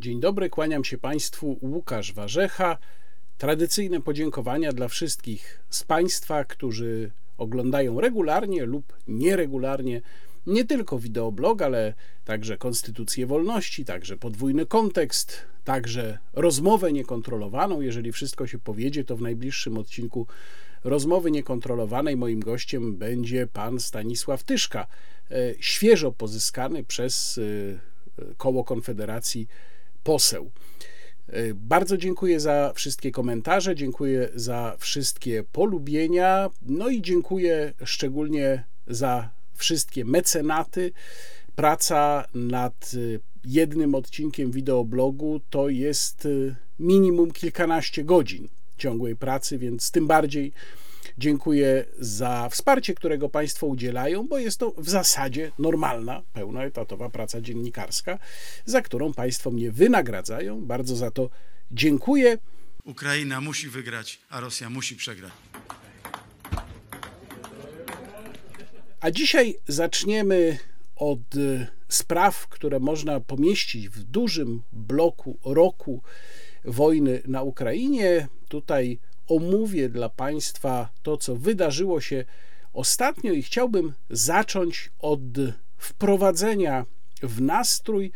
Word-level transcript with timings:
Dzień 0.00 0.20
dobry, 0.20 0.50
kłaniam 0.50 0.84
się 0.84 0.98
Państwu, 0.98 1.58
Łukasz 1.62 2.12
Warzecha. 2.12 2.78
Tradycyjne 3.38 4.00
podziękowania 4.00 4.72
dla 4.72 4.88
wszystkich 4.88 5.60
z 5.70 5.84
Państwa, 5.84 6.44
którzy 6.44 7.10
oglądają 7.38 8.00
regularnie 8.00 8.64
lub 8.64 8.92
nieregularnie 9.08 10.00
nie 10.46 10.64
tylko 10.64 10.98
wideoblog, 10.98 11.62
ale 11.62 11.94
także 12.24 12.56
Konstytucję 12.58 13.26
Wolności, 13.26 13.84
także 13.84 14.16
podwójny 14.16 14.66
kontekst, 14.66 15.42
także 15.64 16.18
rozmowę 16.32 16.92
niekontrolowaną. 16.92 17.80
Jeżeli 17.80 18.12
wszystko 18.12 18.46
się 18.46 18.58
powiedzie, 18.58 19.04
to 19.04 19.16
w 19.16 19.22
najbliższym 19.22 19.78
odcinku 19.78 20.26
rozmowy 20.84 21.30
niekontrolowanej 21.30 22.16
moim 22.16 22.40
gościem 22.40 22.96
będzie 22.96 23.46
pan 23.46 23.80
Stanisław 23.80 24.44
Tyszka, 24.44 24.86
e, 25.30 25.54
świeżo 25.60 26.12
pozyskany 26.12 26.84
przez 26.84 27.40
e, 28.22 28.34
koło 28.36 28.64
Konfederacji 28.64 29.48
poseł. 30.08 30.50
E, 31.26 31.54
bardzo 31.54 31.96
dziękuję 31.96 32.40
za 32.40 32.72
wszystkie 32.74 33.10
komentarze, 33.10 33.74
dziękuję 33.74 34.28
za 34.34 34.76
wszystkie 34.78 35.44
polubienia, 35.52 36.50
no 36.62 36.88
i 36.88 37.02
dziękuję 37.02 37.72
szczególnie 37.84 38.64
za 38.86 39.30
wszystkie 39.54 40.04
mecenaty. 40.04 40.92
Praca 41.54 42.24
nad 42.34 42.94
y, 42.94 43.20
jednym 43.44 43.94
odcinkiem 43.94 44.50
wideoblogu 44.50 45.40
to 45.50 45.68
jest 45.68 46.26
y, 46.26 46.54
minimum 46.78 47.30
kilkanaście 47.30 48.04
godzin 48.04 48.48
ciągłej 48.78 49.16
pracy, 49.16 49.58
więc 49.58 49.90
tym 49.90 50.06
bardziej 50.06 50.52
dziękuję 51.18 51.84
za 51.98 52.48
wsparcie, 52.48 52.94
którego 52.94 53.28
Państwo 53.28 53.66
udzielają, 53.66 54.28
bo 54.28 54.38
jest 54.38 54.58
to 54.58 54.74
w 54.78 54.88
zasadzie 54.88 55.52
normalna, 55.58 56.22
pełnoetatowa 56.32 57.10
praca 57.10 57.40
dziennikarska, 57.40 58.18
za 58.64 58.82
którą 58.82 59.12
Państwo 59.12 59.50
mnie 59.50 59.72
wynagradzają. 59.72 60.60
Bardzo 60.66 60.96
za 60.96 61.10
to 61.10 61.30
dziękuję. 61.70 62.38
Ukraina 62.84 63.40
musi 63.40 63.68
wygrać, 63.68 64.20
a 64.30 64.40
Rosja 64.40 64.70
musi 64.70 64.96
przegrać. 64.96 65.32
A 69.00 69.10
dzisiaj 69.10 69.58
zaczniemy 69.68 70.58
od 70.96 71.34
y, 71.36 71.66
spraw, 71.88 72.48
które 72.48 72.80
można 72.80 73.20
pomieścić 73.20 73.88
w 73.88 74.02
dużym 74.02 74.62
bloku 74.72 75.38
roku 75.44 76.02
wojny 76.64 77.22
na 77.26 77.42
Ukrainie. 77.42 78.28
Tutaj 78.48 78.98
omówię 79.28 79.88
dla 79.88 80.08
Państwa 80.08 80.88
to, 81.02 81.16
co 81.16 81.36
wydarzyło 81.36 82.00
się 82.00 82.24
ostatnio, 82.72 83.32
i 83.32 83.42
chciałbym 83.42 83.92
zacząć 84.10 84.90
od 84.98 85.20
wprowadzenia 85.76 86.86
w 87.22 87.40
nastrój 87.40 88.12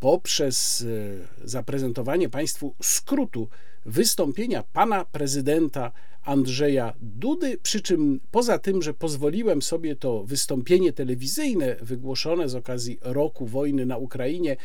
poprzez 0.00 0.80
y, 0.80 1.28
zaprezentowanie 1.44 2.28
Państwu 2.28 2.74
skrótu 2.82 3.48
wystąpienia 3.86 4.62
pana 4.62 5.04
prezydenta 5.04 5.92
Andrzeja 6.22 6.94
Dudy, 7.00 7.58
przy 7.62 7.80
czym 7.82 8.20
poza 8.30 8.58
tym, 8.58 8.82
że 8.82 8.94
pozwoliłem 8.94 9.62
sobie 9.62 9.96
to 9.96 10.24
wystąpienie 10.24 10.92
telewizyjne 10.92 11.76
wygłoszone 11.82 12.48
z 12.48 12.54
okazji 12.54 12.98
roku 13.02 13.46
wojny 13.46 13.86
na 13.86 13.96
Ukrainie 13.96 14.56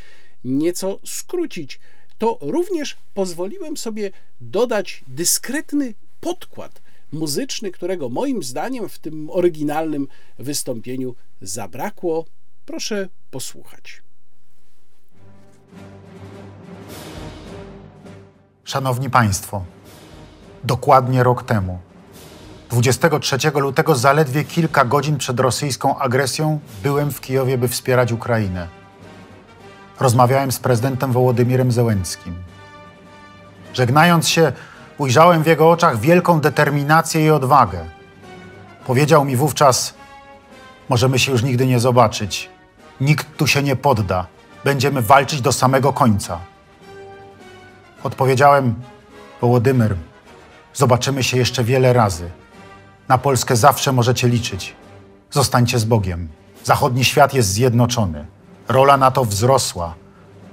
nieco 0.44 1.00
skrócić, 1.06 1.80
to 2.18 2.38
również 2.42 2.98
pozwoliłem 3.14 3.78
sobie 3.78 4.12
dodać 4.42 5.04
dyskretny 5.08 5.94
podkład 6.20 6.82
muzyczny, 7.12 7.72
którego 7.72 8.10
moim 8.10 8.44
zdaniem 8.44 8.90
w 8.90 9.00
tym 9.00 9.30
oryginalnym 9.30 10.08
wystąpieniu 10.40 11.16
zabrakło. 11.42 12.26
Proszę 12.66 13.10
posłuchać. 13.32 14.02
Szanowni 18.64 19.10
Państwo, 19.10 19.66
dokładnie 20.64 21.24
rok 21.24 21.44
temu, 21.44 21.80
23 22.70 23.38
lutego, 23.56 23.96
zaledwie 23.96 24.44
kilka 24.44 24.86
godzin 24.86 25.18
przed 25.18 25.40
rosyjską 25.40 25.98
agresją, 25.98 26.60
byłem 26.84 27.12
w 27.12 27.22
Kijowie, 27.22 27.58
by 27.58 27.68
wspierać 27.68 28.12
Ukrainę. 28.12 28.83
Rozmawiałem 30.04 30.52
z 30.52 30.60
prezydentem 30.60 31.12
Wołodymirem 31.12 31.72
Zełenskim. 31.72 32.36
Żegnając 33.74 34.30
się, 34.30 34.52
ujrzałem 34.98 35.44
w 35.44 35.48
jego 35.48 35.72
oczach 35.72 36.00
wielką 36.00 36.40
determinację 36.42 37.26
i 37.26 37.30
odwagę. 37.30 37.86
Powiedział 38.86 39.26
mi 39.26 39.36
wówczas: 39.36 39.94
Możemy 40.90 41.20
się 41.20 41.32
już 41.32 41.44
nigdy 41.44 41.68
nie 41.68 41.80
zobaczyć. 41.80 42.50
Nikt 43.02 43.38
tu 43.38 43.48
się 43.48 43.64
nie 43.64 43.76
podda. 43.76 44.28
Będziemy 44.64 45.02
walczyć 45.02 45.42
do 45.42 45.52
samego 45.52 45.94
końca. 45.94 46.40
Odpowiedziałem: 48.04 48.76
Wołodymyr, 49.42 49.96
zobaczymy 50.74 51.24
się 51.24 51.38
jeszcze 51.38 51.64
wiele 51.64 51.94
razy. 51.94 52.30
Na 53.08 53.18
Polskę 53.18 53.56
zawsze 53.56 53.92
możecie 53.92 54.28
liczyć. 54.28 54.76
Zostańcie 55.32 55.80
z 55.80 55.86
Bogiem. 55.86 56.28
Zachodni 56.64 57.06
świat 57.06 57.34
jest 57.34 57.50
zjednoczony. 57.50 58.33
Rola 58.68 58.98
NATO 58.98 59.26
wzrosła, 59.26 59.94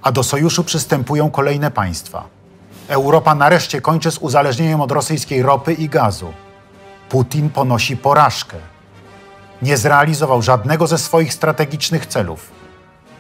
a 0.03 0.13
do 0.13 0.23
sojuszu 0.23 0.65
przystępują 0.65 1.31
kolejne 1.31 1.71
państwa. 1.71 2.25
Europa 2.89 3.35
nareszcie 3.35 3.81
kończy 3.81 4.11
z 4.11 4.19
uzależnieniem 4.19 4.81
od 4.81 4.93
rosyjskiej 4.93 5.43
ropy 5.43 5.73
i 5.73 5.89
gazu. 5.89 6.33
Putin 7.09 7.51
ponosi 7.51 7.97
porażkę. 7.97 8.57
Nie 9.63 9.77
zrealizował 9.77 10.43
żadnego 10.43 10.87
ze 10.87 10.99
swoich 10.99 11.35
strategicznych 11.35 12.07
celów 12.07 12.61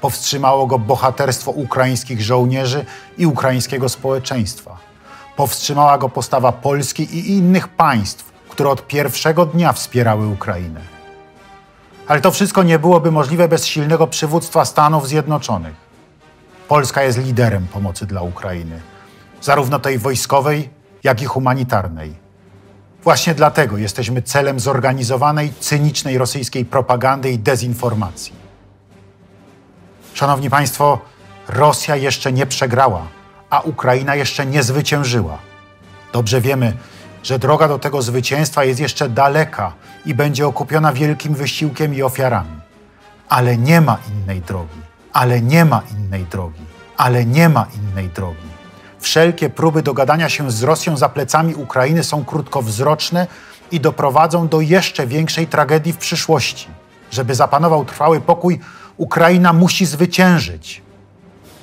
Powstrzymało 0.01 0.67
go 0.67 0.79
bohaterstwo 0.79 1.51
ukraińskich 1.51 2.23
żołnierzy 2.23 2.85
i 3.19 3.27
ukraińskiego 3.27 3.89
społeczeństwa. 3.89 4.77
Powstrzymała 5.37 5.99
go 5.99 6.09
postawa 6.09 6.53
Polski 6.53 7.03
i 7.03 7.31
innych 7.31 7.69
państw, 7.69 8.33
które 8.49 8.71
od 8.71 8.87
pierwszego 8.87 9.47
dnia 9.47 9.73
wspierały 9.73 10.27
Ukrainę. 10.27 10.81
Ale 12.11 12.21
to 12.21 12.31
wszystko 12.31 12.63
nie 12.63 12.79
byłoby 12.79 13.11
możliwe 13.11 13.49
bez 13.49 13.67
silnego 13.67 14.07
przywództwa 14.07 14.65
Stanów 14.65 15.09
Zjednoczonych. 15.09 15.75
Polska 16.69 17.03
jest 17.03 17.19
liderem 17.19 17.67
pomocy 17.67 18.07
dla 18.07 18.23
Ukrainy, 18.23 18.81
zarówno 19.43 19.79
tej 19.79 19.99
wojskowej, 19.99 20.71
jak 21.05 21.23
i 21.23 21.25
humanitarnej. 21.25 22.15
Właśnie 23.05 23.35
dlatego 23.35 23.79
jesteśmy 23.79 24.23
celem 24.23 24.61
zorganizowanej, 24.61 25.53
cynicznej 25.61 26.19
rosyjskiej 26.19 26.65
propagandy 26.65 27.31
i 27.31 27.39
dezinformacji. 27.39 28.33
Szanowni 30.15 30.51
Państwo, 30.51 30.99
Rosja 31.49 31.97
jeszcze 31.97 32.33
nie 32.33 32.47
przegrała, 32.47 33.03
a 33.51 33.61
Ukraina 33.61 34.15
jeszcze 34.15 34.47
nie 34.47 34.63
zwyciężyła. 34.63 35.39
Dobrze 36.13 36.41
wiemy, 36.41 36.77
że 37.23 37.39
droga 37.39 37.69
do 37.69 37.79
tego 37.79 38.03
zwycięstwa 38.03 38.65
jest 38.65 38.81
jeszcze 38.81 39.09
daleka 39.09 39.73
i 40.07 40.15
będzie 40.15 40.47
okupiona 40.47 40.93
wielkim 40.93 41.35
wysiłkiem 41.35 41.95
i 41.95 42.03
ofiarami. 42.03 42.61
Ale 43.29 43.57
nie 43.57 43.81
ma 43.81 43.99
innej 44.13 44.41
drogi, 44.41 44.81
ale 45.13 45.41
nie 45.41 45.65
ma 45.65 45.83
innej 45.99 46.25
drogi, 46.25 46.63
ale 46.97 47.25
nie 47.25 47.49
ma 47.49 47.67
innej 47.77 48.09
drogi. 48.09 48.51
Wszelkie 49.01 49.51
próby 49.51 49.83
dogadania 49.83 50.29
się 50.29 50.51
z 50.51 50.63
Rosją 50.63 50.97
za 50.97 51.09
plecami 51.09 51.55
Ukrainy 51.55 52.05
są 52.05 52.25
krótkowzroczne 52.25 53.27
i 53.71 53.81
doprowadzą 53.81 54.49
do 54.49 54.61
jeszcze 54.61 55.07
większej 55.07 55.47
tragedii 55.47 55.93
w 55.93 55.97
przyszłości. 55.97 56.69
Żeby 57.11 57.35
zapanował 57.35 57.85
trwały 57.85 58.21
pokój, 58.21 58.61
Ukraina 58.97 59.53
musi 59.53 59.87
zwyciężyć. 59.87 60.83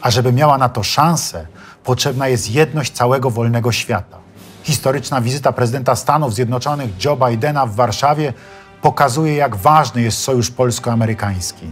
A 0.01 0.11
żeby 0.11 0.33
miała 0.33 0.57
na 0.57 0.69
to 0.69 0.83
szansę, 0.83 1.47
potrzebna 1.83 2.27
jest 2.27 2.51
jedność 2.51 2.91
całego 2.91 3.29
wolnego 3.29 3.71
świata. 3.71 4.17
Historyczna 4.67 5.21
wizyta 5.21 5.51
prezydenta 5.51 5.95
Stanów 5.95 6.33
Zjednoczonych 6.33 7.05
Joe 7.05 7.17
Bidena 7.17 7.65
w 7.65 7.75
Warszawie 7.75 8.33
pokazuje, 8.81 9.35
jak 9.35 9.55
ważny 9.55 10.01
jest 10.01 10.17
sojusz 10.17 10.51
polsko-amerykański. 10.51 11.71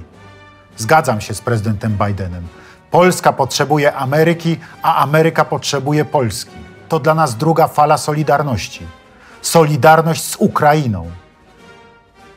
Zgadzam 0.77 1.21
się 1.21 1.33
z 1.33 1.41
prezydentem 1.41 1.97
Bidenem. 2.05 2.47
Polska 2.91 3.33
potrzebuje 3.33 3.93
Ameryki, 3.93 4.57
a 4.81 4.95
Ameryka 4.95 5.45
potrzebuje 5.45 6.05
Polski. 6.05 6.55
To 6.89 6.99
dla 6.99 7.13
nas 7.13 7.37
druga 7.37 7.67
fala 7.67 7.97
solidarności. 7.97 8.85
Solidarność 9.41 10.23
z 10.23 10.35
Ukrainą. 10.35 11.11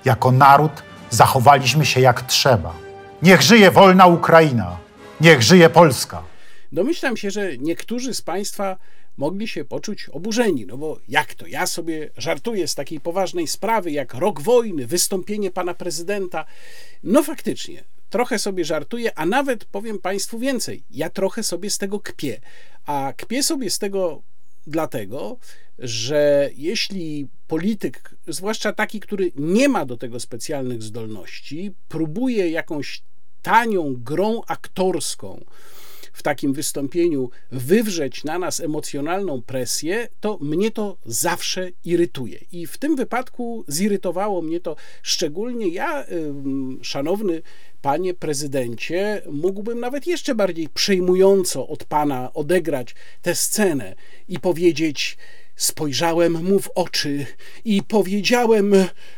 Jako 0.04 0.32
naród 0.32 0.82
zachowaliśmy 1.10 1.86
się 1.86 2.00
jak 2.00 2.22
trzeba. 2.22 2.72
Niech 3.22 3.42
żyje 3.42 3.70
wolna 3.70 4.06
Ukraina, 4.06 4.76
niech 5.20 5.42
żyje 5.42 5.70
Polska. 5.70 6.22
Domyślam 6.72 7.16
się, 7.16 7.30
że 7.30 7.58
niektórzy 7.58 8.14
z 8.14 8.22
Państwa 8.22 8.76
mogli 9.18 9.48
się 9.48 9.64
poczuć 9.64 10.08
oburzeni, 10.08 10.66
no 10.66 10.78
bo 10.78 11.00
jak 11.08 11.34
to? 11.34 11.46
Ja 11.46 11.66
sobie 11.66 12.10
żartuję 12.16 12.68
z 12.68 12.74
takiej 12.74 13.00
poważnej 13.00 13.46
sprawy 13.46 13.90
jak 13.90 14.14
rok 14.14 14.40
wojny, 14.40 14.86
wystąpienie 14.86 15.50
pana 15.50 15.74
prezydenta. 15.74 16.44
No 17.02 17.22
faktycznie, 17.22 17.84
trochę 18.10 18.38
sobie 18.38 18.64
żartuję, 18.64 19.18
a 19.18 19.26
nawet 19.26 19.64
powiem 19.64 19.98
Państwu 19.98 20.38
więcej, 20.38 20.82
ja 20.90 21.10
trochę 21.10 21.42
sobie 21.42 21.70
z 21.70 21.78
tego 21.78 22.00
kpię. 22.00 22.40
A 22.86 23.12
kpię 23.16 23.42
sobie 23.42 23.70
z 23.70 23.78
tego 23.78 24.22
dlatego, 24.66 25.36
że 25.78 26.50
jeśli 26.56 27.28
polityk, 27.48 28.14
zwłaszcza 28.28 28.72
taki, 28.72 29.00
który 29.00 29.32
nie 29.36 29.68
ma 29.68 29.84
do 29.84 29.96
tego 29.96 30.20
specjalnych 30.20 30.82
zdolności, 30.82 31.72
próbuje 31.88 32.50
jakąś 32.50 33.02
tanią 33.42 33.94
grą 33.96 34.40
aktorską 34.46 35.44
w 36.18 36.22
takim 36.22 36.52
wystąpieniu 36.52 37.30
wywrzeć 37.52 38.24
na 38.24 38.38
nas 38.38 38.60
emocjonalną 38.60 39.42
presję, 39.42 40.08
to 40.20 40.38
mnie 40.40 40.70
to 40.70 40.96
zawsze 41.06 41.70
irytuje. 41.84 42.38
I 42.52 42.66
w 42.66 42.78
tym 42.78 42.96
wypadku 42.96 43.64
zirytowało 43.68 44.42
mnie 44.42 44.60
to 44.60 44.76
szczególnie. 45.02 45.68
Ja, 45.68 46.04
szanowny 46.82 47.42
panie 47.82 48.14
prezydencie, 48.14 49.22
mógłbym 49.30 49.80
nawet 49.80 50.06
jeszcze 50.06 50.34
bardziej 50.34 50.68
przejmująco 50.68 51.68
od 51.68 51.84
pana 51.84 52.32
odegrać 52.32 52.94
tę 53.22 53.34
scenę 53.34 53.94
i 54.28 54.38
powiedzieć: 54.38 55.18
Spojrzałem 55.56 56.44
mu 56.44 56.60
w 56.60 56.70
oczy 56.74 57.26
i 57.64 57.82
powiedziałem: 57.82 58.74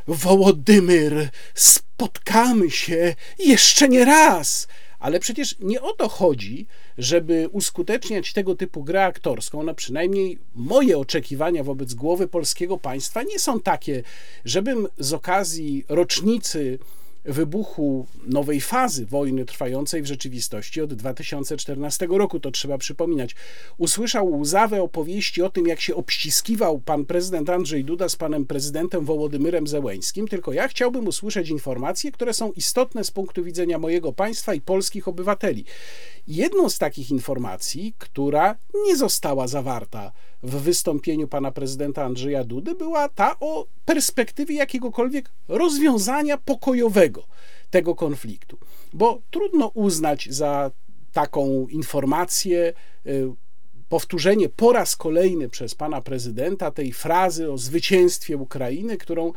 Wołodymyr, 0.06 1.28
spotkamy 1.54 2.70
się 2.70 3.14
jeszcze 3.38 3.88
nie 3.88 4.04
raz. 4.04 4.68
Ale 5.00 5.20
przecież 5.20 5.56
nie 5.60 5.82
o 5.82 5.92
to 5.92 6.08
chodzi, 6.08 6.66
żeby 6.98 7.48
uskuteczniać 7.52 8.32
tego 8.32 8.54
typu 8.54 8.84
grę 8.84 9.04
aktorską. 9.04 9.62
No 9.62 9.74
przynajmniej 9.74 10.38
moje 10.54 10.98
oczekiwania 10.98 11.64
wobec 11.64 11.94
głowy 11.94 12.28
polskiego 12.28 12.78
państwa 12.78 13.22
nie 13.22 13.38
są 13.38 13.60
takie, 13.60 14.02
żebym 14.44 14.88
z 14.98 15.12
okazji 15.12 15.84
rocznicy 15.88 16.78
wybuchu 17.24 18.06
nowej 18.26 18.60
fazy 18.60 19.06
wojny 19.06 19.44
trwającej 19.44 20.02
w 20.02 20.06
rzeczywistości 20.06 20.80
od 20.80 20.94
2014 20.94 22.06
roku, 22.10 22.40
to 22.40 22.50
trzeba 22.50 22.78
przypominać, 22.78 23.36
usłyszał 23.78 24.40
łzawe 24.40 24.82
opowieści 24.82 25.42
o 25.42 25.50
tym, 25.50 25.66
jak 25.66 25.80
się 25.80 25.94
obściskiwał 25.94 26.80
pan 26.80 27.04
prezydent 27.04 27.50
Andrzej 27.50 27.84
Duda 27.84 28.08
z 28.08 28.16
panem 28.16 28.46
prezydentem 28.46 29.04
Wołodymyrem 29.04 29.66
Zełęńskim, 29.66 30.28
tylko 30.28 30.52
ja 30.52 30.68
chciałbym 30.68 31.06
usłyszeć 31.06 31.48
informacje, 31.48 32.12
które 32.12 32.34
są 32.34 32.52
istotne 32.52 33.04
z 33.04 33.10
punktu 33.10 33.44
widzenia 33.44 33.78
mojego 33.78 34.12
państwa 34.12 34.54
i 34.54 34.60
polskich 34.60 35.08
obywateli. 35.08 35.64
Jedną 36.30 36.68
z 36.68 36.78
takich 36.78 37.10
informacji, 37.10 37.94
która 37.98 38.56
nie 38.86 38.96
została 38.96 39.48
zawarta 39.48 40.12
w 40.42 40.54
wystąpieniu 40.54 41.28
pana 41.28 41.52
prezydenta 41.52 42.04
Andrzeja 42.04 42.44
Dudy, 42.44 42.74
była 42.74 43.08
ta 43.08 43.36
o 43.40 43.66
perspektywie 43.84 44.54
jakiegokolwiek 44.54 45.30
rozwiązania 45.48 46.38
pokojowego 46.38 47.22
tego 47.70 47.94
konfliktu. 47.94 48.58
Bo 48.92 49.22
trudno 49.30 49.70
uznać 49.74 50.28
za 50.30 50.70
taką 51.12 51.66
informację, 51.68 52.72
y, 53.06 53.32
powtórzenie 53.88 54.48
po 54.48 54.72
raz 54.72 54.96
kolejny 54.96 55.48
przez 55.48 55.74
pana 55.74 56.00
prezydenta 56.00 56.70
tej 56.70 56.92
frazy 56.92 57.52
o 57.52 57.58
zwycięstwie 57.58 58.36
Ukrainy, 58.36 58.96
którą 58.96 59.32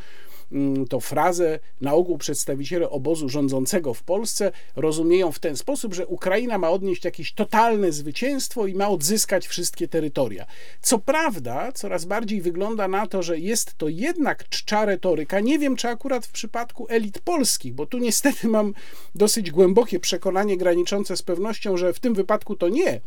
to 0.89 0.99
frazę 0.99 1.59
na 1.81 1.93
ogół 1.93 2.17
przedstawiciele 2.17 2.89
obozu 2.89 3.29
rządzącego 3.29 3.93
w 3.93 4.03
Polsce 4.03 4.51
rozumieją 4.75 5.31
w 5.31 5.39
ten 5.39 5.57
sposób, 5.57 5.93
że 5.93 6.07
Ukraina 6.07 6.57
ma 6.57 6.69
odnieść 6.69 7.05
jakieś 7.05 7.33
totalne 7.33 7.91
zwycięstwo 7.91 8.67
i 8.67 8.75
ma 8.75 8.89
odzyskać 8.89 9.47
wszystkie 9.47 9.87
terytoria. 9.87 10.45
Co 10.81 10.99
prawda, 10.99 11.71
coraz 11.71 12.05
bardziej 12.05 12.41
wygląda 12.41 12.87
na 12.87 13.07
to, 13.07 13.23
że 13.23 13.39
jest 13.39 13.77
to 13.77 13.87
jednak 13.87 14.49
czcza 14.49 14.85
retoryka. 14.85 15.39
Nie 15.39 15.59
wiem, 15.59 15.75
czy 15.75 15.87
akurat 15.87 16.25
w 16.25 16.31
przypadku 16.31 16.87
elit 16.89 17.19
polskich, 17.19 17.73
bo 17.73 17.85
tu 17.85 17.97
niestety 17.97 18.47
mam 18.47 18.73
dosyć 19.15 19.51
głębokie 19.51 19.99
przekonanie 19.99 20.57
graniczące 20.57 21.17
z 21.17 21.21
pewnością, 21.21 21.77
że 21.77 21.93
w 21.93 21.99
tym 21.99 22.13
wypadku 22.13 22.55
to 22.55 22.69
nie, 22.69 23.01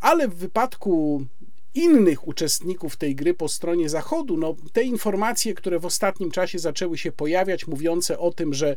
ale 0.00 0.28
w 0.28 0.34
wypadku 0.34 1.24
innych 1.74 2.28
uczestników 2.28 2.96
tej 2.96 3.14
gry 3.14 3.34
po 3.34 3.48
stronie 3.48 3.88
Zachodu, 3.88 4.36
no, 4.36 4.56
te 4.72 4.82
informacje, 4.82 5.54
które 5.54 5.78
w 5.78 5.86
ostatnim 5.86 6.30
czasie 6.30 6.58
zaczęły 6.58 6.98
się 6.98 7.12
pojawiać, 7.12 7.66
mówiące 7.66 8.18
o 8.18 8.32
tym, 8.32 8.54
że 8.54 8.76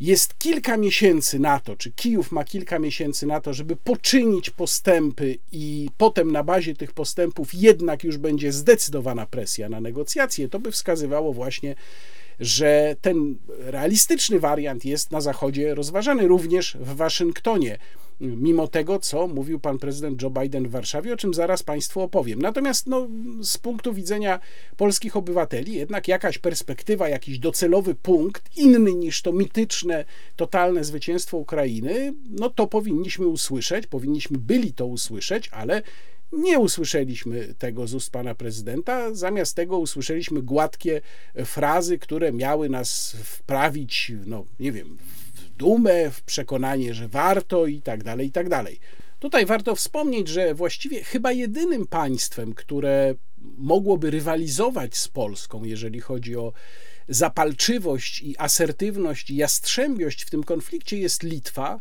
jest 0.00 0.38
kilka 0.38 0.76
miesięcy 0.76 1.38
na 1.38 1.60
to, 1.60 1.76
czy 1.76 1.92
Kijów 1.92 2.32
ma 2.32 2.44
kilka 2.44 2.78
miesięcy 2.78 3.26
na 3.26 3.40
to, 3.40 3.54
żeby 3.54 3.76
poczynić 3.76 4.50
postępy, 4.50 5.38
i 5.52 5.90
potem 5.96 6.32
na 6.32 6.44
bazie 6.44 6.74
tych 6.74 6.92
postępów 6.92 7.54
jednak 7.54 8.04
już 8.04 8.16
będzie 8.16 8.52
zdecydowana 8.52 9.26
presja 9.26 9.68
na 9.68 9.80
negocjacje, 9.80 10.48
to 10.48 10.58
by 10.58 10.72
wskazywało 10.72 11.32
właśnie, 11.32 11.74
że 12.40 12.96
ten 13.00 13.36
realistyczny 13.48 14.40
wariant 14.40 14.84
jest 14.84 15.10
na 15.10 15.20
Zachodzie 15.20 15.74
rozważany 15.74 16.28
również 16.28 16.76
w 16.80 16.96
Waszyngtonie 16.96 17.78
mimo 18.20 18.68
tego, 18.68 18.98
co 18.98 19.26
mówił 19.26 19.60
pan 19.60 19.78
prezydent 19.78 20.22
Joe 20.22 20.30
Biden 20.30 20.68
w 20.68 20.70
Warszawie, 20.70 21.12
o 21.12 21.16
czym 21.16 21.34
zaraz 21.34 21.62
Państwu 21.62 22.00
opowiem. 22.00 22.42
Natomiast 22.42 22.86
no, 22.86 23.08
z 23.42 23.58
punktu 23.58 23.92
widzenia 23.92 24.40
polskich 24.76 25.16
obywateli, 25.16 25.74
jednak 25.74 26.08
jakaś 26.08 26.38
perspektywa, 26.38 27.08
jakiś 27.08 27.38
docelowy 27.38 27.94
punkt, 27.94 28.56
inny 28.56 28.94
niż 28.94 29.22
to 29.22 29.32
mityczne, 29.32 30.04
totalne 30.36 30.84
zwycięstwo 30.84 31.38
Ukrainy, 31.38 32.14
no 32.30 32.50
to 32.50 32.66
powinniśmy 32.66 33.26
usłyszeć, 33.26 33.86
powinniśmy 33.86 34.38
byli 34.38 34.72
to 34.72 34.86
usłyszeć, 34.86 35.48
ale 35.52 35.82
nie 36.32 36.58
usłyszeliśmy 36.58 37.54
tego 37.58 37.86
z 37.86 37.94
ust 37.94 38.10
pana 38.10 38.34
prezydenta, 38.34 39.14
zamiast 39.14 39.56
tego 39.56 39.78
usłyszeliśmy 39.78 40.42
gładkie 40.42 41.00
frazy, 41.44 41.98
które 41.98 42.32
miały 42.32 42.68
nas 42.68 43.16
wprawić, 43.24 44.12
no 44.26 44.44
nie 44.60 44.72
wiem, 44.72 44.98
dumę, 45.62 46.10
w 46.10 46.22
przekonanie, 46.22 46.94
że 46.94 47.08
warto 47.08 47.66
i 47.66 47.82
tak 47.82 48.04
dalej, 48.04 48.26
i 48.26 48.32
tak 48.32 48.48
dalej. 48.48 48.80
Tutaj 49.18 49.46
warto 49.46 49.74
wspomnieć, 49.74 50.28
że 50.28 50.54
właściwie 50.54 51.04
chyba 51.04 51.32
jedynym 51.32 51.86
państwem, 51.86 52.54
które 52.54 53.14
mogłoby 53.58 54.10
rywalizować 54.10 54.96
z 54.96 55.08
Polską, 55.08 55.64
jeżeli 55.64 56.00
chodzi 56.00 56.36
o 56.36 56.52
zapalczywość 57.08 58.22
i 58.22 58.38
asertywność 58.38 59.30
i 59.30 59.36
jastrzębiość 59.36 60.22
w 60.22 60.30
tym 60.30 60.44
konflikcie 60.44 60.98
jest 60.98 61.22
Litwa. 61.22 61.80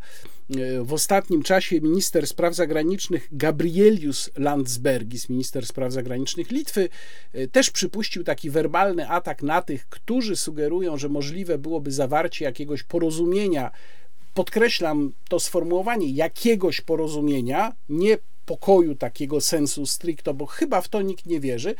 W 0.83 0.94
ostatnim 0.94 1.44
czasie 1.44 1.81
minister 1.81 2.27
spraw 2.27 2.56
zagranicznych 2.56 3.27
Gabrielius 3.31 4.30
Landsbergis, 4.38 5.30
minister 5.30 5.65
spraw 5.65 5.92
zagranicznych 5.94 6.51
Litwy, 6.51 6.89
też 7.51 7.71
przypuścił 7.71 8.24
taki 8.24 8.50
werbalny 8.50 9.09
atak 9.09 9.44
na 9.44 9.62
tych, 9.62 9.89
którzy 9.89 10.36
sugerują, 10.36 10.98
że 10.98 11.09
możliwe 11.09 11.57
byłoby 11.57 11.92
zawarcie 11.92 12.45
jakiegoś 12.45 12.83
porozumienia. 12.83 13.71
Podkreślam 14.33 15.13
to 15.30 15.39
sformułowanie 15.39 16.09
jakiegoś 16.09 16.81
porozumienia, 16.81 17.75
nie 17.89 18.18
pokoju 18.45 18.95
takiego 18.95 19.42
sensu 19.42 19.86
stricto, 19.86 20.33
bo 20.33 20.45
chyba 20.45 20.81
w 20.81 20.88
to 20.88 21.01
nikt 21.01 21.25
nie 21.25 21.39
wierzy, 21.39 21.75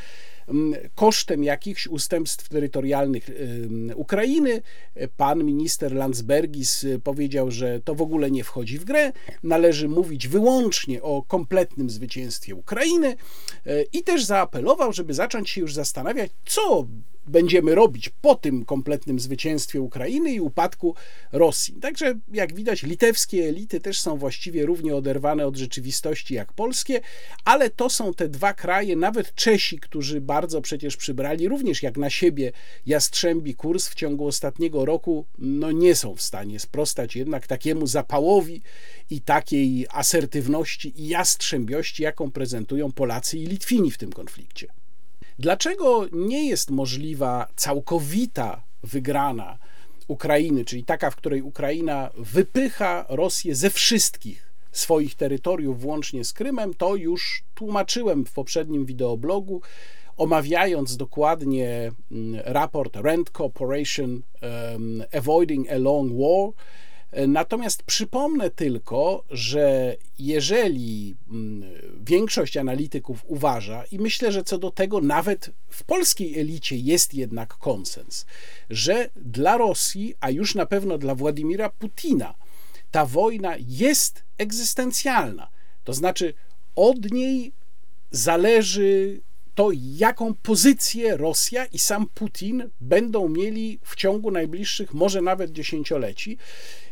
kosztem 0.96 1.44
jakichś 1.44 1.88
ustępstw 1.88 2.50
terytorialnych 2.50 3.30
Ukrainy. 3.96 4.62
Pan 5.18 5.44
minister 5.44 5.94
Landsbergis 5.94 6.84
y, 6.84 7.00
powiedział, 7.00 7.52
że 7.52 7.80
to 7.80 7.96
w 7.96 8.02
ogóle 8.02 8.32
nie 8.32 8.44
wchodzi 8.44 8.80
w 8.80 8.84
grę, 8.84 9.12
należy 9.44 9.90
mówić 9.90 10.28
wyłącznie 10.28 11.02
o 11.02 11.24
kompletnym 11.28 11.90
zwycięstwie 11.90 12.56
Ukrainy 12.56 13.16
y, 13.68 13.86
i 13.94 14.04
też 14.04 14.26
zaapelował, 14.26 14.94
żeby 14.94 15.14
zacząć 15.14 15.50
się 15.50 15.62
już 15.62 15.74
zastanawiać, 15.74 16.32
co 16.46 16.88
będziemy 17.28 17.76
robić 17.76 18.10
po 18.22 18.36
tym 18.36 18.66
kompletnym 18.66 19.20
zwycięstwie 19.20 19.82
Ukrainy 19.82 20.34
i 20.34 20.40
upadku 20.40 20.96
Rosji. 21.32 21.74
Także, 21.74 22.20
jak 22.34 22.54
widać, 22.54 22.84
litewskie 22.84 23.50
elity 23.50 23.80
też 23.80 24.00
są 24.00 24.18
właściwie 24.18 24.66
równie 24.66 24.96
oderwane 24.96 25.48
od 25.48 25.58
rzeczywistości 25.58 26.34
jak 26.34 26.54
polskie, 26.54 27.02
ale 27.46 27.70
to 27.70 27.90
są 27.90 28.14
te 28.14 28.30
dwa 28.30 28.54
kraje, 28.54 28.96
nawet 28.96 29.36
Czesi, 29.36 29.80
którzy 29.80 30.22
bardzo 30.22 30.62
przecież 30.62 30.98
przybrali 30.98 31.48
również 31.48 31.84
jak 31.84 31.98
na 31.98 32.10
siebie 32.10 32.52
jastrzębi 32.86 33.56
kurs 33.56 33.88
w 33.88 33.96
ciągu 33.96 34.28
ostatniego 34.28 34.86
roku, 34.86 35.26
no 35.38 35.72
nie 35.72 35.96
są 35.96 36.16
w 36.16 36.22
stanie 36.22 36.60
sprostać 36.60 37.16
jednak 37.16 37.48
takiemu 37.48 37.88
zapałowi 37.88 38.62
i 39.10 39.22
takiej 39.22 39.88
asertywności 39.90 41.02
i 41.02 41.08
jastrzębiości, 41.08 42.04
jaką 42.04 42.32
prezentują 42.32 42.92
Polacy 42.92 43.38
i 43.38 43.46
Litwini 43.46 43.92
w 43.92 43.98
tym 43.98 44.12
konflikcie. 44.12 44.81
Dlaczego 45.42 46.06
nie 46.12 46.48
jest 46.48 46.72
możliwa 46.72 47.48
całkowita 47.56 48.64
wygrana 48.84 49.58
Ukrainy, 50.08 50.66
czyli 50.66 50.84
taka, 50.84 51.12
w 51.12 51.16
której 51.16 51.42
Ukraina 51.42 52.10
wypycha 52.18 53.06
Rosję 53.10 53.56
ze 53.56 53.70
wszystkich 53.70 54.52
swoich 54.72 55.16
terytoriów, 55.16 55.82
włącznie 55.82 56.26
z 56.26 56.34
Krymem, 56.34 56.74
to 56.74 56.96
już 56.96 57.44
tłumaczyłem 57.56 58.26
w 58.26 58.34
poprzednim 58.34 58.86
wideoblogu, 58.86 59.62
omawiając 60.18 60.98
dokładnie 60.98 61.92
mm, 62.12 62.42
raport 62.46 62.96
Rand 62.96 63.30
Corporation 63.30 64.22
um, 64.42 65.04
Avoiding 65.14 65.72
a 65.72 65.78
Long 65.78 66.12
War, 66.14 66.52
Natomiast 67.28 67.84
przypomnę 67.84 68.50
tylko, 68.50 69.24
że 69.30 69.96
jeżeli 70.20 71.16
mm, 71.30 71.64
większość 72.02 72.58
analityków 72.58 73.24
uważa, 73.28 73.84
i 73.92 74.00
myślę, 74.00 74.32
że 74.32 74.44
co 74.44 74.58
do 74.58 74.72
tego 74.72 75.02
nawet 75.02 75.50
w 75.70 75.84
polskiej 75.84 76.40
elicie 76.40 76.78
jest 76.78 77.14
jednak 77.14 77.54
konsens, 77.54 78.26
że 78.70 79.10
dla 79.16 79.58
Rosji, 79.58 80.16
a 80.20 80.30
już 80.30 80.56
na 80.56 80.66
pewno 80.66 80.98
dla 80.98 81.16
Władimira 81.16 81.70
Putina, 81.70 82.36
ta 82.92 83.06
wojna 83.06 83.56
jest 83.68 84.24
egzystencjalna. 84.38 85.48
To 85.84 85.94
znaczy, 85.94 86.34
od 86.76 87.12
niej 87.12 87.52
zależy 88.12 89.22
to, 89.56 89.70
jaką 89.74 90.34
pozycję 90.34 91.18
Rosja 91.18 91.66
i 91.66 91.80
sam 91.80 92.08
Putin 92.14 92.70
będą 92.82 93.30
mieli 93.30 93.80
w 93.84 93.96
ciągu 93.96 94.32
najbliższych, 94.32 94.94
może 94.94 95.22
nawet 95.22 95.52
dziesięcioleci 95.52 96.38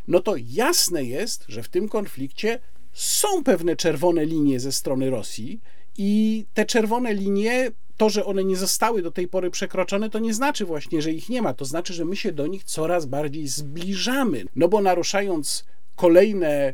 no 0.09 0.19
to 0.19 0.33
jasne 0.37 1.03
jest, 1.03 1.45
że 1.47 1.63
w 1.63 1.69
tym 1.69 1.89
konflikcie 1.89 2.59
są 2.93 3.43
pewne 3.43 3.75
czerwone 3.75 4.25
linie 4.25 4.59
ze 4.59 4.71
strony 4.71 5.09
Rosji 5.09 5.59
i 5.97 6.45
te 6.53 6.65
czerwone 6.65 7.13
linie 7.13 7.71
to, 7.97 8.09
że 8.09 8.25
one 8.25 8.43
nie 8.43 8.55
zostały 8.55 9.01
do 9.01 9.11
tej 9.11 9.27
pory 9.27 9.51
przekroczone, 9.51 10.09
to 10.09 10.19
nie 10.19 10.33
znaczy 10.33 10.65
właśnie, 10.65 11.01
że 11.01 11.11
ich 11.11 11.29
nie 11.29 11.41
ma. 11.41 11.53
To 11.53 11.65
znaczy, 11.65 11.93
że 11.93 12.05
my 12.05 12.15
się 12.15 12.31
do 12.31 12.47
nich 12.47 12.63
coraz 12.63 13.05
bardziej 13.05 13.47
zbliżamy. 13.47 14.45
No 14.55 14.67
bo 14.67 14.81
naruszając 14.81 15.65
kolejne 15.95 16.73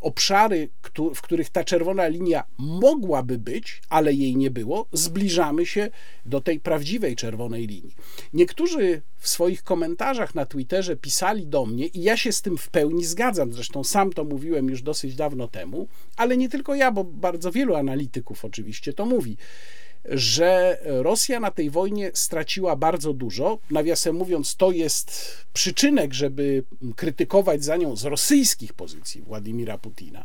obszary, 0.00 0.68
w 1.14 1.22
których 1.22 1.50
ta 1.50 1.64
czerwona 1.64 2.08
linia 2.08 2.44
mogłaby 2.58 3.38
być, 3.38 3.82
ale 3.88 4.14
jej 4.14 4.36
nie 4.36 4.50
było, 4.50 4.86
zbliżamy 4.92 5.66
się 5.66 5.90
do 6.26 6.40
tej 6.40 6.60
prawdziwej 6.60 7.16
czerwonej 7.16 7.66
linii. 7.66 7.94
Niektórzy 8.32 9.02
w 9.18 9.28
swoich 9.28 9.62
komentarzach 9.62 10.34
na 10.34 10.46
Twitterze 10.46 10.96
pisali 10.96 11.46
do 11.46 11.66
mnie, 11.66 11.86
i 11.86 12.02
ja 12.02 12.16
się 12.16 12.32
z 12.32 12.42
tym 12.42 12.58
w 12.58 12.68
pełni 12.68 13.04
zgadzam, 13.04 13.52
zresztą 13.52 13.84
sam 13.84 14.12
to 14.12 14.24
mówiłem 14.24 14.68
już 14.68 14.82
dosyć 14.82 15.14
dawno 15.14 15.48
temu, 15.48 15.88
ale 16.16 16.36
nie 16.36 16.48
tylko 16.48 16.74
ja, 16.74 16.92
bo 16.92 17.04
bardzo 17.04 17.52
wielu 17.52 17.74
analityków 17.74 18.44
oczywiście 18.44 18.92
to 18.92 19.06
mówi 19.06 19.36
że 20.08 20.78
Rosja 20.84 21.40
na 21.40 21.50
tej 21.50 21.70
wojnie 21.70 22.10
straciła 22.14 22.76
bardzo 22.76 23.12
dużo. 23.12 23.58
Nawiasem 23.70 24.16
mówiąc, 24.16 24.56
to 24.56 24.70
jest 24.70 25.36
przyczynek, 25.52 26.14
żeby 26.14 26.64
krytykować 26.96 27.64
za 27.64 27.76
nią 27.76 27.96
z 27.96 28.04
rosyjskich 28.04 28.72
pozycji 28.72 29.22
Władimira 29.22 29.78
Putina. 29.78 30.24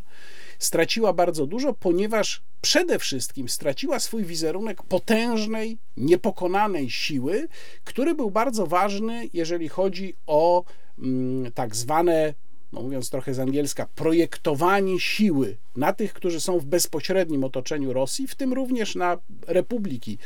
Straciła 0.59 1.13
bardzo 1.13 1.47
dużo, 1.47 1.73
ponieważ 1.73 2.41
przede 2.61 2.99
wszystkim 2.99 3.49
straciła 3.49 3.99
swój 3.99 4.23
wizerunek 4.23 4.83
potężnej, 4.83 5.77
niepokonanej 5.97 6.89
siły, 6.89 7.47
który 7.83 8.15
był 8.15 8.31
bardzo 8.31 8.67
ważny, 8.67 9.29
jeżeli 9.33 9.69
chodzi 9.69 10.15
o 10.27 10.63
mm, 10.99 11.51
tak 11.51 11.75
zwane 11.75 12.33
no 12.73 12.81
mówiąc 12.81 13.09
trochę 13.09 13.33
z 13.33 13.39
angielska, 13.39 13.87
projektowanie 13.95 14.99
siły 14.99 15.57
na 15.75 15.93
tych, 15.93 16.13
którzy 16.13 16.39
są 16.39 16.59
w 16.59 16.65
bezpośrednim 16.65 17.43
otoczeniu 17.43 17.93
Rosji, 17.93 18.27
w 18.27 18.35
tym 18.35 18.53
również 18.53 18.95
na 18.95 19.17
republiki 19.47 20.17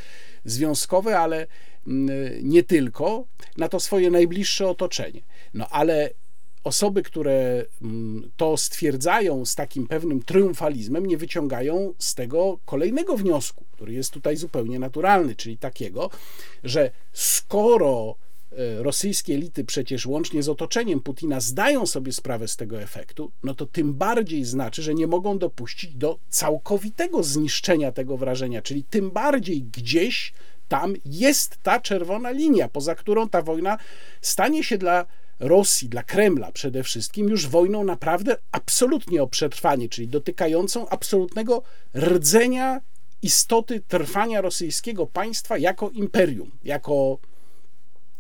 związkowe, 0.46 1.20
ale 1.20 1.48
mm, 1.88 2.10
nie 2.42 2.64
tylko, 2.64 3.26
na 3.58 3.70
to 3.70 3.80
swoje 3.80 4.12
najbliższe 4.12 4.68
otoczenie. 4.68 5.22
No 5.54 5.68
ale 5.70 6.10
osoby, 6.64 7.04
które 7.04 7.66
mm, 7.82 8.32
to 8.38 8.58
stwierdzają 8.58 9.46
z 9.46 9.56
takim 9.56 9.88
pewnym 9.88 10.24
triumfalizmem, 10.24 11.06
nie 11.06 11.18
wyciągają 11.18 11.94
z 11.98 12.16
tego 12.16 12.60
kolejnego 12.66 13.18
wniosku, 13.18 13.66
który 13.72 13.94
jest 13.94 14.12
tutaj 14.12 14.38
zupełnie 14.38 14.80
naturalny, 14.80 15.36
czyli 15.36 15.58
takiego, 15.58 16.10
że 16.64 16.92
skoro 17.14 18.16
rosyjskie 18.78 19.34
elity 19.34 19.64
przecież 19.64 20.06
łącznie 20.06 20.44
z 20.44 20.50
otoczeniem 20.50 21.02
Putina 21.02 21.40
zdają 21.40 21.86
sobie 21.86 22.14
sprawę 22.14 22.48
z 22.48 22.56
tego 22.56 22.82
efektu, 22.82 23.32
no 23.44 23.54
to 23.54 23.66
tym 23.66 23.94
bardziej 23.94 24.46
znaczy, 24.46 24.82
że 24.82 24.94
nie 24.94 25.08
mogą 25.08 25.38
dopuścić 25.38 25.96
do 25.96 26.20
całkowitego 26.30 27.24
zniszczenia 27.24 27.92
tego 27.92 28.18
wrażenia, 28.18 28.62
czyli 28.62 28.84
tym 28.84 29.12
bardziej 29.12 29.64
gdzieś 29.64 30.34
tam 30.68 30.96
jest 31.06 31.58
ta 31.64 31.80
czerwona 31.80 32.32
linia, 32.32 32.70
poza 32.70 32.96
którą 32.96 33.30
ta 33.30 33.42
wojna 33.42 33.78
stanie 34.22 34.64
się 34.64 34.78
dla 34.78 35.06
Rosji, 35.40 35.90
dla 35.90 36.04
Kremla 36.04 36.52
przede 36.52 36.84
wszystkim, 36.84 37.30
już 37.30 37.48
wojną 37.48 37.84
naprawdę 37.84 38.38
absolutnie 38.52 39.24
o 39.24 39.28
przetrwanie, 39.28 39.90
czyli 39.90 40.08
dotykającą 40.08 40.90
absolutnego 40.90 41.64
rdzenia 41.96 42.82
istoty 43.22 43.82
trwania 43.88 44.42
rosyjskiego 44.42 45.08
państwa 45.08 45.58
jako 45.58 45.90
imperium, 45.90 46.52
jako 46.64 47.18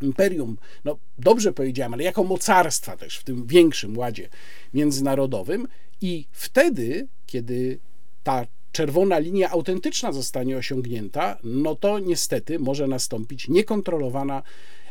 imperium, 0.01 0.57
no 0.85 0.97
dobrze 1.17 1.53
powiedziałem, 1.53 1.93
ale 1.93 2.03
jako 2.03 2.23
mocarstwa 2.23 2.97
też 2.97 3.17
w 3.17 3.23
tym 3.23 3.47
większym 3.47 3.97
ładzie 3.97 4.29
międzynarodowym. 4.73 5.67
I 6.01 6.25
wtedy, 6.31 7.07
kiedy 7.25 7.79
ta 8.23 8.47
czerwona 8.71 9.19
linia 9.19 9.49
autentyczna 9.49 10.11
zostanie 10.11 10.57
osiągnięta, 10.57 11.37
no 11.43 11.75
to 11.75 11.99
niestety 11.99 12.59
może 12.59 12.87
nastąpić 12.87 13.47
niekontrolowana 13.47 14.43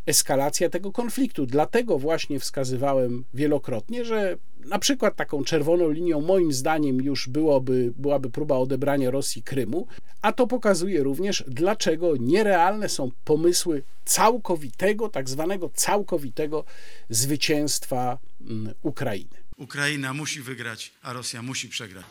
eskalacja 0.07 0.71
tego 0.71 0.93
konfliktu. 0.93 1.47
Dlatego 1.47 1.99
właśnie 1.99 2.41
wskazywałem 2.41 3.25
wielokrotnie, 3.35 4.05
że 4.05 4.37
na 4.65 4.79
przykład 4.79 5.17
taką 5.17 5.45
czerwoną 5.45 5.91
linią, 5.91 6.21
moim 6.21 6.53
zdaniem, 6.53 7.01
już 7.03 7.29
byłoby, 7.29 7.93
byłaby 7.97 8.31
próba 8.31 8.57
odebrania 8.57 9.11
Rosji 9.11 9.43
Krymu, 9.43 9.87
a 10.23 10.33
to 10.33 10.47
pokazuje 10.47 11.03
również, 11.03 11.45
dlaczego 11.49 12.17
nierealne 12.17 12.89
są 12.89 13.11
pomysły 13.25 13.83
całkowitego, 14.05 15.09
tak 15.09 15.29
zwanego 15.29 15.71
całkowitego 15.75 16.65
zwycięstwa 17.11 18.19
mm, 18.41 18.75
Ukrainy. 18.83 19.37
Ukraina 19.57 20.15
musi 20.15 20.41
wygrać, 20.41 20.93
a 21.03 21.13
Rosja 21.13 21.43
musi 21.43 21.69
przegrać. 21.69 22.05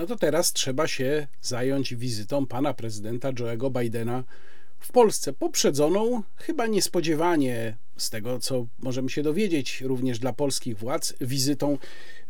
no 0.00 0.06
to 0.06 0.16
teraz 0.16 0.52
trzeba 0.52 0.86
się 0.86 1.26
zająć 1.42 1.94
wizytą 1.94 2.46
pana 2.46 2.74
prezydenta 2.74 3.32
Joe'ego 3.32 3.80
Bidena 3.80 4.24
w 4.80 4.92
Polsce, 4.92 5.32
poprzedzoną 5.32 6.22
chyba 6.36 6.66
niespodziewanie 6.66 7.76
z 7.96 8.10
tego, 8.10 8.38
co 8.38 8.66
możemy 8.78 9.10
się 9.10 9.22
dowiedzieć 9.22 9.80
również 9.80 10.18
dla 10.18 10.32
polskich 10.32 10.78
władz, 10.78 11.14
wizytą 11.20 11.78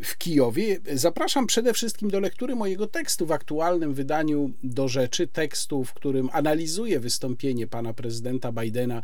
w 0.03 0.19
Kijowie. 0.19 0.79
Zapraszam 0.95 1.47
przede 1.47 1.75
wszystkim 1.75 2.11
do 2.11 2.21
lektury 2.21 2.57
mojego 2.57 2.87
tekstu 2.87 3.27
w 3.27 3.33
aktualnym 3.33 3.95
wydaniu 3.95 4.51
do 4.63 4.89
rzeczy, 4.89 5.27
tekstu, 5.27 5.85
w 5.85 5.95
którym 5.95 6.29
analizuję 6.33 7.01
wystąpienie 7.01 7.67
pana 7.67 7.95
prezydenta 7.95 8.53
Bidena 8.53 9.03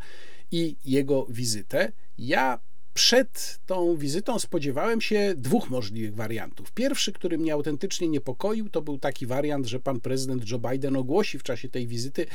i 0.52 0.76
jego 0.84 1.26
wizytę. 1.30 1.92
Ja 2.18 2.58
przed 2.94 3.60
tą 3.66 3.96
wizytą 3.96 4.38
spodziewałem 4.38 5.00
się 5.00 5.34
dwóch 5.36 5.70
możliwych 5.70 6.14
wariantów. 6.14 6.72
Pierwszy, 6.72 7.12
który 7.12 7.38
mnie 7.38 7.52
autentycznie 7.52 8.08
niepokoił, 8.08 8.68
to 8.68 8.82
był 8.82 8.98
taki 8.98 9.26
wariant, 9.26 9.66
że 9.66 9.80
pan 9.80 10.00
prezydent 10.00 10.50
Joe 10.50 10.58
Biden 10.58 10.96
ogłosi 10.96 11.38
w 11.38 11.42
czasie 11.42 11.68
tej 11.68 11.86
wizyty 11.86 12.26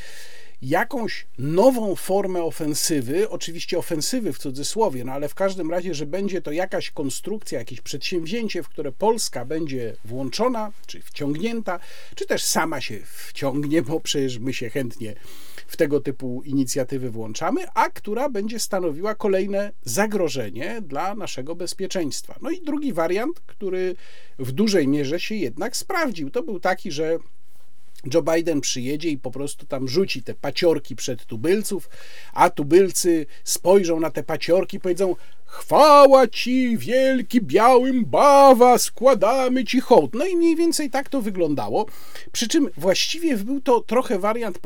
jakąś 0.62 1.28
nową 1.38 1.96
formę 1.96 2.44
ofensywy, 2.44 3.30
oczywiście 3.30 3.78
ofensywy 3.78 4.34
w 4.34 4.38
cudzysłowie, 4.38 5.04
no 5.04 5.12
ale 5.12 5.30
w 5.30 5.36
każdym 5.36 5.72
razie, 5.72 5.94
że 5.94 6.06
będzie 6.06 6.42
to 6.42 6.52
jakaś 6.52 6.92
konstrukcja, 6.92 7.60
jakieś 7.60 7.82
przedsięwzięcie, 7.82 8.64
w 8.64 8.70
które 8.70 8.92
Polska 8.92 9.46
będzie 9.46 9.96
włączona, 10.06 10.72
czy 10.88 11.02
wciągnięta, 11.02 11.80
czy 12.16 12.26
też 12.26 12.44
sama 12.44 12.82
się 12.82 13.00
wciągnie, 13.06 13.82
bo 13.82 14.00
przecież 14.00 14.40
my 14.40 14.54
się 14.54 14.70
chętnie 14.70 15.16
w 15.68 15.78
tego 15.78 16.00
typu 16.00 16.42
inicjatywy 16.46 17.10
włączamy, 17.10 17.62
a 17.74 17.90
która 17.90 18.30
będzie 18.30 18.60
stanowiła 18.60 19.16
kolejne 19.16 19.72
zagrożenie 19.84 20.82
dla 20.82 21.16
naszego 21.16 21.56
bezpieczeństwa. 21.56 22.36
No 22.42 22.50
i 22.50 22.62
drugi 22.62 22.94
wariant, 22.94 23.40
który 23.40 23.96
w 24.40 24.52
dużej 24.52 24.88
mierze 24.88 25.20
się 25.20 25.36
jednak 25.36 25.78
sprawdził, 25.78 26.30
to 26.30 26.44
był 26.44 26.60
taki, 26.60 26.92
że 26.92 27.20
Joe 28.14 28.22
Biden 28.22 28.62
przyjedzie 28.62 29.10
i 29.10 29.18
po 29.18 29.32
prostu 29.32 29.66
tam 29.66 29.88
rzuci 29.88 30.24
te 30.24 30.34
paciorki 30.34 30.96
przed 30.96 31.26
tubylców, 31.26 31.90
a 32.34 32.50
tubylcy 32.50 33.26
spojrzą 33.44 34.00
na 34.00 34.10
te 34.10 34.24
paciorki 34.24 34.78
i 34.78 34.80
powiedzą: 34.80 35.16
Chwała 35.52 36.28
ci, 36.28 36.78
wielki 36.78 37.42
białym 37.42 38.06
bawa, 38.06 38.78
składamy 38.78 39.64
ci 39.64 39.80
hołd. 39.80 40.14
No 40.14 40.26
i 40.26 40.36
mniej 40.36 40.56
więcej 40.56 40.90
tak 40.90 41.10
to 41.10 41.22
wyglądało. 41.22 41.86
Przy 42.32 42.48
czym 42.48 42.70
właściwie 42.78 43.38
był 43.38 43.62
to 43.62 43.82
trochę 43.82 44.20
wariant 44.20 44.60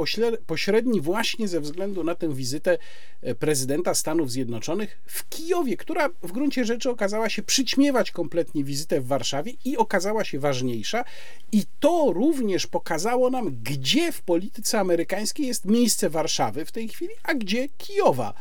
pośredni, 0.48 1.01
właśnie 1.01 1.48
ze 1.48 1.60
względu 1.60 2.04
na 2.04 2.15
tę 2.15 2.34
wizytę 2.34 2.77
e, 3.22 3.36
prezydenta 3.36 3.94
Stanów 3.94 4.32
Zjednoczonych 4.32 5.01
w 5.06 5.30
Kijowie, 5.30 5.77
która 5.77 6.10
w 6.24 6.32
gruncie 6.32 6.65
rzeczy 6.65 6.89
okazała 6.89 7.30
się 7.30 7.44
przyćmiewać 7.44 8.12
kompletnie 8.12 8.63
wizytę 8.63 9.01
w 9.01 9.08
Warszawie 9.08 9.54
i 9.65 9.77
okazała 9.77 10.24
się 10.24 10.39
ważniejsza. 10.39 11.04
I 11.51 11.63
to 11.80 12.12
również 12.13 12.68
pokazało 12.68 13.30
nam, 13.30 13.58
gdzie 13.63 14.12
w 14.12 14.22
polityce 14.22 14.80
amerykańskiej 14.80 15.48
jest 15.48 15.65
miejsce 15.65 16.10
Warszawy 16.10 16.65
w 16.65 16.72
tej 16.72 16.88
chwili, 16.88 17.13
a 17.24 17.34
gdzie 17.34 17.70
Kijowa. 17.77 18.34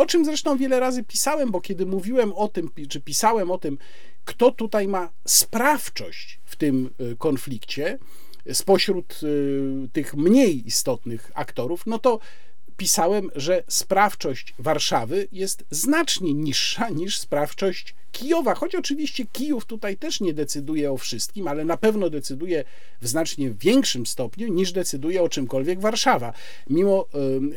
O 0.00 0.06
czym 0.06 0.24
zresztą 0.24 0.56
wiele 0.56 0.80
razy 0.80 1.04
pisałem, 1.04 1.50
bo 1.50 1.60
kiedy 1.60 1.86
mówiłem 1.86 2.32
o 2.32 2.48
tym, 2.48 2.70
czy 2.88 3.00
pisałem 3.00 3.50
o 3.50 3.58
tym, 3.58 3.78
kto 4.24 4.50
tutaj 4.50 4.88
ma 4.88 5.10
sprawczość 5.24 6.40
w 6.44 6.56
tym 6.56 6.90
y, 7.00 7.16
konflikcie, 7.16 7.98
spośród 8.52 9.20
y, 9.22 9.88
tych 9.92 10.14
mniej 10.14 10.66
istotnych 10.66 11.30
aktorów, 11.34 11.86
no 11.86 11.98
to 11.98 12.18
pisałem, 12.80 13.30
że 13.36 13.62
sprawczość 13.68 14.54
Warszawy 14.58 15.28
jest 15.32 15.64
znacznie 15.70 16.34
niższa 16.34 16.88
niż 16.88 17.18
sprawczość 17.18 17.94
Kijowa, 18.12 18.54
choć 18.54 18.74
oczywiście 18.74 19.26
Kijów 19.26 19.64
tutaj 19.64 19.96
też 19.96 20.20
nie 20.20 20.34
decyduje 20.34 20.92
o 20.92 20.96
wszystkim, 20.96 21.48
ale 21.48 21.64
na 21.64 21.76
pewno 21.76 22.10
decyduje 22.10 22.64
w 23.00 23.08
znacznie 23.08 23.50
większym 23.50 24.06
stopniu 24.06 24.48
niż 24.48 24.72
decyduje 24.72 25.22
o 25.22 25.28
czymkolwiek 25.28 25.80
Warszawa, 25.80 26.32
mimo 26.70 27.06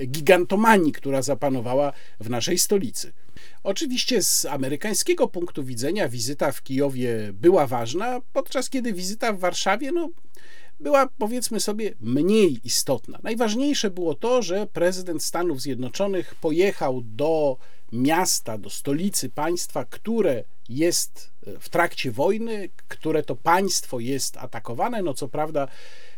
gigantomanii, 0.08 0.92
która 0.92 1.22
zapanowała 1.22 1.94
w 2.20 2.30
naszej 2.30 2.60
stolicy. 2.60 3.14
Oczywiście 3.64 4.24
z 4.24 4.46
amerykańskiego 4.46 5.28
punktu 5.28 5.64
widzenia 5.64 6.10
wizyta 6.10 6.52
w 6.52 6.64
Kijowie 6.64 7.34
była 7.34 7.68
ważna, 7.68 8.22
podczas 8.34 8.70
kiedy 8.70 8.94
wizyta 8.94 9.34
w 9.34 9.40
Warszawie 9.40 9.92
no, 9.92 10.10
była 10.84 11.08
powiedzmy 11.18 11.60
sobie 11.60 11.94
mniej 12.00 12.60
istotna. 12.64 13.20
Najważniejsze 13.24 13.90
było 13.90 14.16
to, 14.16 14.42
że 14.42 14.68
prezydent 14.68 15.24
Stanów 15.24 15.62
Zjednoczonych 15.62 16.36
pojechał 16.36 17.02
do 17.02 17.58
miasta, 17.92 18.58
do 18.58 18.70
stolicy 18.70 19.30
państwa, 19.30 19.86
które 19.86 20.44
jest 20.70 21.32
w 21.60 21.70
trakcie 21.70 22.12
wojny, 22.12 22.70
które 22.88 23.24
to 23.24 23.36
państwo 23.36 24.00
jest 24.00 24.38
atakowane. 24.38 25.02
No 25.02 25.14
co 25.14 25.28
prawda 25.28 25.68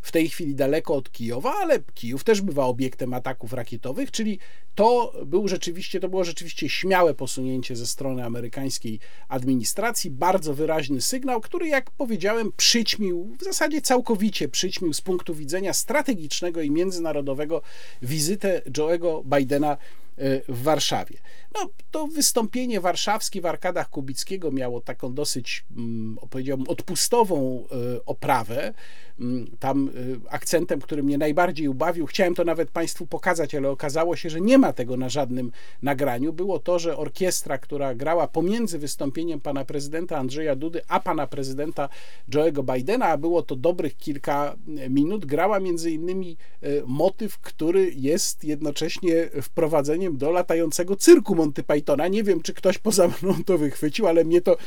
w 0.06 0.12
tej 0.12 0.30
chwili 0.30 0.56
daleko 0.56 0.96
od 0.96 1.12
Kijowa, 1.12 1.54
ale 1.62 1.80
Kijów 1.80 2.24
też 2.24 2.42
bywa 2.42 2.66
obiektem 2.66 3.14
ataków 3.14 3.54
rakietowych, 3.54 4.12
czyli 4.12 4.40
to 4.76 5.14
był 5.26 5.48
rzeczywiście, 5.48 6.00
to 6.00 6.10
było 6.10 6.24
rzeczywiście 6.24 6.70
śmiałe 6.70 7.14
posunięcie 7.14 7.76
ze 7.76 7.88
strony 7.88 8.26
amerykańskiej 8.26 9.00
administracji, 9.28 10.12
bardzo 10.12 10.54
wyraźny 10.54 11.02
sygnał, 11.02 11.42
który, 11.42 11.68
jak 11.68 11.92
powiedziałem, 11.92 12.52
przyćmił, 12.58 13.36
w 13.40 13.44
zasadzie 13.44 13.82
całkowicie 13.82 14.50
przyćmił 14.50 14.94
z 14.94 15.02
punktu 15.02 15.36
widzenia 15.36 15.74
strategicznego 15.74 16.62
i 16.62 16.72
międzynarodowego 16.72 17.62
wizytę 18.02 18.62
Joe'ego 18.66 19.24
Bidena 19.38 19.78
w 20.18 20.64
Warszawie. 20.64 21.18
No, 21.56 21.70
to 21.92 22.08
wystąpienie 22.08 22.82
warszawskie 22.82 23.42
w 23.42 23.46
Arkadach 23.46 23.90
Kubickiego 23.90 24.52
miało 24.52 24.82
taką 24.82 25.14
dosyć, 25.14 25.66
mm, 25.78 26.18
powiedziałbym, 26.30 26.68
odpustową 26.68 27.64
e, 27.96 28.06
oprawę. 28.06 28.74
Mm, 29.20 29.58
tam 29.60 29.90
e, 29.90 29.92
akcentem, 30.30 30.82
który 30.82 31.04
mnie 31.04 31.18
najbardziej 31.18 31.68
ubawił, 31.68 32.06
chciałem 32.06 32.36
to 32.36 32.44
nawet 32.44 32.72
Państwu 32.72 33.08
pokazać, 33.08 33.56
ale 33.56 33.70
okazało 33.70 34.16
się, 34.16 34.30
że 34.30 34.42
nie 34.42 34.58
ma 34.58 34.74
tego 34.74 34.98
na 34.98 35.10
żadnym 35.10 35.52
nagraniu. 35.82 36.34
Było 36.34 36.60
to, 36.60 36.80
że 36.80 36.98
orkiestra, 36.98 37.58
która 37.58 37.96
grała 37.96 38.28
pomiędzy 38.28 38.80
wystąpieniem 38.80 39.42
pana 39.42 39.66
prezydenta 39.66 40.18
Andrzeja 40.18 40.56
Dudy 40.56 40.82
a 40.88 41.00
pana 41.00 41.28
prezydenta 41.28 41.90
Joe'ego 42.30 42.74
Bidena, 42.74 43.06
a 43.06 43.18
było 43.18 43.42
to 43.42 43.56
dobrych 43.56 43.98
kilka 43.98 44.56
minut, 44.90 45.26
grała 45.26 45.60
między 45.60 45.92
innymi 45.92 46.38
motyw, 46.86 47.40
który 47.40 47.92
jest 47.96 48.44
jednocześnie 48.44 49.30
wprowadzeniem 49.42 50.05
do 50.12 50.32
latającego 50.32 50.96
cyrku 50.96 51.36
Monty 51.36 51.64
Pythona. 51.64 52.08
Nie 52.08 52.24
wiem, 52.24 52.42
czy 52.42 52.54
ktoś 52.54 52.78
poza 52.78 53.08
mną 53.22 53.44
to 53.44 53.58
wychwycił, 53.58 54.08
ale 54.08 54.24
mnie 54.24 54.42
to 54.42 54.58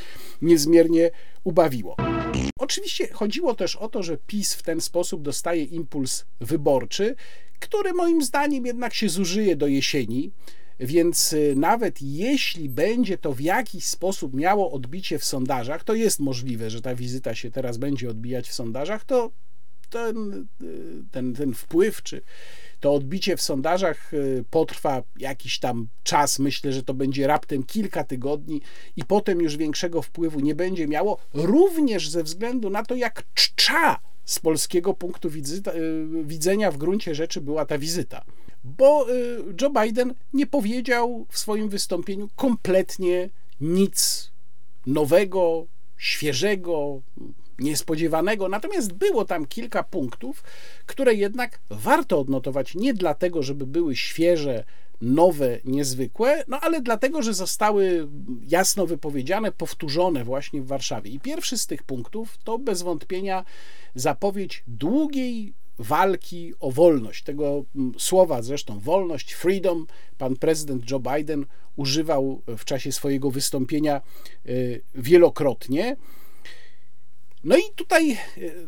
niezmiernie 0.41 1.11
ubawiło. 1.43 1.95
Oczywiście 2.59 3.07
chodziło 3.13 3.55
też 3.55 3.75
o 3.75 3.89
to, 3.89 4.03
że 4.03 4.17
PiS 4.17 4.53
w 4.53 4.63
ten 4.63 4.81
sposób 4.81 5.21
dostaje 5.21 5.63
impuls 5.63 6.25
wyborczy, 6.41 7.15
który 7.59 7.93
moim 7.93 8.23
zdaniem 8.23 8.65
jednak 8.65 8.93
się 8.93 9.09
zużyje 9.09 9.55
do 9.55 9.67
jesieni. 9.67 10.31
Więc 10.79 11.33
y, 11.33 11.53
nawet 11.57 12.01
jeśli 12.01 12.69
będzie 12.69 13.17
to 13.17 13.33
w 13.33 13.41
jakiś 13.41 13.85
sposób 13.85 14.33
miało 14.33 14.71
odbicie 14.71 15.19
w 15.19 15.25
sondażach, 15.25 15.83
to 15.83 15.93
jest 15.93 16.19
możliwe, 16.19 16.69
że 16.69 16.81
ta 16.81 16.95
wizyta 16.95 17.35
się 17.35 17.51
teraz 17.51 17.77
będzie 17.77 18.09
odbijać 18.09 18.49
w 18.49 18.53
sondażach, 18.53 19.05
to 19.05 19.31
ten, 19.89 20.47
y, 20.61 21.03
ten, 21.11 21.33
ten 21.33 21.53
wpływ 21.53 22.03
czy 22.03 22.21
to 22.79 22.93
odbicie 22.93 23.37
w 23.37 23.41
sondażach 23.41 24.13
y, 24.13 24.43
potrwa 24.49 25.03
jakiś 25.19 25.59
tam 25.59 25.87
czas. 26.03 26.39
Myślę, 26.39 26.73
że 26.73 26.83
to 26.83 26.93
będzie 26.93 27.27
raptem 27.27 27.63
kilka 27.63 28.03
tygodni 28.03 28.61
i 28.95 29.05
potem 29.05 29.41
już 29.41 29.57
większego 29.57 30.01
wpływu 30.01 30.39
nie 30.39 30.55
będzie 30.55 30.87
miało, 30.87 31.17
również 31.33 32.09
ze 32.09 32.23
względu 32.23 32.69
na 32.69 32.83
to, 32.83 32.95
jak 32.95 33.23
czcza 33.33 33.99
z 34.25 34.39
polskiego 34.39 34.93
punktu 34.93 35.29
wizyta, 35.29 35.73
y, 35.73 36.05
widzenia 36.23 36.71
w 36.71 36.77
gruncie 36.77 37.15
rzeczy 37.15 37.41
była 37.41 37.65
ta 37.65 37.77
wizyta. 37.77 38.25
Bo 38.63 39.09
y, 39.09 39.43
Joe 39.61 39.69
Biden 39.83 40.13
nie 40.33 40.47
powiedział 40.47 41.25
w 41.29 41.39
swoim 41.39 41.69
wystąpieniu 41.69 42.29
kompletnie 42.35 43.29
nic 43.61 44.31
nowego, 44.85 45.65
świeżego, 45.97 47.01
niespodziewanego. 47.59 48.49
Natomiast 48.49 48.93
było 48.93 49.25
tam 49.25 49.45
kilka 49.45 49.83
punktów, 49.83 50.43
które 50.85 51.13
jednak 51.13 51.59
warto 51.69 52.19
odnotować 52.19 52.75
nie 52.75 52.93
dlatego, 52.93 53.43
żeby 53.43 53.67
były 53.67 53.95
świeże, 53.95 54.63
nowe, 55.01 55.59
niezwykłe, 55.65 56.43
no 56.47 56.59
ale 56.59 56.81
dlatego, 56.81 57.21
że 57.21 57.33
zostały 57.33 58.07
jasno 58.47 58.85
wypowiedziane, 58.85 59.51
powtórzone 59.51 60.23
właśnie 60.23 60.61
w 60.61 60.67
Warszawie. 60.67 61.11
I 61.11 61.19
pierwszy 61.19 61.57
z 61.57 61.67
tych 61.67 61.83
punktów 61.83 62.37
to 62.43 62.59
bez 62.59 62.81
wątpienia 62.81 63.45
zapowiedź 63.95 64.63
długiej 64.67 65.53
walki 65.79 66.53
o 66.59 66.71
wolność. 66.71 67.23
Tego 67.23 67.65
mm, 67.75 67.93
słowa 67.97 68.41
zresztą 68.41 68.79
wolność, 68.79 69.33
freedom, 69.33 69.87
pan 70.17 70.35
prezydent 70.35 70.91
Joe 70.91 70.99
Biden 70.99 71.45
używał 71.75 72.41
w 72.47 72.65
czasie 72.65 72.91
swojego 72.91 73.31
wystąpienia 73.31 74.01
y, 74.45 74.81
wielokrotnie. 74.95 75.95
No 77.43 77.57
i 77.57 77.61
tutaj, 77.75 78.11
e, 78.11 78.17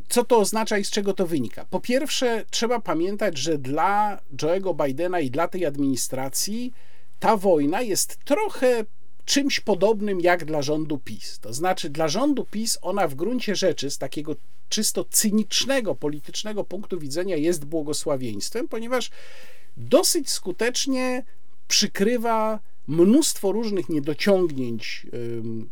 co 0.10 0.24
to 0.24 0.38
oznacza 0.38 0.78
i 0.78 0.86
z 0.86 0.90
czego 0.90 1.14
to 1.14 1.28
wynika? 1.28 1.66
Po 1.66 1.80
pierwsze, 1.80 2.46
trzeba 2.50 2.80
pamiętać, 2.80 3.38
że 3.38 3.58
dla 3.58 4.20
Joe'ego 4.36 4.86
Bidena 4.86 5.20
i 5.20 5.32
dla 5.32 5.48
tej 5.48 5.66
administracji 5.66 6.74
ta 7.20 7.38
wojna 7.38 7.82
jest 7.82 8.18
trochę 8.26 8.86
czymś 9.26 9.60
podobnym 9.60 10.22
jak 10.22 10.46
dla 10.46 10.62
rządu 10.62 10.98
PiS. 10.98 11.40
To 11.40 11.54
znaczy, 11.54 11.90
dla 11.90 12.08
rządu 12.08 12.46
PiS 12.46 12.78
ona 12.82 13.08
w 13.08 13.16
gruncie 13.16 13.56
rzeczy 13.56 13.92
z 13.92 13.98
takiego 13.98 14.36
czysto 14.70 15.06
cynicznego, 15.10 15.96
politycznego 15.96 16.64
punktu 16.64 17.00
widzenia 17.00 17.36
jest 17.36 17.66
błogosławieństwem, 17.66 18.68
ponieważ 18.68 19.10
dosyć 19.78 20.30
skutecznie 20.30 21.24
przykrywa 21.68 22.60
mnóstwo 22.88 23.52
różnych 23.52 23.89
niedociągnięć 23.89 25.08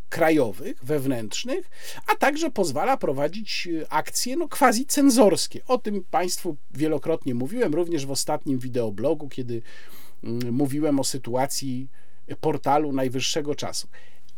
krajowych, 0.09 0.83
wewnętrznych, 0.83 1.69
a 2.07 2.15
także 2.15 2.51
pozwala 2.51 2.97
prowadzić 2.97 3.67
y, 3.67 3.89
akcje 3.89 4.35
no, 4.35 4.47
quasi 4.47 4.85
cenzorskie. 4.85 5.61
O 5.67 5.77
tym 5.77 6.03
Państwu 6.11 6.57
wielokrotnie 6.71 7.35
mówiłem, 7.35 7.73
również 7.75 8.05
w 8.05 8.11
ostatnim 8.11 8.59
wideoblogu, 8.59 9.29
kiedy 9.29 9.61
mówiłem 10.51 10.99
o 10.99 11.03
sytuacji 11.03 11.89
portalu 12.41 12.91
najwyższego 12.91 13.55
czasu. 13.55 13.87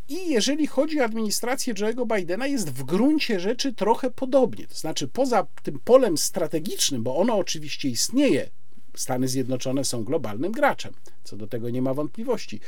I 0.09 0.29
jeżeli 0.29 0.67
chodzi 0.67 1.01
o 1.01 1.03
administrację 1.03 1.73
Joe'ego 1.73 2.17
Bidena, 2.17 2.47
jest 2.47 2.69
w 2.69 2.83
gruncie 2.83 3.39
rzeczy 3.39 3.73
trochę 3.73 4.11
podobnie. 4.11 4.67
To 4.67 4.75
znaczy, 4.75 5.07
poza 5.07 5.47
tym 5.63 5.79
polem 5.83 6.17
strategicznym, 6.17 7.03
bo 7.03 7.17
ono 7.17 7.35
oczywiście 7.35 7.89
istnieje, 7.89 8.49
Stany 8.95 9.27
Zjednoczone 9.27 9.85
są 9.85 10.03
globalnym 10.03 10.51
graczem, 10.51 10.93
co 11.23 11.37
do 11.37 11.47
tego 11.47 11.69
nie 11.69 11.81
ma 11.81 11.93
wątpliwości. 11.93 12.59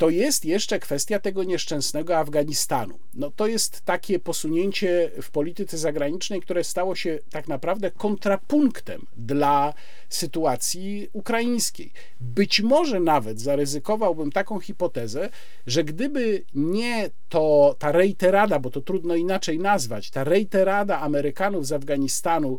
To 0.00 0.10
jest 0.10 0.44
jeszcze 0.44 0.78
kwestia 0.78 1.18
tego 1.18 1.44
nieszczęsnego 1.44 2.16
Afganistanu. 2.16 2.98
No, 3.14 3.30
to 3.30 3.46
jest 3.46 3.80
takie 3.80 4.18
posunięcie 4.18 5.10
w 5.22 5.30
polityce 5.30 5.78
zagranicznej, 5.78 6.40
które 6.40 6.64
stało 6.64 6.94
się 6.94 7.18
tak 7.30 7.48
naprawdę 7.48 7.90
kontrapunktem 7.90 9.06
dla 9.16 9.74
sytuacji 10.08 11.08
ukraińskiej. 11.12 11.92
Być 12.20 12.60
może 12.60 13.00
nawet 13.00 13.40
zaryzykowałbym 13.40 14.32
taką 14.32 14.60
hipotezę, 14.60 15.28
że 15.66 15.84
gdyby 15.84 16.44
nie 16.54 17.10
to 17.28 17.76
ta 17.78 17.92
reiterada, 17.92 18.58
bo 18.58 18.70
to 18.70 18.80
trudno 18.80 19.14
inaczej 19.14 19.58
nazwać, 19.58 20.10
ta 20.10 20.24
reiterada 20.24 21.00
Amerykanów 21.00 21.66
z 21.66 21.72
Afganistanu, 21.72 22.58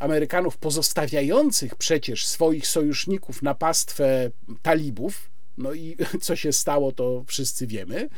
Amerykanów 0.00 0.56
pozostawiających 0.56 1.74
przecież 1.74 2.26
swoich 2.26 2.66
sojuszników 2.66 3.42
na 3.42 3.54
pastwę 3.54 4.30
talibów, 4.62 5.30
no 5.58 5.72
i 5.72 5.96
co 6.22 6.36
się 6.36 6.52
stało, 6.52 6.92
to 6.92 7.24
wszyscy 7.26 7.66
wiemy, 7.66 8.08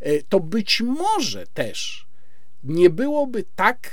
e, 0.00 0.22
to 0.22 0.40
być 0.40 0.80
może 0.80 1.46
też 1.46 2.06
nie 2.64 2.90
byłoby 2.90 3.44
tak 3.56 3.90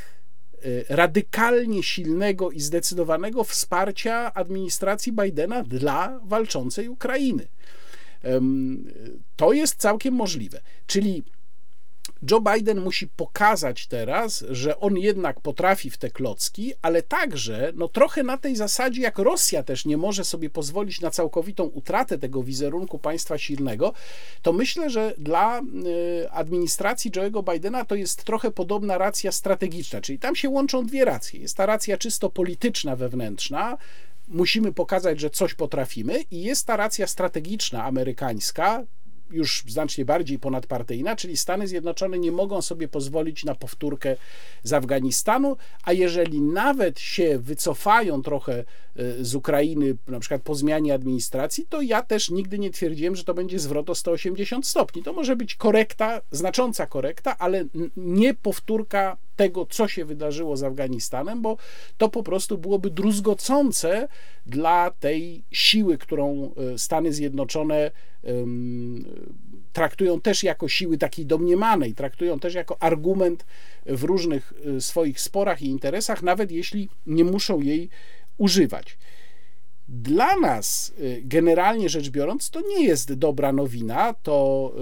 e, 0.55 0.95
radykalnie 0.95 1.83
silnego 1.83 2.51
i 2.51 2.59
zdecydowanego 2.59 3.43
wsparcia 3.43 4.33
administracji 4.33 5.11
Bidena 5.11 5.63
dla 5.63 6.19
walczącej 6.23 6.89
Ukrainy. 6.89 7.47
To 9.35 9.53
jest 9.53 9.75
całkiem 9.75 10.13
możliwe. 10.13 10.61
Czyli 10.87 11.23
Joe 12.31 12.41
Biden 12.41 12.81
musi 12.81 13.07
pokazać 13.07 13.87
teraz, 13.87 14.45
że 14.49 14.79
on 14.79 14.97
jednak 14.97 15.39
potrafi 15.39 15.89
w 15.89 15.97
te 15.97 16.09
klocki, 16.09 16.73
ale 16.81 17.01
także 17.01 17.71
no, 17.75 17.87
trochę 17.87 18.23
na 18.23 18.37
tej 18.37 18.55
zasadzie, 18.55 19.01
jak 19.01 19.17
Rosja 19.17 19.63
też 19.63 19.85
nie 19.85 19.97
może 19.97 20.25
sobie 20.25 20.49
pozwolić 20.49 21.01
na 21.01 21.11
całkowitą 21.11 21.63
utratę 21.63 22.17
tego 22.17 22.43
wizerunku 22.43 22.99
państwa 22.99 23.37
silnego, 23.37 23.93
to 24.41 24.53
myślę, 24.53 24.89
że 24.89 25.13
dla 25.17 25.61
y, 25.61 26.31
administracji 26.31 27.11
Joe'ego 27.11 27.53
Bidena 27.53 27.85
to 27.85 27.95
jest 27.95 28.23
trochę 28.23 28.51
podobna 28.51 28.97
racja 28.97 29.31
strategiczna, 29.31 30.01
czyli 30.01 30.19
tam 30.19 30.35
się 30.35 30.49
łączą 30.49 30.85
dwie 30.85 31.05
racje. 31.05 31.39
Jest 31.39 31.57
ta 31.57 31.65
racja 31.65 31.97
czysto 31.97 32.29
polityczna, 32.29 32.95
wewnętrzna, 32.95 33.77
musimy 34.27 34.73
pokazać, 34.73 35.19
że 35.19 35.29
coś 35.29 35.53
potrafimy, 35.53 36.21
i 36.31 36.43
jest 36.43 36.67
ta 36.67 36.77
racja 36.77 37.07
strategiczna 37.07 37.83
amerykańska, 37.83 38.83
już 39.33 39.63
znacznie 39.67 40.05
bardziej 40.05 40.39
ponadpartyjna, 40.39 41.15
czyli 41.15 41.37
Stany 41.37 41.67
Zjednoczone 41.67 42.19
nie 42.19 42.31
mogą 42.31 42.61
sobie 42.61 42.87
pozwolić 42.87 43.45
na 43.45 43.55
powtórkę 43.55 44.15
z 44.63 44.73
Afganistanu, 44.73 45.57
a 45.83 45.93
jeżeli 45.93 46.41
nawet 46.41 46.99
się 46.99 47.39
wycofają 47.39 48.21
trochę 48.21 48.63
z 49.21 49.35
Ukrainy, 49.35 49.95
na 50.07 50.19
przykład 50.19 50.41
po 50.41 50.55
zmianie 50.55 50.93
administracji, 50.93 51.65
to 51.69 51.81
ja 51.81 52.01
też 52.01 52.29
nigdy 52.29 52.59
nie 52.59 52.71
twierdziłem, 52.71 53.15
że 53.15 53.23
to 53.23 53.33
będzie 53.33 53.59
zwrot 53.59 53.89
o 53.89 53.95
180 53.95 54.67
stopni. 54.67 55.03
To 55.03 55.13
może 55.13 55.35
być 55.35 55.55
korekta, 55.55 56.21
znacząca 56.31 56.87
korekta, 56.87 57.37
ale 57.37 57.65
nie 57.97 58.33
powtórka 58.33 59.17
tego, 59.35 59.65
co 59.65 59.87
się 59.87 60.05
wydarzyło 60.05 60.57
z 60.57 60.63
Afganistanem, 60.63 61.41
bo 61.41 61.57
to 61.97 62.09
po 62.09 62.23
prostu 62.23 62.57
byłoby 62.57 62.89
druzgocące 62.89 64.07
dla 64.45 64.91
tej 64.91 65.43
siły, 65.51 65.97
którą 65.97 66.53
e, 66.73 66.77
Stany 66.77 67.13
Zjednoczone 67.13 67.91
traktują 69.73 70.21
też 70.21 70.43
jako 70.43 70.67
siły 70.67 70.97
takiej 70.97 71.25
domniemanej, 71.25 71.93
traktują 71.93 72.39
też 72.39 72.53
jako 72.53 72.81
argument 72.81 73.45
w 73.85 74.03
różnych 74.03 74.53
e, 74.77 74.81
swoich 74.81 75.21
sporach 75.21 75.61
i 75.61 75.65
interesach, 75.65 76.23
nawet 76.23 76.51
jeśli 76.51 76.89
nie 77.05 77.23
muszą 77.23 77.61
jej 77.61 77.89
używać. 78.37 78.97
Dla 79.87 80.35
nas, 80.35 80.93
e, 80.97 81.21
generalnie 81.21 81.89
rzecz 81.89 82.09
biorąc, 82.09 82.49
to 82.49 82.61
nie 82.61 82.85
jest 82.85 83.13
dobra 83.13 83.51
nowina, 83.51 84.13
to 84.13 84.73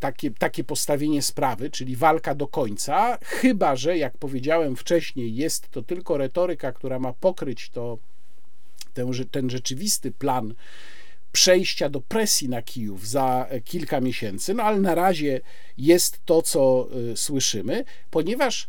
takie, 0.00 0.30
takie 0.30 0.64
postawienie 0.64 1.22
sprawy, 1.22 1.70
czyli 1.70 1.96
walka 1.96 2.34
do 2.34 2.46
końca, 2.46 3.18
chyba 3.22 3.76
że, 3.76 3.98
jak 3.98 4.18
powiedziałem 4.18 4.76
wcześniej, 4.76 5.34
jest 5.34 5.70
to 5.70 5.82
tylko 5.82 6.16
retoryka, 6.16 6.72
która 6.72 6.98
ma 6.98 7.12
pokryć 7.12 7.70
to, 7.70 7.98
ten, 8.94 9.10
ten 9.30 9.50
rzeczywisty 9.50 10.10
plan 10.10 10.54
przejścia 11.32 11.88
do 11.88 12.00
presji 12.00 12.48
na 12.48 12.62
Kijów 12.62 13.08
za 13.08 13.46
kilka 13.64 14.00
miesięcy, 14.00 14.54
no 14.54 14.62
ale 14.62 14.80
na 14.80 14.94
razie 14.94 15.40
jest 15.78 16.20
to, 16.24 16.42
co 16.42 16.88
y, 17.12 17.16
słyszymy, 17.16 17.84
ponieważ 18.10 18.68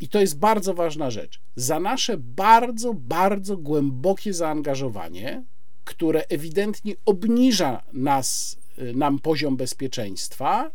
i 0.00 0.08
to 0.08 0.20
jest 0.20 0.38
bardzo 0.38 0.74
ważna 0.74 1.10
rzecz. 1.10 1.40
Za 1.56 1.80
nasze 1.80 2.16
bardzo, 2.18 2.94
bardzo 2.94 3.56
głębokie 3.56 4.34
zaangażowanie, 4.34 5.42
które 5.84 6.24
ewidentnie 6.28 6.94
obniża 7.04 7.82
nas 7.92 8.56
nam 8.94 9.18
poziom 9.18 9.56
bezpieczeństwa. 9.56 10.70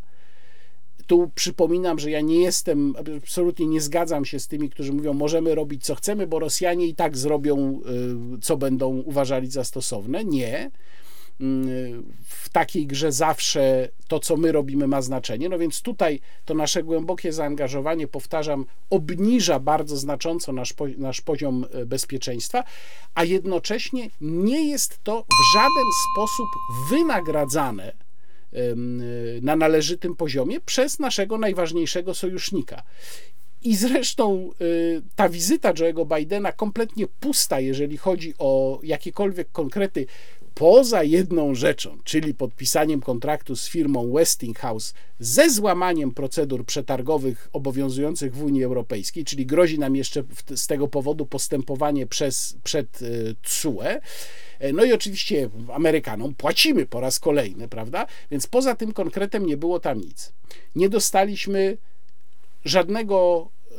Tu 1.06 1.30
przypominam, 1.34 1.98
że 1.98 2.10
ja 2.10 2.20
nie 2.20 2.40
jestem, 2.40 2.94
absolutnie 3.22 3.66
nie 3.66 3.80
zgadzam 3.80 4.24
się 4.24 4.40
z 4.40 4.48
tymi, 4.48 4.70
którzy 4.70 4.92
mówią, 4.92 5.14
możemy 5.14 5.54
robić 5.54 5.84
co 5.84 5.94
chcemy, 5.94 6.26
bo 6.26 6.38
Rosjanie 6.38 6.86
i 6.86 6.94
tak 6.94 7.16
zrobią, 7.16 7.80
y, 8.36 8.40
co 8.40 8.56
będą 8.56 8.96
uważali 8.96 9.50
za 9.50 9.64
stosowne. 9.64 10.24
Nie 10.24 10.70
w 12.24 12.48
takiej 12.52 12.86
grze 12.86 13.12
zawsze 13.12 13.88
to, 14.08 14.20
co 14.20 14.36
my 14.36 14.52
robimy, 14.52 14.86
ma 14.86 15.02
znaczenie. 15.02 15.48
No 15.48 15.58
więc 15.58 15.82
tutaj 15.82 16.20
to 16.44 16.54
nasze 16.54 16.82
głębokie 16.82 17.32
zaangażowanie, 17.32 18.08
powtarzam, 18.08 18.66
obniża 18.90 19.60
bardzo 19.60 19.96
znacząco 19.96 20.52
nasz, 20.52 20.74
nasz 20.98 21.20
poziom 21.20 21.66
e, 21.72 21.86
bezpieczeństwa, 21.86 22.64
a 23.14 23.24
jednocześnie 23.24 24.10
nie 24.20 24.68
jest 24.68 24.98
to 25.02 25.22
w 25.22 25.54
żaden 25.54 25.86
sposób 26.12 26.48
wynagradzane 26.90 27.92
na 29.42 29.56
należytym 29.56 30.16
poziomie 30.16 30.60
przez 30.60 30.98
naszego 30.98 31.38
najważniejszego 31.38 32.14
sojusznika. 32.14 32.82
I 33.62 33.76
zresztą 33.76 34.50
y, 34.60 35.02
ta 35.16 35.28
wizyta 35.28 35.72
Joe'ego 35.72 36.16
Bidena 36.16 36.52
kompletnie 36.52 37.06
pusta, 37.20 37.60
jeżeli 37.60 37.96
chodzi 37.96 38.34
o 38.38 38.80
jakiekolwiek 38.82 39.52
konkrety 39.52 40.06
poza 40.54 41.02
jedną 41.02 41.54
rzeczą, 41.54 41.98
czyli 42.04 42.34
podpisaniem 42.34 43.00
kontraktu 43.00 43.56
z 43.56 43.68
firmą 43.68 44.12
Westinghouse 44.12 44.94
ze 45.18 45.50
złamaniem 45.50 46.10
procedur 46.10 46.64
przetargowych 46.64 47.48
obowiązujących 47.52 48.34
w 48.34 48.42
Unii 48.42 48.64
Europejskiej, 48.64 49.24
czyli 49.24 49.46
grozi 49.46 49.78
nam 49.78 49.96
jeszcze 49.96 50.22
z 50.56 50.66
tego 50.66 50.88
powodu 50.88 51.26
postępowanie 51.26 52.06
przez, 52.06 52.56
przed 52.64 53.00
TSUE. 53.42 54.00
E, 54.58 54.72
no 54.72 54.84
i 54.84 54.92
oczywiście 54.92 55.50
Amerykanom 55.72 56.34
płacimy 56.34 56.86
po 56.86 57.00
raz 57.00 57.20
kolejny, 57.20 57.68
prawda? 57.68 58.06
Więc 58.30 58.46
poza 58.46 58.74
tym 58.74 58.92
konkretem 58.92 59.46
nie 59.46 59.56
było 59.56 59.80
tam 59.80 60.00
nic. 60.00 60.32
Nie 60.76 60.88
dostaliśmy 60.88 61.76
żadnego, 62.64 63.48
e, 63.70 63.76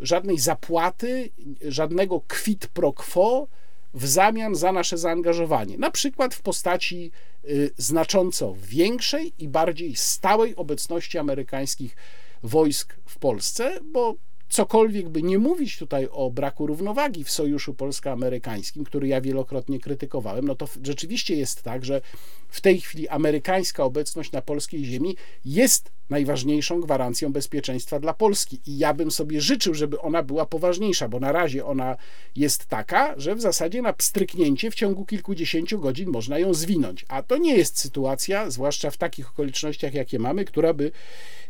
żadnej 0.00 0.38
zapłaty, 0.38 1.30
żadnego 1.68 2.20
quid 2.28 2.66
pro 2.66 2.92
quo 2.92 3.48
w 3.94 4.06
zamian 4.06 4.54
za 4.54 4.72
nasze 4.72 4.98
zaangażowanie, 4.98 5.78
na 5.78 5.90
przykład 5.90 6.34
w 6.34 6.42
postaci 6.42 7.10
y, 7.44 7.70
znacząco 7.76 8.56
większej 8.58 9.32
i 9.38 9.48
bardziej 9.48 9.96
stałej 9.96 10.56
obecności 10.56 11.18
amerykańskich 11.18 11.96
wojsk 12.42 12.96
w 13.06 13.18
Polsce, 13.18 13.78
bo 13.92 14.14
cokolwiek 14.52 15.08
by 15.08 15.22
nie 15.22 15.38
mówić 15.38 15.78
tutaj 15.78 16.08
o 16.10 16.30
braku 16.30 16.66
równowagi 16.66 17.24
w 17.24 17.30
sojuszu 17.30 17.74
polsko-amerykańskim, 17.74 18.84
który 18.84 19.08
ja 19.08 19.20
wielokrotnie 19.20 19.80
krytykowałem, 19.80 20.44
no 20.44 20.54
to 20.54 20.68
rzeczywiście 20.84 21.36
jest 21.36 21.62
tak, 21.62 21.84
że 21.84 22.00
w 22.48 22.60
tej 22.60 22.80
chwili 22.80 23.08
amerykańska 23.08 23.84
obecność 23.84 24.32
na 24.32 24.42
polskiej 24.42 24.84
ziemi 24.84 25.16
jest 25.44 25.90
najważniejszą 26.10 26.80
gwarancją 26.80 27.32
bezpieczeństwa 27.32 28.00
dla 28.00 28.14
Polski. 28.14 28.60
I 28.66 28.78
ja 28.78 28.94
bym 28.94 29.10
sobie 29.10 29.40
życzył, 29.40 29.74
żeby 29.74 30.00
ona 30.00 30.22
była 30.22 30.46
poważniejsza, 30.46 31.08
bo 31.08 31.20
na 31.20 31.32
razie 31.32 31.66
ona 31.66 31.96
jest 32.36 32.66
taka, 32.66 33.14
że 33.16 33.34
w 33.34 33.40
zasadzie 33.40 33.82
na 33.82 33.92
pstryknięcie 33.92 34.70
w 34.70 34.74
ciągu 34.74 35.06
kilkudziesięciu 35.06 35.78
godzin 35.78 36.10
można 36.10 36.38
ją 36.38 36.54
zwinąć. 36.54 37.04
A 37.08 37.22
to 37.22 37.36
nie 37.36 37.56
jest 37.56 37.78
sytuacja, 37.78 38.50
zwłaszcza 38.50 38.90
w 38.90 38.96
takich 38.96 39.30
okolicznościach, 39.30 39.94
jakie 39.94 40.18
mamy, 40.18 40.44
która 40.44 40.74
by 40.74 40.92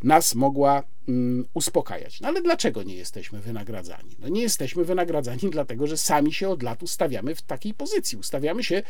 nas 0.02 0.34
mogła 0.34 0.82
mm, 1.08 1.44
uspokajać. 1.54 2.20
No 2.20 2.28
ale 2.28 2.42
dlaczego 2.42 2.82
nie 2.82 2.94
jesteśmy 2.94 3.40
wynagradzani? 3.40 4.16
No 4.18 4.28
nie 4.28 4.42
jesteśmy 4.42 4.84
wynagradzani 4.84 5.50
dlatego, 5.50 5.86
że 5.86 5.96
sami 5.96 6.32
się 6.32 6.48
od 6.48 6.62
lat 6.62 6.82
ustawiamy 6.82 7.34
w 7.34 7.42
takiej 7.42 7.74
pozycji. 7.74 8.18
Ustawiamy 8.18 8.64
się 8.64 8.82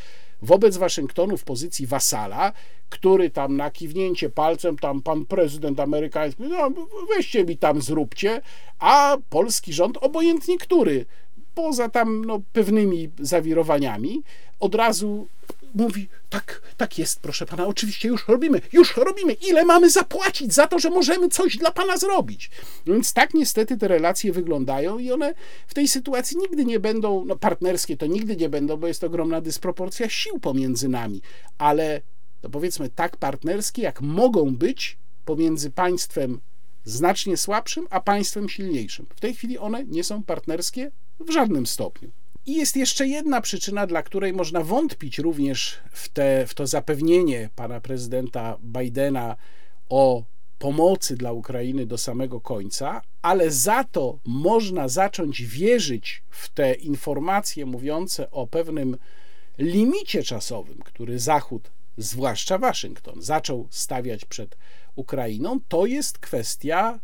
wobec 0.43 0.77
Waszyngtonu 0.77 1.37
w 1.37 1.45
pozycji 1.45 1.87
wasala, 1.87 2.53
który 2.89 3.31
tam 3.31 3.57
na 3.57 3.71
kiwnięcie 3.71 4.31
palcem, 4.31 4.79
tam 4.79 5.03
pan 5.03 5.25
prezydent 5.25 5.81
amerykański, 5.81 6.43
no 6.43 6.71
weźcie 7.17 7.45
mi 7.45 7.57
tam 7.57 7.83
zróbcie, 7.83 8.41
a 8.79 9.17
polski 9.31 9.73
rząd, 9.73 9.99
obojętnie 10.01 10.59
który, 10.59 11.07
poza 11.55 11.89
tam 11.89 12.25
no, 12.25 12.41
pewnymi 12.53 13.11
zawirowaniami, 13.19 14.23
od 14.61 14.75
razu 14.75 15.29
mówi, 15.75 16.09
tak, 16.31 16.63
tak 16.77 16.99
jest, 16.99 17.21
proszę 17.21 17.47
pana, 17.47 17.67
oczywiście 17.67 18.09
już 18.09 18.29
robimy, 18.29 18.61
już 18.73 18.97
robimy, 18.97 19.33
ile 19.33 19.65
mamy 19.65 19.91
zapłacić 19.91 20.55
za 20.55 20.67
to, 20.67 20.79
że 20.79 20.91
możemy 20.91 21.29
coś 21.29 21.57
dla 21.57 21.71
pana 21.71 21.97
zrobić. 21.97 22.51
Więc 22.87 23.13
tak 23.13 23.35
niestety 23.35 23.77
te 23.77 23.89
relacje 23.89 24.33
wyglądają 24.33 24.99
i 24.99 25.13
one 25.13 25.35
w 25.67 25.75
tej 25.75 25.89
sytuacji 25.89 26.37
nigdy 26.37 26.65
nie 26.65 26.81
będą, 26.81 27.25
no 27.25 27.37
partnerskie 27.37 27.97
to 27.97 28.07
nigdy 28.07 28.37
nie 28.37 28.49
będą, 28.49 28.77
bo 28.77 28.87
jest 28.87 29.05
ogromna 29.05 29.41
dysproporcja 29.41 30.09
sił 30.09 30.39
pomiędzy 30.39 30.89
nami, 30.89 31.23
ale 31.59 32.01
to 32.41 32.51
powiedzmy 32.51 32.89
tak 32.89 33.17
partnerskie, 33.17 33.83
jak 33.83 34.01
mogą 34.01 34.57
być 34.57 34.99
pomiędzy 35.25 35.71
państwem 35.71 36.41
znacznie 36.85 37.37
słabszym, 37.37 37.87
a 37.91 38.01
państwem 38.01 38.49
silniejszym. 38.49 39.07
W 39.17 39.21
tej 39.21 39.35
chwili 39.35 39.59
one 39.59 39.85
nie 39.85 40.05
są 40.05 40.23
partnerskie 40.23 40.91
w 41.21 41.31
żadnym 41.31 41.67
stopniu. 41.67 42.11
I 42.47 42.55
jest 42.55 42.77
jeszcze 42.77 43.09
jedna 43.09 43.41
przyczyna, 43.41 43.87
dla 43.87 44.03
której 44.03 44.33
można 44.33 44.61
wątpić 44.61 45.19
również 45.19 45.79
w, 45.91 46.09
te, 46.09 46.47
w 46.47 46.55
to 46.55 46.67
zapewnienie 46.67 47.51
pana 47.57 47.81
prezydenta 47.81 48.59
Bidena 48.63 49.37
o 49.89 50.23
pomocy 50.59 51.17
dla 51.17 51.33
Ukrainy 51.33 51.87
do 51.87 51.99
samego 51.99 52.41
końca, 52.41 53.03
ale 53.23 53.51
za 53.51 53.85
to 53.85 54.19
można 54.25 54.89
zacząć 54.89 55.43
wierzyć 55.43 56.23
w 56.31 56.49
te 56.49 56.75
informacje 56.75 57.67
mówiące 57.67 58.31
o 58.31 58.47
pewnym 58.47 58.97
limicie 59.59 60.23
czasowym, 60.23 60.79
który 60.85 61.19
Zachód, 61.19 61.71
zwłaszcza 61.97 62.59
Waszyngton, 62.59 63.23
zaczął 63.23 63.69
stawiać 63.71 64.25
przed 64.25 64.57
Ukrainą, 64.95 65.61
to 65.69 65.87
jest 65.87 66.19
kwestia 66.19 66.99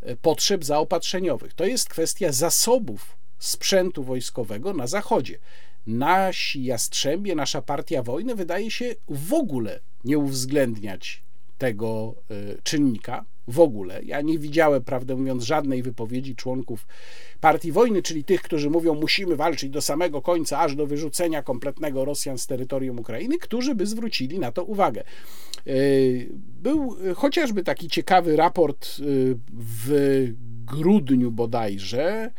e, 0.00 0.16
potrzeb 0.16 0.64
zaopatrzeniowych, 0.64 1.54
to 1.54 1.64
jest 1.64 1.88
kwestia 1.88 2.32
zasobów 2.32 3.17
sprzętu 3.38 4.04
wojskowego 4.04 4.72
na 4.72 4.86
Zachodzie. 4.86 5.38
Nasi 5.86 6.64
jastrzębie, 6.64 7.34
nasza 7.34 7.62
partia 7.62 8.02
wojny 8.02 8.34
wydaje 8.34 8.70
się 8.70 8.94
w 9.08 9.32
ogóle 9.32 9.80
nie 10.04 10.18
uwzględniać 10.18 11.22
tego 11.58 12.14
e, 12.30 12.62
czynnika. 12.62 13.24
W 13.48 13.60
ogóle. 13.60 14.00
Ja 14.02 14.20
nie 14.20 14.38
widziałem, 14.38 14.84
prawdę 14.84 15.16
mówiąc, 15.16 15.44
żadnej 15.44 15.82
wypowiedzi 15.82 16.36
członków 16.36 16.86
Partii 17.40 17.72
Wojny, 17.72 18.02
czyli 18.02 18.24
tych, 18.24 18.42
którzy 18.42 18.70
mówią, 18.70 18.94
musimy 18.94 19.36
walczyć 19.36 19.70
do 19.70 19.80
samego 19.80 20.22
końca, 20.22 20.58
aż 20.58 20.76
do 20.76 20.86
wyrzucenia 20.86 21.42
kompletnego 21.42 22.04
Rosjan 22.04 22.38
z 22.38 22.46
terytorium 22.46 22.98
Ukrainy, 22.98 23.38
którzy 23.38 23.74
by 23.74 23.86
zwrócili 23.86 24.38
na 24.38 24.52
to 24.52 24.64
uwagę. 24.64 25.00
E, 25.66 25.72
był 26.36 26.96
chociażby 27.14 27.62
taki 27.62 27.88
ciekawy 27.88 28.36
raport 28.36 28.86
e, 28.86 29.02
w 29.52 29.92
grudniu 30.64 31.30
bodajże, 31.30 32.30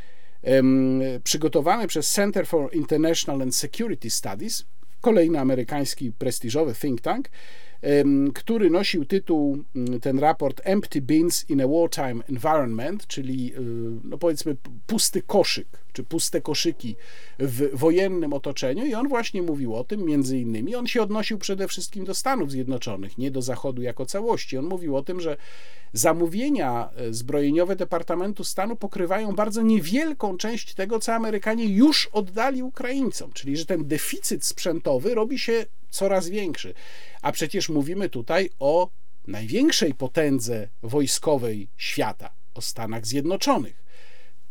przygotowany 1.23 1.87
przez 1.87 2.11
Center 2.11 2.47
for 2.47 2.75
International 2.75 3.41
and 3.41 3.55
Security 3.55 4.09
Studies, 4.09 4.65
kolejny 5.01 5.39
amerykański 5.39 6.11
prestiżowy 6.11 6.73
think 6.73 7.01
tank, 7.01 7.29
który 8.33 8.69
nosił 8.69 9.05
tytuł, 9.05 9.63
mm, 9.75 9.99
ten 9.99 10.19
raport 10.19 10.61
Empty 10.63 11.01
Bins 11.01 11.49
in 11.49 11.61
a 11.61 11.67
Wartime 11.67 12.23
Environment, 12.29 13.07
czyli 13.07 13.53
y, 13.55 13.59
no 14.03 14.17
powiedzmy 14.17 14.55
pusty 14.87 15.21
koszyk, 15.21 15.67
czy 15.93 16.03
puste 16.03 16.41
koszyki 16.41 16.95
w 17.39 17.69
wojennym 17.73 18.33
otoczeniu 18.33 18.85
i 18.85 18.93
on 18.93 19.07
właśnie 19.07 19.41
mówił 19.41 19.75
o 19.75 19.83
tym, 19.83 20.05
między 20.05 20.39
innymi, 20.39 20.75
on 20.75 20.87
się 20.87 21.01
odnosił 21.01 21.37
przede 21.37 21.67
wszystkim 21.67 22.05
do 22.05 22.13
Stanów 22.13 22.51
Zjednoczonych, 22.51 23.17
nie 23.17 23.31
do 23.31 23.41
Zachodu 23.41 23.81
jako 23.81 24.05
całości. 24.05 24.57
On 24.57 24.65
mówił 24.65 24.97
o 24.97 25.03
tym, 25.03 25.21
że 25.21 25.37
zamówienia 25.93 26.89
e, 26.95 27.13
zbrojeniowe 27.13 27.75
Departamentu 27.75 28.43
Stanu 28.43 28.75
pokrywają 28.75 29.35
bardzo 29.35 29.61
niewielką 29.61 30.37
część 30.37 30.73
tego, 30.73 30.99
co 30.99 31.13
Amerykanie 31.13 31.65
już 31.65 32.09
oddali 32.11 32.63
Ukraińcom, 32.63 33.31
czyli 33.33 33.57
że 33.57 33.65
ten 33.65 33.87
deficyt 33.87 34.45
sprzętowy 34.45 35.15
robi 35.15 35.39
się 35.39 35.65
coraz 35.89 36.29
większy. 36.29 36.73
A 37.21 37.31
przecież 37.31 37.69
mówimy 37.69 38.09
tutaj 38.09 38.49
o 38.59 38.89
największej 39.27 39.93
potędze 39.93 40.67
wojskowej 40.83 41.67
świata, 41.77 42.29
o 42.53 42.61
Stanach 42.61 43.05
Zjednoczonych. 43.05 43.88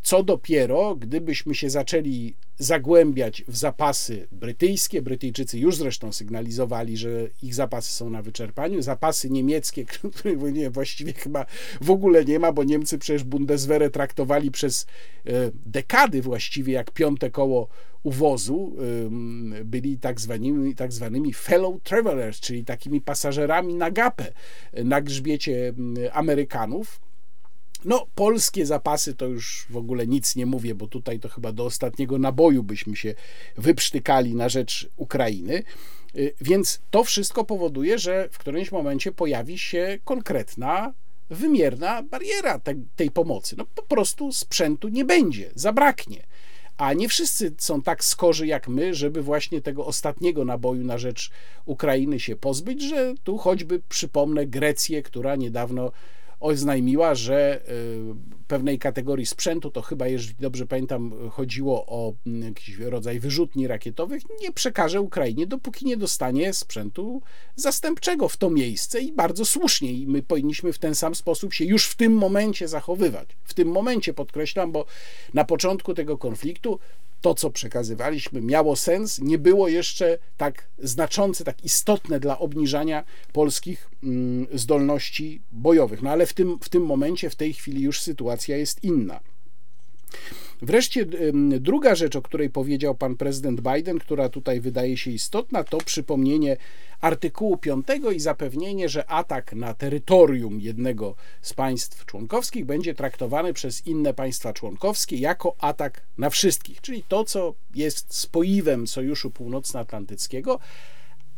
Co 0.08 0.22
dopiero, 0.22 0.96
gdybyśmy 0.96 1.54
się 1.54 1.70
zaczęli 1.70 2.34
zagłębiać 2.58 3.44
w 3.48 3.56
zapasy 3.56 4.28
brytyjskie, 4.32 5.02
Brytyjczycy 5.02 5.58
już 5.58 5.76
zresztą 5.76 6.12
sygnalizowali, 6.12 6.96
że 6.96 7.28
ich 7.42 7.54
zapasy 7.54 7.92
są 7.92 8.10
na 8.10 8.22
wyczerpaniu, 8.22 8.82
zapasy 8.82 9.30
niemieckie, 9.30 9.84
których 9.86 10.52
nie, 10.52 10.70
właściwie 10.70 11.12
chyba 11.12 11.46
w 11.80 11.90
ogóle 11.90 12.24
nie 12.24 12.38
ma, 12.38 12.52
bo 12.52 12.64
Niemcy 12.64 12.98
przecież 12.98 13.24
Bundeswehrę 13.24 13.90
traktowali 13.90 14.50
przez 14.50 14.86
e, 15.26 15.30
dekady 15.66 16.22
właściwie 16.22 16.72
jak 16.72 16.90
piąte 16.90 17.30
koło 17.30 17.68
uwozu, 18.02 18.76
byli 19.64 19.98
tak 19.98 20.20
zwanymi, 20.20 20.74
tak 20.74 20.92
zwanymi 20.92 21.34
fellow 21.34 21.82
travelers, 21.82 22.40
czyli 22.40 22.64
takimi 22.64 23.00
pasażerami 23.00 23.74
na 23.74 23.90
gapę 23.90 24.32
na 24.84 25.00
grzbiecie 25.00 25.72
Amerykanów 26.12 27.07
no, 27.84 28.06
polskie 28.14 28.66
zapasy 28.66 29.14
to 29.14 29.26
już 29.26 29.66
w 29.70 29.76
ogóle 29.76 30.06
nic 30.06 30.36
nie 30.36 30.46
mówię, 30.46 30.74
bo 30.74 30.86
tutaj 30.86 31.20
to 31.20 31.28
chyba 31.28 31.52
do 31.52 31.64
ostatniego 31.64 32.18
naboju 32.18 32.62
byśmy 32.62 32.96
się 32.96 33.14
wyprztykali 33.56 34.34
na 34.34 34.48
rzecz 34.48 34.88
Ukrainy. 34.96 35.62
Y, 36.16 36.34
więc 36.40 36.80
to 36.90 37.04
wszystko 37.04 37.44
powoduje, 37.44 37.98
że 37.98 38.28
w 38.32 38.38
którymś 38.38 38.72
momencie 38.72 39.12
pojawi 39.12 39.58
się 39.58 39.98
konkretna, 40.04 40.92
wymierna 41.30 42.02
bariera 42.02 42.58
te, 42.58 42.74
tej 42.96 43.10
pomocy. 43.10 43.54
No 43.58 43.64
po 43.74 43.82
prostu 43.82 44.32
sprzętu 44.32 44.88
nie 44.88 45.04
będzie, 45.04 45.50
zabraknie. 45.54 46.26
A 46.76 46.92
nie 46.92 47.08
wszyscy 47.08 47.54
są 47.58 47.82
tak 47.82 48.04
skorzy 48.04 48.46
jak 48.46 48.68
my, 48.68 48.94
żeby 48.94 49.22
właśnie 49.22 49.60
tego 49.60 49.86
ostatniego 49.86 50.44
naboju 50.44 50.84
na 50.84 50.98
rzecz 50.98 51.30
Ukrainy 51.64 52.20
się 52.20 52.36
pozbyć, 52.36 52.82
że 52.82 53.14
tu 53.24 53.38
choćby 53.38 53.80
przypomnę 53.88 54.46
Grecję, 54.46 55.02
która 55.02 55.36
niedawno 55.36 55.92
oznajmiła, 56.40 57.14
że 57.14 57.60
y, 57.68 58.38
pewnej 58.48 58.78
kategorii 58.78 59.26
sprzętu, 59.26 59.70
to 59.70 59.82
chyba, 59.82 60.08
jeżeli 60.08 60.34
dobrze 60.40 60.66
pamiętam, 60.66 61.30
chodziło 61.30 61.86
o 61.86 62.12
mm, 62.26 62.42
jakiś 62.42 62.78
rodzaj 62.78 63.20
wyrzutni 63.20 63.66
rakietowych, 63.66 64.22
nie 64.40 64.52
przekaże 64.52 65.00
Ukrainie, 65.00 65.46
dopóki 65.46 65.86
nie 65.86 65.96
dostanie 65.96 66.52
sprzętu 66.52 67.22
zastępczego 67.56 68.28
w 68.28 68.36
to 68.36 68.50
miejsce 68.50 69.00
i 69.00 69.12
bardzo 69.12 69.44
słusznie. 69.44 69.92
I 69.92 70.06
my 70.06 70.22
powinniśmy 70.22 70.72
w 70.72 70.78
ten 70.78 70.94
sam 70.94 71.14
sposób 71.14 71.54
się 71.54 71.64
już 71.64 71.86
w 71.86 71.96
tym 71.96 72.12
momencie 72.12 72.68
zachowywać. 72.68 73.28
W 73.44 73.54
tym 73.54 73.68
momencie 73.68 74.14
podkreślam, 74.14 74.72
bo 74.72 74.86
na 75.34 75.44
początku 75.44 75.94
tego 75.94 76.18
konfliktu 76.18 76.78
to, 77.20 77.34
co 77.34 77.50
przekazywaliśmy, 77.50 78.40
miało 78.40 78.76
sens, 78.76 79.18
nie 79.18 79.38
było 79.38 79.68
jeszcze 79.68 80.18
tak 80.36 80.68
znaczące, 80.78 81.44
tak 81.44 81.64
istotne 81.64 82.20
dla 82.20 82.38
obniżania 82.38 83.04
polskich 83.32 83.90
mm, 84.02 84.46
zdolności 84.52 85.42
bojowych. 85.52 86.02
No 86.02 86.10
ale 86.10 86.26
w 86.26 86.32
tym, 86.32 86.58
w 86.62 86.68
tym 86.68 86.86
momencie, 86.86 87.30
w 87.30 87.34
tej 87.34 87.52
chwili 87.52 87.82
już 87.82 88.00
sytuacja 88.00 88.56
jest 88.56 88.84
inna. 88.84 89.20
Wreszcie 90.62 91.06
druga 91.60 91.94
rzecz, 91.94 92.16
o 92.16 92.22
której 92.22 92.50
powiedział 92.50 92.94
pan 92.94 93.16
prezydent 93.16 93.60
Biden, 93.60 93.98
która 93.98 94.28
tutaj 94.28 94.60
wydaje 94.60 94.96
się 94.96 95.10
istotna, 95.10 95.64
to 95.64 95.78
przypomnienie 95.78 96.56
artykułu 97.00 97.56
5 97.56 97.86
i 98.14 98.20
zapewnienie, 98.20 98.88
że 98.88 99.10
atak 99.10 99.52
na 99.52 99.74
terytorium 99.74 100.60
jednego 100.60 101.14
z 101.42 101.54
państw 101.54 102.06
członkowskich 102.06 102.64
będzie 102.64 102.94
traktowany 102.94 103.52
przez 103.52 103.86
inne 103.86 104.14
państwa 104.14 104.52
członkowskie 104.52 105.16
jako 105.16 105.54
atak 105.58 106.02
na 106.18 106.30
wszystkich, 106.30 106.80
czyli 106.80 107.04
to, 107.08 107.24
co 107.24 107.54
jest 107.74 108.14
spoiwem 108.14 108.86
Sojuszu 108.86 109.30
Północnoatlantyckiego, 109.30 110.58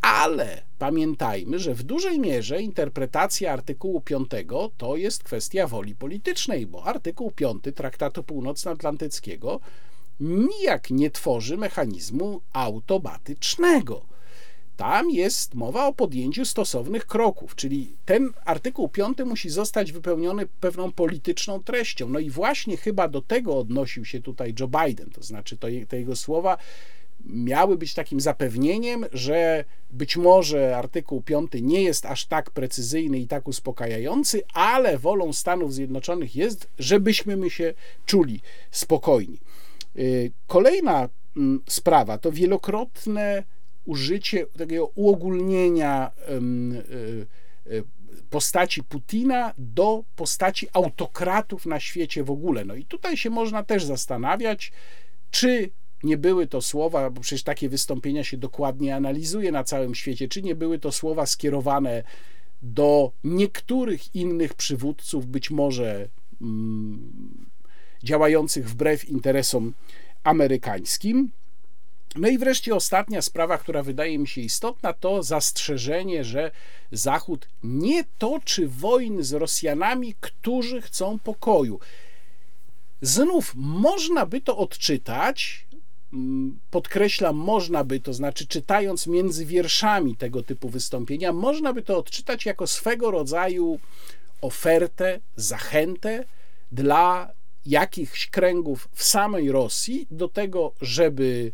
ale 0.00 0.62
pamiętajmy, 0.78 1.58
że 1.58 1.74
w 1.74 1.82
dużej 1.82 2.20
mierze 2.20 2.62
interpretacja 2.62 3.52
artykułu 3.52 4.00
5 4.00 4.30
to 4.76 4.96
jest 4.96 5.22
kwestia 5.22 5.66
woli 5.66 5.94
politycznej, 5.94 6.66
bo 6.66 6.84
artykuł 6.84 7.30
5 7.30 7.64
Traktatu 7.74 8.22
Północnoatlantyckiego 8.22 9.60
nijak 10.20 10.90
nie 10.90 11.10
tworzy 11.10 11.56
mechanizmu 11.56 12.40
automatycznego. 12.52 14.10
Tam 14.76 15.10
jest 15.10 15.54
mowa 15.54 15.86
o 15.86 15.92
podjęciu 15.92 16.44
stosownych 16.44 17.06
kroków, 17.06 17.54
czyli 17.54 17.96
ten 18.04 18.30
artykuł 18.44 18.88
5 18.88 19.18
musi 19.26 19.50
zostać 19.50 19.92
wypełniony 19.92 20.46
pewną 20.60 20.92
polityczną 20.92 21.62
treścią. 21.62 22.08
No 22.08 22.18
i 22.18 22.30
właśnie 22.30 22.76
chyba 22.76 23.08
do 23.08 23.22
tego 23.22 23.58
odnosił 23.58 24.04
się 24.04 24.20
tutaj 24.20 24.54
Joe 24.60 24.68
Biden, 24.68 25.10
to 25.10 25.22
znaczy 25.22 25.56
to, 25.56 25.66
te 25.88 25.98
jego 25.98 26.16
słowa 26.16 26.56
miały 27.24 27.78
być 27.78 27.94
takim 27.94 28.20
zapewnieniem, 28.20 29.04
że 29.12 29.64
być 29.90 30.16
może 30.16 30.76
artykuł 30.76 31.22
5 31.22 31.50
nie 31.62 31.82
jest 31.82 32.06
aż 32.06 32.26
tak 32.26 32.50
precyzyjny 32.50 33.18
i 33.18 33.26
tak 33.26 33.48
uspokajający, 33.48 34.42
ale 34.54 34.98
wolą 34.98 35.32
Stanów 35.32 35.74
Zjednoczonych 35.74 36.36
jest, 36.36 36.68
żebyśmy 36.78 37.36
my 37.36 37.50
się 37.50 37.74
czuli 38.06 38.40
spokojni. 38.70 39.38
Y, 39.96 40.32
kolejna 40.46 41.08
mm, 41.36 41.62
sprawa 41.68 42.18
to 42.18 42.32
wielokrotne 42.32 43.42
użycie 43.84 44.46
takiego 44.46 44.86
uogólnienia 44.86 46.10
y, 47.68 47.72
y, 47.72 47.84
postaci 48.30 48.84
Putina 48.84 49.54
do 49.58 50.04
postaci 50.16 50.68
autokratów 50.72 51.66
na 51.66 51.80
świecie 51.80 52.24
w 52.24 52.30
ogóle. 52.30 52.64
No 52.64 52.74
i 52.74 52.84
tutaj 52.84 53.16
się 53.16 53.30
można 53.30 53.62
też 53.62 53.84
zastanawiać, 53.84 54.72
czy 55.30 55.70
nie 56.02 56.16
były 56.16 56.46
to 56.46 56.62
słowa, 56.62 57.10
bo 57.10 57.20
przecież 57.20 57.42
takie 57.42 57.68
wystąpienia 57.68 58.24
się 58.24 58.36
dokładnie 58.36 58.96
analizuje 58.96 59.52
na 59.52 59.64
całym 59.64 59.94
świecie, 59.94 60.28
czy 60.28 60.42
nie 60.42 60.54
były 60.54 60.78
to 60.78 60.92
słowa 60.92 61.26
skierowane 61.26 62.02
do 62.62 63.12
niektórych 63.24 64.14
innych 64.14 64.54
przywódców, 64.54 65.26
być 65.26 65.50
może 65.50 66.08
mm, 66.40 67.46
działających 68.02 68.68
wbrew 68.68 69.08
interesom 69.08 69.74
amerykańskim. 70.24 71.30
No 72.16 72.28
i 72.28 72.38
wreszcie 72.38 72.74
ostatnia 72.74 73.22
sprawa, 73.22 73.58
która 73.58 73.82
wydaje 73.82 74.18
mi 74.18 74.28
się 74.28 74.40
istotna, 74.40 74.92
to 74.92 75.22
zastrzeżenie, 75.22 76.24
że 76.24 76.50
Zachód 76.92 77.48
nie 77.62 78.04
toczy 78.18 78.68
wojny 78.68 79.24
z 79.24 79.32
Rosjanami, 79.32 80.14
którzy 80.20 80.82
chcą 80.82 81.18
pokoju. 81.18 81.80
Znów 83.02 83.52
można 83.56 84.26
by 84.26 84.40
to 84.40 84.56
odczytać 84.56 85.66
podkreślam, 86.70 87.36
można 87.36 87.84
by, 87.84 88.00
to 88.00 88.14
znaczy 88.14 88.46
czytając 88.46 89.06
między 89.06 89.46
wierszami 89.46 90.16
tego 90.16 90.42
typu 90.42 90.68
wystąpienia, 90.68 91.32
można 91.32 91.72
by 91.72 91.82
to 91.82 91.98
odczytać 91.98 92.46
jako 92.46 92.66
swego 92.66 93.10
rodzaju 93.10 93.78
ofertę, 94.40 95.20
zachętę 95.36 96.24
dla 96.72 97.32
jakichś 97.66 98.26
kręgów 98.26 98.88
w 98.92 99.02
samej 99.04 99.52
Rosji 99.52 100.06
do 100.10 100.28
tego, 100.28 100.72
żeby 100.80 101.52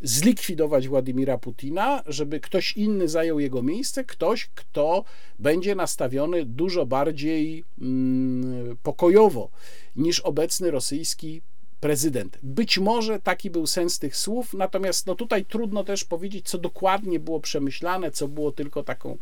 zlikwidować 0.00 0.88
Władimira 0.88 1.38
Putina, 1.38 2.02
żeby 2.06 2.40
ktoś 2.40 2.72
inny 2.72 3.08
zajął 3.08 3.40
jego 3.40 3.62
miejsce, 3.62 4.04
ktoś, 4.04 4.50
kto 4.54 5.04
będzie 5.38 5.74
nastawiony 5.74 6.44
dużo 6.44 6.86
bardziej 6.86 7.64
mm, 7.80 8.76
pokojowo 8.82 9.50
niż 9.96 10.20
obecny 10.20 10.70
rosyjski 10.70 11.42
prezydent. 11.80 12.38
Być 12.42 12.78
może 12.78 13.20
taki 13.20 13.50
był 13.50 13.66
sens 13.66 13.98
tych 13.98 14.16
słów, 14.16 14.54
natomiast 14.54 15.06
no 15.06 15.14
tutaj 15.14 15.44
trudno 15.44 15.84
też 15.84 16.04
powiedzieć, 16.04 16.48
co 16.48 16.58
dokładnie 16.58 17.20
było 17.20 17.40
przemyślane, 17.40 18.10
co 18.10 18.28
było 18.28 18.52
tylko 18.52 18.82
taką 18.82 19.18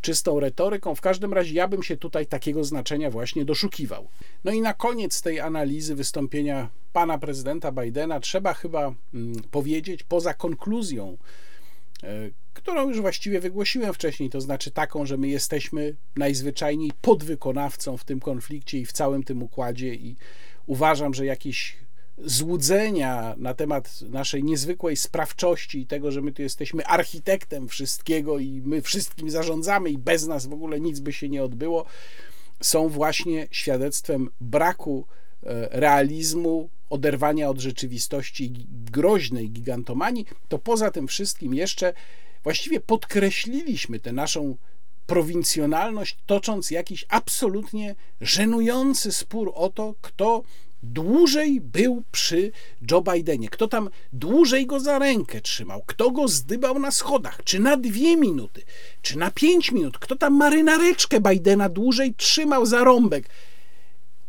czystą 0.00 0.40
retoryką. 0.40 0.94
W 0.94 1.00
każdym 1.00 1.32
razie 1.32 1.54
ja 1.54 1.68
bym 1.68 1.82
się 1.82 1.96
tutaj 1.96 2.26
takiego 2.26 2.64
znaczenia 2.64 3.10
właśnie 3.10 3.44
doszukiwał. 3.44 4.08
No 4.44 4.52
i 4.52 4.60
na 4.60 4.74
koniec 4.74 5.22
tej 5.22 5.40
analizy 5.40 5.94
wystąpienia 5.94 6.68
pana 6.92 7.18
prezydenta 7.18 7.72
Bidena 7.72 8.20
trzeba 8.20 8.54
chyba 8.54 8.94
mm, 9.14 9.42
powiedzieć, 9.50 10.02
poza 10.02 10.34
konkluzją, 10.34 11.16
e, 12.02 12.30
którą 12.54 12.88
już 12.88 13.00
właściwie 13.00 13.40
wygłosiłem 13.40 13.94
wcześniej, 13.94 14.30
to 14.30 14.40
znaczy 14.40 14.70
taką, 14.70 15.06
że 15.06 15.16
my 15.16 15.28
jesteśmy 15.28 15.94
najzwyczajniej 16.16 16.90
podwykonawcą 17.00 17.96
w 17.96 18.04
tym 18.04 18.20
konflikcie 18.20 18.78
i 18.78 18.86
w 18.86 18.92
całym 18.92 19.22
tym 19.22 19.42
układzie 19.42 19.94
i 19.94 20.16
uważam, 20.66 21.14
że 21.14 21.26
jakiś 21.26 21.76
złudzenia 22.24 23.34
na 23.38 23.54
temat 23.54 24.00
naszej 24.00 24.44
niezwykłej 24.44 24.96
sprawczości 24.96 25.80
i 25.80 25.86
tego, 25.86 26.12
że 26.12 26.22
my 26.22 26.32
tu 26.32 26.42
jesteśmy 26.42 26.86
architektem 26.86 27.68
wszystkiego 27.68 28.38
i 28.38 28.62
my 28.64 28.82
wszystkim 28.82 29.30
zarządzamy 29.30 29.90
i 29.90 29.98
bez 29.98 30.26
nas 30.26 30.46
w 30.46 30.52
ogóle 30.52 30.80
nic 30.80 31.00
by 31.00 31.12
się 31.12 31.28
nie 31.28 31.44
odbyło, 31.44 31.84
są 32.60 32.88
właśnie 32.88 33.48
świadectwem 33.50 34.30
braku 34.40 35.06
e, 35.42 35.68
realizmu, 35.80 36.68
oderwania 36.90 37.48
od 37.48 37.60
rzeczywistości 37.60 38.52
groźnej 38.92 39.50
gigantomanii, 39.50 40.26
to 40.48 40.58
poza 40.58 40.90
tym 40.90 41.08
wszystkim 41.08 41.54
jeszcze 41.54 41.92
właściwie 42.44 42.80
podkreśliliśmy 42.80 44.00
tę 44.00 44.12
naszą 44.12 44.56
prowincjonalność, 45.06 46.18
tocząc 46.26 46.70
jakiś 46.70 47.04
absolutnie 47.08 47.94
żenujący 48.20 49.12
spór 49.12 49.52
o 49.54 49.68
to, 49.68 49.94
kto 50.00 50.42
dłużej 50.82 51.60
był 51.60 52.02
przy 52.12 52.52
Joe 52.90 53.02
Bidenie, 53.02 53.48
kto 53.48 53.68
tam 53.68 53.90
dłużej 54.12 54.66
go 54.66 54.80
za 54.80 54.98
rękę 54.98 55.40
trzymał, 55.40 55.82
kto 55.86 56.10
go 56.10 56.28
zdybał 56.28 56.78
na 56.78 56.90
schodach, 56.90 57.44
czy 57.44 57.58
na 57.58 57.76
dwie 57.76 58.16
minuty, 58.16 58.62
czy 59.02 59.18
na 59.18 59.30
pięć 59.30 59.72
minut, 59.72 59.98
kto 59.98 60.16
tam 60.16 60.36
marynareczkę 60.36 61.20
Bidena 61.20 61.68
dłużej 61.68 62.14
trzymał 62.14 62.66
za 62.66 62.84
rąbek. 62.84 63.28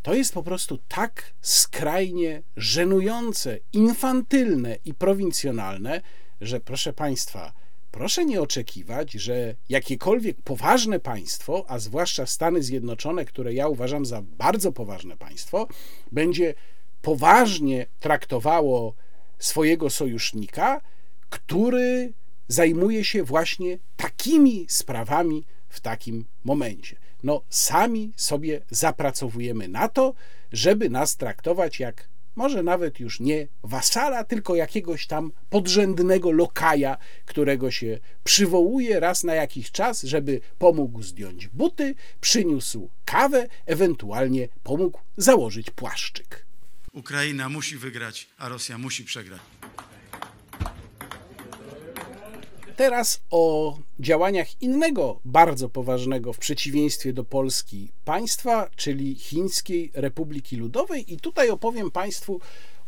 To 0.01 0.13
jest 0.13 0.33
po 0.33 0.43
prostu 0.43 0.79
tak 0.87 1.33
skrajnie 1.41 2.43
żenujące, 2.57 3.59
infantylne 3.73 4.77
i 4.85 4.93
prowincjonalne, 4.93 6.01
że 6.41 6.59
proszę 6.59 6.93
Państwa, 6.93 7.53
proszę 7.93 8.25
nie 8.25 8.41
oczekiwać, 8.41 9.11
że 9.11 9.55
jakiekolwiek 9.69 10.41
poważne 10.41 10.99
państwo, 10.99 11.65
a 11.67 11.79
zwłaszcza 11.79 12.25
Stany 12.25 12.63
Zjednoczone, 12.63 13.25
które 13.25 13.53
ja 13.53 13.67
uważam 13.67 14.05
za 14.05 14.21
bardzo 14.21 14.71
poważne 14.71 15.17
państwo, 15.17 15.67
będzie 16.11 16.53
poważnie 17.01 17.85
traktowało 17.99 18.93
swojego 19.39 19.89
sojusznika, 19.89 20.81
który 21.29 22.13
zajmuje 22.47 23.03
się 23.03 23.23
właśnie 23.23 23.77
takimi 23.97 24.65
sprawami 24.69 25.43
w 25.69 25.79
takim 25.79 26.25
momencie. 26.43 26.95
No, 27.23 27.41
sami 27.49 28.13
sobie 28.15 28.61
zapracowujemy 28.69 29.67
na 29.67 29.87
to, 29.87 30.13
żeby 30.51 30.89
nas 30.89 31.17
traktować 31.17 31.79
jak 31.79 32.09
może 32.35 32.63
nawet 32.63 32.99
już 32.99 33.19
nie 33.19 33.47
wasala, 33.63 34.23
tylko 34.23 34.55
jakiegoś 34.55 35.07
tam 35.07 35.31
podrzędnego 35.49 36.31
lokaja, 36.31 36.97
którego 37.25 37.71
się 37.71 37.99
przywołuje 38.23 38.99
raz 38.99 39.23
na 39.23 39.35
jakiś 39.35 39.71
czas, 39.71 40.03
żeby 40.03 40.41
pomógł 40.57 41.03
zdjąć 41.03 41.47
buty, 41.47 41.95
przyniósł 42.21 42.89
kawę, 43.05 43.47
ewentualnie 43.65 44.47
pomógł 44.63 44.99
założyć 45.17 45.71
płaszczyk. 45.71 46.45
Ukraina 46.93 47.49
musi 47.49 47.77
wygrać, 47.77 48.27
a 48.37 48.49
Rosja 48.49 48.77
musi 48.77 49.03
przegrać. 49.03 49.41
Teraz 52.75 53.21
o 53.31 53.77
działaniach 53.99 54.61
innego 54.61 55.19
bardzo 55.25 55.69
poważnego 55.69 56.33
w 56.33 56.37
przeciwieństwie 56.37 57.13
do 57.13 57.23
Polski 57.23 57.91
państwa, 58.05 58.69
czyli 58.75 59.15
Chińskiej 59.15 59.91
Republiki 59.93 60.55
Ludowej. 60.57 61.13
I 61.13 61.17
tutaj 61.17 61.49
opowiem 61.49 61.91
Państwu 61.91 62.39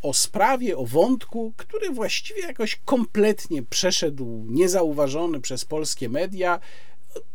o 0.01 0.13
sprawie, 0.13 0.77
o 0.77 0.85
wątku, 0.85 1.53
który 1.57 1.89
właściwie 1.89 2.41
jakoś 2.41 2.79
kompletnie 2.85 3.63
przeszedł 3.63 4.45
niezauważony 4.49 5.41
przez 5.41 5.65
polskie 5.65 6.09
media. 6.09 6.59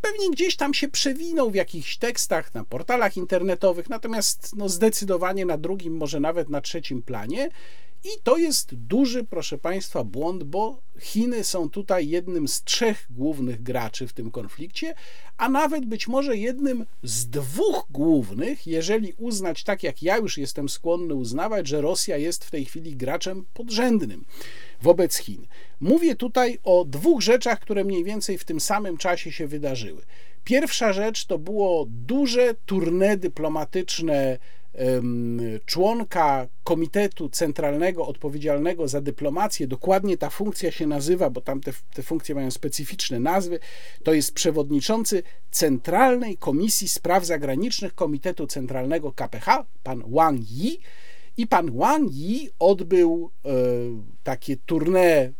Pewnie 0.01 0.31
gdzieś 0.31 0.55
tam 0.55 0.73
się 0.73 0.87
przewinął 0.87 1.51
w 1.51 1.55
jakichś 1.55 1.97
tekstach 1.97 2.53
na 2.53 2.63
portalach 2.63 3.17
internetowych, 3.17 3.89
natomiast 3.89 4.55
no 4.55 4.69
zdecydowanie 4.69 5.45
na 5.45 5.57
drugim, 5.57 5.97
może 5.97 6.19
nawet 6.19 6.49
na 6.49 6.61
trzecim 6.61 7.01
planie. 7.01 7.49
I 8.03 8.09
to 8.23 8.37
jest 8.37 8.75
duży, 8.75 9.23
proszę 9.23 9.57
Państwa, 9.57 10.03
błąd, 10.03 10.43
bo 10.43 10.81
Chiny 10.99 11.43
są 11.43 11.69
tutaj 11.69 12.09
jednym 12.09 12.47
z 12.47 12.63
trzech 12.63 13.07
głównych 13.09 13.63
graczy 13.63 14.07
w 14.07 14.13
tym 14.13 14.31
konflikcie, 14.31 14.95
a 15.37 15.49
nawet 15.49 15.85
być 15.85 16.07
może 16.07 16.37
jednym 16.37 16.85
z 17.03 17.29
dwóch 17.29 17.85
głównych, 17.89 18.67
jeżeli 18.67 19.13
uznać, 19.17 19.63
tak 19.63 19.83
jak 19.83 20.03
ja 20.03 20.17
już 20.17 20.37
jestem 20.37 20.69
skłonny 20.69 21.15
uznawać, 21.15 21.67
że 21.67 21.81
Rosja 21.81 22.17
jest 22.17 22.45
w 22.45 22.51
tej 22.51 22.65
chwili 22.65 22.95
graczem 22.95 23.45
podrzędnym 23.53 24.25
wobec 24.81 25.17
Chin. 25.17 25.47
Mówię 25.79 26.15
tutaj 26.15 26.59
o 26.63 26.85
dwóch 26.85 27.21
rzeczach, 27.21 27.59
które 27.59 27.83
mniej 27.83 28.03
więcej 28.03 28.37
w 28.37 28.45
tym 28.45 28.59
samym 28.59 28.97
czasie 28.97 29.31
się 29.31 29.47
wydarzyły. 29.47 30.01
Pierwsza 30.43 30.93
rzecz 30.93 31.25
to 31.25 31.37
było 31.37 31.85
duże 31.89 32.55
tournée 32.67 33.17
dyplomatyczne 33.17 34.37
członka 35.65 36.47
Komitetu 36.63 37.29
Centralnego 37.29 38.07
odpowiedzialnego 38.07 38.87
za 38.87 39.01
dyplomację, 39.01 39.67
dokładnie 39.67 40.17
ta 40.17 40.29
funkcja 40.29 40.71
się 40.71 40.87
nazywa, 40.87 41.29
bo 41.29 41.41
tam 41.41 41.61
te, 41.61 41.71
te 41.93 42.03
funkcje 42.03 42.35
mają 42.35 42.51
specyficzne 42.51 43.19
nazwy, 43.19 43.59
to 44.03 44.13
jest 44.13 44.33
przewodniczący 44.33 45.23
Centralnej 45.51 46.37
Komisji 46.37 46.89
Spraw 46.89 47.25
Zagranicznych 47.25 47.95
Komitetu 47.95 48.47
Centralnego 48.47 49.11
KPH, 49.11 49.65
pan 49.83 50.03
Wang 50.07 50.51
Yi. 50.51 50.79
I 51.37 51.47
pan 51.47 51.77
Wang 51.77 52.11
Yi 52.11 52.49
odbył 52.59 53.31
e, 53.45 53.49
takie 54.23 54.57
tournée 54.57 55.31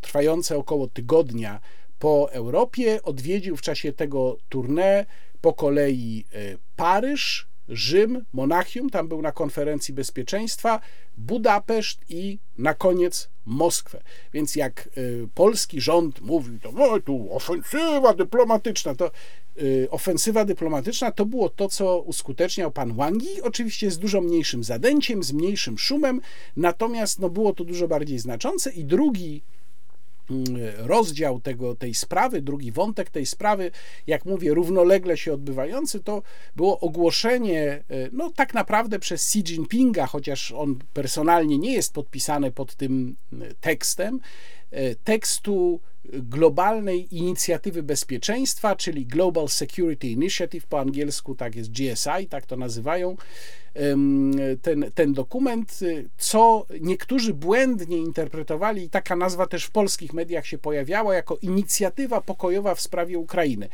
trwające 0.00 0.56
około 0.56 0.88
tygodnia 0.88 1.60
po 1.98 2.32
Europie. 2.32 3.02
Odwiedził 3.02 3.56
w 3.56 3.62
czasie 3.62 3.92
tego 3.92 4.36
tournée 4.50 5.04
po 5.40 5.52
kolei 5.52 6.24
e, 6.32 6.58
Paryż, 6.76 7.51
Rzym, 7.68 8.24
Monachium, 8.32 8.90
tam 8.90 9.08
był 9.08 9.22
na 9.22 9.32
konferencji 9.32 9.94
bezpieczeństwa, 9.94 10.80
Budapeszt 11.16 12.00
i 12.08 12.38
na 12.58 12.74
koniec 12.74 13.28
Moskwę. 13.46 14.02
Więc 14.32 14.56
jak 14.56 14.88
y, 14.98 15.28
polski 15.34 15.80
rząd 15.80 16.20
mówił, 16.20 16.58
to 16.58 16.72
no, 16.72 17.00
tu 17.00 17.28
ofensywa 17.30 18.14
dyplomatyczna, 18.14 18.94
to 18.94 19.10
y, 19.62 19.88
ofensywa 19.90 20.44
dyplomatyczna 20.44 21.12
to 21.12 21.26
było 21.26 21.48
to, 21.48 21.68
co 21.68 22.00
uskuteczniał 22.00 22.70
pan 22.70 22.94
Wangi, 22.94 23.42
oczywiście 23.42 23.90
z 23.90 23.98
dużo 23.98 24.20
mniejszym 24.20 24.64
zadęciem, 24.64 25.22
z 25.22 25.32
mniejszym 25.32 25.78
szumem, 25.78 26.20
natomiast 26.56 27.18
no, 27.18 27.30
było 27.30 27.52
to 27.52 27.64
dużo 27.64 27.88
bardziej 27.88 28.18
znaczące 28.18 28.72
i 28.72 28.84
drugi 28.84 29.42
rozdział 30.76 31.40
tego, 31.40 31.74
tej 31.74 31.94
sprawy, 31.94 32.42
drugi 32.42 32.72
wątek 32.72 33.10
tej 33.10 33.26
sprawy, 33.26 33.70
jak 34.06 34.24
mówię, 34.24 34.54
równolegle 34.54 35.16
się 35.16 35.32
odbywający, 35.32 36.00
to 36.00 36.22
było 36.56 36.80
ogłoszenie, 36.80 37.62
e, 37.62 37.82
no 38.12 38.30
tak 38.30 38.54
naprawdę 38.54 38.98
przez 38.98 39.22
Xi 39.22 39.38
Jinpinga, 39.38 40.06
chociaż 40.06 40.52
on 40.52 40.78
personalnie 40.92 41.58
nie 41.58 41.72
jest 41.72 41.92
podpisany 41.92 42.50
pod 42.50 42.74
tym 42.74 43.16
e, 43.32 43.54
tekstem, 43.60 44.20
e, 44.70 44.94
tekstu 44.94 45.80
globalnej 46.04 47.16
inicjatywy 47.16 47.82
bezpieczeństwa, 47.82 48.76
czyli 48.76 49.06
Global 49.06 49.48
Security 49.48 50.08
Initiative, 50.08 50.66
po 50.66 50.80
angielsku 50.80 51.34
tak 51.34 51.54
jest 51.54 51.70
GSI, 51.70 52.26
tak 52.28 52.46
to 52.46 52.56
nazywają, 52.56 53.16
ten, 54.62 54.90
ten 54.94 55.12
dokument, 55.12 55.80
co 56.18 56.66
niektórzy 56.80 57.34
błędnie 57.34 57.98
interpretowali, 57.98 58.84
i 58.84 58.90
taka 58.90 59.16
nazwa 59.16 59.46
też 59.46 59.64
w 59.64 59.70
polskich 59.70 60.12
mediach 60.12 60.46
się 60.46 60.58
pojawiała, 60.58 61.14
jako 61.14 61.38
inicjatywa 61.42 62.20
pokojowa 62.20 62.74
w 62.74 62.80
sprawie 62.80 63.18
Ukrainy. 63.18 63.68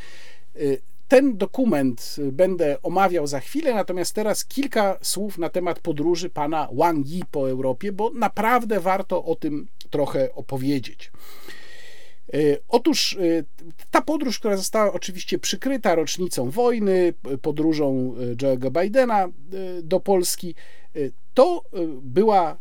Y, 0.55 0.81
ten 1.07 1.37
dokument 1.37 2.15
będę 2.31 2.81
omawiał 2.81 3.27
za 3.27 3.39
chwilę, 3.39 3.73
natomiast 3.73 4.15
teraz 4.15 4.45
kilka 4.45 4.97
słów 5.01 5.37
na 5.37 5.49
temat 5.49 5.79
podróży 5.79 6.29
pana 6.29 6.67
Wang 6.73 7.07
Yi 7.07 7.23
po 7.31 7.49
Europie, 7.49 7.91
bo 7.91 8.09
naprawdę 8.09 8.79
warto 8.79 9.25
o 9.25 9.35
tym 9.35 9.67
trochę 9.89 10.35
opowiedzieć. 10.35 11.11
E, 12.33 12.57
otóż 12.67 13.17
e, 13.17 13.43
ta 13.91 14.01
podróż, 14.01 14.39
która 14.39 14.57
została 14.57 14.93
oczywiście 14.93 15.39
przykryta 15.39 15.95
rocznicą 15.95 16.49
wojny, 16.49 17.13
podróżą 17.41 18.15
e, 18.31 18.35
Joe'ego 18.35 18.81
Bidena 18.81 19.29
do 19.83 19.99
Polski, 19.99 20.55
to 21.33 21.63
była 22.01 22.57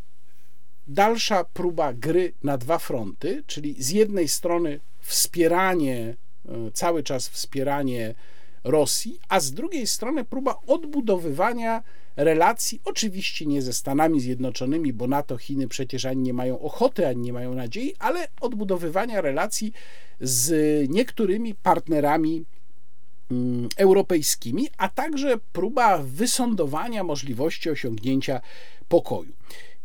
dalsza 0.89 1.45
próba 1.45 1.93
gry 1.93 2.33
na 2.43 2.59
dwa 2.59 2.79
fronty, 2.79 3.43
czyli 3.47 3.83
z 3.83 3.91
jednej 3.91 4.29
strony 4.29 4.81
wspieranie, 5.01 6.17
cały 6.73 7.03
czas 7.03 7.29
wspieranie 7.29 8.15
Rosji, 8.65 9.19
a 9.29 9.41
z 9.41 9.53
drugiej 9.53 9.87
strony 9.87 10.25
próba 10.25 10.57
odbudowywania 10.67 11.83
relacji, 12.17 12.81
oczywiście 12.85 13.47
nie 13.47 13.63
ze 13.63 13.73
Stanami 13.73 14.21
Zjednoczonymi, 14.21 14.93
bo 14.93 15.07
na 15.07 15.23
to 15.23 15.37
Chiny 15.37 15.69
przecież 15.69 16.05
ani 16.05 16.23
nie 16.23 16.35
mają 16.35 16.61
ochoty, 16.61 17.07
ani 17.07 17.23
nie 17.23 17.33
mają 17.33 17.55
nadziei, 17.55 17.95
ale 17.99 18.29
odbudowywania 18.41 19.21
relacji 19.21 19.73
z 20.21 20.51
niektórymi 20.91 21.55
partnerami 21.55 22.45
mm, 23.31 23.69
europejskimi, 23.77 24.69
a 24.77 24.89
także 24.89 25.39
próba 25.53 25.99
wysądowania 25.99 27.05
możliwości 27.05 27.71
osiągnięcia 27.71 28.41
pokoju. 28.89 29.33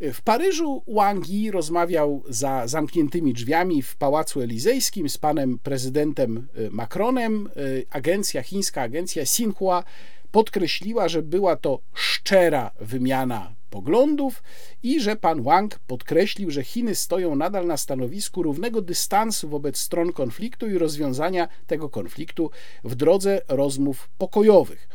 W 0.01 0.21
Paryżu 0.21 0.83
Wang 0.87 1.29
Yi 1.29 1.51
rozmawiał 1.51 2.23
za 2.29 2.67
zamkniętymi 2.67 3.33
drzwiami 3.33 3.81
w 3.81 3.95
Pałacu 3.95 4.41
Elizejskim 4.41 5.09
z 5.09 5.17
panem 5.17 5.59
prezydentem 5.59 6.47
y, 6.57 6.69
Macronem. 6.71 7.49
Y, 7.57 7.85
agencja, 7.89 8.43
chińska 8.43 8.81
agencja 8.81 9.21
Xinhua 9.21 9.83
podkreśliła, 10.31 11.07
że 11.07 11.21
była 11.21 11.55
to 11.55 11.79
szczera 11.93 12.71
wymiana 12.81 13.55
poglądów 13.69 14.43
i 14.83 15.01
że 15.01 15.15
pan 15.15 15.43
Wang 15.43 15.79
podkreślił, 15.79 16.51
że 16.51 16.63
Chiny 16.63 16.95
stoją 16.95 17.35
nadal 17.35 17.67
na 17.67 17.77
stanowisku 17.77 18.43
równego 18.43 18.81
dystansu 18.81 19.49
wobec 19.49 19.77
stron 19.77 20.13
konfliktu 20.13 20.69
i 20.69 20.77
rozwiązania 20.77 21.47
tego 21.67 21.89
konfliktu 21.89 22.51
w 22.83 22.95
drodze 22.95 23.41
rozmów 23.47 24.09
pokojowych. 24.17 24.87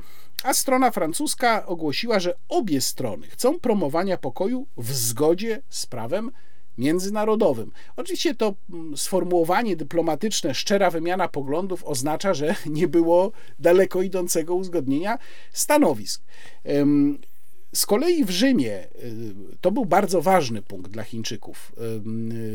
A 0.43 0.55
strona 0.55 0.91
francuska 0.91 1.66
ogłosiła, 1.66 2.20
że 2.20 2.34
obie 2.49 2.80
strony 2.80 3.26
chcą 3.26 3.61
promowania 3.61 4.16
pokoju 4.16 4.66
w 4.76 4.93
zgodzie 4.93 5.62
z 5.68 5.86
prawem 5.86 6.30
międzynarodowym. 6.78 7.72
Oczywiście 7.97 8.34
to 8.34 8.55
mm, 8.70 8.97
sformułowanie 8.97 9.76
dyplomatyczne, 9.76 10.55
szczera 10.55 10.91
wymiana 10.91 11.28
poglądów 11.28 11.84
oznacza, 11.84 12.34
że 12.34 12.55
nie 12.66 12.89
było 12.89 13.32
daleko 13.59 14.03
idącego 14.03 14.55
uzgodnienia 14.55 15.18
stanowisk. 15.53 16.22
Z 17.74 17.86
kolei 17.86 18.24
w 18.24 18.30
Rzymie 18.30 18.84
y, 18.84 19.34
to 19.61 19.70
był 19.70 19.84
bardzo 19.84 20.22
ważny 20.22 20.62
punkt 20.62 20.91
dla 20.91 21.03
Chińczyków 21.03 21.72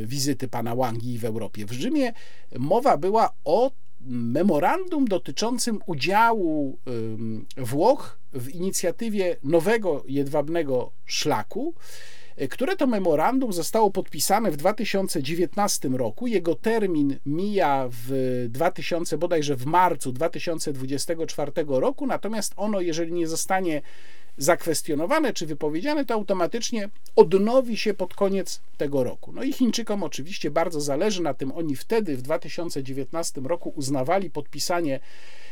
wizyty 0.06 0.48
pana 0.48 0.76
Wangi 0.76 1.18
w 1.18 1.26
Europie. 1.26 1.66
W 1.66 1.72
Rzymie 1.72 2.14
mowa 2.60 2.98
była 2.98 3.34
o 3.44 3.72
memorandum 4.08 5.06
dotyczącym 5.06 5.80
udziału 5.86 6.78
Włoch 7.58 8.20
w 8.34 8.50
inicjatywie 8.50 9.36
nowego 9.44 10.04
jedwabnego 10.08 10.92
szlaku, 11.06 11.74
które 12.50 12.76
to 12.76 12.88
memorandum 12.88 13.54
zostało 13.54 13.92
podpisane 13.92 14.52
w 14.52 14.58
2019 14.58 15.90
roku. 15.90 16.28
Jego 16.28 16.56
termin 16.56 17.20
mija 17.26 17.90
w 17.92 18.46
2000, 18.50 19.18
bodajże 19.18 19.56
w 19.56 19.66
marcu 19.66 20.12
2024 20.12 21.52
roku, 21.68 22.08
natomiast 22.08 22.54
ono, 22.56 22.82
jeżeli 22.82 23.14
nie 23.14 23.28
zostanie 23.28 23.82
zakwestionowane 24.38 25.34
czy 25.34 25.46
wypowiedziane, 25.46 26.06
to 26.06 26.14
automatycznie 26.14 26.90
odnowi 27.16 27.78
się 27.78 27.94
pod 27.94 28.14
koniec 28.14 28.62
tego 28.78 29.04
roku. 29.04 29.32
No 29.32 29.44
i 29.44 29.54
Chińczykom 29.54 30.04
oczywiście 30.04 30.52
bardzo 30.52 30.82
zależy 30.82 31.22
na 31.22 31.34
tym. 31.34 31.52
Oni 31.52 31.76
wtedy 31.76 32.18
w 32.18 32.22
2019 32.22 33.42
roku 33.42 33.74
uznawali 33.76 34.30
podpisanie 34.30 35.00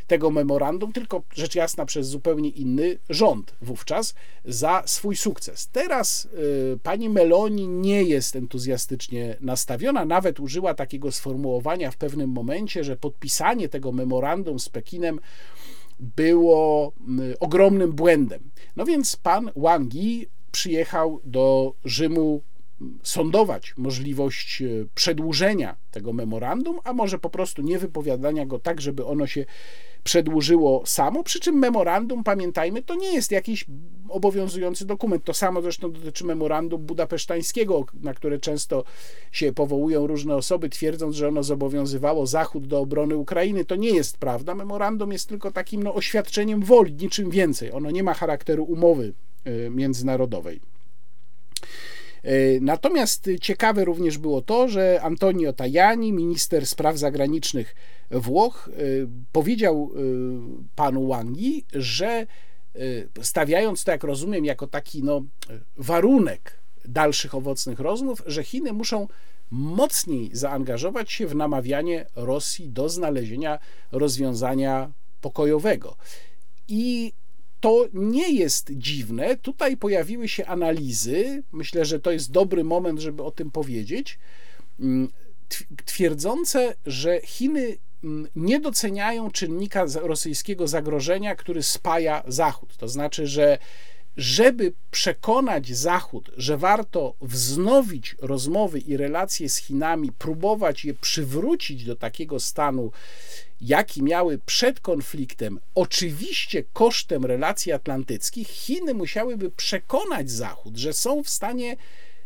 tego 0.06 0.30
memorandum, 0.30 0.92
tylko 0.92 1.22
rzecz 1.34 1.54
jasna 1.54 1.86
przez 1.86 2.08
zupełnie 2.08 2.48
inny 2.48 2.98
rząd 3.08 3.54
wówczas 3.62 4.14
za 4.44 4.82
swój 4.86 5.16
sukces. 5.16 5.68
Teraz 5.72 6.24
y, 6.74 6.78
pani 6.82 7.08
Meloni 7.08 7.68
nie 7.68 8.02
jest 8.02 8.36
entuzjastycznie 8.36 9.36
nastawiona, 9.40 10.04
nawet 10.04 10.40
użyła 10.40 10.74
takiego 10.74 11.12
sformułowania 11.12 11.90
w 11.90 11.96
pewnym 11.96 12.30
momencie, 12.30 12.84
że 12.84 12.96
podpisanie 12.96 13.68
tego 13.68 13.92
memorandum 13.92 14.58
z 14.58 14.68
Pekinem 14.68 15.20
było 16.02 16.92
ogromnym 17.40 17.92
błędem. 17.92 18.50
No 18.76 18.84
więc 18.84 19.16
pan 19.16 19.50
Wang 19.56 19.94
Yi 19.94 20.26
przyjechał 20.52 21.20
do 21.24 21.74
Rzymu 21.84 22.42
sądować 23.02 23.74
możliwość 23.76 24.62
e, 24.62 24.66
przedłużenia 24.94 25.76
tego 25.90 26.12
memorandum, 26.12 26.78
a 26.84 26.92
może 26.92 27.18
po 27.18 27.30
prostu 27.30 27.62
nie 27.62 27.78
wypowiadania 27.78 28.46
go 28.46 28.58
tak, 28.58 28.80
żeby 28.80 29.04
ono 29.04 29.26
się 29.26 29.44
przedłużyło 30.04 30.82
samo. 30.86 31.24
Przy 31.24 31.40
czym 31.40 31.54
memorandum, 31.58 32.24
pamiętajmy, 32.24 32.82
to 32.82 32.94
nie 32.94 33.14
jest 33.14 33.30
jakiś 33.30 33.64
obowiązujący 34.08 34.86
dokument. 34.86 35.24
To 35.24 35.34
samo 35.34 35.62
zresztą 35.62 35.92
dotyczy 35.92 36.24
memorandum 36.24 36.82
budapesztańskiego, 36.82 37.86
na 38.02 38.14
które 38.14 38.38
często 38.38 38.84
się 39.32 39.52
powołują 39.52 40.06
różne 40.06 40.36
osoby, 40.36 40.68
twierdząc, 40.68 41.16
że 41.16 41.28
ono 41.28 41.42
zobowiązywało 41.42 42.26
Zachód 42.26 42.66
do 42.66 42.78
obrony 42.78 43.16
Ukrainy. 43.16 43.64
To 43.64 43.76
nie 43.76 43.90
jest 43.90 44.18
prawda. 44.18 44.54
Memorandum 44.54 45.12
jest 45.12 45.28
tylko 45.28 45.50
takim 45.50 45.82
no, 45.82 45.94
oświadczeniem 45.94 46.62
woli, 46.62 46.94
niczym 46.94 47.30
więcej. 47.30 47.72
Ono 47.72 47.90
nie 47.90 48.02
ma 48.02 48.14
charakteru 48.14 48.64
umowy 48.64 49.12
e, 49.44 49.70
międzynarodowej. 49.70 50.60
E, 52.22 52.60
natomiast 52.60 53.28
ciekawe 53.40 53.84
również 53.84 54.18
było 54.18 54.42
to, 54.42 54.68
że 54.68 55.00
Antonio 55.02 55.52
Tajani, 55.52 56.12
minister 56.12 56.66
spraw 56.66 56.96
zagranicznych 56.96 57.74
Włoch, 58.10 58.70
e, 58.72 58.72
powiedział 59.32 59.90
e, 59.94 59.98
panu 60.76 61.06
Wangi, 61.06 61.64
że 61.72 62.26
stawiając 63.22 63.84
to, 63.84 63.90
jak 63.90 64.04
rozumiem, 64.04 64.44
jako 64.44 64.66
taki 64.66 65.02
no, 65.02 65.22
warunek 65.76 66.58
dalszych 66.84 67.34
owocnych 67.34 67.80
rozmów, 67.80 68.22
że 68.26 68.44
Chiny 68.44 68.72
muszą 68.72 69.08
mocniej 69.50 70.30
zaangażować 70.32 71.12
się 71.12 71.26
w 71.26 71.34
namawianie 71.34 72.06
Rosji 72.16 72.68
do 72.68 72.88
znalezienia 72.88 73.58
rozwiązania 73.92 74.92
pokojowego. 75.20 75.96
I 76.68 77.12
to 77.62 77.86
nie 77.92 78.32
jest 78.32 78.70
dziwne. 78.70 79.36
Tutaj 79.36 79.76
pojawiły 79.76 80.28
się 80.28 80.46
analizy. 80.46 81.42
Myślę, 81.52 81.84
że 81.84 82.00
to 82.00 82.10
jest 82.10 82.30
dobry 82.30 82.64
moment, 82.64 83.00
żeby 83.00 83.22
o 83.22 83.30
tym 83.30 83.50
powiedzieć. 83.50 84.18
Mm, 84.80 85.08
twierdzące, 85.84 86.74
że 86.86 87.20
Chiny 87.20 87.76
mm, 88.04 88.28
nie 88.36 88.60
doceniają 88.60 89.30
czynnika 89.30 89.86
rosyjskiego 89.94 90.68
zagrożenia, 90.68 91.36
który 91.36 91.62
spaja 91.62 92.22
Zachód. 92.26 92.76
To 92.76 92.88
znaczy, 92.88 93.26
że 93.26 93.58
żeby 94.16 94.72
przekonać 94.90 95.76
Zachód, 95.76 96.30
że 96.36 96.56
warto 96.56 97.14
wznowić 97.20 98.16
rozmowy 98.20 98.78
i 98.78 98.96
relacje 98.96 99.48
z 99.48 99.56
Chinami, 99.56 100.12
próbować 100.12 100.84
je 100.84 100.94
przywrócić 100.94 101.84
do 101.84 101.96
takiego 101.96 102.40
stanu, 102.40 102.90
jaki 103.62 104.02
miały 104.02 104.38
przed 104.46 104.80
konfliktem, 104.80 105.60
oczywiście 105.74 106.64
kosztem 106.72 107.24
relacji 107.24 107.72
atlantyckich, 107.72 108.48
Chiny 108.48 108.94
musiałyby 108.94 109.50
przekonać 109.50 110.30
Zachód, 110.30 110.76
że 110.76 110.92
są 110.92 111.22
w 111.22 111.28
stanie 111.28 111.76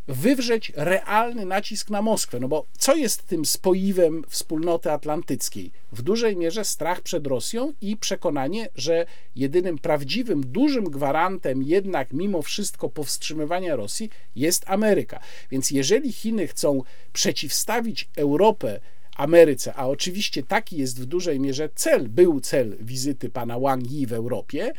wywrzeć 0.08 0.72
realny 0.76 1.46
nacisk 1.46 1.90
na 1.90 2.02
Moskwę. 2.02 2.40
No 2.40 2.48
bo 2.48 2.66
co 2.78 2.94
jest 2.94 3.26
tym 3.26 3.44
spoiwem 3.44 4.24
wspólnoty 4.28 4.92
atlantyckiej? 4.92 5.70
W 5.92 6.02
dużej 6.02 6.36
mierze 6.36 6.64
strach 6.64 7.00
przed 7.00 7.26
Rosją 7.26 7.72
i 7.80 7.96
przekonanie, 7.96 8.68
że 8.74 9.06
jedynym 9.36 9.78
prawdziwym, 9.78 10.46
dużym 10.46 10.84
gwarantem 10.84 11.62
jednak 11.62 12.12
mimo 12.12 12.42
wszystko 12.42 12.88
powstrzymywania 12.88 13.76
Rosji 13.76 14.10
jest 14.36 14.64
Ameryka. 14.66 15.20
Więc 15.50 15.70
jeżeli 15.70 16.12
Chiny 16.12 16.46
chcą 16.46 16.82
przeciwstawić 17.12 18.08
Europę 18.16 18.80
Ameryce, 19.16 19.74
a 19.74 19.86
oczywiście 19.86 20.42
taki 20.42 20.76
jest 20.76 21.00
w 21.00 21.06
dużej 21.06 21.40
mierze 21.40 21.68
cel, 21.74 22.08
był 22.08 22.40
cel 22.40 22.76
wizyty 22.80 23.30
pana 23.30 23.58
Wang 23.58 23.90
Yi 23.90 24.06
w 24.06 24.12
Europie, 24.12 24.72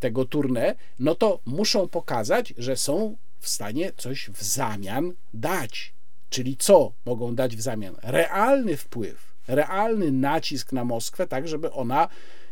tego 0.00 0.24
tournée, 0.24 0.74
no 0.98 1.14
to 1.14 1.40
muszą 1.44 1.88
pokazać, 1.88 2.54
że 2.58 2.76
są 2.76 3.16
w 3.40 3.48
stanie 3.48 3.92
coś 3.96 4.30
w 4.30 4.42
zamian 4.42 5.12
dać. 5.34 5.92
Czyli 6.30 6.56
co 6.56 6.92
mogą 7.04 7.34
dać 7.34 7.56
w 7.56 7.60
zamian? 7.60 7.96
Realny 8.02 8.76
wpływ, 8.76 9.34
realny 9.48 10.12
nacisk 10.12 10.72
na 10.72 10.84
Moskwę, 10.84 11.26
tak 11.26 11.48
żeby 11.48 11.72
ona 11.72 12.08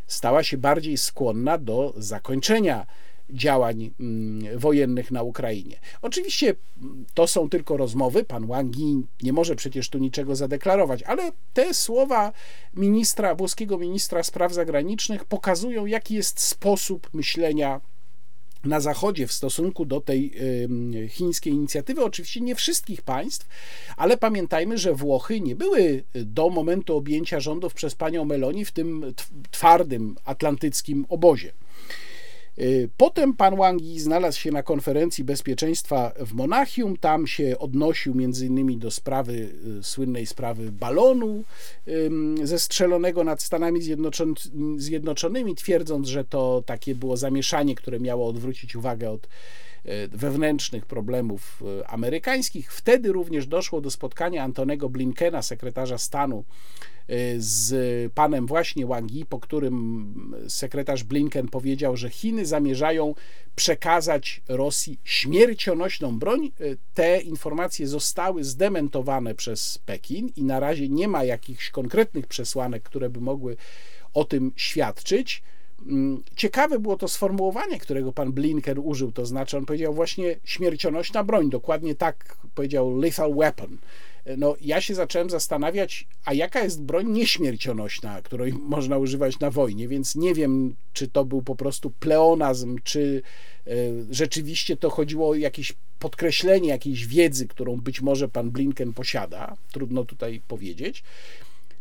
stała 0.07 0.43
się 0.43 0.57
bardziej 0.57 0.97
skłonna 0.97 1.57
do 1.57 1.93
zakończenia 1.97 2.85
działań 3.29 3.91
mm, 3.99 4.59
wojennych 4.59 5.11
na 5.11 5.23
Ukrainie. 5.23 5.79
Oczywiście 6.01 6.55
mm, 6.81 7.05
to 7.13 7.27
są 7.27 7.49
tylko 7.49 7.77
rozmowy, 7.77 8.23
pan 8.23 8.47
Wang 8.47 8.77
Yi 8.77 9.05
nie 9.23 9.33
może 9.33 9.55
przecież 9.55 9.89
tu 9.89 9.97
niczego 9.97 10.35
zadeklarować, 10.35 11.03
ale 11.03 11.31
te 11.53 11.73
słowa 11.73 12.31
ministra, 12.73 13.35
włoskiego 13.35 13.77
ministra 13.77 14.23
spraw 14.23 14.53
zagranicznych 14.53 15.25
pokazują, 15.25 15.85
jaki 15.85 16.15
jest 16.15 16.39
sposób 16.39 17.09
myślenia 17.13 17.81
na 18.65 18.79
Zachodzie 18.79 19.27
w 19.27 19.33
stosunku 19.33 19.85
do 19.85 20.01
tej 20.01 20.33
chińskiej 21.09 21.53
inicjatywy. 21.53 22.03
Oczywiście 22.03 22.41
nie 22.41 22.55
wszystkich 22.55 23.01
państw, 23.01 23.47
ale 23.97 24.17
pamiętajmy, 24.17 24.77
że 24.77 24.93
Włochy 24.93 25.41
nie 25.41 25.55
były 25.55 26.03
do 26.13 26.49
momentu 26.49 26.97
objęcia 26.97 27.39
rządów 27.39 27.73
przez 27.73 27.95
panią 27.95 28.25
Meloni 28.25 28.65
w 28.65 28.71
tym 28.71 29.13
twardym 29.51 30.15
atlantyckim 30.25 31.05
obozie. 31.09 31.51
Y, 32.59 32.89
potem 32.97 33.33
pan 33.33 33.55
Wang 33.55 33.81
Yi 33.81 33.99
znalazł 33.99 34.39
się 34.39 34.51
na 34.51 34.63
konferencji 34.63 35.23
bezpieczeństwa 35.23 36.11
w 36.19 36.33
Monachium. 36.33 36.97
Tam 36.97 37.27
się 37.27 37.55
odnosił 37.59 38.15
między 38.15 38.45
innymi 38.45 38.77
do 38.77 38.91
sprawy, 38.91 39.49
y, 39.79 39.83
słynnej 39.83 40.25
sprawy 40.25 40.71
balonu 40.71 41.43
zestrzelonego 42.43 43.23
nad 43.23 43.43
Stanami 43.43 43.79
Zjednoczonymi, 44.77 45.55
twierdząc, 45.55 46.07
że 46.07 46.23
to 46.23 46.63
takie 46.65 46.95
było 46.95 47.17
zamieszanie, 47.17 47.75
które 47.75 47.99
miało 47.99 48.27
odwrócić 48.27 48.75
uwagę 48.75 49.11
od 49.11 49.27
wewnętrznych 50.11 50.85
problemów 50.85 51.63
amerykańskich. 51.87 52.73
Wtedy 52.73 53.11
również 53.11 53.47
doszło 53.47 53.81
do 53.81 53.91
spotkania 53.91 54.43
Antonego 54.43 54.89
Blinkena, 54.89 55.41
sekretarza 55.41 55.97
stanu 55.97 56.43
z 57.37 58.13
panem 58.13 58.47
właśnie 58.47 58.85
Wang 58.85 59.11
Yi, 59.11 59.25
po 59.25 59.39
którym 59.39 60.13
sekretarz 60.47 61.03
Blinken 61.03 61.47
powiedział, 61.47 61.97
że 61.97 62.09
Chiny 62.09 62.45
zamierzają 62.45 63.15
przekazać 63.55 64.41
Rosji 64.47 64.99
śmiercionośną 65.03 66.19
broń. 66.19 66.51
Te 66.93 67.21
informacje 67.21 67.87
zostały 67.87 68.43
zdementowane 68.43 69.35
przez 69.35 69.77
Pekin 69.77 70.29
i 70.35 70.43
na 70.43 70.59
razie 70.59 70.89
nie 70.89 71.07
ma 71.07 71.23
jakichś 71.23 71.69
konkretnych 71.69 72.27
przesłanek, 72.27 72.83
które 72.83 73.09
by 73.09 73.21
mogły 73.21 73.57
o 74.13 74.25
tym 74.25 74.51
świadczyć. 74.55 75.43
Mm, 75.85 76.23
ciekawe 76.35 76.79
było 76.79 76.97
to 76.97 77.07
sformułowanie, 77.07 77.79
którego 77.79 78.13
pan 78.13 78.31
Blinken 78.31 78.79
użył, 78.79 79.11
to 79.11 79.25
znaczy 79.25 79.57
on 79.57 79.65
powiedział 79.65 79.93
właśnie 79.93 80.35
śmiercionośna 80.43 81.23
broń, 81.23 81.49
dokładnie 81.49 81.95
tak 81.95 82.37
powiedział 82.55 82.97
lethal 82.97 83.33
weapon. 83.33 83.77
No 84.37 84.55
ja 84.61 84.81
się 84.81 84.95
zacząłem 84.95 85.29
zastanawiać, 85.29 86.07
a 86.25 86.33
jaka 86.33 86.63
jest 86.63 86.81
broń 86.81 87.11
nieśmiercionośna, 87.11 88.21
której 88.21 88.53
można 88.75 88.97
używać 88.97 89.39
na 89.39 89.51
wojnie, 89.51 89.87
więc 89.87 90.15
nie 90.15 90.33
wiem, 90.33 90.75
czy 90.93 91.07
to 91.07 91.25
był 91.25 91.41
po 91.41 91.55
prostu 91.55 91.89
pleonazm, 91.89 92.77
czy 92.83 93.21
e, 93.67 93.71
rzeczywiście 94.11 94.77
to 94.77 94.89
chodziło 94.89 95.29
o 95.29 95.35
jakieś 95.35 95.73
podkreślenie 95.99 96.69
jakiejś 96.69 97.07
wiedzy, 97.07 97.47
którą 97.47 97.75
być 97.75 98.01
może 98.01 98.27
pan 98.27 98.51
Blinken 98.51 98.93
posiada, 98.93 99.55
trudno 99.71 100.05
tutaj 100.05 100.41
powiedzieć. 100.47 101.03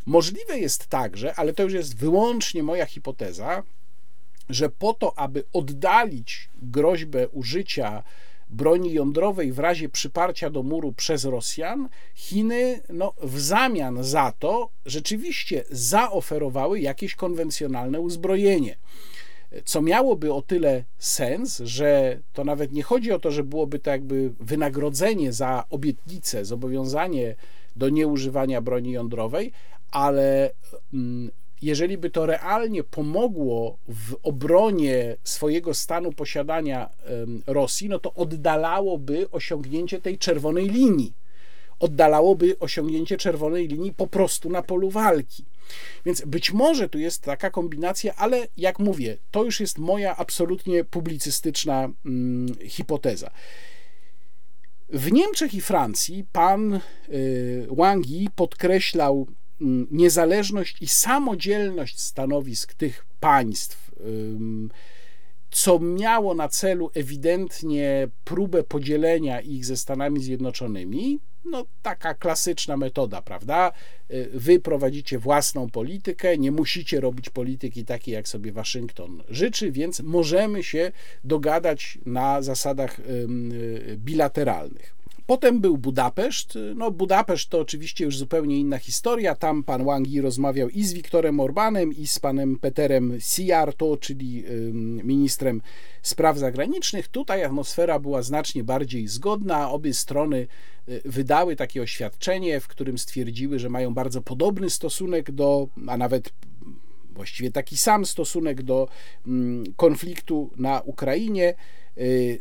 Możliwe 0.07 0.59
jest 0.59 0.87
także, 0.87 1.35
ale 1.35 1.53
to 1.53 1.63
już 1.63 1.73
jest 1.73 1.97
wyłącznie 1.97 2.63
moja 2.63 2.87
hipoteza, 2.87 3.63
że 4.49 4.69
po 4.69 4.95
to, 4.95 5.19
aby 5.19 5.45
oddalić 5.53 6.49
groźbę 6.63 7.29
użycia 7.29 8.03
broni 8.51 8.93
jądrowej 8.93 9.53
w 9.53 9.59
razie 9.59 9.89
przyparcia 9.89 10.51
do 10.51 10.63
muru 10.63 10.93
przez 10.93 11.25
Rosjan, 11.25 11.89
Chiny 12.15 12.81
no, 12.89 13.13
w 13.23 13.41
zamian 13.41 14.05
za 14.05 14.33
to 14.39 14.71
rzeczywiście 14.87 15.65
zaoferowały 15.71 16.81
jakieś 16.81 17.15
konwencjonalne 17.15 18.01
uzbrojenie. 18.01 18.77
Co 19.65 19.83
miałoby 19.83 20.33
o 20.33 20.43
tyle 20.43 20.85
sens, 20.99 21.59
że 21.59 22.21
to 22.33 22.45
nawet 22.45 22.73
nie 22.73 22.83
chodzi 22.83 23.13
o 23.13 23.19
to, 23.19 23.31
że 23.31 23.45
byłoby 23.45 23.79
to 23.79 23.91
jakby 23.91 24.33
wynagrodzenie 24.41 25.33
za 25.33 25.65
obietnicę, 25.71 26.45
zobowiązanie 26.45 27.35
do 27.77 27.89
nieużywania 27.89 28.61
broni 28.61 28.93
jądrowej, 28.93 29.53
ale 29.91 30.51
mm, 30.93 31.31
jeżeli 31.63 31.99
by 31.99 32.11
to 32.11 32.27
realnie 32.27 32.85
pomogło 32.85 33.79
w 33.89 34.17
obronie 34.23 35.17
swojego 35.25 35.75
stanu 35.75 36.13
posiadania 36.13 36.91
Rosji, 37.47 37.89
no 37.89 37.99
to 37.99 38.15
oddalałoby 38.15 39.31
osiągnięcie 39.31 40.01
tej 40.01 40.19
czerwonej 40.19 40.69
linii. 40.69 41.13
Oddalałoby 41.79 42.59
osiągnięcie 42.59 43.17
czerwonej 43.17 43.69
linii 43.69 43.93
po 43.93 44.07
prostu 44.07 44.51
na 44.51 44.63
polu 44.63 44.91
walki. 44.91 45.45
Więc 46.07 46.23
być 46.27 46.53
może 46.53 46.89
tu 46.89 46.99
jest 46.99 47.23
taka 47.23 47.51
kombinacja, 47.51 48.15
ale 48.15 48.49
jak 48.57 48.79
mówię, 48.79 49.17
to 49.31 49.45
już 49.45 49.61
jest 49.61 49.79
moja 49.79 50.17
absolutnie 50.17 50.85
publicystyczna 50.85 51.89
hmm, 52.03 52.55
hipoteza. 52.69 53.31
W 54.89 55.13
Niemczech 55.13 55.55
i 55.55 55.61
Francji 55.61 56.25
pan 56.33 56.81
y, 57.09 57.67
Wang 57.71 58.07
Yi 58.07 58.29
podkreślał 58.37 59.27
niezależność 59.91 60.77
i 60.83 60.87
samodzielność 60.87 62.01
stanowisk 62.01 62.75
tych 62.75 63.07
państw, 63.21 63.91
co 65.51 65.79
miało 65.79 66.35
na 66.35 66.49
celu 66.49 66.91
ewidentnie 66.95 68.09
próbę 68.25 68.63
podzielenia 68.63 69.41
ich 69.41 69.65
ze 69.65 69.77
Stanami 69.77 70.23
Zjednoczonymi, 70.23 71.21
no 71.45 71.67
taka 71.83 72.15
klasyczna 72.15 72.77
metoda, 72.77 73.23
prawda? 73.23 73.73
Y, 74.11 74.31
wy 74.35 74.61
prowadzicie 74.61 75.19
własną 75.19 75.71
politykę, 75.71 76.39
nie 76.39 76.53
musicie 76.53 77.01
robić 77.01 77.31
polityki 77.31 77.85
takiej, 77.85 78.15
jak 78.15 78.29
sobie 78.29 78.53
Waszyngton 78.53 79.23
życzy, 79.29 79.73
więc 79.73 80.01
możemy 80.01 80.63
się 80.63 80.93
dogadać 81.25 81.99
na 82.07 82.43
zasadach 82.43 83.01
y, 83.01 83.05
bilateralnych. 83.97 84.95
Potem 85.27 85.61
był 85.61 85.79
Budapeszt. 85.79 86.59
No, 86.77 86.91
Budapeszt 86.91 87.49
to 87.49 87.61
oczywiście 87.61 88.05
już 88.05 88.19
zupełnie 88.19 88.59
inna 88.59 88.79
historia. 88.79 89.35
Tam 89.35 89.63
pan 89.63 89.85
Wang 89.85 90.09
Yi 90.09 90.21
rozmawiał 90.21 90.69
i 90.69 90.85
z 90.85 90.93
Wiktorem 90.93 91.41
Orbanem, 91.41 91.93
i 91.93 92.07
z 92.07 92.19
panem 92.19 92.59
Peterem 92.59 93.21
Sijarto, 93.21 93.97
czyli 93.97 94.45
ministrem 95.05 95.63
spraw 96.03 96.39
zagranicznych. 96.39 97.09
Tutaj 97.09 97.45
atmosfera 97.45 97.99
była 97.99 98.23
znacznie 98.23 98.65
bardziej 98.65 99.09
zgodna. 99.09 99.71
Obie 99.71 99.95
strony 99.95 100.47
y, 100.89 101.03
wydały 101.05 101.57
takie 101.57 101.83
oświadczenie, 101.83 102.61
w 102.61 102.69
którym 102.69 102.99
stwierdziły, 102.99 103.59
że 103.59 103.69
mają 103.69 103.95
bardzo 103.95 104.23
podobny 104.23 104.71
stosunek 104.71 105.31
do, 105.31 105.69
a 105.87 105.97
nawet 105.97 106.31
właściwie 107.15 107.51
taki 107.51 107.77
sam 107.77 108.07
stosunek 108.07 108.63
do 108.63 108.89
konfliktu 109.77 110.51
na 110.57 110.81
Ukrainie, 110.81 111.55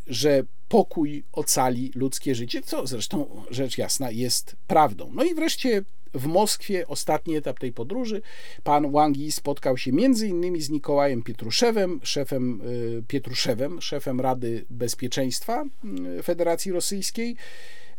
że 0.08 0.44
pokój 0.70 1.24
ocali 1.32 1.92
ludzkie 1.96 2.36
życie, 2.36 2.62
co 2.62 2.88
zresztą 2.88 3.44
rzecz 3.50 3.78
jasna 3.78 4.12
jest 4.12 4.56
prawdą. 4.68 5.12
No 5.14 5.24
i 5.24 5.34
wreszcie 5.36 5.82
w 6.14 6.26
Moskwie 6.26 6.88
ostatni 6.88 7.36
etap 7.36 7.60
tej 7.60 7.74
podróży. 7.74 8.22
Pan 8.64 8.92
Wang 8.92 9.18
Yi 9.18 9.32
spotkał 9.32 9.78
się 9.78 9.92
między 9.92 10.28
innymi 10.28 10.62
z 10.62 10.70
Nikołajem 10.70 11.24
Pietruszewem, 11.24 12.00
szefem 12.04 12.62
y, 12.62 13.04
Pietruszewem, 13.08 13.82
szefem 13.82 14.22
Rady 14.22 14.66
Bezpieczeństwa 14.70 15.66
y, 16.20 16.24
Federacji 16.24 16.72
Rosyjskiej. 16.72 17.36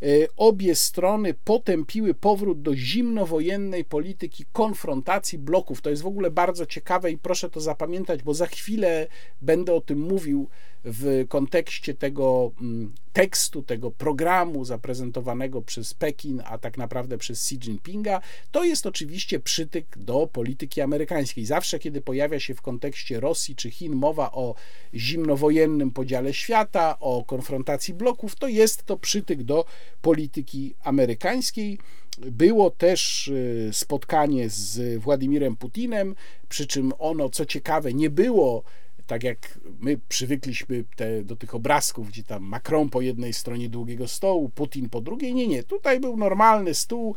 Y, 0.03 0.27
obie 0.37 0.75
strony 0.75 1.33
potępiły 1.33 2.13
powrót 2.13 2.61
do 2.61 2.75
zimnowojennej 2.75 3.85
polityki 3.85 4.45
konfrontacji 4.53 5.37
bloków. 5.37 5.81
To 5.81 5.89
jest 5.89 6.01
w 6.01 6.07
ogóle 6.07 6.31
bardzo 6.31 6.65
ciekawe 6.65 7.11
i 7.11 7.17
proszę 7.17 7.49
to 7.49 7.61
zapamiętać, 7.61 8.23
bo 8.23 8.33
za 8.33 8.47
chwilę 8.47 9.07
będę 9.41 9.73
o 9.73 9.81
tym 9.81 9.99
mówił 9.99 10.49
w 10.85 11.25
kontekście 11.27 11.93
tego 11.93 12.51
mm, 12.61 12.93
tekstu, 13.13 13.63
tego 13.63 13.91
programu 13.91 14.65
zaprezentowanego 14.65 15.61
przez 15.61 15.93
Pekin, 15.93 16.41
a 16.45 16.57
tak 16.57 16.77
naprawdę 16.77 17.17
przez 17.17 17.39
Xi 17.39 17.55
Jinpinga, 17.55 18.21
to 18.51 18.63
jest 18.63 18.85
oczywiście 18.85 19.39
przytyk 19.39 19.97
do 19.97 20.27
polityki 20.27 20.81
amerykańskiej. 20.81 21.45
Zawsze, 21.45 21.79
kiedy 21.79 22.01
pojawia 22.01 22.39
się 22.39 22.55
w 22.55 22.61
kontekście 22.61 23.19
Rosji 23.19 23.55
czy 23.55 23.71
Chin 23.71 23.95
mowa 23.95 24.31
o 24.31 24.55
zimnowojennym 24.93 25.91
podziale 25.91 26.33
świata, 26.33 26.99
o 26.99 27.23
konfrontacji 27.25 27.93
bloków, 27.93 28.35
to 28.35 28.47
jest 28.47 28.83
to 28.83 28.97
przytyk 28.97 29.43
do 29.43 29.65
polityki 30.01 30.75
amerykańskiej. 30.83 31.79
Było 32.17 32.69
też 32.69 33.27
y, 33.27 33.69
spotkanie 33.73 34.49
z 34.49 35.01
Władimirem 35.01 35.55
Putinem, 35.55 36.15
przy 36.49 36.67
czym 36.67 36.93
ono, 36.99 37.29
co 37.29 37.45
ciekawe, 37.45 37.93
nie 37.93 38.09
było 38.09 38.63
tak 39.07 39.23
jak 39.23 39.59
my 39.79 39.99
przywykliśmy 40.09 40.83
te, 40.95 41.23
do 41.23 41.35
tych 41.35 41.55
obrazków, 41.55 42.07
gdzie 42.09 42.23
tam 42.23 42.43
Macron 42.43 42.89
po 42.89 43.01
jednej 43.01 43.33
stronie 43.33 43.69
długiego 43.69 44.07
stołu, 44.07 44.49
Putin 44.49 44.89
po 44.89 45.01
drugiej. 45.01 45.33
Nie, 45.33 45.47
nie. 45.47 45.63
Tutaj 45.63 45.99
był 45.99 46.17
normalny 46.17 46.73
stół. 46.73 47.15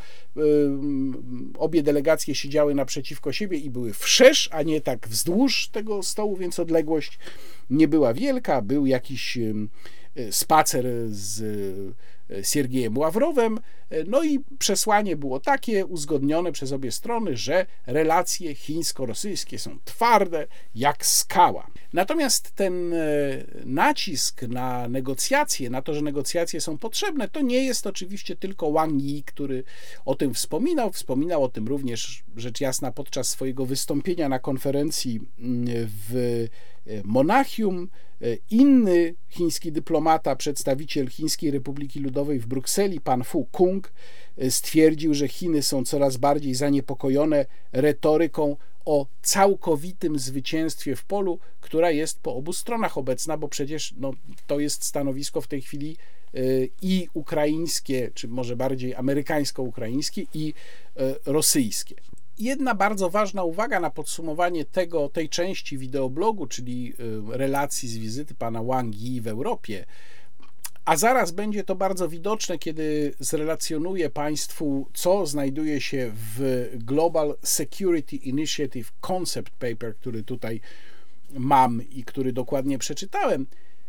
obie 1.58 1.82
delegacje 1.82 2.34
siedziały 2.34 2.74
naprzeciwko 2.74 3.32
siebie 3.32 3.58
i 3.58 3.70
były 3.70 3.92
wszerz, 3.92 4.48
a 4.52 4.62
nie 4.62 4.80
tak 4.80 5.08
wzdłuż 5.08 5.68
tego 5.68 6.02
stołu, 6.02 6.36
więc 6.36 6.58
odległość 6.58 7.18
nie 7.70 7.88
była 7.88 8.14
wielka. 8.14 8.62
Był 8.62 8.86
jakiś 8.86 9.38
spacer 10.30 10.86
z 11.08 11.94
Siergiejem 12.42 12.98
Ławrowem. 12.98 13.58
No 14.06 14.24
i 14.24 14.40
przesłanie 14.58 15.16
było 15.16 15.40
takie, 15.40 15.86
uzgodnione 15.86 16.52
przez 16.52 16.72
obie 16.72 16.92
strony, 16.92 17.36
że 17.36 17.66
relacje 17.86 18.54
chińsko-rosyjskie 18.54 19.58
są 19.58 19.78
twarde 19.84 20.46
jak 20.74 21.06
skała. 21.06 21.70
Natomiast 21.92 22.50
ten 22.50 22.92
e, 22.92 22.98
nacisk 23.64 24.42
na 24.42 24.88
negocjacje, 24.88 25.70
na 25.70 25.82
to, 25.82 25.94
że 25.94 26.02
negocjacje 26.02 26.60
są 26.60 26.78
potrzebne, 26.78 27.28
to 27.28 27.40
nie 27.40 27.64
jest 27.64 27.86
oczywiście 27.86 28.36
tylko 28.36 28.72
Wang 28.72 29.02
Yi, 29.02 29.22
który 29.22 29.64
o 30.04 30.14
tym 30.14 30.34
wspominał. 30.34 30.92
Wspominał 30.92 31.44
o 31.44 31.48
tym 31.48 31.68
również, 31.68 32.24
rzecz 32.36 32.60
jasna, 32.60 32.92
podczas 32.92 33.28
swojego 33.28 33.66
wystąpienia 33.66 34.28
na 34.28 34.38
konferencji 34.38 35.20
mm, 35.38 35.66
w 36.08 36.16
e, 36.16 36.77
Monachium. 37.04 37.88
E, 38.22 38.36
inny 38.50 39.14
chiński 39.28 39.72
dyplomata, 39.72 40.36
przedstawiciel 40.36 41.08
Chińskiej 41.08 41.50
Republiki 41.50 42.00
Ludowej 42.00 42.38
w 42.38 42.46
Brukseli, 42.46 43.00
pan 43.00 43.24
Fu 43.24 43.44
Kung, 43.52 43.92
e, 44.38 44.50
stwierdził, 44.50 45.14
że 45.14 45.28
Chiny 45.28 45.62
są 45.62 45.84
coraz 45.84 46.16
bardziej 46.16 46.54
zaniepokojone 46.54 47.46
retoryką 47.72 48.56
o 48.84 49.06
całkowitym 49.22 50.18
zwycięstwie 50.18 50.96
w 50.96 51.04
polu, 51.04 51.38
która 51.60 51.90
jest 51.90 52.20
po 52.20 52.34
obu 52.34 52.52
stronach 52.52 52.98
obecna, 52.98 53.36
bo 53.36 53.48
przecież 53.48 53.94
no, 53.96 54.12
to 54.46 54.60
jest 54.60 54.84
stanowisko 54.84 55.40
w 55.40 55.46
tej 55.46 55.62
chwili 55.62 55.96
e, 56.34 56.40
i 56.82 57.08
ukraińskie, 57.14 58.10
czy 58.14 58.28
może 58.28 58.56
bardziej 58.56 58.94
amerykańsko-ukraińskie, 58.94 60.26
i 60.34 60.54
rosyjskie. 61.26 61.94
Jedna 62.38 62.74
bardzo 62.74 63.10
ważna 63.10 63.42
uwaga 63.42 63.80
na 63.80 63.90
podsumowanie 63.90 64.64
tego, 64.64 65.08
tej 65.08 65.28
części 65.28 65.78
wideoblogu, 65.78 66.46
czyli 66.46 66.92
y, 67.00 67.38
relacji 67.38 67.88
z 67.88 67.96
wizyty 67.96 68.34
pana 68.34 68.62
Wang 68.62 68.96
Yi 68.96 69.20
w 69.20 69.26
Europie, 69.26 69.84
a 70.84 70.96
zaraz 70.96 71.30
będzie 71.30 71.64
to 71.64 71.74
bardzo 71.74 72.08
widoczne, 72.08 72.58
kiedy 72.58 73.14
zrelacjonuję 73.20 74.10
Państwu, 74.10 74.90
co 74.94 75.26
znajduje 75.26 75.80
się 75.80 76.12
w 76.14 76.68
Global 76.74 77.36
Security 77.42 78.16
Initiative 78.16 78.92
Concept 79.00 79.52
Paper, 79.52 79.96
który 79.96 80.22
tutaj 80.22 80.60
mam 81.30 81.82
i 81.90 82.04
który 82.04 82.32
dokładnie 82.32 82.78
przeczytałem. 82.78 83.46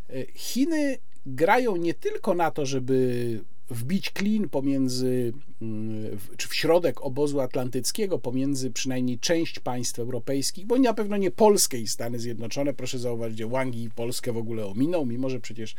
Y, 0.10 0.28
Chiny 0.36 0.98
grają 1.26 1.76
nie 1.76 1.94
tylko 1.94 2.34
na 2.34 2.52
to, 2.52 2.66
żeby 2.66 3.40
wbić 3.70 4.10
klin 4.10 4.50
pomiędzy, 4.50 5.34
mm, 5.62 6.18
czy 6.38 6.48
w 6.48 6.56
środek 6.56 7.02
obozu 7.02 7.40
atlantyckiego, 7.40 8.20
pomiędzy 8.20 8.72
przynajmniej 8.72 9.20
część 9.20 9.60
państw 9.60 10.00
europejskich, 10.00 10.66
bo 10.66 10.78
na 10.78 10.94
pewno 10.94 11.18
nie 11.18 11.32
Polskę 11.32 11.78
i 11.78 11.88
Stany 11.88 12.20
Zjednoczone. 12.20 12.74
Proszę 12.74 13.00
zauważyć, 13.00 13.38
że 13.38 13.48
Wangi 13.48 13.84
i 13.84 13.90
Polskę 13.90 14.34
w 14.34 14.38
ogóle 14.38 14.66
ominął, 14.66 15.06
mimo 15.06 15.30
że 15.30 15.40
przecież 15.40 15.76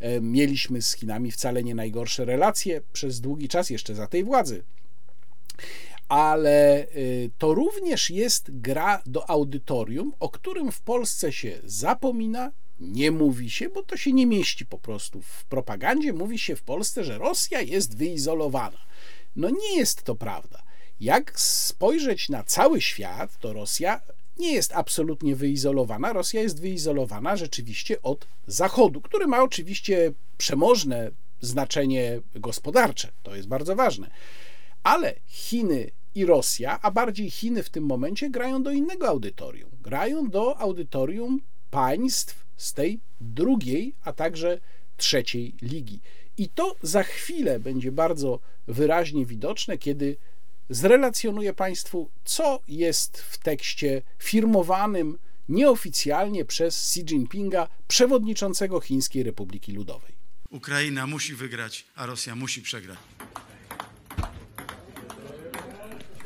e, 0.00 0.20
mieliśmy 0.20 0.82
z 0.82 0.92
Chinami 0.92 1.30
wcale 1.30 1.64
nie 1.64 1.74
najgorsze 1.74 2.24
relacje 2.24 2.80
przez 2.92 3.20
długi 3.20 3.48
czas 3.48 3.70
jeszcze 3.70 3.94
za 3.94 4.06
tej 4.06 4.24
władzy. 4.24 4.62
Ale 6.08 6.86
y, 6.96 7.30
to 7.38 7.54
również 7.54 8.10
jest 8.10 8.60
gra 8.60 9.02
do 9.06 9.30
audytorium, 9.30 10.12
o 10.20 10.28
którym 10.28 10.72
w 10.72 10.80
Polsce 10.80 11.32
się 11.32 11.58
zapomina, 11.64 12.52
nie 12.80 13.10
mówi 13.10 13.50
się, 13.50 13.68
bo 13.68 13.82
to 13.82 13.96
się 13.96 14.12
nie 14.12 14.26
mieści 14.26 14.66
po 14.66 14.78
prostu. 14.78 15.22
W 15.22 15.44
propagandzie 15.44 16.12
mówi 16.12 16.38
się 16.38 16.56
w 16.56 16.62
Polsce, 16.62 17.04
że 17.04 17.18
Rosja 17.18 17.60
jest 17.60 17.96
wyizolowana. 17.96 18.78
No 19.36 19.50
nie 19.50 19.76
jest 19.76 20.02
to 20.02 20.14
prawda. 20.14 20.62
Jak 21.00 21.40
spojrzeć 21.40 22.28
na 22.28 22.44
cały 22.44 22.80
świat, 22.80 23.38
to 23.38 23.52
Rosja 23.52 24.00
nie 24.38 24.52
jest 24.52 24.72
absolutnie 24.74 25.36
wyizolowana. 25.36 26.12
Rosja 26.12 26.42
jest 26.42 26.60
wyizolowana 26.60 27.36
rzeczywiście 27.36 28.02
od 28.02 28.26
Zachodu, 28.46 29.00
który 29.00 29.26
ma 29.26 29.42
oczywiście 29.42 30.12
przemożne 30.38 31.10
znaczenie 31.40 32.20
gospodarcze. 32.34 33.12
To 33.22 33.36
jest 33.36 33.48
bardzo 33.48 33.76
ważne. 33.76 34.10
Ale 34.82 35.14
Chiny 35.26 35.90
i 36.14 36.26
Rosja, 36.26 36.78
a 36.82 36.90
bardziej 36.90 37.30
Chiny 37.30 37.62
w 37.62 37.70
tym 37.70 37.86
momencie, 37.86 38.30
grają 38.30 38.62
do 38.62 38.70
innego 38.70 39.08
audytorium. 39.08 39.70
Grają 39.80 40.30
do 40.30 40.58
audytorium 40.58 41.40
państw 41.70 42.47
z 42.58 42.72
tej 42.74 43.00
drugiej, 43.20 43.94
a 44.04 44.12
także 44.12 44.60
trzeciej 44.96 45.54
ligi. 45.62 46.00
I 46.36 46.48
to 46.48 46.76
za 46.82 47.02
chwilę 47.02 47.60
będzie 47.60 47.92
bardzo 47.92 48.40
wyraźnie 48.66 49.26
widoczne, 49.26 49.78
kiedy 49.78 50.16
zrelacjonuję 50.70 51.52
Państwu, 51.52 52.10
co 52.24 52.60
jest 52.68 53.18
w 53.18 53.38
tekście 53.38 54.02
firmowanym 54.18 55.18
nieoficjalnie 55.48 56.44
przez 56.44 56.78
Xi 56.78 57.00
Jinpinga, 57.00 57.68
przewodniczącego 57.88 58.80
Chińskiej 58.80 59.22
Republiki 59.22 59.72
Ludowej. 59.72 60.12
Ukraina 60.50 61.06
musi 61.06 61.34
wygrać, 61.34 61.84
a 61.94 62.06
Rosja 62.06 62.36
musi 62.36 62.62
przegrać. 62.62 62.98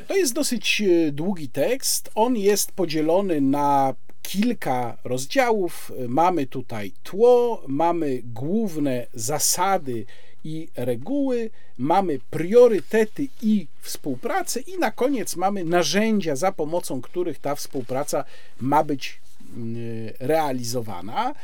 To 0.09 0.17
jest 0.17 0.33
dosyć 0.33 0.81
e, 0.81 1.13
długi 1.13 1.49
tekst. 1.49 2.11
On 2.15 2.37
jest 2.37 2.73
podzielony 2.73 3.41
na 3.41 3.95
kilka 4.23 4.97
rozdziałów. 5.05 5.93
Mamy 6.09 6.47
tutaj 6.47 6.93
tło, 7.03 7.63
mamy 7.67 8.23
główne 8.25 9.07
zasady 9.15 10.07
i 10.45 10.69
reguły, 10.77 11.51
mamy 11.79 12.19
priorytety 12.31 13.29
i 13.43 13.67
współpracę, 13.81 14.61
i 14.61 14.79
na 14.79 14.91
koniec 14.91 15.37
mamy 15.37 15.65
narzędzia, 15.65 16.37
za 16.37 16.53
pomocą 16.53 17.01
których 17.01 17.39
ta 17.39 17.55
współpraca 17.55 18.25
ma 18.61 18.85
być 18.85 19.21
mm, 19.57 19.77
realizowana. 20.21 21.35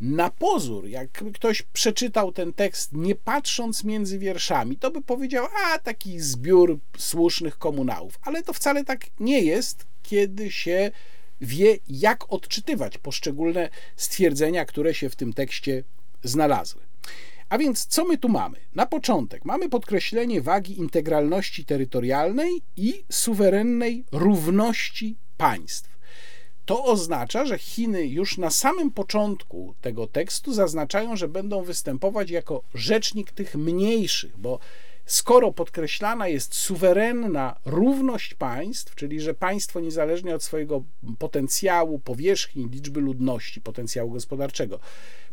Na 0.00 0.30
pozór, 0.30 0.88
jak 0.88 1.10
ktoś 1.34 1.62
przeczytał 1.62 2.32
ten 2.32 2.52
tekst, 2.52 2.92
nie 2.92 3.14
patrząc 3.14 3.84
między 3.84 4.18
wierszami, 4.18 4.76
to 4.76 4.90
by 4.90 5.02
powiedział, 5.02 5.46
a 5.64 5.78
taki 5.78 6.20
zbiór 6.20 6.78
słusznych 6.98 7.58
komunałów. 7.58 8.18
Ale 8.22 8.42
to 8.42 8.52
wcale 8.52 8.84
tak 8.84 9.00
nie 9.20 9.40
jest, 9.40 9.86
kiedy 10.02 10.50
się 10.50 10.90
wie, 11.42 11.78
jak 11.88 12.32
odczytywać 12.32 12.98
poszczególne 12.98 13.68
stwierdzenia, 13.96 14.64
które 14.64 14.94
się 14.94 15.10
w 15.10 15.16
tym 15.16 15.32
tekście 15.32 15.84
znalazły. 16.22 16.82
A 17.48 17.58
więc 17.58 17.86
co 17.86 18.04
my 18.04 18.18
tu 18.18 18.28
mamy? 18.28 18.58
Na 18.74 18.86
początek 18.86 19.44
mamy 19.44 19.68
podkreślenie 19.68 20.42
wagi 20.42 20.78
integralności 20.78 21.64
terytorialnej 21.64 22.62
i 22.76 23.04
suwerennej 23.10 24.04
równości 24.12 25.16
państw. 25.36 25.92
To 26.64 26.84
oznacza, 26.84 27.46
że 27.46 27.58
Chiny 27.58 28.06
już 28.06 28.38
na 28.38 28.50
samym 28.50 28.90
początku 28.90 29.74
tego 29.80 30.06
tekstu 30.06 30.52
zaznaczają, 30.54 31.16
że 31.16 31.28
będą 31.28 31.62
występować 31.62 32.30
jako 32.30 32.62
rzecznik 32.74 33.32
tych 33.32 33.54
mniejszych, 33.54 34.38
bo 34.38 34.58
skoro 35.06 35.52
podkreślana 35.52 36.28
jest 36.28 36.54
suwerenna 36.54 37.56
równość 37.64 38.34
państw, 38.34 38.94
czyli 38.94 39.20
że 39.20 39.34
państwo 39.34 39.80
niezależnie 39.80 40.34
od 40.34 40.42
swojego 40.42 40.84
potencjału, 41.18 41.98
powierzchni, 41.98 42.68
liczby 42.68 43.00
ludności, 43.00 43.60
potencjału 43.60 44.10
gospodarczego, 44.10 44.80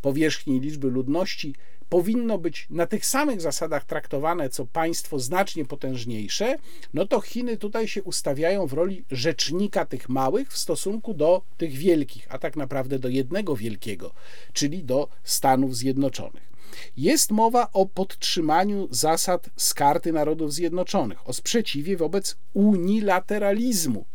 powierzchni, 0.02 0.60
liczby 0.60 0.90
ludności, 0.90 1.56
powinno 1.90 2.38
być 2.38 2.68
na 2.70 2.88
tych 2.88 3.06
samych 3.06 3.42
zasadach 3.42 3.86
traktowane, 3.86 4.50
co 4.50 4.66
państwo 4.66 5.20
znacznie 5.20 5.66
potężniejsze, 5.66 6.56
no 6.94 7.06
to 7.08 7.22
Chiny 7.22 7.58
tutaj 7.58 7.88
się 7.88 8.04
ustawiają 8.04 8.68
w 8.68 8.74
roli 8.74 9.06
rzecznika 9.12 9.86
tych 9.86 10.10
małych 10.10 10.50
w 10.50 10.58
stosunku 10.58 11.14
do 11.14 11.42
tych 11.58 11.72
wielkich, 11.72 12.28
a 12.30 12.38
tak 12.38 12.56
naprawdę 12.56 13.00
do 13.00 13.10
jednego 13.10 13.56
wielkiego, 13.56 14.14
czyli 14.54 14.84
do 14.84 15.10
Stanów 15.24 15.76
Zjednoczonych. 15.76 16.50
Jest 16.98 17.32
mowa 17.32 17.70
o 17.74 17.86
podtrzymaniu 17.86 18.88
zasad 18.92 19.50
z 19.58 19.74
Karty 19.74 20.14
Narodów 20.14 20.54
Zjednoczonych, 20.54 21.30
o 21.30 21.34
sprzeciwie 21.34 21.98
wobec 21.98 22.36
unilateralizmu, 22.54 24.06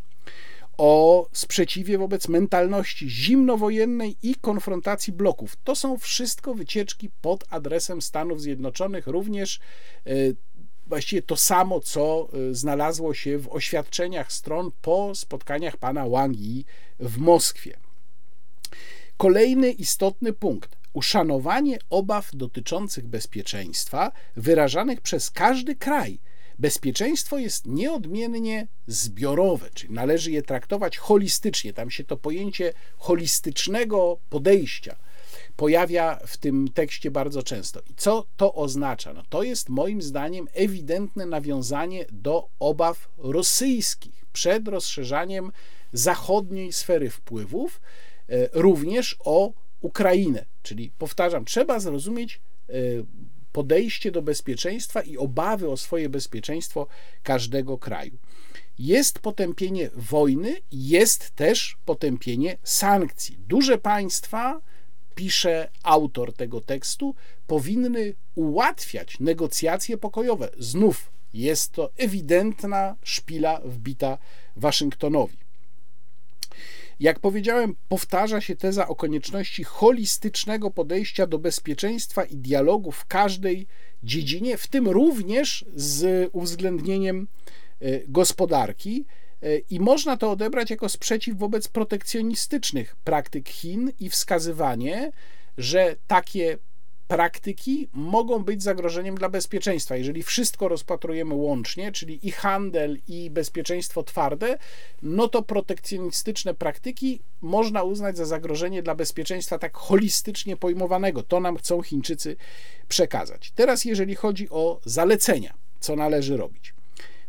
o 0.77 1.27
sprzeciwie 1.31 1.97
wobec 1.97 2.27
mentalności 2.27 3.09
zimnowojennej 3.09 4.17
i 4.23 4.35
konfrontacji 4.35 5.13
bloków. 5.13 5.57
To 5.63 5.75
są 5.75 5.97
wszystko 5.97 6.53
wycieczki 6.53 7.09
pod 7.21 7.43
adresem 7.49 8.01
Stanów 8.01 8.41
Zjednoczonych, 8.41 9.07
również 9.07 9.59
e, 10.05 10.11
właściwie 10.87 11.21
to 11.21 11.37
samo, 11.37 11.79
co 11.79 12.27
e, 12.33 12.53
znalazło 12.53 13.13
się 13.13 13.37
w 13.37 13.47
oświadczeniach 13.47 14.31
stron 14.31 14.71
po 14.81 15.15
spotkaniach 15.15 15.77
pana 15.77 16.09
Wang 16.09 16.37
Yi 16.37 16.65
w 16.99 17.17
Moskwie. 17.17 17.77
Kolejny 19.17 19.71
istotny 19.71 20.33
punkt 20.33 20.84
uszanowanie 20.95 21.77
obaw 21.89 22.29
dotyczących 22.33 23.07
bezpieczeństwa 23.07 24.11
wyrażanych 24.35 25.01
przez 25.01 25.31
każdy 25.31 25.75
kraj. 25.75 26.19
Bezpieczeństwo 26.59 27.37
jest 27.37 27.65
nieodmiennie 27.65 28.67
zbiorowe, 28.87 29.69
czyli 29.73 29.93
należy 29.93 30.31
je 30.31 30.41
traktować 30.41 30.97
holistycznie. 30.97 31.73
Tam 31.73 31.91
się 31.91 32.03
to 32.03 32.17
pojęcie 32.17 32.73
holistycznego 32.97 34.17
podejścia 34.29 34.95
pojawia 35.55 36.19
w 36.27 36.37
tym 36.37 36.67
tekście 36.73 37.11
bardzo 37.11 37.43
często. 37.43 37.79
I 37.89 37.93
co 37.95 38.25
to 38.37 38.53
oznacza? 38.53 39.13
No 39.13 39.23
to 39.29 39.43
jest 39.43 39.69
moim 39.69 40.01
zdaniem 40.01 40.47
ewidentne 40.53 41.25
nawiązanie 41.25 42.05
do 42.11 42.47
obaw 42.59 43.09
rosyjskich 43.17 44.25
przed 44.33 44.67
rozszerzaniem 44.67 45.51
zachodniej 45.93 46.73
sfery 46.73 47.09
wpływów, 47.09 47.81
e, 48.29 48.49
również 48.53 49.17
o 49.19 49.53
Ukrainę. 49.85 50.45
Czyli 50.63 50.91
powtarzam, 50.97 51.45
trzeba 51.45 51.79
zrozumieć 51.79 52.39
e, 52.69 52.73
podejście 53.51 54.11
do 54.11 54.21
bezpieczeństwa 54.21 55.01
i 55.01 55.17
obawy 55.17 55.69
o 55.69 55.77
swoje 55.77 56.09
bezpieczeństwo 56.09 56.87
każdego 57.23 57.77
kraju. 57.77 58.17
Jest 58.79 59.19
potępienie 59.19 59.89
wojny, 59.95 60.55
jest 60.71 61.31
też 61.31 61.77
potępienie 61.85 62.57
sankcji. 62.63 63.37
Duże 63.47 63.77
państwa, 63.77 64.61
pisze 65.15 65.69
autor 65.83 66.33
tego 66.33 66.61
tekstu, 66.61 67.15
powinny 67.47 68.13
ułatwiać 68.35 69.19
negocjacje 69.19 69.97
pokojowe. 69.97 70.49
Znów 70.59 71.11
jest 71.33 71.71
to 71.71 71.89
ewidentna 71.97 72.95
szpila 73.03 73.61
wbita 73.65 74.17
Waszyngtonowi. 74.55 75.44
Jak 76.99 77.19
powiedziałem, 77.19 77.75
powtarza 77.89 78.41
się 78.41 78.55
teza 78.55 78.87
o 78.87 78.95
konieczności 78.95 79.63
holistycznego 79.63 80.71
podejścia 80.71 81.27
do 81.27 81.39
bezpieczeństwa 81.39 82.23
i 82.23 82.37
dialogu 82.37 82.91
w 82.91 83.05
każdej 83.05 83.67
dziedzinie, 84.03 84.57
w 84.57 84.67
tym 84.67 84.87
również 84.87 85.65
z 85.75 86.29
uwzględnieniem 86.33 87.27
e, 87.81 87.99
gospodarki. 88.07 89.05
E, 89.41 89.57
I 89.57 89.79
można 89.79 90.17
to 90.17 90.31
odebrać 90.31 90.69
jako 90.69 90.89
sprzeciw 90.89 91.37
wobec 91.37 91.67
protekcjonistycznych 91.67 92.95
praktyk 93.03 93.49
Chin 93.49 93.91
i 93.99 94.09
wskazywanie, 94.09 95.11
że 95.57 95.95
takie 96.07 96.57
praktyki 97.07 97.89
mogą 97.93 98.43
być 98.43 98.63
zagrożeniem 98.63 99.15
dla 99.15 99.29
bezpieczeństwa. 99.29 99.95
Jeżeli 99.95 100.23
wszystko 100.23 100.67
rozpatrujemy 100.67 101.33
łącznie, 101.33 101.91
czyli 101.91 102.27
i 102.27 102.31
handel, 102.31 102.99
i 103.07 103.29
bezpieczeństwo 103.29 104.03
twarde, 104.03 104.57
no 105.01 105.27
to 105.27 105.41
protekcjonistyczne 105.41 106.53
praktyki 106.53 107.19
można 107.41 107.83
uznać 107.83 108.17
za 108.17 108.25
zagrożenie 108.25 108.83
dla 108.83 108.95
bezpieczeństwa 108.95 109.59
tak 109.59 109.77
holistycznie 109.77 110.57
pojmowanego. 110.57 111.23
To 111.23 111.39
nam 111.39 111.57
chcą 111.57 111.81
Chińczycy 111.81 112.35
przekazać. 112.87 113.51
Teraz, 113.55 113.85
jeżeli 113.85 114.15
chodzi 114.15 114.49
o 114.49 114.79
zalecenia, 114.85 115.53
co 115.79 115.95
należy 115.95 116.37
robić. 116.37 116.73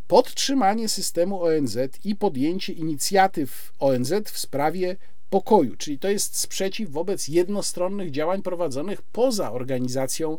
Podtrzymanie 0.08 0.88
systemu 0.88 1.42
ONZ 1.42 1.78
i 2.04 2.16
podjęcie 2.16 2.72
inicjatyw 2.72 3.72
ONZ 3.78 4.12
w 4.24 4.38
sprawie 4.38 4.96
pokoju, 5.30 5.76
czyli 5.76 5.98
to 5.98 6.08
jest 6.08 6.36
sprzeciw 6.38 6.90
wobec 6.90 7.28
jednostronnych 7.28 8.10
działań 8.10 8.42
prowadzonych 8.42 9.02
poza 9.02 9.52
organizacją 9.52 10.38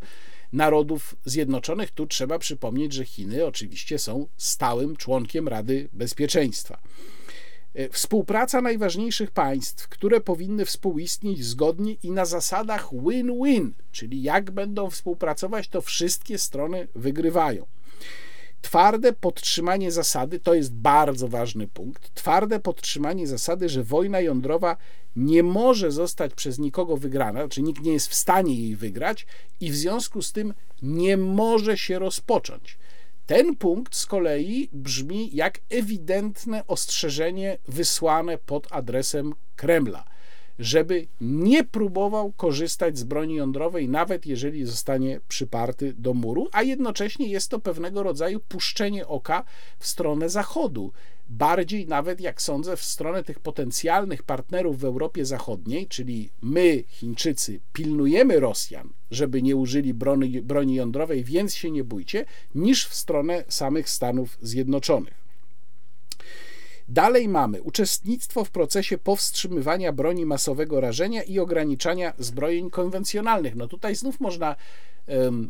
Narodów 0.53 1.15
Zjednoczonych. 1.25 1.91
Tu 1.91 2.07
trzeba 2.07 2.39
przypomnieć, 2.39 2.93
że 2.93 3.05
Chiny 3.05 3.45
oczywiście 3.45 3.99
są 3.99 4.27
stałym 4.37 4.95
członkiem 4.95 5.47
Rady 5.47 5.89
Bezpieczeństwa. 5.93 6.79
E, 7.73 7.89
współpraca 7.89 8.61
najważniejszych 8.61 9.31
państw, 9.31 9.87
które 9.87 10.21
powinny 10.21 10.65
współistnieć 10.65 11.45
zgodnie 11.45 11.93
i 12.03 12.11
na 12.11 12.25
zasadach 12.25 12.89
win-win, 12.93 13.73
czyli 13.91 14.21
jak 14.21 14.51
będą 14.51 14.89
współpracować, 14.89 15.67
to 15.67 15.81
wszystkie 15.81 16.37
strony 16.37 16.87
wygrywają. 16.95 17.65
Twarde 18.67 19.13
podtrzymanie 19.13 19.91
zasady 19.91 20.39
to 20.39 20.53
jest 20.53 20.73
bardzo 20.73 21.27
ważny 21.27 21.67
punkt. 21.67 22.13
Twarde 22.13 22.59
podtrzymanie 22.59 23.27
zasady, 23.27 23.69
że 23.69 23.83
wojna 23.83 24.19
jądrowa 24.19 24.77
nie 25.15 25.43
może 25.43 25.91
zostać 25.91 26.33
przez 26.33 26.59
nikogo 26.59 26.97
wygrana, 26.97 27.39
znaczy 27.39 27.61
nikt 27.61 27.83
nie 27.83 27.93
jest 27.93 28.07
w 28.07 28.13
stanie 28.13 28.55
jej 28.55 28.75
wygrać 28.75 29.25
i 29.59 29.71
w 29.71 29.75
związku 29.75 30.21
z 30.21 30.31
tym 30.31 30.53
nie 30.81 31.17
może 31.17 31.77
się 31.77 31.99
rozpocząć. 31.99 32.77
Ten 33.25 33.55
punkt 33.55 33.95
z 33.95 34.05
kolei 34.05 34.69
brzmi 34.73 35.35
jak 35.35 35.59
ewidentne 35.69 36.67
ostrzeżenie 36.67 37.57
wysłane 37.67 38.37
pod 38.37 38.67
adresem 38.71 39.33
Kremla, 39.55 40.05
żeby 40.59 41.07
nie 41.21 41.63
próbował 41.63 42.31
korzystać 42.31 42.97
z 42.97 43.03
broni 43.03 43.35
jądrowej, 43.35 43.89
nawet 43.89 44.25
jeżeli 44.25 44.65
zostanie 44.65 45.19
przyparty 45.27 45.93
do 45.93 46.13
muru, 46.13 46.47
a 46.51 46.63
jednocześnie 46.63 47.27
jest 47.27 47.49
to 47.49 47.59
pewnego 47.59 48.03
rodzaju 48.03 48.39
puszczenie 48.39 49.07
oka 49.07 49.43
w 49.79 49.87
stronę 49.87 50.29
Zachodu 50.29 50.91
bardziej 51.29 51.87
nawet, 51.87 52.21
jak 52.21 52.41
sądzę, 52.41 52.77
w 52.77 52.83
stronę 52.83 53.23
tych 53.23 53.39
potencjalnych 53.39 54.23
partnerów 54.23 54.79
w 54.79 54.85
Europie 54.85 55.25
Zachodniej, 55.25 55.87
czyli 55.87 56.29
my, 56.41 56.83
Chińczycy, 56.87 57.59
pilnujemy 57.73 58.39
Rosjan, 58.39 58.89
żeby 59.11 59.41
nie 59.41 59.55
użyli 59.55 59.93
broni, 59.93 60.41
broni 60.41 60.75
jądrowej, 60.75 61.23
więc 61.23 61.55
się 61.55 61.71
nie 61.71 61.83
bójcie, 61.83 62.25
niż 62.55 62.87
w 62.87 62.93
stronę 62.93 63.43
samych 63.47 63.89
Stanów 63.89 64.37
Zjednoczonych. 64.41 65.26
Dalej 66.89 67.27
mamy 67.27 67.61
uczestnictwo 67.61 68.43
w 68.43 68.49
procesie 68.49 68.97
powstrzymywania 68.97 69.91
broni 69.93 70.25
masowego 70.25 70.81
rażenia 70.81 71.23
i 71.23 71.39
ograniczania 71.39 72.13
zbrojeń 72.19 72.69
konwencjonalnych. 72.69 73.55
No 73.55 73.67
tutaj 73.67 73.95
znów 73.95 74.19
można 74.19 74.55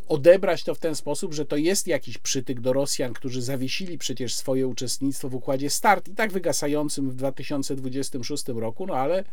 odebrać 0.07 0.63
to 0.63 0.75
w 0.75 0.79
ten 0.79 0.95
sposób, 0.95 1.33
że 1.33 1.45
to 1.45 1.55
jest 1.55 1.87
jakiś 1.87 2.17
przytyk 2.17 2.59
do 2.59 2.73
Rosjan, 2.73 3.13
którzy 3.13 3.41
zawiesili 3.41 3.97
przecież 3.97 4.35
swoje 4.35 4.67
uczestnictwo 4.67 5.29
w 5.29 5.35
układzie 5.35 5.69
START 5.69 6.07
i 6.07 6.15
tak 6.15 6.31
wygasającym 6.31 7.09
w 7.09 7.15
2026 7.15 8.47
roku, 8.47 8.87
no 8.87 8.93
ale, 8.93 9.23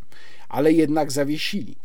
ale 0.48 0.72
jednak 0.72 1.12
zawiesili. 1.12 1.76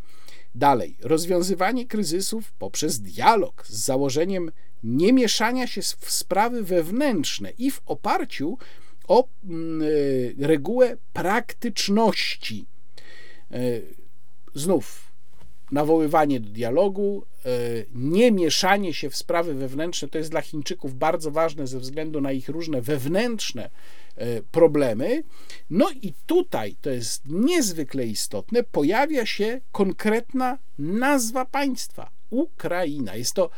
Dalej, 0.54 0.96
rozwiązywanie 1.00 1.86
kryzysów 1.86 2.52
poprzez 2.52 3.00
dialog 3.00 3.66
z 3.66 3.84
założeniem 3.84 4.52
nie 4.84 5.12
mieszania 5.12 5.66
się 5.66 5.82
w 5.82 6.10
sprawy 6.10 6.62
wewnętrzne 6.62 7.52
i 7.58 7.70
w 7.70 7.82
oparciu 7.86 8.58
o 9.10 9.28
mm, 9.44 9.82
e, 9.82 10.46
regułę 10.46 10.96
praktyczności. 11.12 12.66
E, 13.50 13.56
znów 14.54 15.12
nawoływanie 15.72 16.40
do 16.40 16.50
dialogu, 16.50 17.22
e, 17.44 17.50
nie 17.94 18.32
mieszanie 18.32 18.94
się 18.94 19.10
w 19.10 19.16
sprawy 19.16 19.54
wewnętrzne, 19.54 20.08
to 20.08 20.18
jest 20.18 20.30
dla 20.30 20.40
Chińczyków 20.40 20.94
bardzo 20.94 21.30
ważne 21.30 21.66
ze 21.66 21.78
względu 21.78 22.20
na 22.20 22.32
ich 22.32 22.48
różne 22.48 22.82
wewnętrzne 22.82 23.70
problemy. 24.50 25.22
No 25.70 25.90
i 26.02 26.12
tutaj, 26.26 26.76
to 26.80 26.90
jest 26.90 27.22
niezwykle 27.26 28.06
istotne, 28.06 28.62
pojawia 28.62 29.26
się 29.26 29.60
konkretna 29.72 30.58
nazwa 30.78 31.44
państwa 31.44 32.10
Ukraina. 32.30 33.16
Jest 33.16 33.34
to 33.34 33.50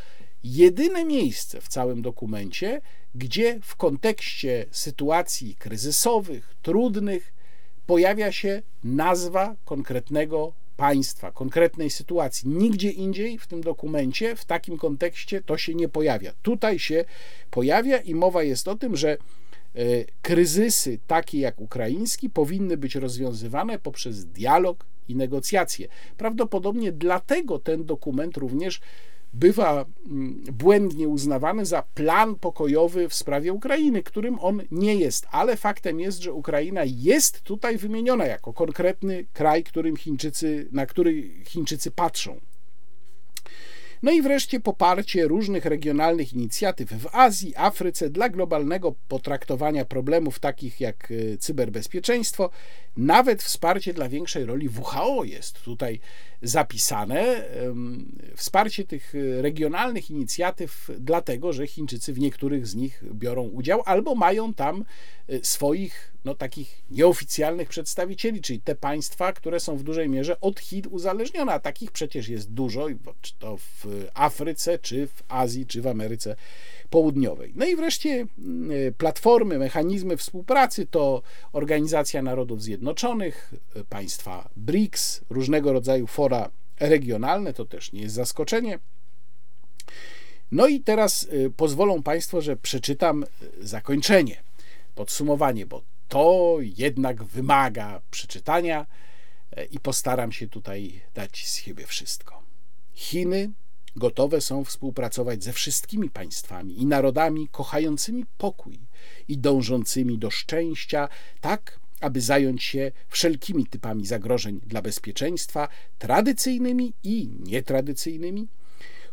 jedyne 0.43 1.05
miejsce 1.05 1.61
w 1.61 1.67
całym 1.67 2.01
dokumencie, 2.01 2.81
gdzie 3.15 3.59
w 3.61 3.75
kontekście 3.75 4.65
sytuacji 4.71 5.55
kryzysowych, 5.55 6.55
trudnych, 6.61 7.33
pojawia 7.85 8.31
się 8.31 8.61
nazwa 8.83 9.55
konkretnego 9.65 10.53
państwa, 10.77 11.31
konkretnej 11.31 11.89
sytuacji. 11.89 12.49
Nigdzie 12.49 12.89
indziej 12.89 13.37
w 13.37 13.47
tym 13.47 13.61
dokumencie, 13.61 14.35
w 14.35 14.45
takim 14.45 14.77
kontekście 14.77 15.41
to 15.41 15.57
się 15.57 15.75
nie 15.75 15.89
pojawia. 15.89 16.33
Tutaj 16.41 16.79
się 16.79 17.05
pojawia 17.51 17.97
i 17.97 18.15
mowa 18.15 18.43
jest 18.43 18.67
o 18.67 18.75
tym, 18.75 18.97
że 18.97 19.11
e, 19.11 19.17
kryzysy 20.21 20.99
takie 21.07 21.39
jak 21.39 21.61
ukraiński 21.61 22.29
powinny 22.29 22.77
być 22.77 22.95
rozwiązywane 22.95 23.79
poprzez 23.79 24.25
dialog 24.25 24.85
i 25.07 25.15
negocjacje. 25.15 25.87
Prawdopodobnie 26.17 26.91
dlatego 26.91 27.59
ten 27.59 27.85
dokument 27.85 28.37
również 28.37 28.79
bywa 29.33 29.85
mm, 30.05 30.43
błędnie 30.51 31.07
uznawany 31.07 31.65
za 31.65 31.81
plan 31.81 32.35
pokojowy 32.35 33.09
w 33.09 33.13
sprawie 33.13 33.53
Ukrainy, 33.53 34.03
którym 34.03 34.39
on 34.39 34.61
nie 34.71 34.95
jest. 34.95 35.27
Ale 35.31 35.57
faktem 35.57 35.99
jest, 35.99 36.21
że 36.21 36.33
Ukraina 36.33 36.81
jest 36.85 37.41
tutaj 37.41 37.77
wymieniona 37.77 38.25
jako 38.25 38.53
konkretny 38.53 39.25
kraj, 39.33 39.63
którym 39.63 39.97
Chińczycy, 39.97 40.67
na 40.71 40.85
który 40.85 41.29
Chińczycy 41.45 41.91
patrzą. 41.91 42.39
No 44.03 44.11
i 44.11 44.21
wreszcie 44.21 44.59
poparcie 44.59 45.27
różnych 45.27 45.65
regionalnych 45.65 46.33
inicjatyw 46.33 46.89
w 46.89 47.07
Azji, 47.11 47.53
Afryce 47.55 48.09
dla 48.09 48.29
globalnego 48.29 48.95
potraktowania 49.07 49.85
problemów 49.85 50.39
takich 50.39 50.81
jak 50.81 51.11
e, 51.11 51.37
cyberbezpieczeństwo. 51.37 52.49
Nawet 52.97 53.43
wsparcie 53.43 53.93
dla 53.93 54.09
większej 54.09 54.45
roli 54.45 54.69
WHO 54.69 55.23
jest 55.23 55.61
tutaj 55.61 55.99
zapisane. 56.43 57.45
Wsparcie 58.35 58.83
tych 58.85 59.13
regionalnych 59.41 60.11
inicjatyw, 60.11 60.91
dlatego 60.99 61.53
że 61.53 61.67
Chińczycy 61.67 62.13
w 62.13 62.19
niektórych 62.19 62.67
z 62.67 62.75
nich 62.75 63.03
biorą 63.13 63.43
udział 63.43 63.81
albo 63.85 64.15
mają 64.15 64.53
tam 64.53 64.85
e, 65.27 65.45
swoich 65.45 66.13
no, 66.25 66.35
takich 66.35 66.83
nieoficjalnych 66.91 67.69
przedstawicieli, 67.69 68.41
czyli 68.41 68.61
te 68.61 68.75
państwa, 68.75 69.33
które 69.33 69.59
są 69.59 69.77
w 69.77 69.83
dużej 69.83 70.09
mierze 70.09 70.39
od 70.41 70.59
Chin 70.59 70.83
uzależnione, 70.89 71.53
a 71.53 71.59
takich 71.59 71.91
przecież 71.91 72.27
jest 72.27 72.51
dużo, 72.51 72.87
czy 73.21 73.33
to 73.39 73.57
w 73.57 73.85
Afryce, 74.13 74.79
czy 74.79 75.07
w 75.07 75.23
Azji, 75.27 75.65
czy 75.65 75.81
w 75.81 75.87
Ameryce 75.87 76.35
Południowej. 76.93 77.53
No 77.55 77.65
i 77.65 77.75
wreszcie 77.75 78.09
mm, 78.37 78.93
platformy, 78.97 79.59
mechanizmy 79.59 80.17
współpracy 80.17 80.85
to 80.85 81.21
Organizacja 81.53 82.21
Narodów 82.21 82.63
Zjednoczonych, 82.63 83.53
państwa 83.89 84.49
BRICS, 84.55 85.21
różnego 85.29 85.73
rodzaju 85.73 86.07
fora 86.07 86.49
regionalne, 86.79 87.53
to 87.53 87.65
też 87.65 87.91
nie 87.91 88.01
jest 88.01 88.15
zaskoczenie. 88.15 88.79
No 90.51 90.67
i 90.67 90.81
teraz 90.81 91.23
y, 91.23 91.51
pozwolą 91.57 92.03
Państwo, 92.03 92.41
że 92.41 92.55
przeczytam 92.55 93.25
zakończenie, 93.61 94.43
podsumowanie, 94.95 95.65
bo 95.65 95.81
to 96.07 96.57
jednak 96.77 97.23
wymaga 97.23 98.01
przeczytania 98.11 98.85
e, 99.51 99.65
i 99.65 99.79
postaram 99.79 100.31
się 100.31 100.47
tutaj 100.47 101.01
dać 101.13 101.47
z 101.47 101.55
siebie 101.55 101.85
wszystko. 101.85 102.43
Chiny 102.93 103.51
gotowe 103.95 104.41
są 104.41 104.63
współpracować 104.63 105.43
ze 105.43 105.53
wszystkimi 105.53 106.09
państwami 106.09 106.81
i 106.81 106.85
narodami 106.85 107.47
kochającymi 107.47 108.25
pokój 108.37 108.79
i 109.27 109.37
dążącymi 109.37 110.17
do 110.17 110.31
szczęścia, 110.31 111.09
tak 111.41 111.79
aby 112.01 112.21
zająć 112.21 112.63
się 112.63 112.91
wszelkimi 113.09 113.65
typami 113.67 114.05
zagrożeń 114.05 114.59
dla 114.65 114.81
bezpieczeństwa, 114.81 115.67
tradycyjnymi 115.99 116.93
i 117.03 117.29
nietradycyjnymi, 117.39 118.47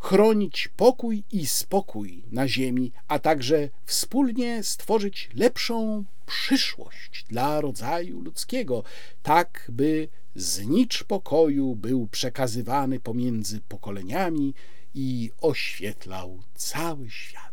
chronić 0.00 0.68
pokój 0.76 1.22
i 1.32 1.46
spokój 1.46 2.22
na 2.32 2.48
Ziemi, 2.48 2.92
a 3.08 3.18
także 3.18 3.68
wspólnie 3.84 4.62
stworzyć 4.62 5.30
lepszą 5.34 6.04
przyszłość 6.26 7.24
dla 7.28 7.60
rodzaju 7.60 8.20
ludzkiego, 8.20 8.82
tak 9.22 9.66
by 9.72 10.08
znicz 10.34 11.04
pokoju 11.04 11.76
był 11.76 12.06
przekazywany 12.06 13.00
pomiędzy 13.00 13.60
pokoleniami 13.60 14.54
i 14.94 15.30
oświetlał 15.40 16.42
cały 16.54 17.10
świat. 17.10 17.50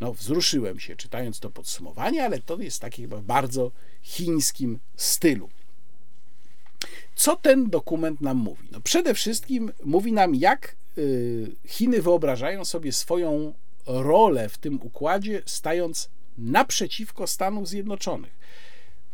No, 0.00 0.14
wzruszyłem 0.14 0.80
się 0.80 0.96
czytając 0.96 1.40
to 1.40 1.50
podsumowanie, 1.50 2.24
ale 2.24 2.40
to 2.40 2.56
jest 2.56 2.80
takie 2.80 3.02
chyba 3.02 3.16
w 3.16 3.24
bardzo 3.24 3.72
chińskim 4.02 4.78
stylu. 4.96 5.48
Co 7.14 7.36
ten 7.36 7.70
dokument 7.70 8.20
nam 8.20 8.36
mówi? 8.36 8.68
No 8.72 8.80
przede 8.80 9.14
wszystkim 9.14 9.72
mówi 9.84 10.12
nam, 10.12 10.34
jak 10.34 10.76
y, 10.98 11.50
Chiny 11.66 12.02
wyobrażają 12.02 12.64
sobie 12.64 12.92
swoją 12.92 13.54
rolę 13.86 14.48
w 14.48 14.58
tym 14.58 14.82
układzie, 14.82 15.42
stając 15.46 16.08
naprzeciwko 16.38 17.26
Stanów 17.26 17.68
Zjednoczonych. 17.68 18.32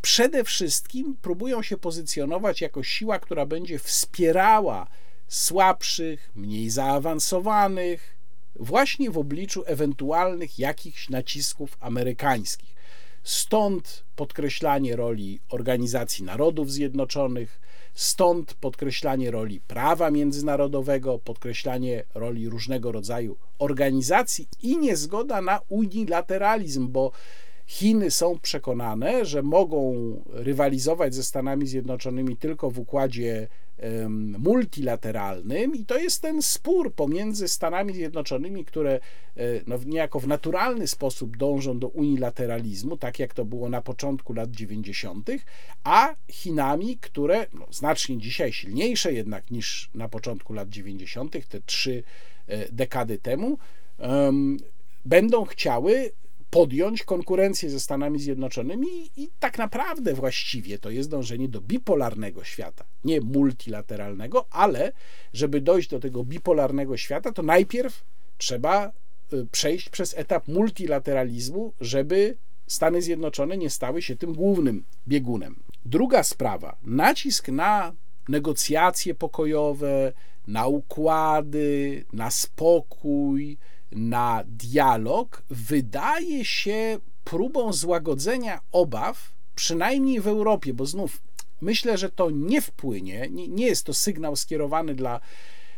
Przede 0.03 0.45
wszystkim 0.45 1.17
próbują 1.23 1.63
się 1.63 1.77
pozycjonować 1.77 2.61
jako 2.61 2.83
siła, 2.83 3.19
która 3.19 3.47
będzie 3.47 3.79
wspierała 3.79 4.87
słabszych, 5.29 6.31
mniej 6.35 6.71
zaawansowanych, 6.71 8.17
właśnie 8.57 9.11
w 9.11 9.19
obliczu 9.19 9.63
ewentualnych 9.67 10.59
jakichś 10.59 11.09
nacisków 11.09 11.77
amerykańskich. 11.81 12.80
Stąd 13.23 14.05
podkreślanie 14.17 14.97
roli 14.97 15.41
Organizacji 15.49 16.25
Narodów 16.25 16.73
Zjednoczonych, 16.73 17.61
stąd 17.95 18.55
podkreślanie 18.55 19.31
roli 19.31 19.61
prawa 19.61 20.11
międzynarodowego, 20.11 21.19
podkreślanie 21.19 22.05
roli 22.15 22.49
różnego 22.49 22.93
rodzaju 22.93 23.37
organizacji 23.59 24.49
i 24.63 24.79
niezgoda 24.79 25.43
na 25.43 25.61
unilateralizm, 25.69 26.89
bo 26.89 27.13
Chiny 27.67 28.11
są 28.11 28.39
przekonane, 28.39 29.25
że 29.25 29.43
mogą 29.43 29.95
rywalizować 30.27 31.15
ze 31.15 31.23
Stanami 31.23 31.67
Zjednoczonymi 31.67 32.37
tylko 32.37 32.71
w 32.71 32.79
układzie 32.79 33.49
multilateralnym 34.39 35.75
i 35.75 35.85
to 35.85 35.99
jest 35.99 36.23
ten 36.23 36.43
spór 36.43 36.95
pomiędzy 36.95 37.49
Stanami 37.49 37.95
Zjednoczonymi, 37.95 38.65
które 38.65 38.93
e, 38.93 39.01
no, 39.67 39.79
niejako 39.87 40.21
w 40.21 40.27
naturalny 40.27 40.87
sposób 40.87 41.37
dążą 41.37 41.79
do 41.79 41.89
unilateralizmu, 41.89 42.97
tak 42.97 43.19
jak 43.19 43.35
to 43.35 43.45
było 43.45 43.69
na 43.69 43.83
początku 43.83 44.33
lat 44.33 44.51
90., 44.51 45.31
a 45.85 46.15
Chinami, 46.31 46.99
które 46.99 47.47
no, 47.53 47.67
znacznie 47.71 48.19
dzisiaj 48.19 48.53
silniejsze 48.53 49.13
jednak 49.13 49.51
niż 49.51 49.91
na 49.95 50.09
początku 50.09 50.53
lat 50.53 50.69
90., 50.69 51.49
te 51.49 51.61
trzy 51.61 52.03
e, 52.47 52.73
dekady 52.73 53.19
temu, 53.19 53.59
um, 53.99 54.57
będą 55.05 55.45
chciały 55.45 56.11
podjąć 56.51 57.03
konkurencję 57.03 57.71
ze 57.71 57.81
Stanami 57.81 58.19
Zjednoczonymi 58.19 59.11
i 59.17 59.31
tak 59.39 59.59
naprawdę 59.59 60.15
właściwie 60.15 60.79
to 60.79 60.91
jest 60.91 61.11
dążenie 61.11 61.49
do 61.49 61.61
bipolarnego 61.61 62.45
świata, 62.45 62.85
nie 63.05 63.21
multilateralnego, 63.21 64.47
ale 64.51 64.93
żeby 65.33 65.61
dojść 65.61 65.91
do 65.91 66.01
tego 66.01 66.25
bipolarnego 66.25 66.97
świata, 66.97 67.33
to 67.33 67.43
najpierw 67.43 68.05
trzeba 68.39 68.93
y, 69.33 69.47
przejść 69.53 69.89
przez 69.89 70.19
etap 70.19 70.49
multilateralizmu, 70.49 71.73
żeby 71.81 72.37
Stany 72.67 73.03
Zjednoczone 73.03 73.57
nie 73.57 73.71
stały 73.71 74.03
się 74.03 74.17
tym 74.17 74.33
głównym 74.33 74.85
biegunem. 75.09 75.63
Druga 75.85 76.23
sprawa, 76.23 76.77
nacisk 76.83 77.49
na 77.49 77.93
negocjacje 78.29 79.15
pokojowe, 79.15 80.13
na 80.47 80.67
układy, 80.67 82.05
na 82.13 82.31
spokój, 82.31 83.59
na 83.93 84.45
dialog 84.47 85.43
wydaje 85.51 86.45
się 86.45 86.99
próbą 87.25 87.73
złagodzenia 87.73 88.61
obaw, 88.73 89.33
przynajmniej 89.55 90.21
w 90.21 90.29
Europie, 90.29 90.75
bo 90.75 90.87
znów 90.87 91.23
myślę, 91.61 91.99
że 91.99 92.11
to 92.11 92.31
nie 92.31 92.61
wpłynie, 92.61 93.29
nie, 93.31 93.49
nie 93.49 93.67
jest 93.67 93.87
to 93.87 93.95
sygnał 93.95 94.37
skierowany 94.37 94.95
dla, 94.95 95.21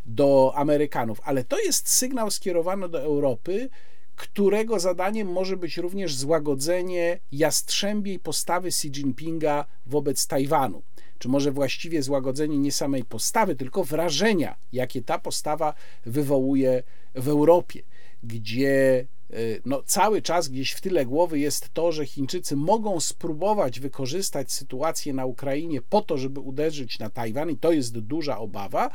do 0.06 0.52
Amerykanów, 0.56 1.20
ale 1.24 1.44
to 1.44 1.58
jest 1.60 1.88
sygnał 1.88 2.30
skierowany 2.30 2.88
do 2.88 3.00
Europy, 3.00 3.68
którego 4.16 4.80
zadaniem 4.80 5.32
może 5.32 5.56
być 5.56 5.76
również 5.76 6.14
złagodzenie 6.14 7.18
jastrzębiej 7.32 8.18
postawy 8.18 8.68
Xi 8.68 8.88
Jinpinga 8.88 9.64
wobec 9.86 10.26
Tajwanu. 10.26 10.82
Czy 11.18 11.28
może 11.28 11.52
właściwie 11.52 12.02
złagodzenie 12.02 12.58
nie 12.58 12.72
samej 12.72 13.04
postawy, 13.04 13.56
tylko 13.56 13.84
wrażenia, 13.84 14.56
jakie 14.72 15.02
ta 15.02 15.18
postawa 15.18 15.74
wywołuje 16.06 16.82
w 17.14 17.28
Europie 17.28 17.82
gdzie 18.22 19.06
e, 19.30 19.36
no, 19.64 19.82
cały 19.82 20.22
czas 20.22 20.48
gdzieś 20.48 20.72
w 20.72 20.80
tyle 20.80 21.06
głowy 21.06 21.38
jest 21.38 21.74
to, 21.74 21.92
że 21.92 22.06
Chińczycy 22.06 22.56
mogą 22.56 23.00
spróbować 23.00 23.80
wykorzystać 23.80 24.52
sytuację 24.52 25.12
na 25.12 25.26
Ukrainie 25.26 25.82
po 25.82 26.02
to, 26.02 26.18
żeby 26.18 26.40
uderzyć 26.40 26.98
na 26.98 27.10
Tajwan, 27.10 27.50
i 27.50 27.56
to 27.56 27.72
jest 27.72 27.98
duża 27.98 28.38
obawa. 28.38 28.90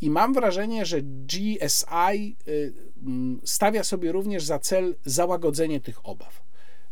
I 0.00 0.10
mam 0.10 0.34
wrażenie, 0.34 0.86
że 0.86 1.02
GSI 1.02 1.96
e, 1.96 2.52
stawia 3.44 3.84
sobie 3.84 4.12
również 4.12 4.44
za 4.44 4.58
cel 4.58 4.94
załagodzenie 5.04 5.80
tych 5.80 6.06
obaw. 6.06 6.42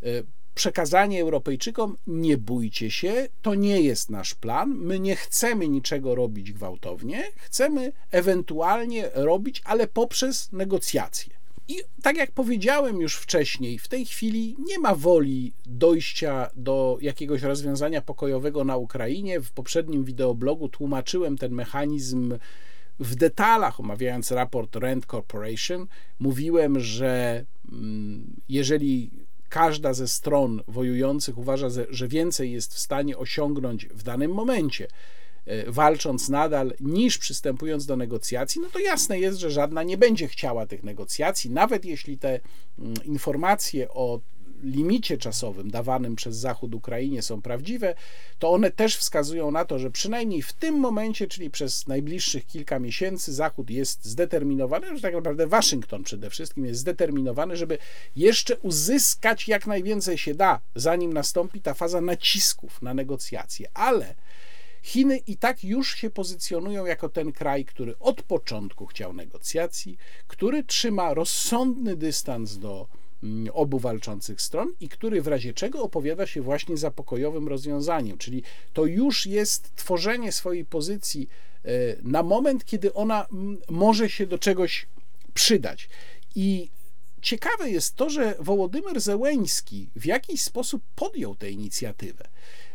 E, 0.03 0.07
przekazanie 0.55 1.23
Europejczykom: 1.23 1.97
nie 2.07 2.39
bójcie 2.39 2.91
się, 2.91 3.29
to 3.43 3.55
nie 3.55 3.81
jest 3.81 4.11
nasz 4.11 4.35
plan. 4.35 4.75
My 4.75 5.01
nie 5.01 5.17
chcemy 5.17 5.69
niczego 5.69 6.15
robić 6.15 6.53
gwałtownie, 6.53 7.25
chcemy 7.37 7.93
ewentualnie 8.11 9.11
robić, 9.15 9.63
ale 9.65 9.87
poprzez 9.87 10.53
negocjacje. 10.53 11.40
I 11.71 11.81
tak 12.03 12.17
jak 12.17 12.33
powiedziałem 12.33 13.01
już 13.01 13.17
wcześniej, 13.17 13.79
w 13.79 13.89
tej 13.89 14.07
chwili 14.07 14.57
nie 14.59 14.79
ma 14.79 14.95
woli 14.95 15.53
dojścia 15.67 16.51
do 16.57 16.99
jakiegoś 17.01 17.43
rozwiązania 17.43 18.01
pokojowego 18.01 18.65
na 18.65 18.77
Ukrainie. 18.77 19.41
W 19.41 19.51
poprzednim 19.53 20.05
wideoblogu 20.05 20.69
tłumaczyłem 20.69 21.39
ten 21.39 21.53
mechanizm 21.53 22.39
w 23.01 23.15
detalach, 23.15 23.81
omawiając 23.81 24.31
raport 24.31 24.77
Rand 24.77 25.07
Corporation. 25.07 25.87
Mówiłem, 26.19 26.81
że 26.81 27.45
mm, 27.73 28.41
jeżeli 28.49 29.11
każda 29.49 29.95
ze 29.95 30.09
stron 30.09 30.63
wojujących 30.69 31.39
uważa, 31.39 31.69
że 31.91 32.09
więcej 32.09 32.53
jest 32.53 32.75
w 32.75 32.79
stanie 32.79 33.19
osiągnąć 33.19 33.87
w 33.87 34.03
danym 34.03 34.31
momencie, 34.31 34.89
walcząc 35.67 36.29
nadal, 36.29 36.73
niż 36.81 37.19
przystępując 37.19 37.87
do 37.87 37.97
negocjacji, 37.97 38.61
no 38.61 38.69
to 38.69 38.79
jasne 38.79 39.19
jest, 39.19 39.39
że 39.39 39.51
żadna 39.51 39.83
nie 39.83 39.99
będzie 39.99 40.29
chciała 40.29 40.67
tych 40.67 40.83
negocjacji, 40.83 41.51
nawet 41.51 41.85
jeśli 41.85 42.19
te 42.19 42.41
mm, 42.79 42.95
informacje 43.05 43.89
o 43.89 44.21
limicie 44.63 45.19
czasowym 45.19 45.71
dawanym 45.71 46.17
przez 46.17 46.37
Zachód 46.37 46.75
Ukrainie 46.75 47.23
są 47.23 47.43
prawdziwe, 47.43 47.95
to 48.39 48.51
one 48.51 48.71
też 48.71 48.97
wskazują 48.97 49.51
na 49.51 49.65
to, 49.65 49.79
że 49.79 49.91
przynajmniej 49.91 50.43
w 50.43 50.53
tym 50.53 50.75
momencie, 50.75 51.27
czyli 51.27 51.51
przez 51.51 51.87
najbliższych 51.87 52.47
kilka 52.47 52.79
miesięcy, 52.79 53.33
Zachód 53.33 53.71
jest 53.71 54.05
zdeterminowany, 54.05 54.97
że 54.97 55.03
tak 55.03 55.15
naprawdę 55.15 55.47
Waszyngton 55.47 56.03
przede 56.03 56.31
wszystkim 56.31 56.65
jest 56.65 56.81
zdeterminowany, 56.81 57.57
żeby 57.57 57.79
jeszcze 58.17 58.57
uzyskać 58.57 59.49
jak 59.49 59.67
najwięcej 59.67 60.19
się 60.19 60.35
da, 60.35 60.61
zanim 60.75 61.13
nastąpi 61.13 61.61
ta 61.61 61.75
faza 61.75 62.01
nacisków 62.01 62.83
na 62.83 62.95
negocjacje. 62.95 63.69
Ale 63.75 64.15
Chiny 64.83 65.19
i 65.27 65.37
tak 65.37 65.65
już 65.65 65.97
się 65.97 66.11
pozycjonują 66.11 66.87
jako 66.87 67.09
ten 67.09 67.33
kraj, 67.33 67.65
który 67.65 67.99
od 67.99 68.23
początku 68.23 68.87
chciał 68.87 69.13
negocjacji, 69.13 69.97
który 70.27 70.65
trzyma 70.65 71.15
rozsądny 71.15 71.97
dystans 71.97 72.59
do 72.59 72.89
mm, 73.23 73.49
obu 73.55 73.79
walczących 73.79 74.43
stron 74.43 74.75
i 74.81 74.89
który 74.89 75.23
w 75.23 75.27
razie 75.27 75.55
czego 75.55 75.83
opowiada 75.83 76.27
się 76.27 76.43
właśnie 76.43 76.77
za 76.77 76.91
pokojowym 76.91 77.49
rozwiązaniem, 77.49 78.19
czyli 78.19 78.43
to 78.73 78.87
już 78.87 79.27
jest 79.27 79.77
tworzenie 79.77 80.33
swojej 80.33 80.65
pozycji 80.65 81.29
e, 81.65 81.71
na 82.03 82.23
moment, 82.23 82.65
kiedy 82.65 82.95
ona 82.95 83.27
mm, 83.27 83.59
może 83.69 84.11
się 84.11 84.27
do 84.27 84.39
czegoś 84.39 84.87
przydać. 85.35 85.89
I 86.35 86.71
ciekawe 87.23 87.71
jest 87.71 87.97
to, 87.97 88.11
że 88.11 88.35
Wołodymyr 88.39 89.01
Zełeński 89.01 89.91
w 89.97 90.07
jakiś 90.07 90.43
sposób 90.43 90.83
podjął 90.95 91.35
tę 91.35 91.51
inicjatywę 91.51 92.29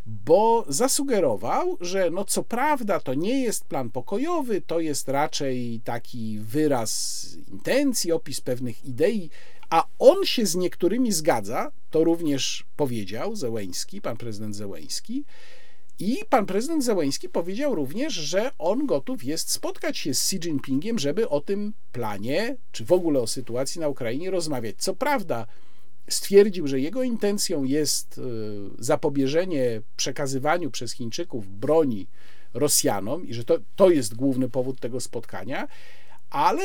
bo 0.06 0.66
zasugerował, 0.68 1.78
że 1.82 2.10
no 2.10 2.26
co 2.26 2.44
prawda 2.44 3.00
to 3.00 3.14
nie 3.14 3.44
jest 3.44 3.66
plan 3.66 3.90
pokojowy, 3.90 4.62
to 4.62 4.80
jest 4.80 5.10
raczej 5.10 5.82
taki 5.84 6.40
wyraz 6.40 7.28
intencji, 7.52 8.12
opis 8.12 8.42
pewnych 8.42 8.86
idei, 8.86 9.30
a 9.70 9.86
on 10.00 10.26
się 10.26 10.46
z 10.46 10.56
niektórymi 10.56 11.12
zgadza, 11.12 11.72
to 11.92 12.04
również 12.04 12.66
powiedział 12.76 13.36
Zełeński, 13.36 14.02
pan 14.02 14.18
prezydent 14.18 14.56
Zełeński, 14.56 15.24
i 16.00 16.18
pan 16.30 16.46
prezydent 16.46 16.84
Zełeński 16.84 17.30
powiedział 17.30 17.76
również, 17.76 18.14
że 18.14 18.52
on 18.58 18.86
gotów 18.86 19.24
jest 19.24 19.52
spotkać 19.52 19.98
się 19.98 20.14
z 20.14 20.34
Xi 20.34 20.36
Jinpingiem, 20.36 21.00
żeby 21.00 21.30
o 21.30 21.42
tym 21.42 21.74
planie, 21.92 22.58
czy 22.72 22.86
w 22.86 22.92
ogóle 22.92 23.20
o 23.20 23.28
sytuacji 23.28 23.82
na 23.82 23.88
Ukrainie 23.88 24.32
rozmawiać. 24.32 24.76
Co 24.78 24.96
prawda, 24.96 25.48
stwierdził, 26.10 26.68
że 26.68 26.80
jego 26.80 27.04
intencją 27.04 27.64
jest 27.64 28.18
e, 28.18 28.22
zapobieżenie 28.80 29.82
przekazywaniu 29.96 30.72
przez 30.72 30.92
Chińczyków 30.92 31.60
broni 31.60 32.08
Rosjanom 32.54 33.28
i 33.28 33.34
że 33.34 33.44
to, 33.44 33.58
to 33.76 33.90
jest 33.90 34.16
główny 34.16 34.50
powód 34.50 34.80
tego 34.80 35.00
spotkania, 35.00 35.68
ale 36.30 36.64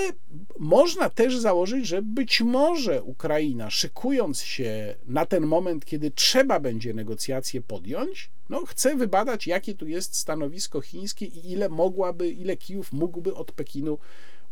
można 0.59 1.11
też 1.11 1.39
założyć, 1.39 1.87
że 1.87 2.03
być 2.03 2.41
może 2.41 3.03
Ukraina, 3.03 3.71
szykując 3.71 4.43
się 4.43 4.95
na 5.07 5.27
ten 5.27 5.47
moment, 5.47 5.85
kiedy 5.85 6.11
trzeba 6.11 6.61
będzie 6.61 6.95
negocjacje 6.95 7.61
podjąć, 7.61 8.31
no, 8.49 8.67
chce 8.67 8.97
wybadać, 8.97 9.47
jakie 9.47 9.75
tu 9.75 9.89
jest 9.89 10.17
stanowisko 10.17 10.81
chińskie 10.81 11.27
i 11.27 11.53
ile 11.53 11.69
mogłaby, 11.69 12.31
ile 12.31 12.57
Kijów 12.57 12.93
mógłby 12.93 13.35
od 13.35 13.53
Pekinu 13.53 13.99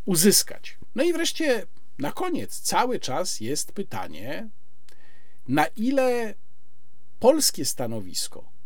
uzyskać. 0.04 0.78
No 0.94 1.02
i 1.02 1.12
wreszcie 1.12 1.66
na 1.98 2.12
koniec 2.12 2.60
cały 2.60 3.00
czas 3.00 3.40
jest 3.40 3.72
pytanie, 3.72 4.48
na 5.48 5.66
ile 5.66 6.34
polskie 7.20 7.64
stanowisko 7.64 8.58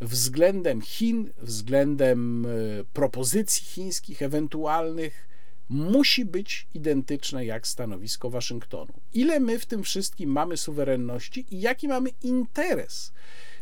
względem 0.00 0.80
Chin, 0.80 1.30
względem 1.38 2.46
e, 2.46 2.48
propozycji 2.92 3.64
chińskich 3.64 4.22
ewentualnych 4.22 5.28
musi 5.68 6.24
być 6.24 6.66
identyczne 6.74 7.44
jak 7.44 7.66
stanowisko 7.66 8.30
Waszyngtonu. 8.30 8.92
Ile 9.14 9.40
my 9.40 9.58
w 9.58 9.66
tym 9.66 9.82
wszystkim 9.82 10.30
mamy 10.30 10.56
suwerenności 10.56 11.46
i 11.50 11.60
jaki 11.60 11.88
mamy 11.88 12.10
interes, 12.22 13.12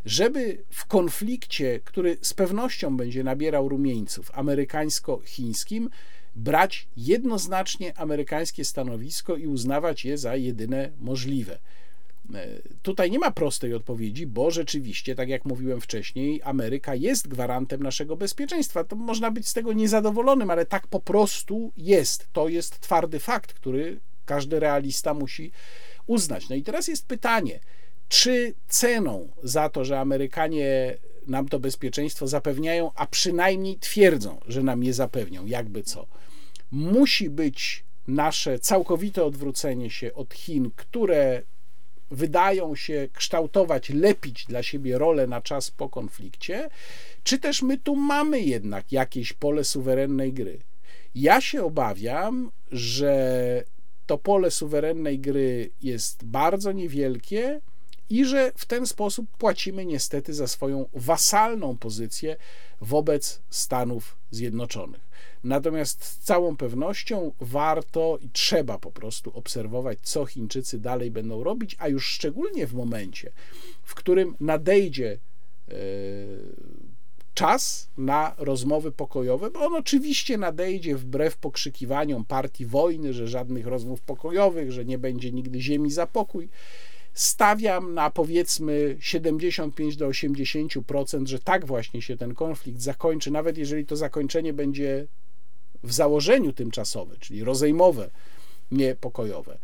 żeby 0.05 0.65
w 0.71 0.87
konflikcie, 0.87 1.81
który 1.85 2.19
z 2.23 2.35
pewnością 2.35 2.97
będzie 2.97 3.25
nabierał 3.25 3.69
rumieńców 3.69 4.31
amerykańsko-chińskim, 4.35 5.89
brać 6.37 6.89
jednoznacznie 6.97 7.99
amerykańskie 7.99 8.65
stanowisko 8.65 9.37
i 9.37 9.47
uznawać 9.47 10.05
je 10.05 10.19
za 10.19 10.37
jedyne 10.37 10.91
możliwe. 11.01 11.59
Tutaj 12.83 13.11
nie 13.11 13.19
ma 13.19 13.31
prostej 13.31 13.75
odpowiedzi, 13.75 14.27
bo 14.27 14.51
rzeczywiście, 14.51 15.15
tak 15.15 15.29
jak 15.29 15.45
mówiłem 15.45 15.81
wcześniej, 15.81 16.41
Ameryka 16.45 16.95
jest 16.95 17.29
gwarantem 17.29 17.83
naszego 17.83 18.17
bezpieczeństwa. 18.17 18.85
To 18.85 18.97
można 18.97 19.31
być 19.31 19.49
z 19.49 19.53
tego 19.53 19.73
niezadowolonym, 19.73 20.51
ale 20.51 20.67
tak 20.67 20.87
po 20.87 21.01
prostu 21.01 21.73
jest. 21.77 22.29
To 22.33 22.49
jest 22.49 22.81
twardy 22.81 23.19
fakt, 23.19 23.53
który 23.53 24.01
każdy 24.25 24.61
realista 24.61 25.15
musi 25.15 25.53
uznać. 26.07 26.49
No 26.49 26.57
i 26.57 26.63
teraz 26.63 26.89
jest 26.89 27.07
pytanie, 27.07 27.61
czy 28.09 28.55
ceną 28.69 29.29
za 29.43 29.69
to, 29.69 29.85
że 29.85 30.01
Amerykanie 30.01 30.97
nam 31.27 31.49
to 31.49 31.61
bezpieczeństwo 31.61 32.27
zapewniają, 32.27 32.91
a 32.95 33.07
przynajmniej 33.07 33.79
twierdzą, 33.79 34.41
że 34.47 34.63
nam 34.63 34.83
je 34.83 34.93
zapewnią, 34.93 35.47
jakby 35.47 35.83
co, 35.83 36.07
musi 36.71 37.31
być 37.31 37.85
nasze 38.07 38.59
całkowite 38.59 39.25
odwrócenie 39.25 39.91
się 39.91 40.15
od 40.15 40.35
Chin, 40.35 40.71
które 40.77 41.43
wydają 42.11 42.77
się 42.77 43.09
kształtować, 43.13 43.91
lepić 43.91 44.45
dla 44.45 44.63
siebie 44.63 44.99
rolę 44.99 45.27
na 45.27 45.41
czas 45.41 45.71
po 45.71 45.89
konflikcie, 45.89 46.69
czy 47.25 47.39
też 47.39 47.63
my 47.63 47.79
tu 47.79 47.97
mamy 47.97 48.41
jednak 48.41 48.93
jakieś 48.93 49.33
pole 49.33 49.65
suwerennej 49.65 50.33
gry. 50.33 50.59
Ja 51.15 51.41
się 51.41 51.65
obawiam, 51.65 52.51
że 52.73 53.65
to 54.07 54.19
pole 54.19 54.51
suwerennej 54.51 55.19
gry 55.19 55.71
jest 55.83 56.25
bardzo 56.25 56.73
niewielkie 56.73 57.61
i 58.11 58.25
że 58.25 58.53
w 58.57 58.67
ten 58.67 58.87
sposób 58.87 59.27
płacimy 59.39 59.87
niestety 59.87 60.35
za 60.35 60.47
swoją 60.47 60.89
wasalną 60.93 61.77
pozycję 61.77 62.37
wobec 62.81 63.41
Stanów 63.51 64.17
Zjednoczonych. 64.31 65.09
Natomiast 65.45 66.05
z 66.05 66.19
całą 66.19 66.57
pewnością 66.57 67.33
warto 67.41 68.19
i 68.23 68.29
trzeba 68.31 68.79
po 68.79 68.91
prostu 68.91 69.31
obserwować, 69.35 69.99
co 70.03 70.27
Chińczycy 70.27 70.79
dalej 70.79 71.11
będą 71.11 71.45
robić, 71.45 71.77
a 71.79 71.89
już 71.89 72.07
szczególnie 72.07 72.67
w 72.67 72.75
momencie, 72.75 73.33
w 73.83 73.95
którym 73.95 74.35
nadejdzie 74.41 75.19
e, 75.69 75.75
czas 77.35 77.89
na 77.99 78.35
rozmowy 78.39 78.93
pokojowe, 78.93 79.51
bo 79.51 79.61
on 79.61 79.75
oczywiście 79.75 80.39
nadejdzie 80.39 80.97
wbrew 80.97 81.37
pokrzykiwaniom 81.37 82.25
partii 82.25 82.67
wojny, 82.67 83.13
że 83.13 83.29
żadnych 83.29 83.67
rozmów 83.67 84.01
pokojowych, 84.01 84.73
że 84.73 84.85
nie 84.85 84.99
będzie 84.99 85.33
nigdy 85.33 85.61
ziemi 85.61 85.91
za 85.91 86.07
pokój. 86.07 86.49
Stawiam 87.19 87.95
na 87.95 88.11
powiedzmy 88.11 88.97
75 89.01 89.97
do 89.97 90.09
80%, 90.09 91.27
że 91.27 91.39
tak 91.39 91.67
właśnie 91.67 92.03
się 92.03 92.17
ten 92.17 92.35
konflikt 92.35 92.81
zakończy, 92.81 93.31
nawet 93.31 93.59
jeżeli 93.59 93.87
to 93.87 93.97
zakończenie 93.97 94.53
będzie 94.53 95.07
w 95.83 95.93
założeniu 95.93 96.53
tymczasowe, 96.53 97.17
czyli 97.21 97.45
rozejmowe, 97.45 98.11
nie 98.71 98.95
pokojowe. 98.95 99.59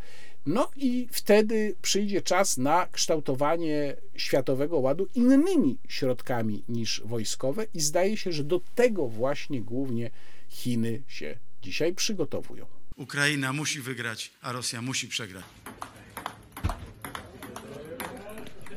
No 0.45 0.71
i 0.75 1.07
wtedy 1.11 1.75
przyjdzie 1.81 2.21
czas 2.21 2.57
na 2.57 2.87
kształtowanie 2.91 3.95
światowego 4.15 4.79
ładu 4.79 5.07
innymi 5.15 5.77
środkami 5.87 6.63
niż 6.69 7.01
wojskowe, 7.05 7.65
i 7.73 7.79
zdaje 7.79 8.17
się, 8.17 8.31
że 8.31 8.43
do 8.43 8.61
tego 8.75 9.07
właśnie 9.07 9.61
głównie 9.61 10.11
Chiny 10.49 11.01
się 11.07 11.37
dzisiaj 11.61 11.93
przygotowują. 11.93 12.65
Ukraina 12.97 13.53
musi 13.53 13.81
wygrać, 13.81 14.31
a 14.41 14.51
Rosja 14.51 14.81
musi 14.81 15.07
przegrać. 15.07 15.43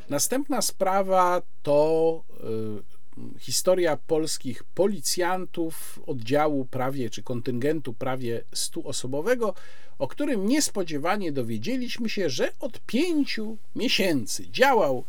Następna 0.08 0.62
sprawa 0.62 1.42
to 1.62 2.22
y, 3.36 3.38
historia 3.38 3.96
polskich 3.96 4.64
policjantów 4.64 6.00
oddziału 6.06 6.64
prawie 6.64 7.10
czy 7.10 7.22
kontyngentu 7.22 7.94
prawie 7.94 8.44
100-osobowego, 8.54 9.52
o 9.98 10.08
którym 10.08 10.48
niespodziewanie 10.48 11.32
dowiedzieliśmy 11.32 12.08
się, 12.08 12.30
że 12.30 12.52
od 12.60 12.80
pięciu 12.80 13.58
miesięcy 13.76 14.50
działał 14.50 15.04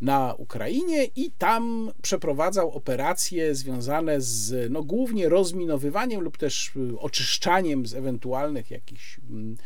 na 0.00 0.34
Ukrainie 0.38 1.04
i 1.04 1.30
tam 1.30 1.92
przeprowadzał 2.02 2.70
operacje 2.70 3.54
związane 3.54 4.20
z 4.20 4.72
no, 4.72 4.82
głównie 4.82 5.28
rozminowywaniem 5.28 6.20
lub 6.20 6.36
też 6.36 6.72
y, 6.76 6.98
oczyszczaniem 6.98 7.86
z 7.86 7.94
ewentualnych 7.94 8.70
jakichś 8.70 9.20
mm, 9.30 9.56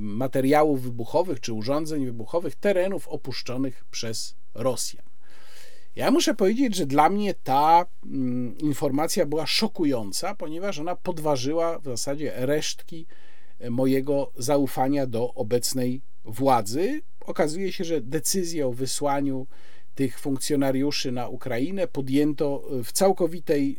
materiałów 0.00 0.82
wybuchowych 0.82 1.40
czy 1.40 1.52
urządzeń 1.52 2.06
wybuchowych 2.06 2.54
terenów 2.54 3.08
opuszczonych 3.08 3.84
przez 3.90 4.36
Rosjan. 4.54 5.06
Ja 5.96 6.10
muszę 6.10 6.34
powiedzieć, 6.34 6.76
że 6.76 6.86
dla 6.86 7.08
mnie 7.08 7.34
ta 7.34 7.86
mm, 8.04 8.58
informacja 8.58 9.26
była 9.26 9.46
szokująca, 9.46 10.34
ponieważ 10.34 10.78
ona 10.78 10.96
podważyła 10.96 11.78
w 11.78 11.84
zasadzie 11.84 12.32
resztki 12.36 13.06
e, 13.58 13.70
mojego 13.70 14.32
zaufania 14.36 15.06
do 15.06 15.34
obecnej 15.34 16.00
władzy. 16.24 17.00
Okazuje 17.20 17.72
się, 17.72 17.84
że 17.84 18.00
decyzję 18.00 18.66
o 18.66 18.72
wysłaniu 18.72 19.46
tych 19.94 20.20
funkcjonariuszy 20.20 21.12
na 21.12 21.28
Ukrainę 21.28 21.88
podjęto 21.88 22.68
w 22.84 22.92
całkowitej 22.92 23.78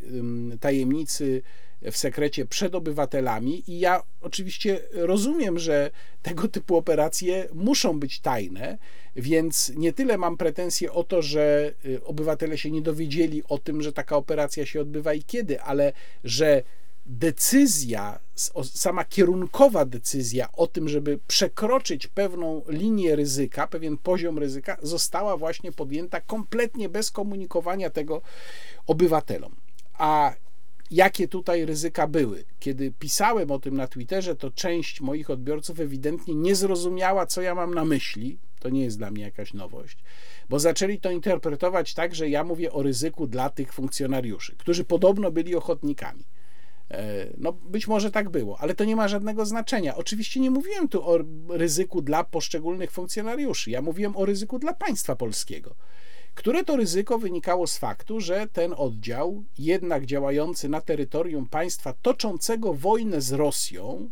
tajemnicy 0.59 1.41
w 1.81 1.97
sekrecie 1.97 2.45
przed 2.45 2.75
obywatelami 2.75 3.71
i 3.71 3.79
ja 3.79 4.03
oczywiście 4.21 4.79
rozumiem, 4.91 5.59
że 5.59 5.91
tego 6.21 6.47
typu 6.47 6.77
operacje 6.77 7.47
muszą 7.53 7.99
być 7.99 8.19
tajne, 8.19 8.77
więc 9.15 9.71
nie 9.75 9.93
tyle 9.93 10.17
mam 10.17 10.37
pretensje 10.37 10.91
o 10.91 11.03
to, 11.03 11.21
że 11.21 11.73
y, 11.85 12.03
obywatele 12.03 12.57
się 12.57 12.71
nie 12.71 12.81
dowiedzieli 12.81 13.43
o 13.49 13.57
tym, 13.57 13.81
że 13.81 13.93
taka 13.93 14.15
operacja 14.15 14.65
się 14.65 14.81
odbywa 14.81 15.13
i 15.13 15.23
kiedy, 15.23 15.61
ale 15.61 15.93
że 16.23 16.63
decyzja, 17.05 18.19
sama 18.63 19.05
kierunkowa 19.05 19.85
decyzja 19.85 20.51
o 20.53 20.67
tym, 20.67 20.89
żeby 20.89 21.19
przekroczyć 21.27 22.07
pewną 22.07 22.61
linię 22.67 23.15
ryzyka, 23.15 23.67
pewien 23.67 23.97
poziom 23.97 24.39
ryzyka, 24.39 24.77
została 24.81 25.37
właśnie 25.37 25.71
podjęta 25.71 26.21
kompletnie 26.21 26.89
bez 26.89 27.11
komunikowania 27.11 27.89
tego 27.89 28.21
obywatelom. 28.87 29.55
A 29.97 30.33
jakie 30.91 31.27
tutaj 31.27 31.65
ryzyka 31.65 32.07
były. 32.07 32.43
Kiedy 32.59 32.91
pisałem 32.91 33.51
o 33.51 33.59
tym 33.59 33.77
na 33.77 33.87
Twitterze, 33.87 34.35
to 34.35 34.51
część 34.51 35.01
moich 35.01 35.29
odbiorców 35.29 35.79
ewidentnie 35.79 36.35
nie 36.35 36.55
zrozumiała, 36.55 37.25
co 37.25 37.41
ja 37.41 37.55
mam 37.55 37.73
na 37.73 37.85
myśli. 37.85 38.39
To 38.59 38.69
nie 38.69 38.83
jest 38.83 38.97
dla 38.97 39.11
mnie 39.11 39.23
jakaś 39.23 39.53
nowość, 39.53 39.97
bo 40.49 40.59
zaczęli 40.59 40.99
to 40.99 41.11
interpretować 41.11 41.93
tak, 41.93 42.15
że 42.15 42.29
ja 42.29 42.43
mówię 42.43 42.71
o 42.71 42.83
ryzyku 42.83 43.27
dla 43.27 43.49
tych 43.49 43.73
funkcjonariuszy, 43.73 44.55
którzy 44.57 44.83
podobno 44.83 45.31
byli 45.31 45.55
ochotnikami. 45.55 46.23
E, 46.91 47.27
no, 47.37 47.53
być 47.53 47.87
może 47.87 48.11
tak 48.11 48.29
było, 48.29 48.59
ale 48.59 48.75
to 48.75 48.85
nie 48.85 48.95
ma 48.95 49.07
żadnego 49.07 49.45
znaczenia. 49.45 49.95
Oczywiście 49.95 50.39
nie 50.39 50.51
mówiłem 50.51 50.87
tu 50.87 51.09
o 51.09 51.19
ryzyku 51.49 52.01
dla 52.01 52.23
poszczególnych 52.23 52.91
funkcjonariuszy, 52.91 53.71
ja 53.71 53.81
mówiłem 53.81 54.17
o 54.17 54.25
ryzyku 54.25 54.59
dla 54.59 54.73
państwa 54.73 55.15
polskiego 55.15 55.75
które 56.37 56.63
to 56.63 56.75
ryzyko 56.75 57.19
wynikało 57.19 57.67
z 57.67 57.77
faktu, 57.77 58.19
że 58.19 58.47
ten 58.47 58.73
oddział, 58.77 59.43
jednak 59.59 60.05
działający 60.05 60.69
na 60.69 60.81
terytorium 60.81 61.47
państwa 61.47 61.93
toczącego 61.93 62.73
wojnę 62.73 63.21
z 63.21 63.31
Rosją, 63.31 64.09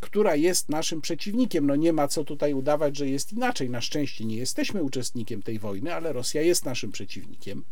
która 0.00 0.36
jest 0.36 0.68
naszym 0.68 1.00
przeciwnikiem. 1.00 1.66
No 1.66 1.76
nie 1.76 1.92
ma 1.92 2.08
co 2.08 2.24
tutaj 2.24 2.54
udawać, 2.54 2.96
że 2.96 3.08
jest 3.08 3.32
inaczej. 3.32 3.70
Na 3.70 3.80
szczęście 3.80 4.24
nie 4.24 4.36
jesteśmy 4.36 4.82
uczestnikiem 4.82 5.42
tej 5.42 5.58
wojny, 5.58 5.94
ale 5.94 6.12
Rosja 6.12 6.42
jest 6.42 6.64
naszym 6.64 6.92
przeciwnikiem. 6.92 7.64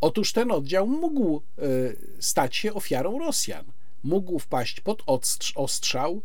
Otóż 0.00 0.32
ten 0.32 0.50
oddział 0.50 0.86
mógł 0.86 1.36
e, 1.36 1.62
stać 2.20 2.56
się 2.56 2.74
ofiarą 2.74 3.18
Rosjan. 3.18 3.64
Mógł 4.04 4.38
wpaść 4.38 4.80
pod 4.80 5.02
ostrzał. 5.54 6.22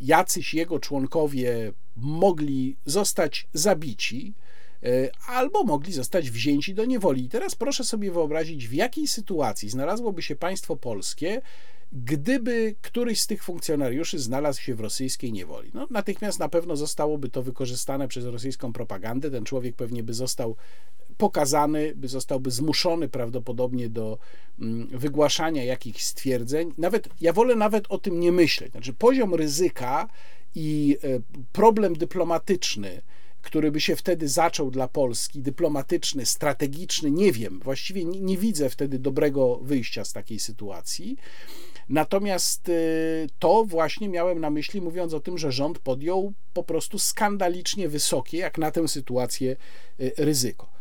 Jacyś 0.00 0.54
jego 0.54 0.78
członkowie 0.78 1.72
mogli 1.96 2.76
zostać 2.84 3.48
zabici 3.52 4.34
e, 4.82 5.10
albo 5.26 5.64
mogli 5.64 5.92
zostać 5.92 6.30
wzięci 6.30 6.74
do 6.74 6.84
niewoli. 6.84 7.24
I 7.24 7.28
teraz 7.28 7.54
proszę 7.54 7.84
sobie 7.84 8.12
wyobrazić, 8.12 8.68
w 8.68 8.72
jakiej 8.72 9.08
sytuacji 9.08 9.70
znalazłoby 9.70 10.22
się 10.22 10.36
państwo 10.36 10.76
polskie, 10.76 11.42
gdyby 11.92 12.74
któryś 12.82 13.20
z 13.20 13.26
tych 13.26 13.44
funkcjonariuszy 13.44 14.18
znalazł 14.18 14.60
się 14.60 14.74
w 14.74 14.80
rosyjskiej 14.80 15.32
niewoli. 15.32 15.70
No, 15.74 15.86
natychmiast 15.90 16.38
na 16.38 16.48
pewno 16.48 16.76
zostałoby 16.76 17.28
to 17.28 17.42
wykorzystane 17.42 18.08
przez 18.08 18.24
rosyjską 18.24 18.72
propagandę. 18.72 19.30
Ten 19.30 19.44
człowiek 19.44 19.76
pewnie 19.76 20.02
by 20.02 20.14
został 20.14 20.56
pokazany, 21.16 21.92
by 21.94 22.08
zostałby 22.08 22.50
zmuszony 22.50 23.08
prawdopodobnie 23.08 23.88
do 23.88 24.18
mm, 24.60 24.86
wygłaszania 24.86 25.64
jakichś 25.64 26.02
stwierdzeń. 26.02 26.72
Nawet 26.78 27.08
ja 27.20 27.32
wolę 27.32 27.56
nawet 27.56 27.84
o 27.88 27.98
tym 27.98 28.20
nie 28.20 28.32
myśleć. 28.32 28.72
Znaczy, 28.72 28.92
poziom 28.92 29.34
ryzyka 29.34 30.08
i 30.56 30.96
e, 31.04 31.20
problem 31.52 31.94
dyplomatyczny, 31.94 33.02
który 33.42 33.72
by 33.72 33.80
się 33.80 33.96
wtedy 33.96 34.28
zaczął 34.28 34.70
dla 34.70 34.88
Polski, 34.88 35.42
dyplomatyczny, 35.42 36.26
strategiczny, 36.26 37.10
nie 37.10 37.32
wiem, 37.32 37.60
właściwie 37.64 38.04
nie, 38.04 38.20
nie 38.20 38.38
widzę 38.38 38.70
wtedy 38.70 38.98
dobrego 38.98 39.56
wyjścia 39.56 40.04
z 40.04 40.12
takiej 40.12 40.38
sytuacji. 40.38 41.16
Natomiast 41.88 42.68
e, 42.68 42.72
to 43.38 43.64
właśnie 43.64 44.08
miałem 44.08 44.40
na 44.40 44.50
myśli, 44.50 44.80
mówiąc 44.80 45.14
o 45.14 45.20
tym, 45.20 45.38
że 45.38 45.52
rząd 45.52 45.78
podjął 45.78 46.32
po 46.54 46.62
prostu 46.62 46.98
skandalicznie 46.98 47.88
wysokie, 47.88 48.38
jak 48.38 48.58
na 48.58 48.70
tę 48.70 48.88
sytuację, 48.88 49.56
e, 50.00 50.24
ryzyko. 50.24 50.76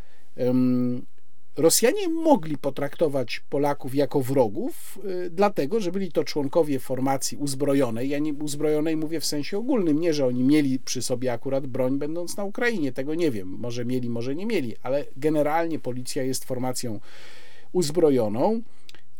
Rosjanie 1.58 2.10
mogli 2.10 2.58
potraktować 2.58 3.40
Polaków 3.50 3.96
jako 3.96 4.22
wrogów, 4.22 5.00
y, 5.26 5.30
dlatego 5.30 5.80
że 5.80 5.92
byli 5.92 6.12
to 6.12 6.24
członkowie 6.24 6.80
formacji 6.80 7.38
uzbrojonej. 7.38 8.10
Ja 8.10 8.20
nie 8.20 8.34
uzbrojonej 8.34 8.96
mówię 8.96 9.20
w 9.20 9.26
sensie 9.26 9.58
ogólnym, 9.58 10.00
nie 10.00 10.14
że 10.14 10.26
oni 10.26 10.44
mieli 10.44 10.80
przy 10.80 11.02
sobie 11.02 11.34
akurat 11.34 11.68
broń, 11.68 11.98
będąc 11.98 12.38
na 12.38 12.44
Ukrainie. 12.44 12.92
Tego 12.92 13.16
nie 13.16 13.32
wiem. 13.32 13.48
Może 13.48 13.86
mieli, 13.86 14.10
może 14.10 14.36
nie 14.36 14.46
mieli, 14.46 14.76
ale 14.84 15.06
generalnie 15.18 15.80
policja 15.80 16.24
jest 16.24 16.46
formacją 16.46 17.00
uzbrojoną, 17.72 18.62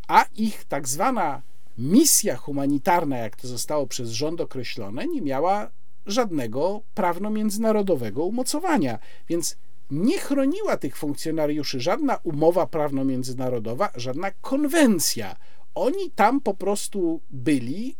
a 0.08 0.26
ich 0.36 0.64
tak 0.64 0.88
zwana 0.88 1.42
misja 1.78 2.36
humanitarna, 2.36 3.18
jak 3.18 3.36
to 3.36 3.48
zostało 3.48 3.88
przez 3.88 4.10
rząd 4.10 4.42
określone, 4.42 5.08
nie 5.08 5.22
miała 5.22 5.72
żadnego 6.06 6.82
prawno-międzynarodowego 6.94 8.26
umocowania. 8.26 9.00
Więc 9.30 9.58
nie 9.92 10.20
chroniła 10.20 10.78
tych 10.78 10.98
funkcjonariuszy 10.98 11.80
żadna 11.80 12.18
umowa 12.24 12.68
prawno-międzynarodowa, 12.68 13.90
żadna 13.96 14.32
konwencja. 14.32 15.36
Oni 15.76 16.12
tam 16.12 16.42
po 16.42 16.54
prostu 16.54 17.22
byli 17.30 17.96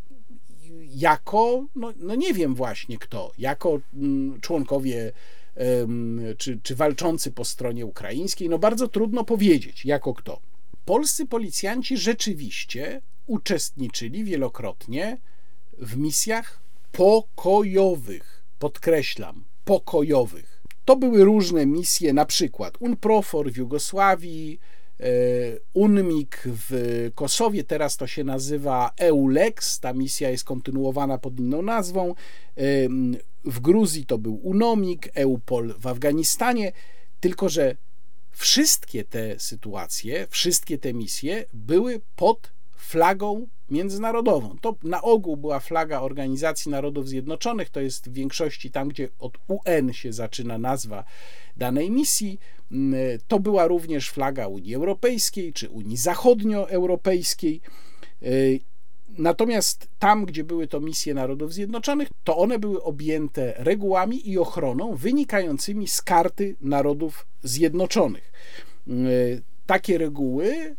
jako, 0.94 1.66
no, 1.74 1.92
no 1.96 2.14
nie 2.14 2.34
wiem 2.34 2.54
właśnie 2.54 2.98
kto, 2.98 3.32
jako 3.38 3.80
mm, 3.94 4.40
członkowie 4.40 5.12
czy, 6.38 6.60
czy 6.62 6.74
walczący 6.74 7.32
po 7.32 7.44
stronie 7.44 7.86
ukraińskiej, 7.86 8.48
no 8.48 8.58
bardzo 8.58 8.88
trudno 8.88 9.24
powiedzieć, 9.24 9.84
jako 9.84 10.14
kto. 10.14 10.40
Polscy 10.84 11.26
policjanci 11.26 11.96
rzeczywiście 11.96 13.02
uczestniczyli 13.26 14.24
wielokrotnie 14.24 15.18
w 15.78 15.96
misjach 15.96 16.60
pokojowych, 16.92 18.44
podkreślam, 18.58 19.44
pokojowych 19.64 20.55
to 20.86 20.96
były 20.96 21.24
różne 21.24 21.66
misje, 21.66 22.12
na 22.12 22.24
przykład 22.24 22.74
UNPROFOR 22.80 23.52
w 23.52 23.56
Jugosławii, 23.56 24.60
e, 25.00 25.04
UNMIK 25.74 26.42
w 26.46 26.70
Kosowie, 27.14 27.64
teraz 27.64 27.96
to 27.96 28.06
się 28.06 28.24
nazywa 28.24 28.90
EULEX, 28.96 29.80
ta 29.80 29.92
misja 29.92 30.30
jest 30.30 30.44
kontynuowana 30.44 31.18
pod 31.18 31.38
inną 31.38 31.62
nazwą. 31.62 32.10
E, 32.10 32.14
w 33.44 33.60
Gruzji 33.60 34.06
to 34.06 34.18
był 34.18 34.34
UNOMIK, 34.42 35.08
EUPOL 35.14 35.74
w 35.78 35.86
Afganistanie, 35.86 36.72
tylko 37.20 37.48
że 37.48 37.76
wszystkie 38.30 39.04
te 39.04 39.38
sytuacje, 39.38 40.26
wszystkie 40.30 40.78
te 40.78 40.94
misje 40.94 41.44
były 41.52 42.00
pod 42.16 42.55
flagą 42.86 43.46
międzynarodową. 43.70 44.56
To 44.60 44.76
na 44.82 45.02
ogół 45.02 45.36
była 45.36 45.60
flaga 45.60 46.00
Organizacji 46.00 46.70
Narodów 46.70 47.08
Zjednoczonych, 47.08 47.70
to 47.70 47.80
jest 47.80 48.08
w 48.08 48.12
większości 48.12 48.70
tam, 48.70 48.88
gdzie 48.88 49.08
od 49.18 49.38
UN 49.48 49.92
się 49.92 50.12
zaczyna 50.12 50.58
nazwa 50.58 51.04
danej 51.56 51.90
misji. 51.90 52.38
Mm, 52.72 53.18
to 53.28 53.38
była 53.38 53.66
również 53.66 54.10
flaga 54.10 54.46
Unii 54.46 54.74
Europejskiej 54.74 55.52
czy 55.52 55.68
Unii 55.68 55.96
Zachodnioeuropejskiej. 55.96 57.60
Y, 58.22 58.60
natomiast 59.18 59.88
tam, 59.98 60.26
gdzie 60.26 60.44
były 60.44 60.66
to 60.66 60.80
misje 60.80 61.14
Narodów 61.14 61.52
Zjednoczonych, 61.54 62.08
to 62.24 62.36
one 62.36 62.58
były 62.58 62.82
objęte 62.82 63.54
regułami 63.56 64.30
i 64.30 64.38
ochroną 64.38 64.94
wynikającymi 64.94 65.88
z 65.88 66.02
karty 66.02 66.56
Narodów 66.60 67.26
Zjednoczonych. 67.42 68.32
Y, 68.88 69.42
takie 69.66 69.98
reguły 69.98 70.76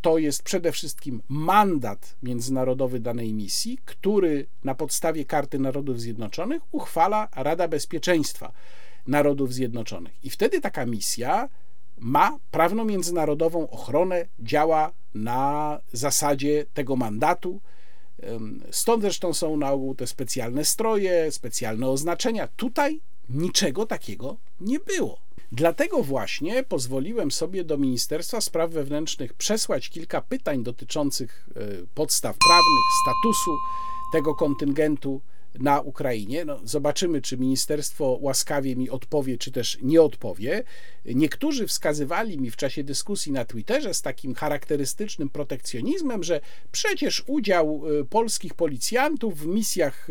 to 0.00 0.18
jest 0.18 0.42
przede 0.42 0.72
wszystkim 0.72 1.22
mandat 1.28 2.16
międzynarodowy 2.22 3.00
danej 3.00 3.32
misji, 3.32 3.78
który 3.84 4.46
na 4.64 4.74
podstawie 4.74 5.24
Karty 5.24 5.58
Narodów 5.58 6.00
Zjednoczonych 6.00 6.62
uchwala 6.72 7.28
Rada 7.36 7.68
Bezpieczeństwa 7.68 8.52
Narodów 9.06 9.52
Zjednoczonych. 9.54 10.24
I 10.24 10.30
wtedy 10.30 10.60
taka 10.60 10.86
misja 10.86 11.48
ma 11.98 12.38
prawną 12.50 12.84
międzynarodową 12.84 13.70
ochronę, 13.70 14.26
działa 14.38 14.92
na 15.14 15.80
zasadzie 15.92 16.66
tego 16.74 16.96
mandatu. 16.96 17.60
Stąd 18.70 19.02
zresztą 19.02 19.34
są 19.34 19.56
na 19.56 19.70
ogół 19.72 19.94
te 19.94 20.06
specjalne 20.06 20.64
stroje, 20.64 21.32
specjalne 21.32 21.88
oznaczenia. 21.88 22.48
Tutaj 22.56 23.00
niczego 23.28 23.86
takiego 23.86 24.36
nie 24.60 24.78
było. 24.78 25.25
Dlatego 25.52 26.02
właśnie 26.02 26.62
pozwoliłem 26.62 27.30
sobie 27.30 27.64
do 27.64 27.78
Ministerstwa 27.78 28.40
Spraw 28.40 28.70
Wewnętrznych 28.70 29.34
przesłać 29.34 29.88
kilka 29.88 30.20
pytań 30.20 30.62
dotyczących 30.62 31.48
e, 31.56 31.60
podstaw 31.94 32.36
prawnych, 32.38 32.84
statusu 33.04 33.56
tego 34.12 34.34
kontyngentu 34.34 35.20
na 35.60 35.80
Ukrainie. 35.80 36.44
No, 36.44 36.60
zobaczymy, 36.64 37.22
czy 37.22 37.38
ministerstwo 37.38 38.18
łaskawie 38.20 38.76
mi 38.76 38.90
odpowie, 38.90 39.38
czy 39.38 39.52
też 39.52 39.78
nie 39.82 40.02
odpowie. 40.02 40.64
Niektórzy 41.04 41.66
wskazywali 41.66 42.38
mi 42.38 42.50
w 42.50 42.56
czasie 42.56 42.84
dyskusji 42.84 43.32
na 43.32 43.44
Twitterze 43.44 43.94
z 43.94 44.02
takim 44.02 44.34
charakterystycznym 44.34 45.28
protekcjonizmem, 45.28 46.22
że 46.24 46.40
przecież 46.72 47.24
udział 47.26 47.82
y, 48.00 48.04
polskich 48.04 48.54
policjantów 48.54 49.38
w 49.38 49.46
misjach 49.46 50.08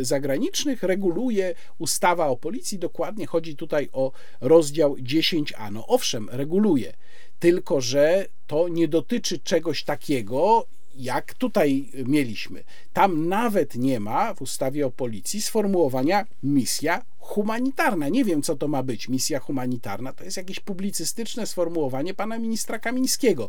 zagranicznych 0.00 0.82
reguluje 0.82 1.54
ustawa 1.78 2.26
o 2.26 2.36
policji. 2.36 2.78
Dokładnie 2.78 3.26
chodzi 3.26 3.56
tutaj 3.56 3.88
o 3.92 4.12
rozdział 4.40 4.96
10a. 4.96 5.72
No 5.72 5.86
owszem, 5.86 6.28
reguluje, 6.32 6.92
tylko 7.38 7.80
że 7.80 8.26
to 8.46 8.68
nie 8.68 8.88
dotyczy 8.88 9.38
czegoś 9.38 9.84
takiego, 9.84 10.66
jak 10.94 11.34
tutaj 11.34 11.88
mieliśmy. 12.06 12.64
Tam 12.92 13.28
nawet 13.28 13.74
nie 13.76 14.00
ma 14.00 14.34
w 14.34 14.42
ustawie 14.42 14.86
o 14.86 14.90
policji 14.90 15.42
sformułowania 15.42 16.26
misja 16.42 17.02
humanitarna. 17.18 18.08
Nie 18.08 18.24
wiem, 18.24 18.42
co 18.42 18.56
to 18.56 18.68
ma 18.68 18.82
być 18.82 19.08
misja 19.08 19.40
humanitarna. 19.40 20.12
To 20.12 20.24
jest 20.24 20.36
jakieś 20.36 20.60
publicystyczne 20.60 21.46
sformułowanie 21.46 22.14
pana 22.14 22.38
ministra 22.38 22.78
Kamińskiego. 22.78 23.48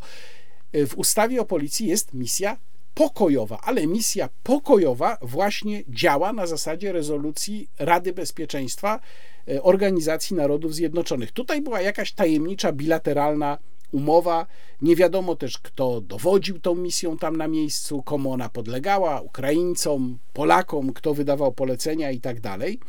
W 0.73 0.93
ustawie 0.97 1.41
o 1.41 1.45
policji 1.45 1.87
jest 1.87 2.13
misja 2.13 2.57
pokojowa, 2.93 3.59
ale 3.63 3.87
misja 3.87 4.29
pokojowa 4.43 5.17
właśnie 5.21 5.83
działa 5.89 6.33
na 6.33 6.47
zasadzie 6.47 6.91
rezolucji 6.91 7.69
Rady 7.79 8.13
Bezpieczeństwa 8.13 8.99
e, 9.47 9.63
Organizacji 9.63 10.35
Narodów 10.35 10.75
Zjednoczonych. 10.75 11.31
Tutaj 11.31 11.61
była 11.61 11.81
jakaś 11.81 12.11
tajemnicza 12.11 12.71
bilateralna 12.71 13.57
umowa. 13.93 14.45
Nie 14.81 14.95
wiadomo 14.95 15.35
też, 15.35 15.57
kto 15.57 16.01
dowodził 16.01 16.59
tą 16.59 16.75
misją 16.75 17.17
tam 17.17 17.37
na 17.37 17.47
miejscu, 17.47 18.03
komu 18.03 18.31
ona 18.31 18.49
podlegała 18.49 19.21
Ukraińcom, 19.21 20.19
Polakom, 20.33 20.93
kto 20.93 21.13
wydawał 21.13 21.51
polecenia 21.51 22.11
i 22.11 22.19
tak 22.19 22.41
dalej. 22.41 22.79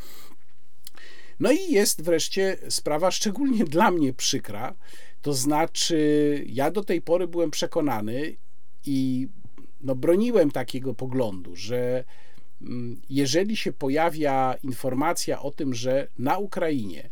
No 1.40 1.52
i 1.52 1.72
jest 1.72 2.02
wreszcie 2.02 2.56
sprawa 2.68 3.10
szczególnie 3.10 3.64
dla 3.74 3.90
mnie 3.90 4.12
przykra. 4.12 4.74
To 5.22 5.32
znaczy, 5.32 6.44
ja 6.48 6.70
do 6.70 6.84
tej 6.84 7.02
pory 7.02 7.28
byłem 7.28 7.50
przekonany 7.50 8.36
i 8.86 9.28
no, 9.80 9.94
broniłem 9.94 10.50
takiego 10.50 10.94
poglądu, 10.94 11.56
że 11.56 12.04
mm, 12.62 13.00
jeżeli 13.10 13.56
się 13.56 13.72
pojawia 13.72 14.54
informacja 14.62 15.42
o 15.42 15.50
tym, 15.50 15.74
że 15.74 16.08
na 16.18 16.38
Ukrainie 16.38 17.10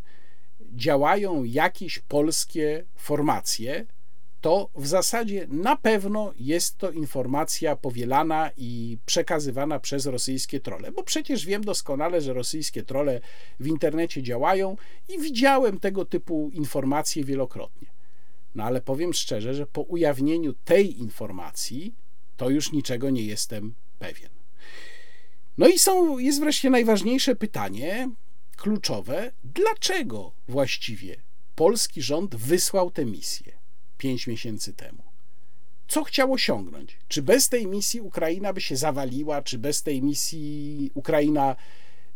działają 0.72 1.44
jakieś 1.44 1.98
polskie 1.98 2.84
formacje, 2.94 3.86
to 4.40 4.70
w 4.74 4.86
zasadzie 4.86 5.46
na 5.50 5.76
pewno 5.76 6.32
jest 6.38 6.78
to 6.78 6.90
informacja 6.90 7.76
powielana 7.76 8.50
i 8.56 8.98
przekazywana 9.06 9.80
przez 9.80 10.06
rosyjskie 10.06 10.60
trole, 10.60 10.92
bo 10.92 11.02
przecież 11.02 11.46
wiem 11.46 11.64
doskonale, 11.64 12.20
że 12.20 12.32
rosyjskie 12.32 12.82
trole 12.82 13.20
w 13.60 13.66
internecie 13.66 14.22
działają 14.22 14.76
i 15.08 15.18
widziałem 15.18 15.80
tego 15.80 16.04
typu 16.04 16.50
informacje 16.52 17.24
wielokrotnie. 17.24 17.88
No 18.54 18.64
ale 18.64 18.80
powiem 18.80 19.12
szczerze, 19.12 19.54
że 19.54 19.66
po 19.66 19.80
ujawnieniu 19.80 20.52
tej 20.52 21.00
informacji 21.00 21.94
to 22.36 22.50
już 22.50 22.72
niczego 22.72 23.10
nie 23.10 23.22
jestem 23.22 23.74
pewien. 23.98 24.30
No 25.58 25.68
i 25.68 25.78
są, 25.78 26.18
jest 26.18 26.40
wreszcie 26.40 26.70
najważniejsze 26.70 27.36
pytanie, 27.36 28.10
kluczowe, 28.62 29.32
dlaczego 29.44 30.32
właściwie 30.48 31.16
polski 31.54 32.02
rząd 32.02 32.36
wysłał 32.36 32.90
tę 32.90 33.04
misję 33.04 33.52
pięć 33.98 34.26
miesięcy 34.26 34.72
temu. 34.72 35.02
Co 35.88 36.04
chciał 36.04 36.32
osiągnąć? 36.32 36.98
Czy 37.08 37.22
bez 37.22 37.48
tej 37.48 37.66
misji 37.66 38.00
Ukraina 38.00 38.52
by 38.52 38.60
się 38.60 38.76
zawaliła, 38.76 39.42
czy 39.42 39.58
bez 39.58 39.82
tej 39.82 40.02
misji 40.02 40.90
Ukraina 40.94 41.57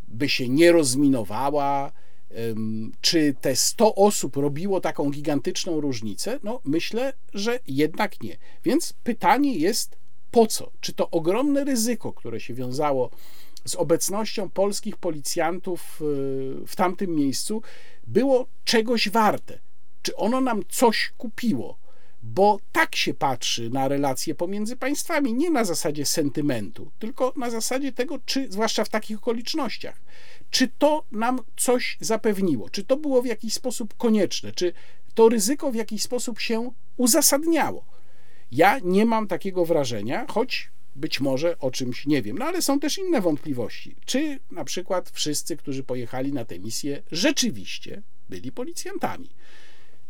by 0.08 0.28
się 0.28 0.48
nie 0.48 0.72
rozminowała? 0.72 1.92
Czy 3.00 3.34
te 3.40 3.56
100 3.56 3.94
osób 3.94 4.36
robiło 4.36 4.80
taką 4.80 5.10
gigantyczną 5.10 5.80
różnicę? 5.80 6.40
No, 6.42 6.60
myślę, 6.64 7.12
że 7.34 7.60
jednak 7.66 8.22
nie. 8.22 8.36
Więc 8.64 8.92
pytanie 8.92 9.54
jest 9.54 9.96
po 10.30 10.46
co? 10.46 10.70
Czy 10.80 10.92
to 10.92 11.10
ogromne 11.10 11.64
ryzyko, 11.64 12.12
które 12.12 12.40
się 12.40 12.54
wiązało 12.54 13.10
z 13.66 13.74
obecnością 13.74 14.50
polskich 14.50 14.96
policjantów 14.96 16.00
y, 16.00 16.66
w 16.66 16.76
tamtym 16.76 17.14
miejscu 17.14 17.62
było 18.06 18.46
czegoś 18.64 19.08
warte. 19.08 19.58
Czy 20.02 20.16
ono 20.16 20.40
nam 20.40 20.62
coś 20.68 21.12
kupiło? 21.18 21.78
Bo 22.22 22.58
tak 22.72 22.96
się 22.96 23.14
patrzy 23.14 23.70
na 23.70 23.88
relacje 23.88 24.34
pomiędzy 24.34 24.76
państwami, 24.76 25.34
nie 25.34 25.50
na 25.50 25.64
zasadzie 25.64 26.06
sentymentu, 26.06 26.90
tylko 26.98 27.32
na 27.36 27.50
zasadzie 27.50 27.92
tego, 27.92 28.18
czy, 28.24 28.46
zwłaszcza 28.50 28.84
w 28.84 28.88
takich 28.88 29.18
okolicznościach, 29.18 30.00
czy 30.50 30.68
to 30.78 31.04
nam 31.12 31.40
coś 31.56 31.96
zapewniło, 32.00 32.70
czy 32.70 32.84
to 32.84 32.96
było 32.96 33.22
w 33.22 33.26
jakiś 33.26 33.54
sposób 33.54 33.96
konieczne, 33.96 34.52
czy 34.52 34.72
to 35.14 35.28
ryzyko 35.28 35.72
w 35.72 35.74
jakiś 35.74 36.02
sposób 36.02 36.40
się 36.40 36.70
uzasadniało. 36.96 37.84
Ja 38.52 38.78
nie 38.84 39.06
mam 39.06 39.26
takiego 39.28 39.64
wrażenia, 39.64 40.26
choć 40.28 40.70
być 40.96 41.20
może 41.20 41.58
o 41.58 41.70
czymś 41.70 42.06
nie 42.06 42.22
wiem. 42.22 42.38
No 42.38 42.44
ale 42.44 42.62
są 42.62 42.80
też 42.80 42.98
inne 42.98 43.20
wątpliwości. 43.20 43.96
Czy 44.04 44.38
na 44.50 44.64
przykład 44.64 45.10
wszyscy, 45.10 45.56
którzy 45.56 45.82
pojechali 45.82 46.32
na 46.32 46.44
tę 46.44 46.58
misję, 46.58 47.02
rzeczywiście 47.12 48.02
byli 48.28 48.52
policjantami? 48.52 49.30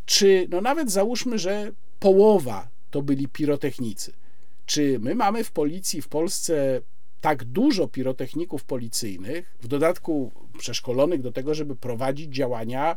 Czy, 0.07 0.47
no 0.51 0.61
nawet 0.61 0.91
załóżmy, 0.91 1.39
że 1.39 1.73
połowa 2.01 2.69
to 2.91 3.03
byli 3.03 3.29
pirotechnicy. 3.29 4.13
Czy 4.67 4.99
my 4.99 5.15
mamy 5.15 5.45
w 5.45 5.51
policji 5.51 6.03
w 6.03 6.09
Polsce 6.09 6.81
tak 7.21 7.45
dużo 7.45 7.89
pirotechników 7.89 8.65
policyjnych, 8.65 9.57
w 9.61 9.69
dodatku 9.69 10.33
przeszkolonych 10.59 11.23
do 11.23 11.33
tego, 11.33 11.55
żeby 11.55 11.77
prowadzić 11.77 12.35
działania 12.35 12.97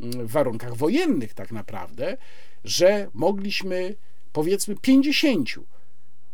mm, 0.00 0.26
w 0.26 0.30
warunkach 0.30 0.76
wojennych, 0.76 1.34
tak 1.34 1.52
naprawdę, 1.52 2.16
że 2.64 3.10
mogliśmy 3.14 3.94
powiedzmy 4.32 4.76
50 4.76 5.48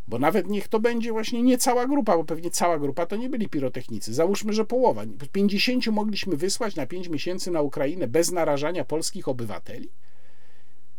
bo 0.09 0.19
nawet 0.19 0.49
niech 0.49 0.69
to 0.69 0.81
będzie 0.81 1.13
właśnie 1.13 1.43
nie 1.43 1.59
cała 1.59 1.87
grupa, 1.87 2.17
bo 2.17 2.25
pewnie 2.25 2.51
cała 2.51 2.79
grupa 2.79 3.07
to 3.07 3.17
nie 3.17 3.29
byli 3.29 3.49
pirotechnicy. 3.49 4.15
Załóżmy, 4.15 4.53
że 4.53 4.65
połowa. 4.65 5.03
50 5.33 5.87
mogliśmy 5.87 6.37
wysłać 6.37 6.77
na 6.77 6.87
5 6.87 7.09
miesięcy 7.09 7.51
na 7.51 7.63
Ukrainę 7.63 8.09
bez 8.09 8.33
narażania 8.33 8.85
polskich 8.85 9.29
obywateli. 9.29 9.89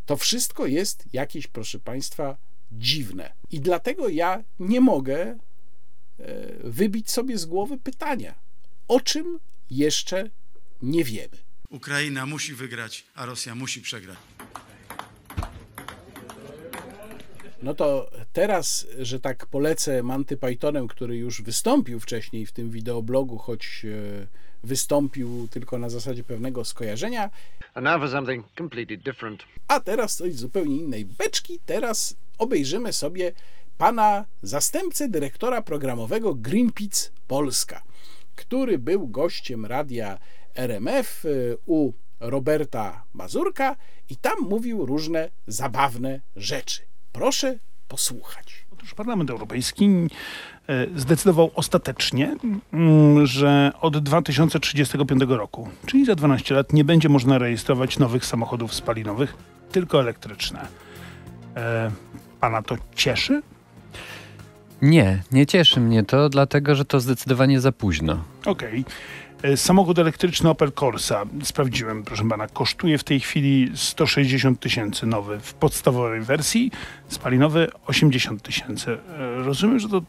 To 0.06 0.18
wszystko 0.18 0.66
jest 0.66 1.06
jakieś, 1.14 1.48
proszę 1.48 1.80
Państwa, 1.80 2.38
dziwne. 2.72 3.34
I 3.52 3.60
dlatego 3.60 4.10
ja 4.10 4.44
nie 4.60 4.82
mogę 4.82 5.18
e, 5.22 5.38
wybić 6.64 7.12
sobie 7.12 7.38
z 7.38 7.46
głowy 7.46 7.78
pytania, 7.78 8.36
o 8.88 9.00
czym 9.00 9.40
jeszcze 9.70 10.30
nie 10.82 11.04
wiemy. 11.04 11.38
Ukraina 11.70 12.26
musi 12.26 12.54
wygrać, 12.54 13.06
a 13.16 13.26
Rosja 13.26 13.56
musi 13.56 13.82
przegrać. 13.82 14.18
No 17.66 17.74
to 17.74 18.10
teraz, 18.34 18.88
że 19.00 19.20
tak 19.20 19.46
polecę 19.46 20.04
Manty 20.04 20.38
Pythonem, 20.38 20.88
który 20.88 21.18
już 21.18 21.42
wystąpił 21.42 22.00
wcześniej 22.00 22.46
w 22.46 22.52
tym 22.52 22.70
wideoblogu, 22.70 23.38
choć 23.38 23.86
e, 23.86 24.28
wystąpił 24.64 25.48
tylko 25.52 25.78
na 25.78 25.90
zasadzie 25.90 26.24
pewnego 26.24 26.66
skojarzenia. 26.66 27.30
A 29.68 29.80
teraz 29.80 30.16
coś 30.16 30.36
zupełnie 30.36 30.76
innej 30.76 31.06
beczki. 31.06 31.60
Teraz 31.66 32.16
obejrzymy 32.38 32.94
sobie 32.94 33.32
pana 33.78 34.26
zastępcę 34.42 35.10
dyrektora 35.10 35.62
programowego 35.62 36.36
Greenpeace 36.36 37.10
Polska, 37.28 37.82
który 38.36 38.80
był 38.80 39.08
gościem 39.08 39.66
radia 39.66 40.20
RMF 40.56 41.26
e, 41.26 41.30
u 41.66 41.94
Roberta 42.20 43.04
Mazurka 43.14 43.76
i 44.10 44.18
tam 44.18 44.40
mówił 44.40 44.86
różne 44.86 45.30
zabawne 45.48 46.22
rzeczy. 46.36 46.95
Proszę 47.16 47.56
posłuchać. 47.88 48.66
Otóż 48.74 48.94
Parlament 48.94 49.30
Europejski 49.30 49.90
e, 50.68 50.88
zdecydował 50.96 51.52
ostatecznie, 51.56 52.36
mm, 52.74 53.28
że 53.28 53.72
od 53.82 53.98
2035 53.98 55.22
roku, 55.28 55.70
czyli 55.86 56.06
za 56.06 56.16
12 56.16 56.56
lat, 56.56 56.74
nie 56.74 56.84
będzie 56.84 57.10
można 57.10 57.38
rejestrować 57.38 58.00
nowych 58.00 58.26
samochodów 58.26 58.74
spalinowych, 58.74 59.36
tylko 59.72 60.00
elektryczne. 60.00 60.68
E, 61.56 61.92
pana 62.40 62.62
to 62.62 62.76
cieszy? 62.96 63.42
Nie, 64.82 65.24
nie 65.32 65.46
cieszy 65.46 65.80
mnie 65.80 66.04
to, 66.04 66.30
dlatego 66.30 66.76
że 66.76 66.86
to 66.86 67.00
zdecydowanie 67.00 67.62
za 67.62 67.72
późno. 67.72 68.24
Okej. 68.46 68.82
Okay. 68.82 68.94
E, 69.44 69.58
samochód 69.58 70.00
elektryczny 70.00 70.50
Opel 70.50 70.72
Corsa, 70.72 71.26
sprawdziłem, 71.44 72.04
proszę 72.04 72.30
pana, 72.30 72.48
kosztuje 72.48 72.98
w 72.98 73.04
tej 73.04 73.20
chwili 73.20 73.72
160 73.76 74.60
tysięcy 74.60 75.06
nowy 75.06 75.40
w 75.40 75.54
podstawowej 75.54 76.22
wersji, 76.22 76.72
spalinowy 77.08 77.68
80 77.88 78.42
tysięcy. 78.42 78.92
E, 78.92 79.44
rozumiem, 79.44 79.80
że 79.80 79.90
to 79.90 80.02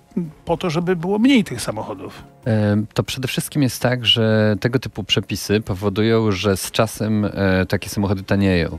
po 0.44 0.56
to, 0.56 0.70
żeby 0.70 0.96
było 0.96 1.18
mniej 1.18 1.44
tych 1.44 1.60
samochodów. 1.60 2.22
E, 2.46 2.84
to 2.94 3.02
przede 3.02 3.28
wszystkim 3.28 3.62
jest 3.62 3.82
tak, 3.82 4.06
że 4.06 4.56
tego 4.60 4.78
typu 4.78 5.04
przepisy 5.04 5.60
powodują, 5.60 6.32
że 6.32 6.56
z 6.56 6.70
czasem 6.70 7.26
takie 7.68 7.88
samochody 7.88 8.22
tanieją 8.22 8.78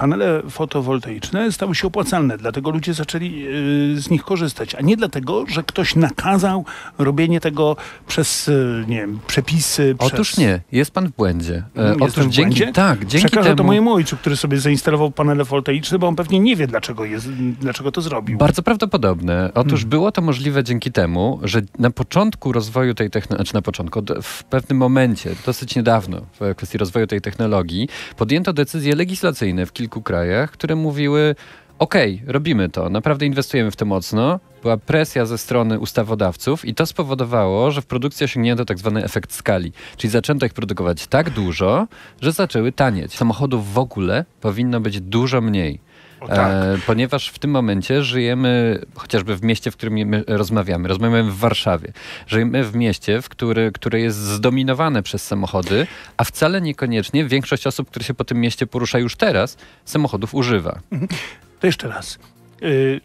panele 0.00 0.42
fotowoltaiczne 0.50 1.52
stały 1.52 1.74
się 1.74 1.86
opłacalne, 1.86 2.38
dlatego 2.38 2.70
ludzie 2.70 2.94
zaczęli 2.94 3.46
y, 3.96 4.00
z 4.00 4.10
nich 4.10 4.22
korzystać, 4.22 4.74
a 4.74 4.80
nie 4.80 4.96
dlatego, 4.96 5.44
że 5.48 5.62
ktoś 5.62 5.96
nakazał 5.96 6.64
robienie 6.98 7.40
tego 7.40 7.76
przez, 8.06 8.48
y, 8.48 8.84
nie 8.88 8.96
wiem, 8.96 9.18
przepisy. 9.26 9.94
Otóż 9.98 10.28
przez... 10.28 10.38
nie, 10.38 10.60
jest 10.72 10.90
pan 10.90 11.08
w 11.08 11.10
błędzie. 11.10 11.62
E, 11.76 11.94
Otóż 12.00 12.26
w 12.26 12.30
dzięki, 12.30 12.36
błędzie? 12.36 12.72
tak, 12.72 13.06
dzięki 13.06 13.26
Przekażę 13.26 13.48
temu... 13.48 13.56
to 13.56 13.64
mojemu 13.64 13.94
ojcu, 13.94 14.16
który 14.16 14.36
sobie 14.36 14.60
zainstalował 14.60 15.10
panele 15.10 15.44
fotowoltaiczne, 15.44 15.98
bo 15.98 16.08
on 16.08 16.16
pewnie 16.16 16.40
nie 16.40 16.56
wie, 16.56 16.66
dlaczego, 16.66 17.04
jest, 17.04 17.32
dlaczego 17.60 17.92
to 17.92 18.00
zrobił. 18.00 18.38
Bardzo 18.38 18.62
prawdopodobne. 18.62 19.50
Otóż 19.54 19.72
hmm. 19.80 19.90
było 19.90 20.12
to 20.12 20.22
możliwe 20.22 20.64
dzięki 20.64 20.92
temu, 20.92 21.40
że 21.42 21.62
na 21.78 21.90
początku 21.90 22.52
rozwoju 22.52 22.94
tej 22.94 23.10
technologii, 23.10 23.36
znaczy 23.36 23.54
na 23.54 23.62
początku, 23.62 24.02
w 24.22 24.44
pewnym 24.44 24.78
momencie, 24.78 25.30
dosyć 25.46 25.76
niedawno, 25.76 26.20
w 26.40 26.54
kwestii 26.54 26.78
rozwoju 26.78 27.06
tej 27.06 27.20
technologii, 27.20 27.88
podjęto 28.16 28.52
decyzje 28.52 28.94
legislacyjne 28.96 29.66
w 29.66 29.72
kilku 29.72 29.89
kilku 29.90 30.02
krajach, 30.02 30.50
które 30.50 30.76
mówiły: 30.76 31.34
OK, 31.78 31.94
robimy 32.26 32.68
to, 32.68 32.90
naprawdę 32.90 33.26
inwestujemy 33.26 33.70
w 33.70 33.76
to 33.76 33.86
mocno. 33.86 34.40
Była 34.62 34.76
presja 34.76 35.26
ze 35.26 35.38
strony 35.38 35.78
ustawodawców 35.78 36.64
i 36.64 36.74
to 36.74 36.86
spowodowało, 36.86 37.70
że 37.70 37.82
w 37.82 37.86
produkcji 37.86 38.24
osiągnięto 38.24 38.64
tak 38.64 38.78
zwany 38.78 39.04
efekt 39.04 39.32
skali. 39.32 39.72
Czyli 39.96 40.10
zaczęto 40.10 40.46
ich 40.46 40.54
produkować 40.54 41.06
tak 41.06 41.30
dużo, 41.30 41.86
że 42.20 42.32
zaczęły 42.32 42.72
tanieć. 42.72 43.16
Samochodów 43.16 43.72
w 43.72 43.78
ogóle 43.78 44.24
powinno 44.40 44.80
być 44.80 45.00
dużo 45.00 45.40
mniej. 45.40 45.80
Tak. 46.28 46.38
E, 46.38 46.78
ponieważ 46.86 47.28
w 47.28 47.38
tym 47.38 47.50
momencie 47.50 48.02
żyjemy 48.02 48.82
chociażby 48.94 49.36
w 49.36 49.42
mieście, 49.42 49.70
w 49.70 49.76
którym 49.76 50.22
rozmawiamy. 50.26 50.88
Rozmawiamy 50.88 51.30
w 51.30 51.38
Warszawie. 51.38 51.92
Żyjemy 52.26 52.64
w 52.64 52.76
mieście, 52.76 53.22
w 53.22 53.28
który, 53.28 53.72
które 53.72 54.00
jest 54.00 54.18
zdominowane 54.18 55.02
przez 55.02 55.26
samochody, 55.26 55.86
a 56.16 56.24
wcale 56.24 56.60
niekoniecznie 56.60 57.24
większość 57.24 57.66
osób, 57.66 57.90
które 57.90 58.04
się 58.04 58.14
po 58.14 58.24
tym 58.24 58.40
mieście 58.40 58.66
porusza 58.66 58.98
już 58.98 59.16
teraz, 59.16 59.56
samochodów 59.84 60.34
używa. 60.34 60.80
Mhm. 60.92 61.08
To 61.60 61.66
jeszcze 61.66 61.88
raz. 61.88 62.18
Y 62.62 63.00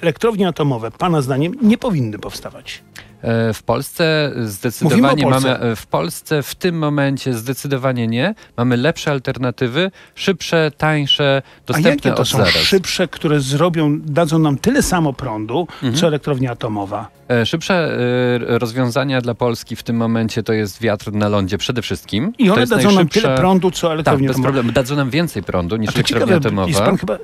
elektrownie 0.00 0.48
atomowe, 0.48 0.90
Pana 0.90 1.22
zdaniem, 1.22 1.54
nie 1.62 1.78
powinny 1.78 2.18
powstawać. 2.18 2.82
E, 3.24 3.52
w 3.52 3.62
Polsce 3.62 4.32
zdecydowanie 4.44 5.26
mamy, 5.26 5.58
e, 5.58 5.76
w 5.76 5.86
Polsce 5.86 6.42
w 6.42 6.54
tym 6.54 6.78
momencie 6.78 7.34
zdecydowanie 7.34 8.06
nie. 8.06 8.34
Mamy 8.56 8.76
lepsze 8.76 9.10
alternatywy, 9.10 9.90
szybsze, 10.14 10.70
tańsze, 10.76 11.42
dostępne 11.66 11.90
A 11.90 11.94
jakie 11.94 12.12
to 12.12 12.24
są 12.24 12.38
zaraz. 12.38 12.52
szybsze, 12.52 13.08
które 13.08 13.40
zrobią, 13.40 14.00
dadzą 14.00 14.38
nam 14.38 14.58
tyle 14.58 14.82
samo 14.82 15.12
prądu, 15.12 15.66
mhm. 15.74 15.94
co 15.94 16.06
elektrownia 16.06 16.50
atomowa? 16.50 17.08
E, 17.40 17.46
szybsze 17.46 17.98
rozwiązania 18.40 19.20
dla 19.20 19.34
Polski 19.34 19.76
w 19.76 19.82
tym 19.82 19.96
momencie 19.96 20.42
to 20.42 20.52
jest 20.52 20.80
wiatr 20.80 21.12
na 21.12 21.28
lądzie 21.28 21.58
przede 21.58 21.82
wszystkim. 21.82 22.32
I 22.38 22.50
one 22.50 22.60
dadzą 22.60 22.74
najszybsza... 22.74 22.98
nam 22.98 23.08
tyle 23.08 23.36
prądu, 23.36 23.70
co 23.70 23.92
elektrownia 23.92 24.28
tak, 24.28 24.36
bez 24.36 24.44
problemu. 24.44 24.72
Dadzą 24.72 24.96
nam 24.96 25.10
więcej 25.10 25.42
prądu 25.42 25.76
niż 25.76 25.94
elektrownia 25.94 26.36
atomowa. 26.36 26.68
Jest 26.68 26.80
pan, 26.80 26.96
chyba, 26.96 27.18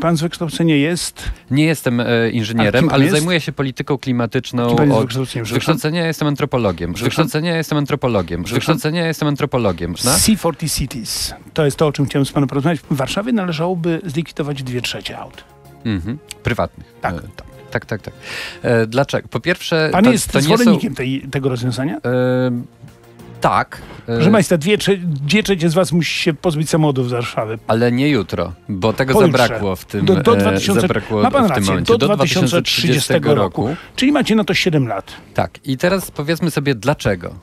pan 0.00 0.16
z 0.16 0.20
wykształcenia 0.20 0.76
jest? 0.76 1.30
Nie 1.50 1.64
jestem 1.64 2.02
inżynierem, 2.32 2.88
ale 2.88 3.04
jest? 3.04 3.16
zajmuję 3.16 3.40
się 3.40 3.52
polityką 3.52 3.98
klimatyczną. 3.98 4.76
Kim 4.76 4.92
od, 4.92 5.12
z 5.44 5.52
wykształcenia 5.52 6.06
jestem 6.06 6.28
antropologiem. 6.28 6.96
Z 6.96 7.00
wykształcenia 7.00 7.56
jestem 7.56 7.78
antropologiem. 7.78 8.46
Z 8.46 8.50
wykształcenia 8.50 9.06
jestem 9.06 9.28
antropologiem. 9.28 9.94
C40 9.94 10.84
Cities. 10.84 11.34
To 11.54 11.64
jest 11.64 11.76
to, 11.76 11.86
o 11.86 11.92
czym 11.92 12.06
chciałem 12.06 12.26
z 12.26 12.32
panem 12.32 12.48
porozmawiać. 12.48 12.80
W 12.90 12.96
Warszawie 12.96 13.32
należałoby 13.32 14.00
zlikwidować 14.04 14.62
dwie 14.62 14.80
trzecie 14.80 15.18
aut. 15.18 15.44
Mhm. 15.84 16.18
Prywatnych. 16.42 16.94
Tak, 17.00 17.14
e, 17.14 17.20
tak. 17.36 17.53
Tak, 17.74 17.86
tak, 17.86 18.02
tak. 18.02 18.14
E, 18.62 18.86
dlaczego? 18.86 19.28
Po 19.28 19.40
pierwsze. 19.40 19.88
Pan 19.92 20.04
to, 20.04 20.12
jest 20.12 20.32
to 20.32 20.40
zwolennikiem 20.40 20.92
są... 20.92 20.96
tej, 20.96 21.20
tego 21.30 21.48
rozwiązania? 21.48 21.96
E, 21.96 22.00
tak. 23.40 23.82
Proszę 24.06 24.30
Państwa, 24.30 24.56
dwie, 24.56 24.78
dwie 25.04 25.42
trzecie 25.42 25.70
z 25.70 25.74
Was 25.74 25.92
musi 25.92 26.22
się 26.22 26.34
pozbyć 26.34 26.70
samochodów 26.70 27.08
z 27.08 27.12
Warszawy. 27.12 27.58
Ale 27.66 27.92
nie 27.92 28.08
jutro, 28.08 28.52
bo 28.68 28.92
tego 28.92 29.14
Pojutrze. 29.14 29.38
zabrakło 29.38 29.76
w 29.76 29.84
tym, 29.84 30.04
do, 30.04 30.14
do 30.16 30.36
2000, 30.36 30.80
zabrakło 30.80 31.22
ma 31.22 31.30
pan 31.30 31.44
w 31.44 31.46
tym 31.46 31.56
rację, 31.56 31.70
momencie. 31.70 31.92
Do, 31.92 31.98
do 31.98 32.16
2030 32.16 33.12
roku. 33.12 33.34
roku. 33.34 33.76
Czyli 33.96 34.12
macie 34.12 34.34
na 34.34 34.44
to 34.44 34.54
7 34.54 34.88
lat. 34.88 35.12
Tak. 35.34 35.58
I 35.64 35.76
teraz 35.76 36.10
powiedzmy 36.10 36.50
sobie 36.50 36.74
dlaczego. 36.74 37.34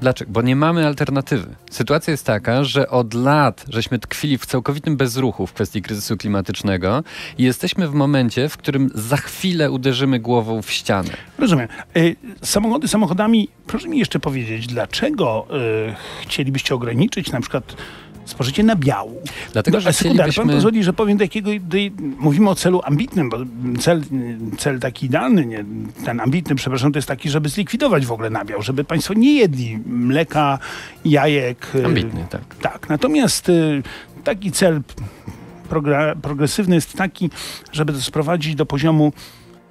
Dlaczego? 0.00 0.32
Bo 0.32 0.42
nie 0.42 0.56
mamy 0.56 0.86
alternatywy. 0.86 1.54
Sytuacja 1.70 2.10
jest 2.10 2.26
taka, 2.26 2.64
że 2.64 2.88
od 2.88 3.14
lat 3.14 3.64
żeśmy 3.68 3.98
tkwili 3.98 4.38
w 4.38 4.46
całkowitym 4.46 4.96
bezruchu 4.96 5.46
w 5.46 5.52
kwestii 5.52 5.82
kryzysu 5.82 6.16
klimatycznego 6.16 7.02
i 7.38 7.42
jesteśmy 7.42 7.88
w 7.88 7.94
momencie, 7.94 8.48
w 8.48 8.56
którym 8.56 8.90
za 8.94 9.16
chwilę 9.16 9.70
uderzymy 9.70 10.20
głową 10.20 10.62
w 10.62 10.70
ścianę. 10.70 11.10
Rozumiem. 11.38 11.68
Y, 11.96 12.16
samochody 12.42 12.88
samochodami, 12.88 13.48
proszę 13.66 13.88
mi 13.88 13.98
jeszcze 13.98 14.20
powiedzieć, 14.20 14.66
dlaczego 14.66 15.46
y, 15.90 15.94
chcielibyście 16.22 16.74
ograniczyć 16.74 17.32
na 17.32 17.40
przykład 17.40 17.76
spożycie 18.28 18.62
nabiału. 18.62 19.22
Dlatego, 19.52 19.80
że 19.80 19.88
a 19.88 19.92
sekunda, 19.92 20.22
pan 20.22 20.30
chcielibyśmy- 20.30 20.54
pozwoli, 20.56 20.84
że 20.84 20.92
powiem 20.92 21.18
takiego, 21.18 21.50
mówimy 22.18 22.50
o 22.50 22.54
celu 22.54 22.80
ambitnym, 22.84 23.28
bo 23.30 23.36
cel, 23.80 24.02
cel 24.58 24.80
taki 24.80 25.06
idealny, 25.06 25.46
nie, 25.46 25.64
ten 26.04 26.20
ambitny, 26.20 26.54
przepraszam, 26.54 26.92
to 26.92 26.98
jest 26.98 27.08
taki, 27.08 27.30
żeby 27.30 27.48
zlikwidować 27.48 28.06
w 28.06 28.12
ogóle 28.12 28.30
nabiał, 28.30 28.62
żeby 28.62 28.84
państwo 28.84 29.14
nie 29.14 29.34
jedli 29.34 29.78
mleka, 29.86 30.58
jajek. 31.04 31.66
y, 31.74 31.84
Ambitny, 31.86 32.26
tak. 32.30 32.42
Tak, 32.62 32.88
natomiast 32.88 33.48
y, 33.48 33.82
taki 34.24 34.52
cel 34.52 34.80
progresywny 36.22 36.74
jest 36.74 36.92
taki, 36.94 37.30
żeby 37.72 37.92
to 37.92 38.00
sprowadzić 38.00 38.54
do 38.54 38.66
poziomu 38.66 39.12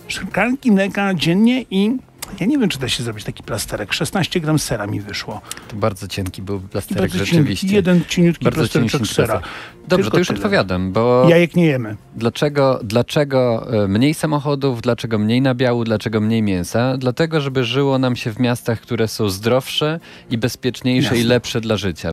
szklanki 0.08 0.72
mleka 0.72 1.14
dziennie 1.14 1.66
i 1.72 1.98
ja 2.40 2.46
nie 2.46 2.58
wiem, 2.58 2.70
czy 2.70 2.80
da 2.80 2.90
się 2.90 3.04
zrobić 3.04 3.24
taki 3.24 3.44
plasterek. 3.44 3.94
16 3.94 4.40
gram 4.40 4.60
sera 4.60 4.88
mi 4.88 5.02
wyszło. 5.02 5.42
To 5.68 5.76
bardzo 5.76 6.08
cienki 6.08 6.42
był 6.42 6.58
I 6.58 6.60
plasterek 6.60 7.02
bardzo 7.12 7.26
rzeczywiście. 7.26 7.62
cienki, 7.68 7.76
jeden 7.76 8.02
cieniutki 8.10 8.44
Bardzo 8.46 8.60
plastereczek 8.62 9.08
sera. 9.08 9.28
plasterek. 9.28 9.54
Dobrze, 9.88 10.04
Tylko 10.04 10.12
to 10.12 10.20
już 10.20 10.28
tyle. 10.28 10.40
odpowiadam, 10.40 10.92
bo 10.92 11.26
Jajek 11.30 11.56
nie 11.56 11.66
jemy. 11.66 11.96
dlaczego, 12.16 12.80
dlaczego 12.84 13.68
e, 13.84 13.88
mniej 13.88 14.14
samochodów, 14.14 14.82
dlaczego 14.82 15.20
mniej 15.20 15.42
nabiału, 15.42 15.84
dlaczego 15.84 16.22
mniej 16.22 16.42
mięsa? 16.42 16.98
Dlatego, 16.98 17.42
żeby 17.42 17.64
żyło 17.64 18.00
nam 18.00 18.16
się 18.16 18.32
w 18.32 18.40
miastach, 18.40 18.82
które 18.82 19.08
są 19.08 19.30
zdrowsze 19.30 20.00
i 20.30 20.38
bezpieczniejsze 20.38 21.16
i 21.16 21.18
Jasne. 21.18 21.30
lepsze 21.34 21.62
dla 21.62 21.78
życia. 21.78 22.12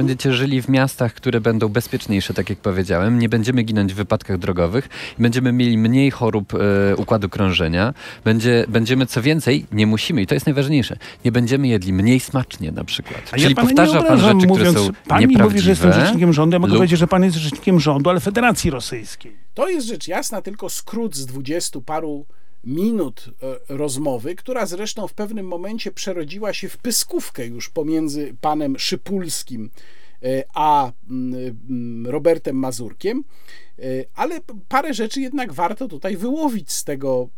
Będziecie 0.00 0.32
żyli 0.32 0.62
w 0.62 0.68
miastach, 0.68 1.14
które 1.14 1.40
będą 1.40 1.68
bezpieczniejsze, 1.68 2.34
tak 2.34 2.50
jak 2.50 2.58
powiedziałem. 2.58 3.18
Nie 3.18 3.28
będziemy 3.28 3.62
ginąć 3.62 3.92
w 3.92 3.96
wypadkach 3.96 4.38
drogowych. 4.38 4.88
Będziemy 5.18 5.52
mieli 5.52 5.78
mniej 5.78 6.10
chorób 6.10 6.52
e, 6.54 6.96
układu 6.96 7.28
krążenia. 7.28 7.94
Będzie, 8.24 8.64
będziemy, 8.68 9.06
co 9.06 9.22
więcej, 9.22 9.66
nie 9.72 9.86
musimy, 9.86 10.22
i 10.22 10.26
to 10.26 10.34
jest 10.34 10.46
najważniejsze, 10.46 10.96
nie 11.24 11.32
będziemy 11.32 11.68
jedli 11.68 11.92
mniej 11.92 12.20
smacznie 12.20 12.72
na 12.72 12.84
przykład. 12.84 13.20
A 13.32 13.36
Czyli 13.36 13.54
ja 13.54 13.62
powtarza 13.62 13.98
nie 14.00 14.06
pan 14.06 14.20
rzeczy, 14.20 14.46
mówiąc, 14.46 14.70
które 14.70 14.72
są 14.72 14.92
Pan 15.08 15.26
mi 15.26 15.36
mówi, 15.36 15.60
że 15.60 15.70
jestem 15.70 15.92
rzecznikiem 15.92 16.32
rządu, 16.32 16.54
ja 16.54 16.58
mogę 16.58 16.72
lub- 16.72 16.78
powiedzieć, 16.78 16.98
że 16.98 17.06
pan 17.06 17.24
jest 17.24 17.36
rzecznikiem 17.36 17.80
rządu, 17.80 18.10
ale 18.10 18.20
Federacji 18.20 18.70
Rosyjskiej. 18.70 19.36
To 19.54 19.68
jest 19.68 19.86
rzecz 19.86 20.08
jasna, 20.08 20.42
tylko 20.42 20.70
skrót 20.70 21.16
z 21.16 21.26
dwudziestu 21.26 21.82
paru 21.82 22.26
minut 22.64 23.24
e, 23.28 23.76
rozmowy, 23.76 24.34
która 24.34 24.66
zresztą 24.66 25.08
w 25.08 25.14
pewnym 25.14 25.46
momencie 25.46 25.92
przerodziła 25.92 26.52
się 26.52 26.68
w 26.68 26.76
pyskówkę 26.78 27.46
już 27.46 27.70
pomiędzy 27.70 28.36
panem 28.40 28.78
Szypulskim 28.78 29.70
e, 30.22 30.44
a 30.54 30.92
mm, 31.10 31.58
mm, 31.70 32.06
Robertem 32.06 32.56
Mazurkiem. 32.56 33.24
E, 33.78 33.82
Ale 34.14 34.40
parę 34.68 34.94
rzeczy 34.94 35.20
jednak 35.20 35.52
warto 35.52 35.88
tutaj 35.88 36.16
wyłowić 36.16 36.72
z 36.72 36.84
tego 36.84 37.28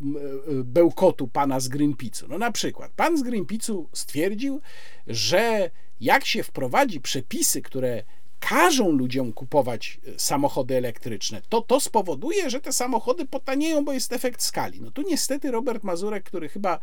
bełkotu 0.65 1.29
pana 1.29 1.61
z 1.61 1.69
Greenpeace'u. 1.69 2.29
No 2.29 2.39
na 2.39 2.53
przykład, 2.53 2.93
pan 2.97 3.19
z 3.19 3.23
Greenpeace'u 3.23 3.85
stwierdził, 3.93 4.61
że 5.07 5.71
jak 6.01 6.25
się 6.25 6.43
wprowadzi 6.43 7.01
przepisy, 7.01 7.63
które 7.63 8.03
każą 8.49 8.91
ludziom 8.91 9.33
kupować 9.33 10.01
e, 10.07 10.19
samochody 10.19 10.77
elektryczne, 10.77 11.43
to 11.49 11.61
to 11.61 11.81
spowoduje, 11.81 12.51
że 12.51 12.61
te 12.61 12.73
samochody 12.73 13.27
potanieją, 13.27 13.85
bo 13.85 13.93
jest 13.93 14.13
efekt 14.13 14.43
skali. 14.43 14.81
No 14.81 14.91
tu 14.91 15.03
niestety 15.03 15.51
Robert 15.51 15.85
Mazurek, 15.85 16.25
który 16.25 16.49
chyba 16.49 16.79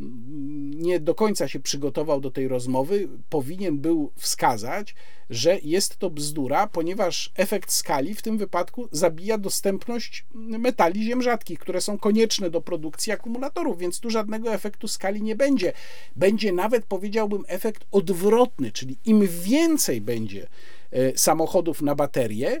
mm, 0.00 0.70
nie 0.82 1.00
do 1.00 1.14
końca 1.14 1.48
się 1.48 1.60
przygotował 1.60 2.20
do 2.20 2.30
tej 2.30 2.48
rozmowy, 2.48 3.08
powinien 3.28 3.78
był 3.78 4.12
wskazać, 4.16 4.94
że 5.30 5.58
jest 5.62 5.96
to 5.96 6.10
bzdura, 6.10 6.66
ponieważ 6.66 7.32
efekt 7.36 7.72
skali 7.72 8.14
w 8.14 8.22
tym 8.22 8.38
wypadku 8.38 8.88
zabija 8.92 9.38
dostępność 9.38 10.26
metali 10.34 11.04
ziem 11.04 11.22
rzadkich, 11.22 11.58
które 11.58 11.80
są 11.80 11.98
konieczne 11.98 12.50
do 12.50 12.60
produkcji 12.60 13.12
akumulatorów, 13.12 13.78
więc 13.78 14.00
tu 14.00 14.10
żadnego 14.10 14.52
efektu 14.52 14.88
skali 14.88 15.22
nie 15.22 15.36
będzie. 15.36 15.72
Będzie 16.16 16.52
nawet, 16.52 16.84
powiedziałbym, 16.84 17.44
efekt 17.46 17.84
odwrotny, 17.92 18.72
czyli 18.72 18.96
im 19.04 19.26
więcej 19.26 20.00
będzie 20.00 20.48
samochodów 21.16 21.82
na 21.82 21.94
baterie, 21.94 22.60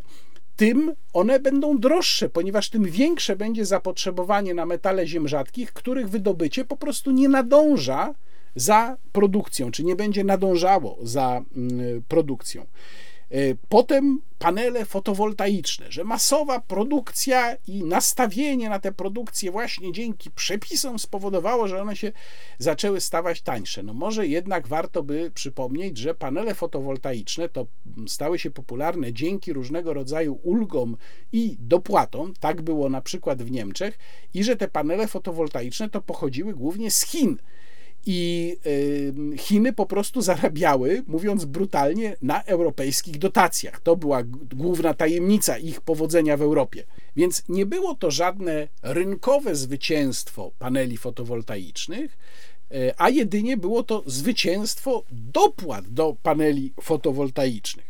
tym 0.56 0.92
one 1.12 1.40
będą 1.40 1.78
droższe, 1.78 2.28
ponieważ 2.28 2.70
tym 2.70 2.84
większe 2.84 3.36
będzie 3.36 3.64
zapotrzebowanie 3.64 4.54
na 4.54 4.66
metale 4.66 5.06
ziem 5.06 5.28
rzadkich, 5.28 5.72
których 5.72 6.08
wydobycie 6.08 6.64
po 6.64 6.76
prostu 6.76 7.10
nie 7.10 7.28
nadąża 7.28 8.14
za 8.56 8.96
produkcją, 9.12 9.70
czy 9.70 9.84
nie 9.84 9.96
będzie 9.96 10.24
nadążało 10.24 10.98
za 11.02 11.44
mm, 11.56 12.02
produkcją. 12.08 12.66
E, 13.30 13.54
Potem 13.68 14.20
panele 14.38 14.84
fotowoltaiczne, 14.84 15.92
że 15.92 16.04
masowa 16.04 16.60
produkcja 16.60 17.56
i 17.66 17.84
nastawienie 17.84 18.68
na 18.68 18.78
tę 18.78 18.92
produkcję 18.92 19.50
właśnie 19.50 19.92
dzięki 19.92 20.30
przepisom 20.30 20.98
spowodowało, 20.98 21.68
że 21.68 21.82
one 21.82 21.96
się 21.96 22.12
zaczęły 22.58 23.00
stawać 23.00 23.42
tańsze. 23.42 23.82
No 23.82 23.94
może 23.94 24.26
jednak 24.26 24.68
warto 24.68 25.02
by 25.02 25.30
przypomnieć, 25.34 25.98
że 25.98 26.14
panele 26.14 26.54
fotowoltaiczne 26.54 27.48
to 27.48 27.66
stały 28.06 28.38
się 28.38 28.50
popularne 28.50 29.12
dzięki 29.12 29.52
różnego 29.52 29.94
rodzaju 29.94 30.40
ulgom 30.42 30.96
i 31.32 31.56
dopłatom, 31.60 32.34
tak 32.40 32.62
było 32.62 32.88
na 32.88 33.00
przykład 33.00 33.42
w 33.42 33.50
Niemczech, 33.50 33.98
i 34.34 34.44
że 34.44 34.56
te 34.56 34.68
panele 34.68 35.08
fotowoltaiczne 35.08 35.90
to 35.90 36.00
pochodziły 36.00 36.54
głównie 36.54 36.90
z 36.90 37.02
Chin. 37.02 37.36
I 38.10 38.56
Chiny 39.36 39.72
po 39.72 39.86
prostu 39.86 40.22
zarabiały, 40.22 41.02
mówiąc 41.06 41.44
brutalnie, 41.44 42.16
na 42.22 42.42
europejskich 42.42 43.18
dotacjach. 43.18 43.80
To 43.80 43.96
była 43.96 44.22
główna 44.54 44.94
tajemnica 44.94 45.58
ich 45.58 45.80
powodzenia 45.80 46.36
w 46.36 46.42
Europie. 46.42 46.84
Więc 47.16 47.42
nie 47.48 47.66
było 47.66 47.94
to 47.94 48.10
żadne 48.10 48.68
rynkowe 48.82 49.56
zwycięstwo 49.56 50.50
paneli 50.58 50.96
fotowoltaicznych, 50.96 52.18
y, 52.72 52.92
a 52.96 53.10
jedynie 53.10 53.56
było 53.56 53.82
to 53.82 54.02
zwycięstwo 54.06 55.04
dopłat 55.10 55.88
do 55.88 56.16
paneli 56.22 56.72
fotowoltaicznych. 56.80 57.86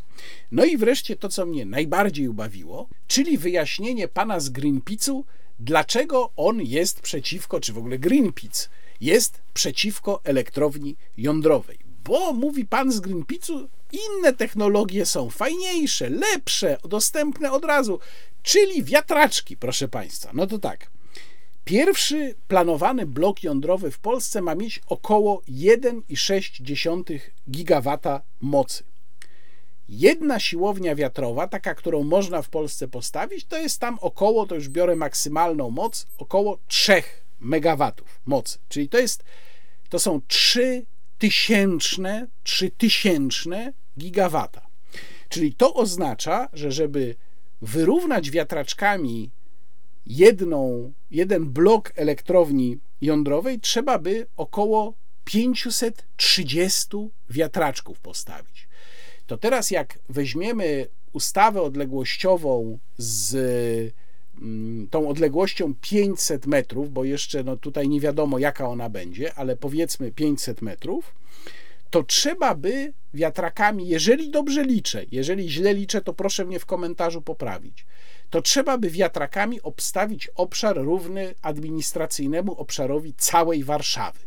No 0.53 0.65
i 0.65 0.77
wreszcie 0.77 1.17
to, 1.17 1.29
co 1.29 1.47
mnie 1.47 1.67
najbardziej 1.67 2.29
ubawiło, 2.29 2.89
czyli 3.07 3.39
wyjaśnienie 3.39 4.09
pana 4.09 4.41
z 4.41 4.51
Greenpeace'u, 4.51 5.23
dlaczego 5.61 6.31
on 6.37 6.63
jest 6.63 7.01
przeciwko, 7.01 7.61
czy 7.61 7.73
w 7.73 7.79
ogóle 7.79 7.99
Greenpeace 7.99 8.69
jest 9.01 9.41
przeciwko 9.55 10.21
elektrowni 10.25 10.97
jądrowej. 11.17 11.79
Bo 12.05 12.33
mówi 12.33 12.65
pan 12.65 12.93
z 12.93 13.01
Greenpeace'u, 13.01 13.69
inne 13.93 14.33
technologie 14.33 15.07
są 15.07 15.31
fajniejsze, 15.31 16.11
lepsze, 16.11 16.79
dostępne 16.85 17.53
od 17.53 17.65
razu, 17.65 18.01
czyli 18.43 18.83
wiatraczki, 18.85 19.57
proszę 19.57 19.89
państwa. 19.89 20.31
No 20.35 20.47
to 20.47 20.59
tak. 20.59 20.91
Pierwszy 21.65 22.35
planowany 22.49 23.07
blok 23.07 23.43
jądrowy 23.43 23.91
w 23.91 23.99
Polsce 23.99 24.43
ma 24.43 24.55
mieć 24.55 24.81
około 24.87 25.43
1,6 25.49 27.21
gigawata 27.51 28.23
mocy. 28.41 28.85
Jedna 29.89 30.41
siłownia 30.41 30.95
wiatrowa, 30.95 31.49
taka, 31.49 31.75
którą 31.75 32.05
można 32.05 32.43
w 32.43 32.49
Polsce 32.49 32.89
postawić, 32.89 33.45
to 33.45 33.57
jest 33.59 33.81
tam 33.81 33.99
około, 34.01 34.47
to 34.47 34.55
już 34.55 34.69
biorę 34.69 34.97
maksymalną 34.97 35.71
moc, 35.71 36.07
około 36.19 36.59
3 36.69 37.03
megawatów 37.41 38.21
mocy. 38.27 38.59
Czyli 38.69 38.89
to 38.89 38.99
jest, 38.99 39.25
to 39.89 39.99
są 39.99 40.21
3 40.29 40.87
tysięczne, 41.19 42.27
3 42.43 42.71
tysięczne 42.71 43.73
gigawata. 43.99 44.67
Czyli 45.29 45.55
to 45.55 45.75
oznacza, 45.75 46.49
że 46.53 46.73
żeby 46.73 47.15
wyrównać 47.63 48.31
wiatraczkami 48.31 49.31
jedną, 50.07 50.93
jeden 51.11 51.47
blok 51.51 51.93
elektrowni 51.97 52.79
jądrowej, 53.01 53.61
trzeba 53.61 53.99
by 53.99 54.27
około 54.37 54.95
530 55.25 56.89
wiatraczków 57.31 58.01
postawić. 58.01 58.69
To 59.27 59.39
teraz, 59.39 59.71
jak 59.71 59.99
weźmiemy 60.09 60.87
ustawę 61.13 61.63
odległościową 61.63 62.79
z 62.99 63.95
tą 64.91 65.09
odległością 65.09 65.75
500 65.81 66.47
metrów, 66.47 66.93
bo 66.93 67.05
jeszcze 67.05 67.45
no, 67.45 67.57
tutaj 67.57 67.89
nie 67.89 68.01
wiadomo, 68.01 68.39
jaka 68.39 68.69
ona 68.69 68.89
będzie, 68.89 69.35
ale 69.35 69.57
powiedzmy 69.57 70.13
500 70.13 70.63
metrów, 70.63 71.15
to 71.91 72.03
trzeba 72.03 72.55
by 72.55 72.93
wiatrakami, 73.15 73.89
jeżeli 73.89 74.31
dobrze 74.31 74.65
liczę, 74.65 75.05
jeżeli 75.13 75.51
źle 75.51 75.75
liczę, 75.75 76.01
to 76.01 76.13
proszę 76.13 76.45
mnie 76.45 76.59
w 76.59 76.67
komentarzu 76.67 77.23
poprawić, 77.23 77.87
to 78.31 78.43
trzeba 78.43 78.79
by 78.79 78.91
wiatrakami 78.91 79.63
obstawić 79.63 80.31
obszar 80.35 80.77
równy 80.77 81.35
administracyjnemu 81.43 82.53
obszarowi 82.53 83.15
całej 83.15 83.65
Warszawy. 83.65 84.19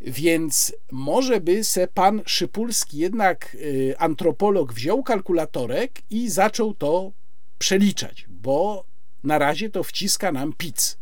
Więc 0.00 0.76
może 0.92 1.40
by 1.40 1.64
se 1.64 1.88
pan 1.88 2.22
Szypulski, 2.26 2.98
jednak 2.98 3.54
y, 3.54 3.94
antropolog, 3.98 4.72
wziął 4.72 5.02
kalkulatorek 5.02 5.92
i 6.10 6.30
zaczął 6.30 6.74
to 6.74 7.12
przeliczać, 7.58 8.26
bo 8.28 8.84
na 9.24 9.38
razie 9.38 9.70
to 9.70 9.82
wciska 9.82 10.32
nam 10.32 10.52
pic. 10.52 10.98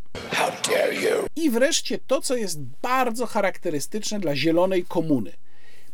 I 1.36 1.50
wreszcie 1.50 1.98
to, 1.98 2.20
co 2.20 2.36
jest 2.36 2.60
bardzo 2.82 3.26
charakterystyczne 3.26 4.20
dla 4.20 4.36
zielonej 4.36 4.84
komuny. 4.84 5.32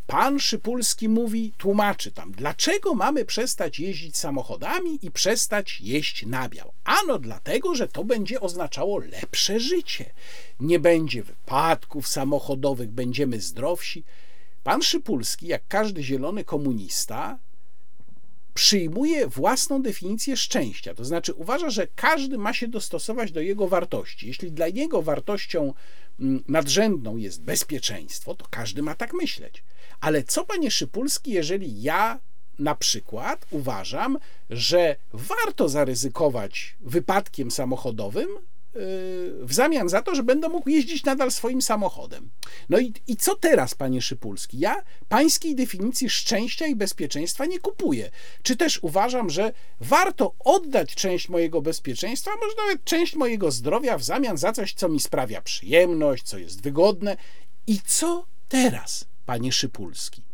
Pan 0.06 0.40
Szypulski 0.40 1.08
mówi, 1.08 1.52
tłumaczy 1.58 2.12
tam, 2.12 2.32
dlaczego 2.32 2.94
mamy 2.94 3.24
przestać 3.24 3.80
jeździć 3.80 4.16
samochodami 4.16 4.98
i 5.02 5.10
przestać 5.10 5.80
jeść 5.80 6.26
nabiał. 6.26 6.72
Ano 6.84 7.18
dlatego, 7.18 7.74
że 7.74 7.88
to 7.88 8.04
będzie 8.04 8.40
oznaczało 8.40 8.98
lepsze 8.98 9.60
życie. 9.60 10.10
Nie 10.60 10.78
będzie 10.78 11.22
wypadków 11.22 12.08
samochodowych, 12.08 12.90
będziemy 12.90 13.40
zdrowsi. 13.40 14.04
Pan 14.64 14.82
Szypulski, 14.82 15.46
jak 15.46 15.62
każdy 15.68 16.02
zielony 16.02 16.44
komunista, 16.44 17.38
przyjmuje 18.58 19.26
własną 19.26 19.82
definicję 19.82 20.36
szczęścia. 20.36 20.94
To 20.94 21.04
znaczy 21.04 21.34
uważa, 21.34 21.70
że 21.70 21.86
każdy 21.86 22.38
ma 22.38 22.52
się 22.52 22.68
dostosować 22.68 23.32
do 23.32 23.40
jego 23.40 23.68
wartości. 23.68 24.26
Jeśli 24.26 24.52
dla 24.52 24.68
niego 24.68 25.02
wartością 25.02 25.74
mm, 26.20 26.44
nadrzędną 26.48 27.16
jest 27.16 27.42
bezpieczeństwo, 27.42 28.34
to 28.34 28.46
każdy 28.50 28.82
ma 28.82 28.94
tak 28.94 29.14
myśleć. 29.14 29.64
Ale 30.00 30.22
co, 30.22 30.44
panie 30.44 30.70
Szypulski, 30.70 31.30
jeżeli 31.30 31.82
ja 31.82 32.18
na 32.58 32.74
przykład 32.74 33.46
uważam, 33.50 34.18
że 34.50 34.96
warto 35.12 35.68
zaryzykować 35.68 36.76
wypadkiem 36.80 37.50
samochodowym, 37.50 38.28
w 39.40 39.48
zamian 39.54 39.88
za 39.88 40.02
to, 40.02 40.14
że 40.14 40.22
będę 40.22 40.48
mógł 40.48 40.70
jeździć 40.70 41.04
nadal 41.04 41.30
swoim 41.30 41.62
samochodem. 41.62 42.30
No 42.68 42.78
i, 42.78 42.92
i 43.06 43.16
co 43.16 43.36
teraz, 43.36 43.74
panie 43.74 44.02
Szypulski? 44.02 44.58
Ja 44.58 44.82
pańskiej 45.08 45.54
definicji 45.54 46.10
szczęścia 46.10 46.66
i 46.66 46.76
bezpieczeństwa 46.76 47.46
nie 47.46 47.58
kupuję. 47.58 48.10
Czy 48.42 48.56
też 48.56 48.78
uważam, 48.82 49.30
że 49.30 49.52
warto 49.80 50.34
oddać 50.38 50.94
część 50.94 51.28
mojego 51.28 51.62
bezpieczeństwa, 51.62 52.30
może 52.42 52.56
nawet 52.66 52.84
część 52.84 53.14
mojego 53.14 53.50
zdrowia 53.50 53.98
w 53.98 54.04
zamian 54.04 54.36
za 54.36 54.52
coś, 54.52 54.74
co 54.74 54.88
mi 54.88 55.00
sprawia 55.00 55.42
przyjemność, 55.42 56.22
co 56.22 56.38
jest 56.38 56.62
wygodne. 56.62 57.16
I 57.66 57.80
co 57.86 58.26
teraz, 58.48 59.04
panie 59.26 59.52
Szypulski? 59.52 60.27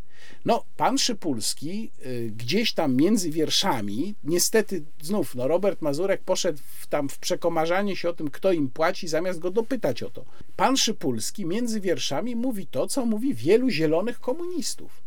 No, 0.44 0.64
pan 0.76 0.98
Szypulski 0.98 1.90
y, 2.06 2.32
gdzieś 2.36 2.72
tam 2.72 2.96
między 2.96 3.30
wierszami, 3.30 4.14
niestety 4.24 4.84
znów, 5.02 5.34
no 5.34 5.48
Robert 5.48 5.82
Mazurek 5.82 6.22
poszedł 6.22 6.58
w, 6.78 6.86
tam 6.86 7.08
w 7.08 7.18
przekomarzanie 7.18 7.96
się 7.96 8.08
o 8.08 8.12
tym, 8.12 8.30
kto 8.30 8.52
im 8.52 8.70
płaci, 8.70 9.08
zamiast 9.08 9.38
go 9.38 9.50
dopytać 9.50 10.02
o 10.02 10.10
to. 10.10 10.24
Pan 10.56 10.76
Szypulski 10.76 11.46
między 11.46 11.80
wierszami 11.80 12.36
mówi 12.36 12.66
to, 12.66 12.86
co 12.86 13.06
mówi 13.06 13.34
wielu 13.34 13.70
zielonych 13.70 14.20
komunistów. 14.20 15.02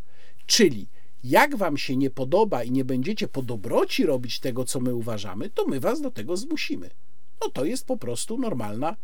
Czyli 0.46 0.88
jak 1.24 1.56
wam 1.56 1.78
się 1.78 1.98
nie 1.98 2.10
podoba 2.10 2.64
i 2.64 2.72
nie 2.72 2.86
będziecie 2.86 3.28
po 3.28 3.42
dobroci 3.42 4.06
robić 4.06 4.40
tego, 4.40 4.66
co 4.66 4.80
my 4.80 4.96
uważamy, 4.96 5.50
to 5.50 5.66
my 5.66 5.80
was 5.80 6.02
do 6.02 6.12
tego 6.12 6.38
zmusimy. 6.38 6.90
No 7.42 7.50
to 7.50 7.66
jest 7.66 7.86
po 7.86 7.98
prostu 7.98 8.38
normalna 8.38 8.96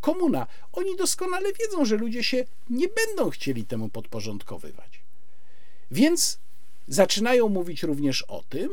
komuna. 0.00 0.46
Oni 0.72 0.96
doskonale 0.96 1.52
wiedzą, 1.52 1.84
że 1.84 1.96
ludzie 1.96 2.24
się 2.24 2.44
nie 2.70 2.86
będą 2.88 3.30
chcieli 3.30 3.64
temu 3.64 3.88
podporządkowywać. 3.88 4.99
Więc 5.90 6.38
zaczynają 6.88 7.48
mówić 7.48 7.82
również 7.82 8.22
o 8.22 8.42
tym, 8.48 8.70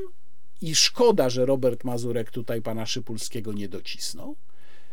i 0.61 0.75
szkoda, 0.75 1.29
że 1.29 1.45
Robert 1.45 1.83
Mazurek 1.83 2.31
tutaj 2.31 2.61
pana 2.61 2.85
Szypulskiego 2.85 3.53
nie 3.53 3.69
docisnął, 3.69 4.35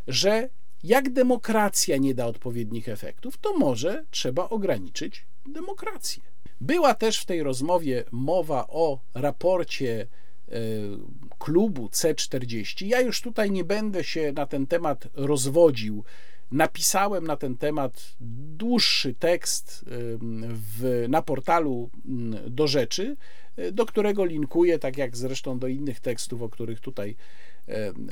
że 0.09 0.48
jak 0.84 1.12
demokracja 1.12 1.96
nie 1.96 2.14
da 2.14 2.26
odpowiednich 2.26 2.88
efektów, 2.88 3.38
to 3.38 3.59
może 3.59 4.05
trzeba 4.10 4.48
ograniczyć 4.48 5.24
demokrację. 5.46 6.22
Była 6.60 6.94
też 6.94 7.20
w 7.20 7.26
tej 7.26 7.42
rozmowie 7.42 8.05
mowa 8.10 8.66
o 8.68 8.98
raporcie 9.14 10.06
e, 10.48 10.56
klubu 11.38 11.86
C40. 11.86 12.86
Ja 12.86 13.01
już 13.01 13.20
tutaj 13.20 13.51
nie 13.51 13.64
będę 13.64 14.05
się 14.05 14.32
na 14.32 14.46
ten 14.46 14.66
temat 14.66 15.09
rozwodził 15.14 16.05
Napisałem 16.53 17.27
na 17.27 17.37
ten 17.37 17.57
temat 17.57 18.15
dłuższy 18.57 19.15
tekst 19.15 19.85
w, 20.51 21.07
na 21.09 21.23
portalu 21.23 21.91
do 22.49 22.66
rzeczy, 22.66 23.16
do 23.73 23.87
którego 23.87 24.25
linkuję, 24.25 24.79
tak 24.79 24.97
jak 24.97 25.16
zresztą 25.16 25.59
do 25.59 25.69
innych 25.69 26.01
tekstów, 26.01 26.43
o 26.43 26.49
których 26.49 26.81
tutaj 26.81 27.16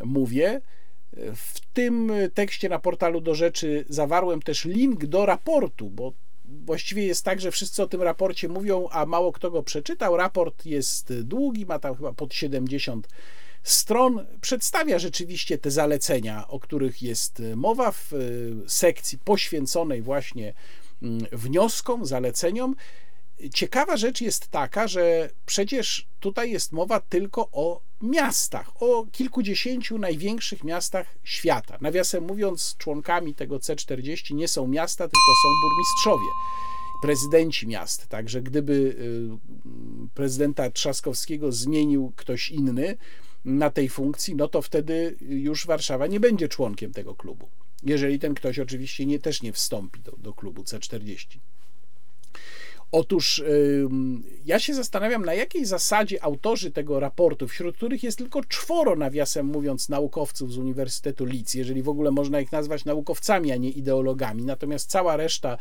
mówię. 0.05 0.61
W 1.35 1.61
tym 1.73 2.13
tekście 2.35 2.69
na 2.69 2.79
portalu 2.79 3.21
do 3.21 3.35
rzeczy 3.35 3.85
zawarłem 3.89 4.43
też 4.43 4.65
link 4.65 5.07
do 5.07 5.27
raportu, 5.27 5.91
bo 5.91 6.13
właściwie 6.45 7.07
jest 7.07 7.25
tak, 7.25 7.41
że 7.41 7.51
wszyscy 7.51 7.83
o 7.83 7.87
tym 7.87 8.03
raporcie 8.03 8.49
mówią, 8.49 8.89
a 8.91 9.07
mało 9.07 9.33
kto 9.33 9.51
go 9.51 9.63
przeczytał. 9.63 10.17
Raport 10.17 10.67
jest 10.67 11.23
długi, 11.23 11.67
ma 11.67 11.79
tam 11.79 11.95
chyba 11.95 12.13
pod 12.13 12.35
70 12.35 13.09
stron 13.63 14.27
przedstawia 14.41 14.99
rzeczywiście 14.99 15.59
te 15.59 15.71
zalecenia, 15.71 16.49
o 16.49 16.61
których 16.61 17.03
jest 17.03 17.43
mowa 17.57 17.93
w 17.93 18.13
e, 18.13 18.17
sekcji 18.69 19.19
poświęconej 19.19 20.03
właśnie 20.03 20.55
mm, 21.03 21.27
wnioskom, 21.33 22.07
zaleceniom. 22.07 22.77
Ciekawa 23.55 23.97
rzecz 23.97 24.21
jest 24.21 24.49
taka, 24.49 24.89
że 24.89 25.31
przecież 25.47 26.07
tutaj 26.21 26.51
jest 26.51 26.73
mowa 26.73 27.01
tylko 27.01 27.49
o 27.53 27.81
miastach, 28.03 28.83
o 28.83 29.07
kilkudziesięciu 29.13 29.99
największych 29.99 30.65
miastach 30.65 31.07
świata. 31.25 31.79
Nawiasem 31.81 32.25
mówiąc, 32.25 32.77
członkami 32.79 33.35
tego 33.35 33.57
C40 33.57 34.35
nie 34.35 34.49
są 34.49 34.67
miasta, 34.67 35.05
tylko 35.05 35.33
są 35.43 35.49
burmistrzowie, 35.63 36.27
prezydenci 37.03 37.67
miast. 37.67 38.07
Także 38.07 38.43
gdyby 38.43 38.73
y, 38.73 40.15
prezydenta 40.15 40.71
Trzaskowskiego 40.71 41.53
zmienił 41.53 42.13
ktoś 42.17 42.51
inny, 42.51 42.97
na 43.45 43.71
tej 43.71 43.89
funkcji, 43.89 44.37
no 44.37 44.49
to 44.49 44.63
wtedy 44.63 45.17
już 45.21 45.67
Warszawa 45.67 46.07
nie 46.07 46.21
będzie 46.21 46.49
członkiem 46.49 46.93
tego 46.93 47.15
klubu. 47.15 47.49
Jeżeli 47.83 48.19
ten 48.19 48.35
ktoś 48.35 48.59
oczywiście 48.59 49.07
nie, 49.07 49.19
też 49.19 49.43
nie 49.43 49.53
wstąpi 49.53 50.01
do, 50.01 50.13
do 50.17 50.33
klubu 50.33 50.63
C40. 50.63 51.39
Otóż 52.93 53.43
ja 54.45 54.59
się 54.59 54.75
zastanawiam, 54.75 55.25
na 55.25 55.35
jakiej 55.35 55.65
zasadzie 55.65 56.25
autorzy 56.25 56.71
tego 56.71 57.01
raportu, 57.01 57.49
wśród 57.49 57.77
których 57.77 58.03
jest 58.03 58.19
tylko 58.19 58.45
czworo, 58.45 58.97
nawiasem 58.97 59.47
mówiąc, 59.47 59.89
naukowców 59.89 60.53
z 60.53 60.59
Uniwersytetu 60.59 61.25
Leeds, 61.25 61.55
jeżeli 61.55 61.83
w 61.83 61.89
ogóle 61.89 62.11
można 62.11 62.41
ich 62.41 62.53
nazwać 62.53 62.85
naukowcami, 62.85 63.53
a 63.53 63.57
nie 63.57 63.71
ideologami, 63.71 64.45
natomiast 64.45 64.91
cała 64.91 65.17
reszta 65.17 65.59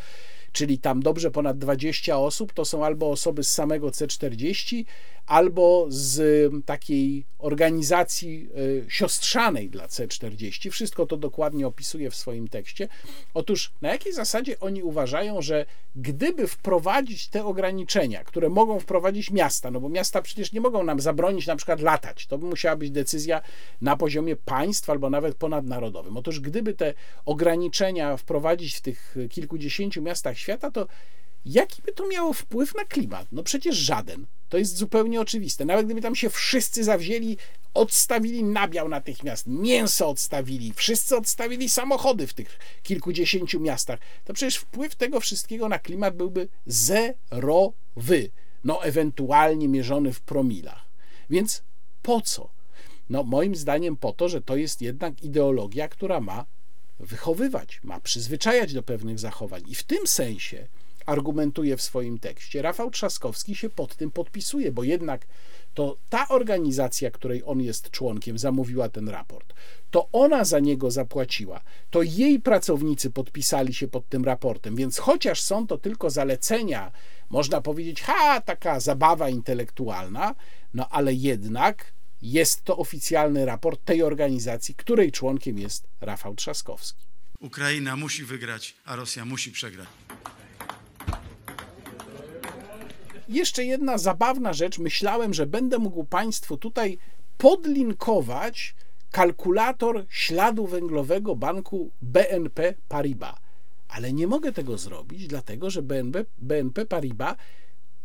czyli 0.52 0.80
tam 0.80 1.02
dobrze 1.02 1.32
ponad 1.32 1.58
20 1.58 2.18
osób, 2.18 2.54
to 2.54 2.66
są 2.66 2.86
albo 2.86 3.12
osoby 3.12 3.44
z 3.44 3.52
samego 3.52 3.88
C40, 3.88 4.86
albo 5.26 5.86
z 5.90 6.52
takiej 6.66 7.26
organizacji 7.40 8.50
y, 8.58 8.86
siostrzanej 8.90 9.70
dla 9.70 9.88
C40. 9.88 10.70
Wszystko 10.70 11.06
to 11.06 11.18
dokładnie 11.18 11.68
opisuje 11.68 12.12
w 12.12 12.16
swoim 12.16 12.48
tekście. 12.48 12.88
Otóż 13.34 13.72
na 13.82 13.90
jakiej 13.90 14.14
zasadzie 14.14 14.60
oni 14.60 14.84
uważają, 14.84 15.42
że 15.42 15.66
gdyby 15.96 16.48
wprowadzić 16.48 17.28
te 17.28 17.46
ograniczenia, 17.46 18.24
które 18.24 18.50
mogą 18.50 18.80
wprowadzić 18.80 19.32
miasta, 19.32 19.72
no 19.72 19.80
bo 19.80 19.90
miasta 19.90 20.22
przecież 20.22 20.54
nie 20.54 20.62
mogą 20.62 20.84
nam 20.84 21.00
zabronić 21.00 21.48
na 21.48 21.56
przykład 21.56 21.80
latać, 21.80 22.28
to 22.28 22.38
by 22.38 22.46
musiała 22.46 22.76
być 22.76 22.92
decyzja 22.92 23.42
na 23.82 23.98
poziomie 23.98 24.36
państw 24.36 24.90
albo 24.90 25.10
nawet 25.10 25.36
ponadnarodowym. 25.36 26.18
Otóż 26.18 26.40
gdyby 26.40 26.74
te 26.74 26.94
ograniczenia 27.26 28.18
wprowadzić 28.18 28.76
w 28.76 28.82
tych 28.82 29.16
kilkudziesięciu 29.30 30.02
miastach 30.02 30.38
świata, 30.42 30.72
to 30.72 30.88
jaki 31.46 31.82
by 31.82 31.92
to 31.92 32.08
miało 32.08 32.34
wpływ 32.34 32.76
na 32.76 32.86
klimat? 32.86 33.28
No 33.32 33.44
przecież 33.44 33.76
żaden. 33.76 34.26
To 34.50 34.58
jest 34.58 34.78
zupełnie 34.78 35.22
oczywiste. 35.22 35.66
Nawet 35.66 35.86
gdyby 35.86 36.02
tam 36.02 36.16
się 36.16 36.30
wszyscy 36.30 36.84
zawzięli, 36.84 37.38
odstawili 37.74 38.44
nabiał 38.44 38.90
natychmiast, 38.90 39.48
mięso 39.48 40.10
odstawili, 40.10 40.74
wszyscy 40.74 41.18
odstawili 41.18 41.70
samochody 41.70 42.28
w 42.28 42.34
tych 42.34 42.60
kilkudziesięciu 42.84 43.60
miastach, 43.60 44.00
to 44.26 44.34
przecież 44.34 44.56
wpływ 44.58 44.96
tego 44.96 45.20
wszystkiego 45.20 45.70
na 45.70 45.80
klimat 45.80 46.16
byłby 46.16 46.48
zerowy. 46.66 48.32
No, 48.64 48.84
ewentualnie 48.84 49.68
mierzony 49.68 50.14
w 50.14 50.22
promilach. 50.22 50.86
Więc 51.30 51.64
po 52.02 52.22
co? 52.22 52.50
No, 53.10 53.24
moim 53.24 53.56
zdaniem 53.56 53.98
po 53.98 54.14
to, 54.14 54.30
że 54.30 54.42
to 54.42 54.56
jest 54.56 54.82
jednak 54.82 55.24
ideologia, 55.24 55.88
która 55.88 56.20
ma 56.20 56.46
wychowywać, 57.02 57.80
ma 57.84 58.00
przyzwyczajać 58.00 58.74
do 58.74 58.84
pewnych 58.84 59.20
zachowań. 59.20 59.64
I 59.68 59.76
w 59.76 59.84
tym 59.84 60.08
sensie 60.08 60.68
argumentuje 61.06 61.78
w 61.78 61.82
swoim 61.82 62.20
tekście, 62.20 62.62
Rafał 62.62 62.92
Trzaskowski 62.92 63.56
się 63.56 63.70
pod 63.70 63.96
tym 63.96 64.12
podpisuje, 64.12 64.72
bo 64.72 64.84
jednak 64.84 65.28
to 65.74 65.98
ta 66.10 66.28
organizacja, 66.28 67.12
której 67.12 67.44
on 67.46 67.62
jest 67.62 67.92
członkiem, 67.92 68.38
zamówiła 68.38 68.90
ten 68.90 69.10
raport. 69.10 69.54
To 69.92 70.10
ona 70.12 70.46
za 70.46 70.60
niego 70.60 70.92
zapłaciła. 70.92 71.62
To 71.90 72.02
jej 72.02 72.40
pracownicy 72.40 73.12
podpisali 73.12 73.74
się 73.74 73.88
pod 73.88 74.10
tym 74.10 74.26
raportem, 74.26 74.76
więc 74.76 74.98
chociaż 74.98 75.42
są 75.42 75.68
to 75.68 75.78
tylko 75.78 76.10
zalecenia, 76.10 76.92
można 77.30 77.62
powiedzieć, 77.62 78.02
ha, 78.02 78.42
taka 78.42 78.80
zabawa 78.80 79.30
intelektualna, 79.30 80.36
no 80.74 80.90
ale 80.90 81.14
jednak 81.14 81.94
jest 82.22 82.64
to 82.64 82.78
oficjalny 82.78 83.46
raport 83.46 83.86
tej 83.86 84.04
organizacji, 84.04 84.76
której 84.76 85.12
członkiem 85.12 85.60
jest 85.60 85.88
Rafał 86.02 86.36
Trzaskowski. 86.36 87.06
Ukraina 87.40 87.96
musi 87.96 88.24
wygrać, 88.24 88.76
a 88.86 88.96
Rosja 88.96 89.26
musi 89.26 89.52
przegrać. 89.52 89.88
Jeszcze 93.30 93.66
jedna 93.66 93.98
zabawna 93.98 94.54
rzecz. 94.54 94.80
Myślałem, 94.80 95.34
że 95.34 95.46
będę 95.46 95.80
mógł 95.80 96.04
Państwu 96.04 96.58
tutaj 96.58 96.98
podlinkować 97.38 98.76
kalkulator 99.12 100.06
śladu 100.10 100.68
węglowego 100.68 101.36
banku 101.36 101.92
BNP 102.02 102.74
Paribas. 102.88 103.36
Ale 103.88 104.14
nie 104.14 104.28
mogę 104.28 104.52
tego 104.52 104.78
zrobić, 104.78 105.28
dlatego 105.28 105.70
że 105.70 105.82
BNP, 105.82 106.26
BNP 106.38 106.86
Paribas 106.86 107.36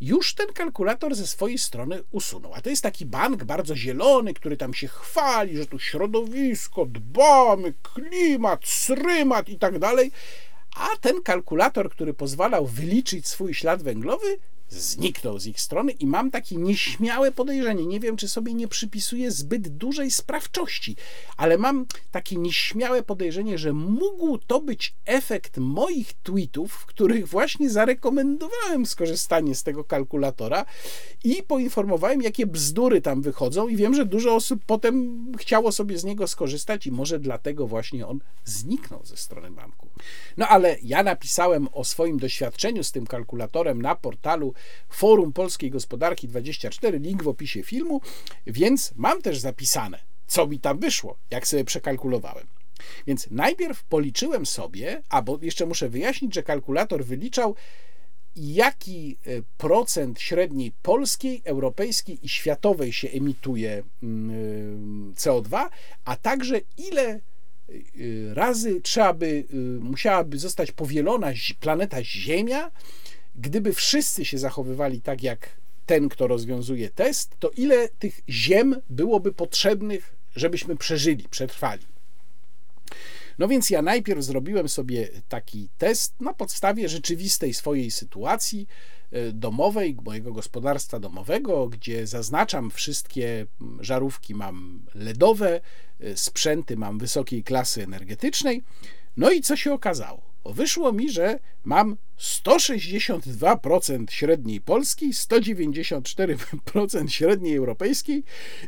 już 0.01 0.35
ten 0.35 0.52
kalkulator 0.52 1.14
ze 1.14 1.27
swojej 1.27 1.59
strony 1.59 2.02
usunął. 2.10 2.55
A 2.55 2.60
to 2.60 2.70
jest 2.70 2.82
taki 2.82 3.06
bank 3.06 3.44
bardzo 3.44 3.77
zielony, 3.77 4.35
który 4.35 4.56
tam 4.56 4.74
się 4.74 4.89
chwali, 4.89 5.56
że 5.56 5.66
tu 5.66 5.78
środowisko, 5.78 6.86
dbamy, 6.86 7.74
klimat, 7.82 8.60
srymat 8.68 9.48
i 9.48 9.59
tak 9.59 9.78
dalej. 9.78 10.10
A 10.77 10.89
ten 11.01 11.23
kalkulator, 11.23 11.90
który 11.90 12.14
pozwalał 12.14 12.66
wyliczyć 12.66 13.28
swój 13.28 13.55
ślad 13.55 13.82
węglowy, 13.82 14.39
zniknął 14.69 15.39
z 15.39 15.47
ich 15.47 15.61
strony 15.61 15.93
i 15.93 16.07
mam 16.07 16.31
takie 16.31 16.57
nieśmiałe 16.57 17.33
podejrzenie. 17.33 17.87
Nie 17.87 18.01
wiem, 18.01 18.17
czy 18.17 18.29
sobie 18.29 18.55
nie 18.55 18.69
przypisuję 18.69 19.31
zbyt 19.31 19.69
dużej 19.69 20.11
sprawczości, 20.11 20.97
ale 21.37 21.59
mam 21.59 21.87
takie 22.11 22.37
nieśmiałe 22.37 23.03
podejrzenie, 23.03 23.59
że 23.59 23.73
mógł 23.73 24.39
to 24.39 24.61
być 24.61 24.95
efekt 25.05 25.59
moich 25.59 26.13
tweetów, 26.13 26.73
w 26.73 26.87
których 26.87 27.29
właśnie 27.29 27.71
zarekomendowałem 27.71 28.87
skorzystanie 28.87 29.55
z 29.55 29.63
tego 29.63 29.85
kalkulatora 29.85 30.65
i 31.25 31.43
poinformowałem, 31.43 32.23
jakie 32.23 32.47
bzdury 32.47 33.01
tam 33.01 33.23
wychodzą 33.23 33.69
i 33.69 33.77
wiem, 33.77 33.95
że 33.95 34.07
dużo 34.07 34.35
osób 34.35 34.61
potem 34.67 35.27
chciało 35.39 35.73
sobie 35.73 35.99
z 35.99 36.05
niego 36.05 36.29
skorzystać 36.29 36.87
i 36.87 36.93
może 36.93 37.19
dlatego 37.19 37.67
właśnie 37.67 38.07
on 38.07 38.21
zniknął 38.45 39.05
ze 39.05 39.17
strony 39.17 39.51
banku. 39.51 39.89
No 40.37 40.49
ale 40.49 40.77
ja 40.83 41.03
napisałem 41.03 41.69
o 41.73 41.85
swoim 41.85 42.19
doświadczeniu 42.19 42.85
z 42.85 42.93
tym 42.93 43.07
kalkulatorem 43.07 43.83
na 43.83 43.95
portalu 43.95 44.55
Forum 44.89 45.33
Polskiej 45.33 45.70
Gospodarki 45.70 46.28
24, 46.28 46.99
link 46.99 47.23
w 47.23 47.28
opisie 47.28 47.62
filmu, 47.62 48.01
więc 48.47 48.93
mam 48.97 49.23
też 49.23 49.39
zapisane, 49.39 49.99
co 50.27 50.47
mi 50.47 50.61
tam 50.61 50.78
wyszło, 50.78 51.16
jak 51.31 51.49
sobie 51.49 51.65
przekalkulowałem. 51.65 52.47
Więc 53.07 53.28
najpierw 53.31 53.85
policzyłem 53.85 54.47
sobie, 54.47 55.03
a 55.09 55.23
bo 55.23 55.39
jeszcze 55.43 55.66
muszę 55.66 55.89
wyjaśnić, 55.89 56.35
że 56.35 56.43
kalkulator 56.43 57.05
wyliczał, 57.05 57.55
jaki 58.37 59.16
e, 59.27 59.43
procent 59.59 60.20
średniej 60.20 60.73
polskiej, 60.83 61.43
europejskiej 61.45 62.19
i 62.23 62.28
światowej 62.28 62.93
się 62.93 63.09
emituje 63.09 63.83
mm, 64.03 64.31
e, 65.11 65.15
CO2, 65.15 65.69
a 66.05 66.16
także 66.16 66.61
ile 66.77 67.03
e, 67.11 67.20
razy 68.35 68.81
trzeba 68.81 69.12
by, 69.12 69.45
musiałaby 69.81 70.39
zostać 70.39 70.73
powielona 70.73 71.33
planeta 71.61 72.05
Ziemia, 72.05 72.70
gdyby 73.39 73.73
wszyscy 73.73 74.25
się 74.25 74.39
zachowywali 74.39 75.01
tak 75.01 75.23
jak 75.23 75.49
ten, 75.87 76.09
kto 76.09 76.27
rozwiązuje 76.27 76.91
test, 76.91 77.37
to 77.39 77.51
ile 77.51 77.89
tych 77.89 78.21
ziem 78.29 78.77
byłoby 78.91 79.33
potrzebnych, 79.33 80.17
żebyśmy 80.37 80.77
przeżyli, 80.77 81.29
przetrwali. 81.31 81.87
No 83.39 83.49
więc 83.49 83.71
ja 83.71 83.83
najpierw 83.83 84.25
zrobiłem 84.25 84.69
sobie 84.69 85.09
taki 85.29 85.69
test 85.79 86.21
na 86.21 86.35
podstawie 86.35 86.89
rzeczywistej 86.89 87.55
swojej 87.55 87.91
sytuacji 87.91 88.67
e, 89.13 89.33
domowej, 89.33 89.97
mojego 90.05 90.33
gospodarstwa 90.33 91.01
domowego, 91.01 91.69
gdzie 91.69 92.07
zaznaczam 92.07 92.71
wszystkie 92.71 93.47
żarówki 93.81 94.35
mam 94.35 94.83
LEDowe, 94.95 95.61
e, 96.01 96.17
sprzęty 96.17 96.77
mam 96.77 96.99
wysokiej 96.99 97.45
klasy 97.45 97.83
energetycznej. 97.83 98.63
No 99.17 99.31
i 99.31 99.41
co 99.41 99.57
się 99.57 99.73
okazało? 99.73 100.36
Wyszło 100.52 100.93
mi, 100.93 101.10
że 101.10 101.39
mam 101.64 101.97
162% 102.20 104.10
średniej 104.10 104.60
polskiej, 104.60 105.12
194% 105.12 107.09
średniej 107.09 107.56
europejskiej 107.56 108.24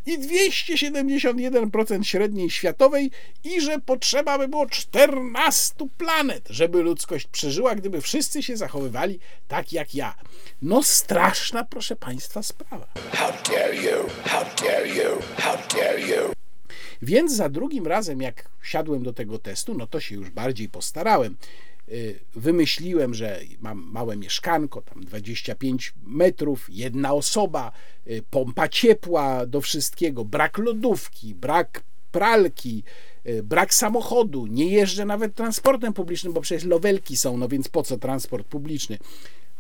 i 0.07 0.19
271% 0.19 2.03
średniej 2.03 2.51
światowej 2.51 3.11
i 3.45 3.61
że 3.61 3.79
potrzeba 3.81 4.39
by 4.39 4.49
było 4.49 4.67
14 4.67 5.75
planet, 5.99 6.47
żeby 6.51 6.83
ludzkość 6.83 7.27
przeżyła, 7.27 7.75
gdyby 7.75 8.01
wszyscy 8.01 8.43
się 8.43 8.57
zachowywali 8.57 9.19
tak 9.49 9.73
jak 9.73 9.95
ja. 9.95 10.15
No 10.63 10.83
straszna, 10.83 11.65
proszę 11.65 11.97
Państwa, 11.97 12.43
sprawa. 12.43 12.87
How 13.13 13.33
dare 13.53 13.77
you? 13.77 14.09
How 14.25 14.45
dare 14.63 14.89
you? 14.89 15.23
How 15.37 15.57
dare 15.75 16.01
you? 16.01 16.38
Więc 17.03 17.37
za 17.37 17.49
drugim 17.49 17.87
razem, 17.87 18.23
jak 18.23 18.49
siadłem 18.63 19.03
do 19.03 19.13
tego 19.13 19.39
testu, 19.39 19.75
no 19.75 19.87
to 19.87 20.01
się 20.01 20.15
już 20.15 20.31
bardziej 20.31 20.69
postarałem. 20.69 21.37
Y, 21.89 22.19
wymyśliłem, 22.35 23.15
że 23.15 23.41
mam 23.61 23.79
małe 23.93 24.17
mieszkanko, 24.17 24.83
tam 24.83 25.05
25 25.05 25.93
metrów, 26.07 26.67
jedna 26.71 27.13
osoba, 27.13 27.73
y, 28.07 28.23
pompa 28.31 28.69
ciepła 28.69 29.47
do 29.47 29.61
wszystkiego, 29.61 30.25
brak 30.25 30.59
lodówki, 30.59 31.35
brak 31.35 31.83
pralki, 32.13 32.83
y, 33.27 33.43
brak 33.43 33.75
samochodu, 33.75 34.47
nie 34.47 34.69
jeżdżę 34.69 35.05
nawet 35.05 35.35
transportem 35.35 35.93
publicznym, 35.93 36.33
bo 36.33 36.41
przecież 36.41 36.65
lowelki 36.65 37.17
są, 37.17 37.37
no 37.37 37.49
więc 37.49 37.69
po 37.69 37.83
co 37.83 37.99
transport 37.99 38.47
publiczny? 38.47 38.99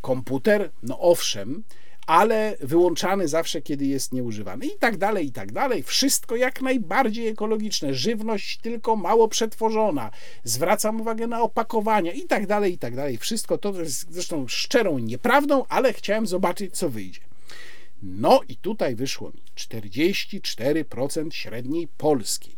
Komputer, 0.00 0.70
no 0.82 0.98
owszem, 0.98 1.62
ale 2.08 2.56
wyłączany 2.60 3.28
zawsze, 3.28 3.62
kiedy 3.62 3.86
jest 3.86 4.12
nieużywany. 4.12 4.66
I 4.66 4.78
tak 4.78 4.96
dalej, 4.96 5.26
i 5.26 5.32
tak 5.32 5.52
dalej. 5.52 5.82
Wszystko 5.82 6.36
jak 6.36 6.62
najbardziej 6.62 7.28
ekologiczne. 7.28 7.94
Żywność 7.94 8.58
tylko 8.58 8.96
mało 8.96 9.28
przetworzona. 9.28 10.10
Zwracam 10.44 11.00
uwagę 11.00 11.26
na 11.26 11.42
opakowania 11.42 12.12
i 12.12 12.22
tak 12.22 12.46
dalej, 12.46 12.72
i 12.72 12.78
tak 12.78 12.96
dalej. 12.96 13.18
Wszystko 13.18 13.58
to 13.58 13.80
jest 13.80 14.12
zresztą 14.12 14.48
szczerą 14.48 14.98
nieprawdą, 14.98 15.64
ale 15.68 15.92
chciałem 15.92 16.26
zobaczyć, 16.26 16.76
co 16.76 16.88
wyjdzie. 16.90 17.20
No 18.02 18.40
i 18.48 18.56
tutaj 18.56 18.96
wyszło 18.96 19.30
mi 19.30 19.42
44% 19.56 21.30
średniej 21.30 21.88
polskiej. 21.88 22.56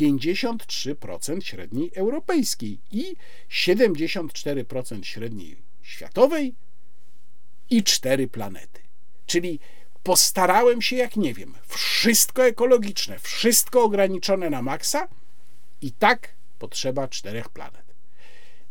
53% 0.00 1.40
średniej 1.40 1.90
europejskiej 1.94 2.78
i 2.92 3.16
74% 3.50 5.02
średniej 5.02 5.56
światowej 5.82 6.54
i 7.70 7.82
cztery 7.82 8.28
planety. 8.28 8.83
Czyli 9.26 9.58
postarałem 10.02 10.82
się, 10.82 10.96
jak 10.96 11.16
nie 11.16 11.34
wiem, 11.34 11.54
wszystko 11.66 12.44
ekologiczne, 12.44 13.18
wszystko 13.18 13.82
ograniczone 13.82 14.50
na 14.50 14.62
maksa 14.62 15.08
i 15.82 15.92
tak 15.92 16.28
potrzeba 16.58 17.08
czterech 17.08 17.48
planet. 17.48 17.84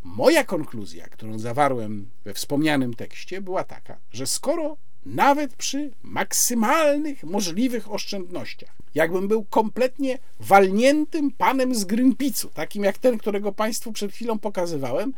Moja 0.03 0.43
konkluzja, 0.43 1.07
którą 1.07 1.39
zawarłem 1.39 2.09
we 2.25 2.33
wspomnianym 2.33 2.93
tekście, 2.93 3.41
była 3.41 3.63
taka, 3.63 3.97
że 4.11 4.27
skoro 4.27 4.77
nawet 5.05 5.55
przy 5.55 5.91
maksymalnych 6.03 7.23
możliwych 7.23 7.91
oszczędnościach, 7.91 8.75
jakbym 8.95 9.27
był 9.27 9.43
kompletnie 9.43 10.19
walniętym 10.39 11.31
panem 11.31 11.75
z 11.75 11.85
Greenpeace'u, 11.85 12.49
takim 12.49 12.83
jak 12.83 12.97
ten, 12.97 13.17
którego 13.17 13.51
Państwu 13.51 13.91
przed 13.91 14.11
chwilą 14.11 14.39
pokazywałem, 14.39 15.13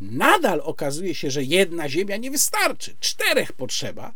nadal 0.00 0.60
okazuje 0.64 1.14
się, 1.14 1.30
że 1.30 1.42
jedna 1.42 1.88
Ziemia 1.88 2.16
nie 2.16 2.30
wystarczy, 2.30 2.96
czterech 3.00 3.52
potrzeba, 3.52 4.12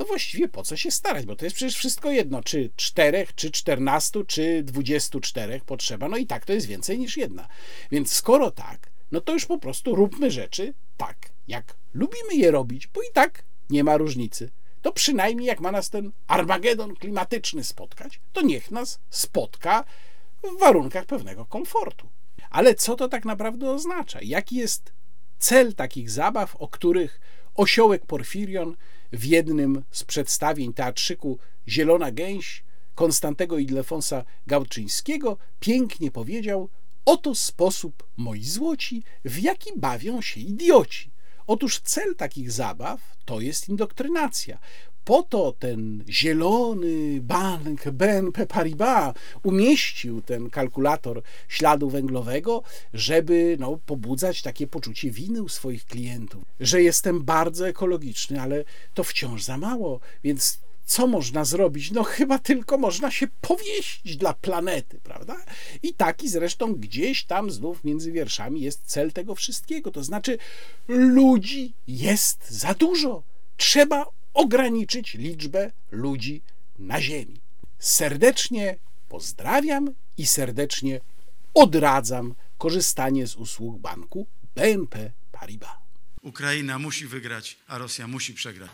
to 0.00 0.04
właściwie 0.04 0.48
po 0.48 0.62
co 0.62 0.76
się 0.76 0.90
starać, 0.90 1.26
bo 1.26 1.36
to 1.36 1.44
jest 1.44 1.56
przecież 1.56 1.76
wszystko 1.76 2.10
jedno, 2.10 2.42
czy 2.42 2.70
czterech, 2.76 3.34
czy 3.34 3.50
czternastu, 3.50 4.24
czy 4.24 4.62
dwudziestu 4.62 5.20
czterech 5.20 5.64
potrzeba, 5.64 6.08
no 6.08 6.16
i 6.16 6.26
tak 6.26 6.44
to 6.44 6.52
jest 6.52 6.66
więcej 6.66 6.98
niż 6.98 7.16
jedna. 7.16 7.48
Więc 7.90 8.12
skoro 8.12 8.50
tak, 8.50 8.90
no 9.12 9.20
to 9.20 9.32
już 9.32 9.46
po 9.46 9.58
prostu 9.58 9.94
róbmy 9.94 10.30
rzeczy 10.30 10.74
tak, 10.96 11.16
jak 11.48 11.76
lubimy 11.94 12.34
je 12.34 12.50
robić, 12.50 12.86
bo 12.86 13.02
i 13.02 13.12
tak 13.12 13.44
nie 13.70 13.84
ma 13.84 13.96
różnicy. 13.96 14.50
To 14.82 14.92
przynajmniej 14.92 15.46
jak 15.46 15.60
ma 15.60 15.72
nas 15.72 15.90
ten 15.90 16.12
Armagedon 16.26 16.94
klimatyczny 16.94 17.64
spotkać, 17.64 18.20
to 18.32 18.42
niech 18.42 18.70
nas 18.70 19.00
spotka 19.10 19.84
w 20.42 20.60
warunkach 20.60 21.06
pewnego 21.06 21.44
komfortu. 21.44 22.08
Ale 22.50 22.74
co 22.74 22.96
to 22.96 23.08
tak 23.08 23.24
naprawdę 23.24 23.70
oznacza? 23.70 24.18
Jaki 24.22 24.56
jest 24.56 24.92
cel 25.38 25.74
takich 25.74 26.10
zabaw, 26.10 26.56
o 26.56 26.68
których 26.68 27.20
osiołek 27.54 28.06
Porfirion 28.06 28.76
w 29.12 29.24
jednym 29.24 29.84
z 29.90 30.04
przedstawień 30.04 30.72
teatrzyku 30.72 31.38
Zielona 31.68 32.10
Gęś 32.10 32.64
Konstantego 32.94 33.58
Ildefonsa 33.58 34.24
Gałczyńskiego 34.46 35.36
pięknie 35.60 36.10
powiedział: 36.10 36.68
Oto 37.04 37.34
sposób, 37.34 38.06
moi 38.16 38.44
złoci, 38.44 39.02
w 39.24 39.38
jaki 39.38 39.70
bawią 39.76 40.22
się 40.22 40.40
idioci. 40.40 41.10
Otóż 41.46 41.80
cel 41.80 42.16
takich 42.16 42.52
zabaw 42.52 43.16
to 43.24 43.40
jest 43.40 43.68
indoktrynacja 43.68 44.58
po 45.04 45.22
to 45.22 45.54
ten 45.58 46.04
zielony 46.08 47.20
bank 47.20 47.90
BNP 47.90 48.46
Paribas 48.46 49.14
umieścił 49.42 50.22
ten 50.22 50.50
kalkulator 50.50 51.22
śladu 51.48 51.90
węglowego, 51.90 52.62
żeby 52.94 53.56
no, 53.60 53.78
pobudzać 53.86 54.42
takie 54.42 54.66
poczucie 54.66 55.10
winy 55.10 55.42
u 55.42 55.48
swoich 55.48 55.84
klientów, 55.84 56.44
że 56.60 56.82
jestem 56.82 57.24
bardzo 57.24 57.68
ekologiczny, 57.68 58.40
ale 58.40 58.64
to 58.94 59.04
wciąż 59.04 59.42
za 59.42 59.58
mało, 59.58 60.00
więc 60.24 60.58
co 60.90 61.06
można 61.06 61.44
zrobić? 61.44 61.90
No 61.90 62.02
chyba 62.02 62.38
tylko 62.38 62.78
można 62.78 63.10
się 63.10 63.26
powieścić 63.40 64.16
dla 64.16 64.34
planety, 64.34 65.00
prawda? 65.02 65.36
I 65.82 65.94
taki 65.94 66.28
zresztą 66.28 66.74
gdzieś 66.74 67.24
tam 67.24 67.50
znów 67.50 67.84
między 67.84 68.12
wierszami 68.12 68.60
jest 68.60 68.82
cel 68.84 69.12
tego 69.12 69.34
wszystkiego. 69.34 69.90
To 69.90 70.04
znaczy, 70.04 70.38
ludzi 70.88 71.72
jest 71.88 72.50
za 72.50 72.74
dużo. 72.74 73.22
Trzeba 73.56 74.06
ograniczyć 74.34 75.14
liczbę 75.14 75.72
ludzi 75.90 76.42
na 76.78 77.00
Ziemi. 77.00 77.40
Serdecznie 77.78 78.76
pozdrawiam 79.08 79.94
i 80.18 80.26
serdecznie 80.26 81.00
odradzam 81.54 82.34
korzystanie 82.58 83.26
z 83.26 83.36
usług 83.36 83.78
banku 83.78 84.26
BNP 84.54 85.12
Paribas. 85.32 85.70
Ukraina 86.22 86.78
musi 86.78 87.06
wygrać, 87.06 87.56
a 87.66 87.78
Rosja 87.78 88.08
musi 88.08 88.34
przegrać. 88.34 88.70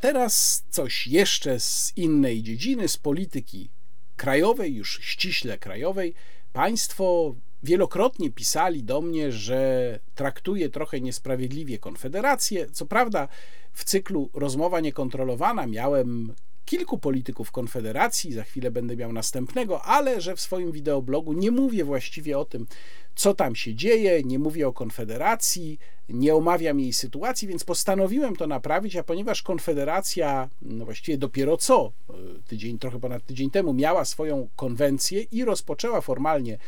Teraz 0.00 0.64
coś 0.70 1.06
jeszcze 1.06 1.60
z 1.60 1.92
innej 1.96 2.42
dziedziny, 2.42 2.88
z 2.88 2.96
polityki 2.96 3.70
krajowej, 4.16 4.74
już 4.74 5.00
ściśle 5.02 5.58
krajowej. 5.58 6.14
Państwo 6.52 7.34
wielokrotnie 7.64 8.30
pisali 8.30 8.82
do 8.82 9.00
mnie, 9.00 9.32
że 9.32 9.98
traktuje 10.14 10.68
trochę 10.68 11.00
niesprawiedliwie 11.00 11.78
Konfederację. 11.78 12.66
Co 12.70 12.86
prawda, 12.86 13.28
w 13.72 13.84
cyklu 13.84 14.30
Rozmowa 14.34 14.80
Niekontrolowana 14.80 15.66
miałem 15.66 16.34
kilku 16.64 16.98
polityków 16.98 17.52
Konfederacji, 17.52 18.32
za 18.32 18.44
chwilę 18.44 18.70
będę 18.70 18.96
miał 18.96 19.12
następnego, 19.12 19.82
ale 19.82 20.20
że 20.20 20.36
w 20.36 20.40
swoim 20.40 20.72
wideoblogu 20.72 21.32
nie 21.32 21.50
mówię 21.50 21.84
właściwie 21.84 22.38
o 22.38 22.44
tym, 22.44 22.66
co 23.14 23.34
tam 23.34 23.54
się 23.56 23.74
dzieje, 23.74 24.22
nie 24.22 24.38
mówię 24.38 24.68
o 24.68 24.72
Konfederacji, 24.72 25.78
nie 26.08 26.34
omawiam 26.34 26.80
jej 26.80 26.92
sytuacji, 26.92 27.48
więc 27.48 27.64
postanowiłem 27.64 28.36
to 28.36 28.46
naprawić, 28.46 28.96
a 28.96 29.02
ponieważ 29.02 29.42
Konfederacja, 29.42 30.48
no 30.62 30.84
właściwie 30.84 31.18
dopiero 31.18 31.56
co, 31.56 31.92
e, 32.10 32.14
tydzień, 32.46 32.78
trochę 32.78 33.00
ponad 33.00 33.26
tydzień 33.26 33.50
temu, 33.50 33.72
miała 33.72 34.04
swoją 34.04 34.48
konwencję 34.56 35.22
i 35.22 35.44
rozpoczęła 35.44 36.00
formalnie 36.00 36.58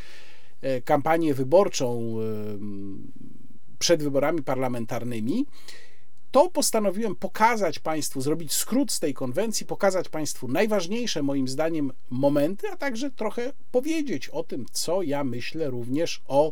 kampanię 0.85 1.33
wyborczą 1.33 2.15
e, 2.19 2.23
przed 3.79 4.03
wyborami 4.03 4.43
parlamentarnymi, 4.43 5.45
to 6.31 6.49
postanowiłem 6.49 7.15
pokazać 7.15 7.79
Państwu, 7.79 8.21
zrobić 8.21 8.53
skrót 8.53 8.91
z 8.91 8.99
tej 8.99 9.13
konwencji, 9.13 9.65
pokazać 9.65 10.09
Państwu 10.09 10.47
najważniejsze 10.47 11.23
moim 11.23 11.47
zdaniem 11.47 11.91
momenty, 12.09 12.67
a 12.69 12.77
także 12.77 13.11
trochę 13.11 13.53
powiedzieć 13.71 14.29
o 14.29 14.43
tym, 14.43 14.65
co 14.71 15.01
ja 15.01 15.23
myślę 15.23 15.69
również 15.69 16.21
o 16.27 16.51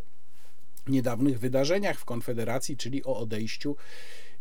niedawnych 0.87 1.39
wydarzeniach 1.39 1.99
w 1.99 2.05
Konfederacji, 2.05 2.77
czyli 2.77 3.03
o 3.03 3.17
odejściu 3.17 3.75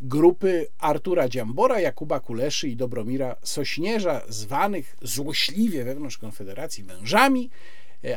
grupy 0.00 0.66
Artura 0.78 1.28
Dziambora, 1.28 1.80
Jakuba 1.80 2.20
Kuleszy 2.20 2.68
i 2.68 2.76
Dobromira 2.76 3.36
Sośnierza, 3.42 4.22
zwanych 4.28 4.96
złośliwie 5.02 5.84
wewnątrz 5.84 6.18
Konfederacji 6.18 6.84
wężami, 6.84 7.50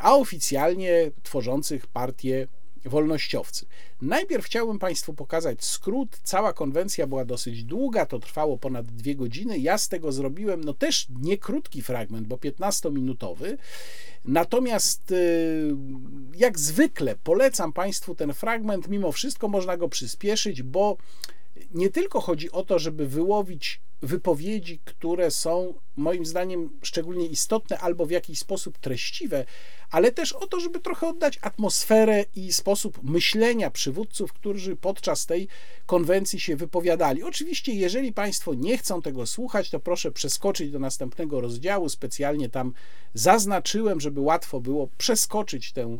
a 0.01 0.15
oficjalnie 0.15 1.11
tworzących 1.23 1.87
partię 1.87 2.47
wolnościowcy. 2.85 3.65
Najpierw 4.01 4.45
chciałbym 4.45 4.79
Państwu 4.79 5.13
pokazać 5.13 5.65
skrót. 5.65 6.19
Cała 6.23 6.53
konwencja 6.53 7.07
była 7.07 7.25
dosyć 7.25 7.63
długa, 7.63 8.05
to 8.05 8.19
trwało 8.19 8.57
ponad 8.57 8.85
dwie 8.85 9.15
godziny. 9.15 9.59
Ja 9.59 9.77
z 9.77 9.89
tego 9.89 10.11
zrobiłem, 10.11 10.63
no 10.63 10.73
też 10.73 11.07
nie 11.21 11.37
krótki 11.37 11.81
fragment, 11.81 12.27
bo 12.27 12.35
15-minutowy. 12.35 13.57
Natomiast 14.25 15.11
y, 15.11 15.75
jak 16.35 16.59
zwykle 16.59 17.15
polecam 17.23 17.73
Państwu 17.73 18.15
ten 18.15 18.33
fragment. 18.33 18.87
Mimo 18.87 19.11
wszystko 19.11 19.47
można 19.47 19.77
go 19.77 19.89
przyspieszyć, 19.89 20.63
bo 20.63 20.97
nie 21.71 21.89
tylko 21.89 22.21
chodzi 22.21 22.51
o 22.51 22.63
to, 22.63 22.79
żeby 22.79 23.07
wyłowić 23.07 23.81
wypowiedzi, 24.01 24.79
które 24.85 25.31
są 25.31 25.73
moim 25.95 26.25
zdaniem 26.25 26.69
szczególnie 26.81 27.25
istotne 27.25 27.77
albo 27.77 28.05
w 28.05 28.11
jakiś 28.11 28.39
sposób 28.39 28.77
treściwe, 28.77 29.45
ale 29.91 30.11
też 30.11 30.33
o 30.33 30.47
to, 30.47 30.59
żeby 30.59 30.79
trochę 30.79 31.07
oddać 31.07 31.39
atmosferę 31.41 32.25
i 32.35 32.53
sposób 32.53 32.99
myślenia 33.03 33.71
przywódców, 33.71 34.33
którzy 34.33 34.75
podczas 34.75 35.25
tej 35.25 35.47
konwencji 35.85 36.39
się 36.39 36.55
wypowiadali. 36.55 37.23
Oczywiście, 37.23 37.73
jeżeli 37.73 38.13
Państwo 38.13 38.53
nie 38.53 38.77
chcą 38.77 39.01
tego 39.01 39.25
słuchać, 39.25 39.69
to 39.69 39.79
proszę 39.79 40.11
przeskoczyć 40.11 40.71
do 40.71 40.79
następnego 40.79 41.41
rozdziału. 41.41 41.89
Specjalnie 41.89 42.49
tam 42.49 42.73
zaznaczyłem, 43.13 44.01
żeby 44.01 44.21
łatwo 44.21 44.59
było 44.61 44.87
przeskoczyć 44.97 45.71
tę 45.71 45.97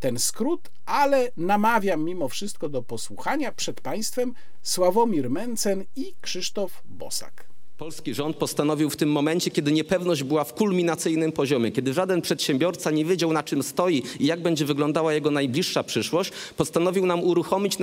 ten 0.00 0.18
skrót, 0.18 0.70
ale 0.86 1.32
namawiam 1.36 2.04
mimo 2.04 2.28
wszystko 2.28 2.68
do 2.68 2.82
posłuchania 2.82 3.52
przed 3.52 3.80
Państwem 3.80 4.34
Sławomir 4.62 5.30
Mencen 5.30 5.84
i 5.96 6.14
Krzysztof 6.20 6.82
Bosak. 6.84 7.55
Polski 7.78 8.14
rząd 8.14 8.36
postanowił 8.36 8.90
w 8.90 8.96
tym 8.96 9.12
momencie, 9.12 9.50
kiedy 9.50 9.72
niepewność 9.72 10.22
była 10.22 10.44
w 10.44 10.54
kulminacyjnym 10.54 11.32
poziomie, 11.32 11.72
kiedy 11.72 11.92
żaden 11.94 12.22
przedsiębiorca 12.22 12.90
nie 12.90 13.04
wiedział 13.04 13.32
na 13.32 13.42
czym 13.42 13.62
stoi 13.62 14.02
i 14.20 14.26
jak 14.26 14.42
będzie 14.42 14.64
wyglądała 14.64 15.12
jego 15.12 15.30
najbliższa 15.30 15.82
przyszłość, 15.82 16.32
postanowił 16.56 17.06
nam 17.06 17.22
uruchomić 17.22 17.76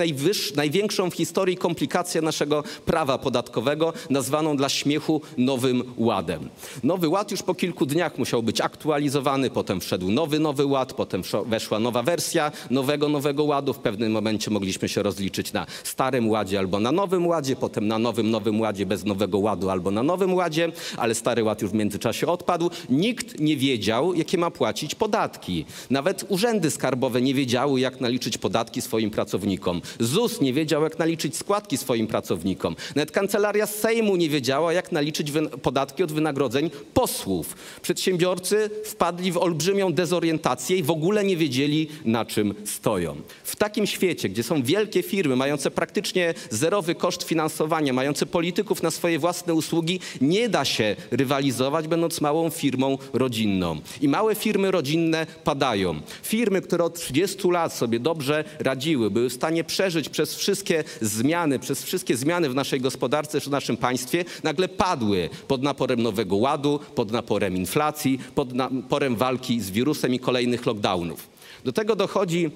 największą 0.56 1.10
w 1.10 1.14
historii 1.14 1.58
komplikację 1.58 2.22
naszego 2.22 2.64
prawa 2.86 3.18
podatkowego, 3.18 3.94
nazwaną 4.10 4.58
dla 4.58 4.70
śmiechu 4.70 5.22
Nowym 5.38 5.84
Ładem. 5.98 6.50
Nowy 6.84 7.10
Ład 7.10 7.32
już 7.32 7.44
po 7.44 7.56
kilku 7.56 7.86
dniach 7.86 8.18
musiał 8.18 8.44
być 8.44 8.62
aktualizowany, 8.62 9.50
potem 9.50 9.80
wszedł 9.80 10.12
nowy 10.12 10.40
Nowy 10.40 10.66
Ład, 10.66 10.94
potem 10.94 11.22
weszła 11.46 11.80
nowa 11.80 12.04
wersja 12.04 12.52
nowego 12.70 13.10
Nowego 13.10 13.44
Ładu. 13.44 13.74
W 13.74 13.80
pewnym 13.80 14.12
momencie 14.12 14.52
mogliśmy 14.52 14.90
się 14.90 15.04
rozliczyć 15.04 15.54
na 15.54 15.66
Starym 15.84 16.30
Ładzie 16.30 16.60
albo 16.60 16.80
na 16.80 16.92
Nowym 16.92 17.28
Ładzie, 17.28 17.56
potem 17.56 17.88
na 17.88 18.00
Nowym 18.00 18.32
Nowym 18.32 18.62
Ładzie 18.62 18.86
bez 18.86 19.06
Nowego 19.06 19.40
Ładu 19.40 19.70
albo 19.70 19.83
albo 19.84 19.92
na 19.92 20.04
Nowym 20.04 20.34
Ładzie, 20.34 20.72
ale 20.98 21.16
Stary 21.16 21.44
Ład 21.44 21.62
już 21.62 21.72
w 21.72 21.74
międzyczasie 21.74 22.28
odpadł. 22.28 22.70
Nikt 22.90 23.40
nie 23.40 23.58
wiedział, 23.58 24.14
jakie 24.14 24.38
ma 24.38 24.52
płacić 24.52 24.96
podatki. 24.96 25.66
Nawet 25.90 26.26
urzędy 26.30 26.72
skarbowe 26.72 27.22
nie 27.22 27.34
wiedziały, 27.34 27.80
jak 27.80 28.02
naliczyć 28.02 28.38
podatki 28.38 28.82
swoim 28.82 29.10
pracownikom. 29.12 29.82
ZUS 30.00 30.42
nie 30.42 30.54
wiedział, 30.54 30.84
jak 30.84 31.00
naliczyć 31.00 31.38
składki 31.38 31.78
swoim 31.78 32.08
pracownikom. 32.08 32.76
Nawet 32.96 33.12
Kancelaria 33.12 33.68
Sejmu 33.68 34.16
nie 34.16 34.30
wiedziała, 34.30 34.74
jak 34.74 34.92
naliczyć 34.92 35.32
podatki 35.62 36.04
od 36.04 36.12
wynagrodzeń 36.12 36.70
posłów. 36.94 37.56
Przedsiębiorcy 37.82 38.70
wpadli 38.86 39.32
w 39.32 39.38
olbrzymią 39.38 39.94
dezorientację 39.94 40.78
i 40.78 40.84
w 40.84 40.92
ogóle 40.92 41.24
nie 41.24 41.38
wiedzieli, 41.38 41.88
na 42.06 42.26
czym 42.26 42.54
stoją. 42.66 43.16
W 43.44 43.56
takim 43.56 43.88
świecie, 43.88 44.30
gdzie 44.30 44.44
są 44.44 44.64
wielkie 44.64 45.04
firmy 45.04 45.36
mające 45.36 45.72
praktycznie 45.72 46.34
zerowy 46.50 46.96
koszt 46.96 47.24
finansowania, 47.24 47.94
mające 47.94 48.26
polityków 48.26 48.84
na 48.84 48.92
swoje 48.92 49.20
własne 49.20 49.54
usługi, 49.54 49.73
nie 50.22 50.50
da 50.50 50.66
się 50.66 50.96
rywalizować, 51.12 51.88
będąc 51.88 52.22
małą 52.22 52.50
firmą 52.50 52.98
rodzinną. 53.14 53.80
I 54.02 54.08
małe 54.08 54.36
firmy 54.36 54.72
rodzinne 54.72 55.28
padają. 55.44 55.96
Firmy, 56.24 56.62
które 56.62 56.84
od 56.84 57.00
30 57.00 57.50
lat 57.50 57.74
sobie 57.74 58.00
dobrze 58.00 58.44
radziły, 58.60 59.12
były 59.12 59.30
w 59.30 59.34
stanie 59.34 59.64
przeżyć 59.64 60.10
przez 60.10 60.36
wszystkie 60.36 60.84
zmiany, 61.02 61.60
przez 61.60 61.84
wszystkie 61.84 62.18
zmiany 62.18 62.50
w 62.50 62.56
naszej 62.56 62.82
gospodarce 62.82 63.42
czy 63.42 63.50
w 63.50 63.52
naszym 63.52 63.78
państwie, 63.78 64.26
nagle 64.44 64.68
padły 64.68 65.30
pod 65.48 65.64
naporem 65.64 66.02
nowego 66.02 66.36
ładu, 66.36 66.80
pod 66.96 67.12
naporem 67.12 67.58
inflacji, 67.58 68.20
pod 68.36 68.54
naporem 68.54 69.16
walki 69.16 69.62
z 69.62 69.72
wirusem 69.72 70.14
i 70.14 70.20
kolejnych 70.20 70.66
lockdownów. 70.66 71.28
Do 71.66 71.74
tego 71.74 71.96
dochodzi 71.96 72.52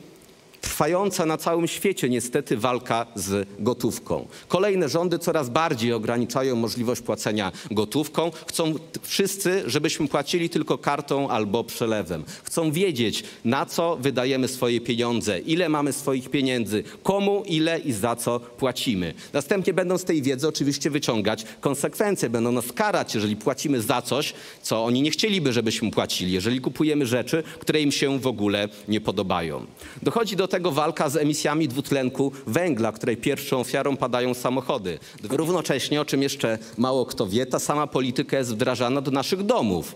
trwająca 0.62 1.26
na 1.26 1.38
całym 1.38 1.68
świecie 1.68 2.10
niestety 2.10 2.58
walka 2.58 3.06
z 3.16 3.48
gotówką. 3.60 4.28
Kolejne 4.48 4.90
rządy 4.90 5.20
coraz 5.20 5.50
bardziej 5.50 5.94
ograniczają 5.94 6.56
możliwość 6.56 7.02
płacenia 7.02 7.52
gotówką. 7.72 8.32
Chcą 8.48 8.74
wszyscy, 9.02 9.64
żebyśmy 9.66 10.08
płacili 10.08 10.50
tylko 10.50 10.78
kartą 10.78 11.30
albo 11.30 11.64
przelewem. 11.64 12.24
Chcą 12.44 12.72
wiedzieć, 12.72 13.24
na 13.46 13.66
co 13.66 13.98
wydajemy 13.98 14.48
swoje 14.48 14.82
pieniądze, 14.82 15.40
ile 15.40 15.70
mamy 15.70 15.94
swoich 15.94 16.30
pieniędzy, 16.30 16.84
komu, 17.04 17.44
ile 17.46 17.80
i 17.80 17.94
za 17.94 18.16
co 18.16 18.40
płacimy. 18.40 19.14
Następnie 19.34 19.74
będą 19.74 19.98
z 19.98 20.04
tej 20.04 20.22
wiedzy 20.22 20.48
oczywiście 20.48 20.90
wyciągać 20.90 21.46
konsekwencje. 21.62 22.30
Będą 22.30 22.52
nas 22.52 22.72
karać, 22.74 23.16
jeżeli 23.16 23.36
płacimy 23.36 23.82
za 23.82 24.02
coś, 24.02 24.34
co 24.62 24.86
oni 24.86 25.02
nie 25.02 25.12
chcieliby, 25.12 25.54
żebyśmy 25.54 25.92
płacili, 25.92 26.32
jeżeli 26.32 26.62
kupujemy 26.62 27.06
rzeczy, 27.06 27.44
które 27.60 27.82
im 27.82 27.92
się 27.92 28.20
w 28.20 28.28
ogóle 28.28 28.70
nie 28.88 29.02
podobają. 29.02 29.66
Dochodzi 30.04 30.36
do 30.36 30.47
tego 30.48 30.72
walka 30.72 31.10
z 31.10 31.16
emisjami 31.16 31.68
dwutlenku 31.68 32.32
węgla, 32.48 32.92
której 32.92 33.18
pierwszą 33.18 33.60
ofiarą 33.60 33.98
padają 33.98 34.34
samochody. 34.34 35.00
Równocześnie, 35.24 36.02
o 36.02 36.06
czym 36.06 36.24
jeszcze 36.24 36.58
mało 36.78 37.06
kto 37.06 37.28
wie, 37.28 37.46
ta 37.46 37.60
sama 37.60 37.88
polityka 37.88 38.38
jest 38.38 38.54
wdrażana 38.54 39.02
do 39.02 39.12
naszych 39.12 39.44
domów. 39.44 39.96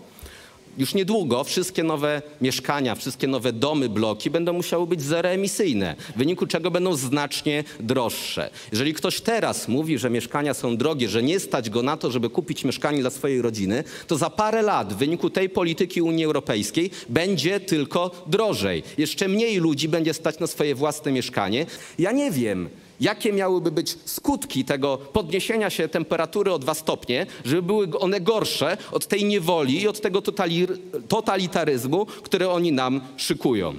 Już 0.78 0.94
niedługo 0.94 1.44
wszystkie 1.44 1.84
nowe 1.84 2.22
mieszkania, 2.40 2.94
wszystkie 2.94 3.28
nowe 3.28 3.52
domy, 3.52 3.88
bloki 3.88 4.30
będą 4.30 4.52
musiały 4.52 4.86
być 4.86 5.02
zeroemisyjne, 5.02 5.96
w 6.14 6.18
wyniku 6.18 6.46
czego 6.46 6.70
będą 6.70 6.96
znacznie 6.96 7.64
droższe. 7.80 8.50
Jeżeli 8.72 8.94
ktoś 8.94 9.20
teraz 9.20 9.68
mówi, 9.68 9.98
że 9.98 10.10
mieszkania 10.10 10.54
są 10.54 10.76
drogie, 10.76 11.08
że 11.08 11.22
nie 11.22 11.40
stać 11.40 11.70
go 11.70 11.82
na 11.82 11.96
to, 11.96 12.10
żeby 12.10 12.30
kupić 12.30 12.64
mieszkanie 12.64 13.00
dla 13.00 13.10
swojej 13.10 13.42
rodziny, 13.42 13.84
to 14.06 14.16
za 14.16 14.30
parę 14.30 14.62
lat 14.62 14.92
w 14.92 14.96
wyniku 14.96 15.30
tej 15.30 15.48
polityki 15.48 16.02
Unii 16.02 16.24
Europejskiej 16.24 16.90
będzie 17.08 17.60
tylko 17.60 18.10
drożej. 18.26 18.82
Jeszcze 18.98 19.28
mniej 19.28 19.56
ludzi 19.56 19.88
będzie 19.88 20.14
stać 20.14 20.38
na 20.38 20.46
swoje 20.46 20.74
własne 20.74 21.12
mieszkanie. 21.12 21.66
Ja 21.98 22.12
nie 22.12 22.30
wiem, 22.30 22.68
jakie 23.00 23.32
miałyby 23.32 23.70
być 23.70 23.96
skutki 24.04 24.64
tego 24.64 24.98
podniesienia 24.98 25.70
się 25.70 25.88
temperatury 25.88 26.52
o 26.52 26.58
dwa 26.58 26.74
stopnie, 26.74 27.26
żeby 27.44 27.62
były 27.62 27.98
one 27.98 28.20
gorsze 28.20 28.76
od 28.92 29.06
tej 29.06 29.24
niewoli 29.24 29.82
i 29.82 29.88
od 29.88 30.00
tego 30.00 30.22
totalitaryzmu, 31.08 32.06
który 32.06 32.48
oni 32.48 32.72
nam 32.72 33.00
szykują. 33.16 33.74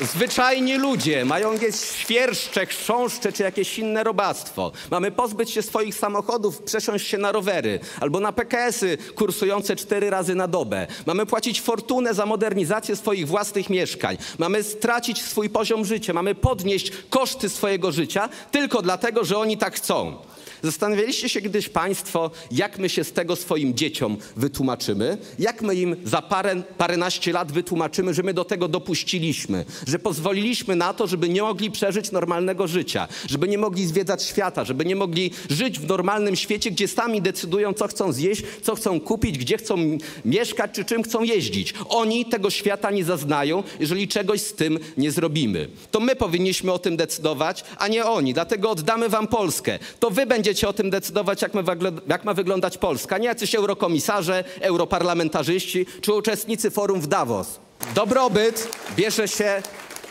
Zwyczajni 0.00 0.76
ludzie 0.76 1.24
mają 1.24 1.52
jakieś 1.52 1.74
świerszcze, 1.80 2.66
chrząszcze 2.66 3.32
czy 3.32 3.42
jakieś 3.42 3.78
inne 3.78 4.04
robactwo. 4.04 4.72
Mamy 4.90 5.10
pozbyć 5.10 5.50
się 5.50 5.62
swoich 5.62 5.94
samochodów, 5.94 6.62
przesiąść 6.62 7.08
się 7.08 7.18
na 7.18 7.32
rowery 7.32 7.80
albo 8.00 8.20
na 8.20 8.32
PKS-y 8.32 8.98
kursujące 9.14 9.76
cztery 9.76 10.10
razy 10.10 10.34
na 10.34 10.48
dobę. 10.48 10.86
Mamy 11.06 11.26
płacić 11.26 11.60
fortunę 11.60 12.14
za 12.14 12.26
modernizację 12.26 12.96
swoich 12.96 13.28
własnych 13.28 13.70
mieszkań. 13.70 14.16
Mamy 14.38 14.62
stracić 14.62 15.22
swój 15.22 15.50
poziom 15.50 15.84
życia. 15.84 16.12
Mamy 16.12 16.34
podnieść 16.34 16.92
koszty 17.10 17.48
swojego 17.48 17.92
życia 17.92 18.28
tylko 18.50 18.82
dlatego, 18.82 19.24
że 19.24 19.38
oni 19.38 19.58
tak 19.58 19.76
chcą. 19.76 20.16
Zastanawialiście 20.64 21.28
się 21.28 21.42
kiedyś 21.42 21.68
Państwo, 21.68 22.30
jak 22.50 22.78
my 22.78 22.88
się 22.88 23.04
z 23.04 23.12
tego 23.12 23.36
swoim 23.36 23.74
dzieciom 23.74 24.16
wytłumaczymy? 24.36 25.18
Jak 25.38 25.62
my 25.62 25.74
im 25.74 25.96
za 26.04 26.22
parę, 26.22 26.62
paręnaście 26.78 27.32
lat 27.32 27.52
wytłumaczymy, 27.52 28.14
że 28.14 28.22
my 28.22 28.34
do 28.34 28.44
tego 28.44 28.68
dopuściliśmy, 28.68 29.64
że 29.86 29.98
pozwoliliśmy 29.98 30.76
na 30.76 30.94
to, 30.94 31.06
żeby 31.06 31.28
nie 31.28 31.42
mogli 31.42 31.70
przeżyć 31.70 32.12
normalnego 32.12 32.66
życia, 32.66 33.08
żeby 33.26 33.48
nie 33.48 33.58
mogli 33.58 33.86
zwiedzać 33.86 34.22
świata, 34.22 34.64
żeby 34.64 34.84
nie 34.84 34.96
mogli 34.96 35.30
żyć 35.50 35.78
w 35.78 35.86
normalnym 35.86 36.36
świecie, 36.36 36.70
gdzie 36.70 36.88
sami 36.88 37.22
decydują, 37.22 37.72
co 37.72 37.88
chcą 37.88 38.12
zjeść, 38.12 38.42
co 38.62 38.74
chcą 38.74 39.00
kupić, 39.00 39.38
gdzie 39.38 39.56
chcą 39.56 39.98
mieszkać, 40.24 40.70
czy 40.74 40.84
czym 40.84 41.02
chcą 41.02 41.22
jeździć. 41.22 41.74
Oni 41.88 42.26
tego 42.26 42.50
świata 42.50 42.90
nie 42.90 43.04
zaznają, 43.04 43.62
jeżeli 43.80 44.08
czegoś 44.08 44.40
z 44.40 44.52
tym 44.52 44.78
nie 44.96 45.10
zrobimy. 45.10 45.68
To 45.90 46.00
my 46.00 46.16
powinniśmy 46.16 46.72
o 46.72 46.78
tym 46.78 46.96
decydować, 46.96 47.64
a 47.78 47.88
nie 47.88 48.04
oni. 48.04 48.34
Dlatego 48.34 48.70
oddamy 48.70 49.08
wam 49.08 49.26
Polskę. 49.26 49.78
To 50.00 50.10
wy 50.10 50.26
będziecie 50.26 50.53
o 50.62 50.72
tym 50.72 50.90
decydować, 50.90 51.42
jak 51.42 51.54
ma, 51.54 51.62
jak 52.08 52.24
ma 52.24 52.34
wyglądać 52.34 52.78
Polska. 52.78 53.18
Nie 53.18 53.26
jacyś 53.26 53.54
eurokomisarze, 53.54 54.44
europarlamentarzyści 54.60 55.86
czy 56.00 56.12
uczestnicy 56.12 56.70
forum 56.70 57.00
w 57.00 57.06
Davos. 57.06 57.60
Dobrobyt 57.94 58.68
bierze 58.96 59.28
się 59.28 59.62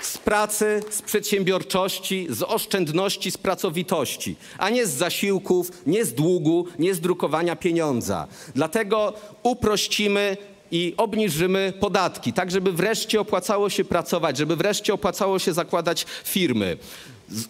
z 0.01 0.17
pracy, 0.17 0.83
z 0.89 1.01
przedsiębiorczości, 1.01 2.27
z 2.29 2.43
oszczędności, 2.43 3.31
z 3.31 3.37
pracowitości, 3.37 4.35
a 4.57 4.69
nie 4.69 4.85
z 4.85 4.89
zasiłków, 4.89 5.71
nie 5.87 6.05
z 6.05 6.13
długu, 6.13 6.67
nie 6.79 6.93
z 6.93 6.99
drukowania 6.99 7.55
pieniądza. 7.55 8.27
Dlatego 8.55 9.13
uprościmy 9.43 10.37
i 10.71 10.93
obniżymy 10.97 11.73
podatki, 11.79 12.33
tak 12.33 12.51
żeby 12.51 12.71
wreszcie 12.71 13.21
opłacało 13.21 13.69
się 13.69 13.83
pracować, 13.83 14.37
żeby 14.37 14.55
wreszcie 14.55 14.93
opłacało 14.93 15.39
się 15.39 15.53
zakładać 15.53 16.05
firmy. 16.23 16.77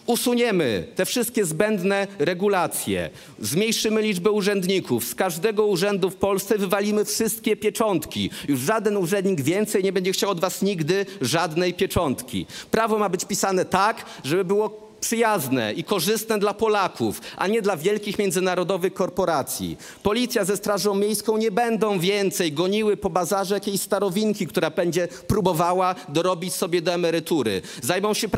Usuniemy 0.06 0.86
te 0.94 1.04
wszystkie 1.04 1.44
zbędne 1.44 2.06
regulacje, 2.18 3.10
zmniejszymy 3.40 4.02
liczbę 4.02 4.30
urzędników. 4.30 5.04
Z 5.04 5.14
każdego 5.14 5.66
urzędu 5.66 6.10
w 6.10 6.16
Polsce 6.16 6.58
wywalimy 6.58 7.04
wszystkie 7.04 7.56
pieczątki. 7.56 8.30
Już 8.48 8.60
żaden 8.60 8.96
urzędnik 8.96 9.40
więcej 9.40 9.84
nie 9.84 9.92
będzie 9.92 10.12
chciał 10.12 10.30
od 10.30 10.40
was 10.40 10.62
nigdy 10.62 11.06
żadnej 11.20 11.74
pieczątki. 11.74 12.46
Prawo 12.70 12.98
ma 12.98 13.08
być 13.08 13.24
pisane 13.24 13.64
tak, 13.64 14.04
żeby 14.24 14.44
było 14.44 14.83
przyjazne 15.04 15.72
i 15.72 15.84
korzystne 15.84 16.38
dla 16.38 16.54
Polaków, 16.54 17.20
a 17.36 17.46
nie 17.46 17.62
dla 17.62 17.76
wielkich 17.76 18.18
międzynarodowych 18.18 18.94
korporacji. 18.94 19.76
Policja 20.02 20.44
ze 20.44 20.56
Strażą 20.56 20.94
Miejską 20.94 21.36
nie 21.36 21.50
będą 21.50 21.98
więcej 21.98 22.52
goniły 22.52 22.96
po 22.96 23.10
bazarze 23.10 23.54
jakiejś 23.54 23.80
starowinki, 23.80 24.46
która 24.46 24.70
będzie 24.70 25.08
próbowała 25.26 25.94
dorobić 26.08 26.54
sobie 26.54 26.82
do 26.82 26.92
emerytury. 26.92 27.62
Zajmą 27.82 28.14
się 28.14 28.28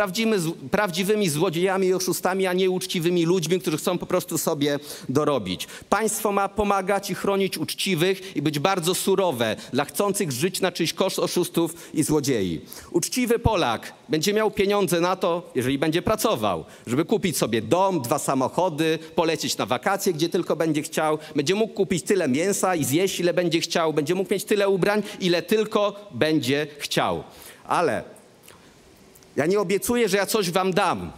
prawdziwymi 0.71 1.29
złodziejami 1.29 1.87
i 1.87 1.95
oszustami, 1.95 2.47
a 2.47 2.53
nie 2.53 2.71
uczciwymi 2.71 3.25
ludźmi, 3.27 3.61
którzy 3.61 3.77
chcą 3.77 3.99
po 3.99 4.07
prostu 4.07 4.39
sobie 4.39 4.79
dorobić. 5.09 5.69
Państwo 5.89 6.33
ma 6.33 6.49
pomagać 6.49 7.11
i 7.11 7.15
chronić 7.15 7.59
uczciwych 7.59 8.37
i 8.37 8.43
być 8.43 8.59
bardzo 8.59 8.95
surowe 8.95 9.57
dla 9.73 9.85
chcących 9.85 10.33
żyć 10.33 10.61
na 10.61 10.73
czyjś 10.73 10.93
koszt 10.93 11.19
oszustów 11.19 11.75
i 11.95 12.03
złodziei. 12.03 12.61
Uczciwy 12.91 13.39
Polak 13.39 13.93
będzie 14.09 14.33
miał 14.35 14.51
pieniądze 14.51 15.01
na 15.01 15.17
to, 15.17 15.51
jeżeli 15.55 15.79
będzie 15.79 16.03
pracował 16.03 16.56
żeby 16.87 17.05
kupić 17.05 17.37
sobie 17.37 17.63
dom, 17.63 18.03
dwa 18.03 18.19
samochody, 18.19 18.99
polecieć 19.15 19.57
na 19.57 19.67
wakacje, 19.67 20.13
gdzie 20.13 20.29
tylko 20.29 20.57
będzie 20.57 20.83
chciał. 20.83 21.19
Będzie 21.37 21.55
mógł 21.55 21.75
kupić 21.75 22.03
tyle 22.03 22.29
mięsa 22.29 22.75
i 22.75 22.85
zjeść, 22.85 23.21
ile 23.21 23.35
będzie 23.35 23.61
chciał. 23.61 23.93
Będzie 23.93 24.15
mógł 24.15 24.35
mieć 24.35 24.45
tyle 24.45 24.69
ubrań, 24.69 25.03
ile 25.21 25.43
tylko 25.43 26.09
będzie 26.11 26.67
chciał. 26.79 27.25
Ale 27.67 28.05
ja 29.37 29.47
nie 29.47 29.61
obiecuję, 29.61 30.09
że 30.09 30.17
ja 30.17 30.27
coś 30.27 30.51
wam 30.51 30.73
dam. 30.73 31.13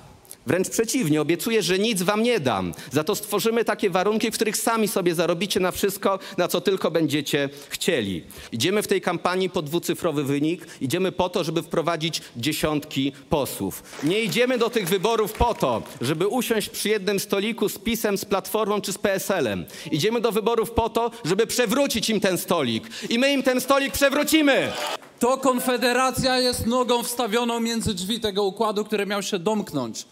Wręcz 0.49 0.69
przeciwnie, 0.69 1.21
obiecuję, 1.21 1.63
że 1.63 1.79
nic 1.79 2.03
wam 2.03 2.23
nie 2.23 2.41
dam. 2.41 2.75
Za 2.93 3.05
to 3.05 3.15
stworzymy 3.15 3.65
takie 3.65 3.91
warunki, 3.91 4.31
w 4.31 4.35
których 4.35 4.57
sami 4.57 4.89
sobie 4.89 5.15
zarobicie 5.15 5.61
na 5.61 5.71
wszystko, 5.71 6.19
na 6.37 6.49
co 6.49 6.61
tylko 6.61 6.91
będziecie 6.91 7.49
chcieli. 7.69 8.25
Idziemy 8.53 8.83
w 8.83 8.87
tej 8.87 9.01
kampanii 9.01 9.51
po 9.51 9.63
dwucyfrowy 9.63 10.25
wynik. 10.25 10.67
Idziemy 10.81 11.13
po 11.13 11.29
to, 11.29 11.45
żeby 11.45 11.63
wprowadzić 11.63 12.23
dziesiątki 12.37 13.13
posłów. 13.31 13.83
Nie 14.03 14.21
idziemy 14.21 14.59
do 14.59 14.71
tych 14.71 14.89
wyborów 14.89 15.33
po 15.33 15.55
to, 15.55 15.83
żeby 16.01 16.29
usiąść 16.29 16.69
przy 16.69 16.89
jednym 16.89 17.21
stoliku 17.21 17.69
z 17.69 17.79
PiSem, 17.79 18.19
z 18.19 18.25
Platformą 18.25 18.81
czy 18.81 18.93
z 18.93 18.99
PSL-em. 18.99 19.65
Idziemy 19.91 20.21
do 20.21 20.33
wyborów 20.33 20.71
po 20.71 20.89
to, 20.89 21.11
żeby 21.25 21.47
przewrócić 21.47 22.11
im 22.11 22.21
ten 22.21 22.39
stolik. 22.39 22.85
I 23.11 23.19
my 23.19 23.33
im 23.33 23.43
ten 23.43 23.61
stolik 23.61 23.93
przewrócimy! 23.93 24.73
To 25.19 25.39
Konfederacja 25.39 26.39
jest 26.39 26.67
nogą 26.67 27.03
wstawioną 27.03 27.61
między 27.61 27.95
drzwi 27.95 28.21
tego 28.21 28.45
układu, 28.45 28.85
który 28.85 29.07
miał 29.07 29.23
się 29.23 29.39
domknąć. 29.39 30.07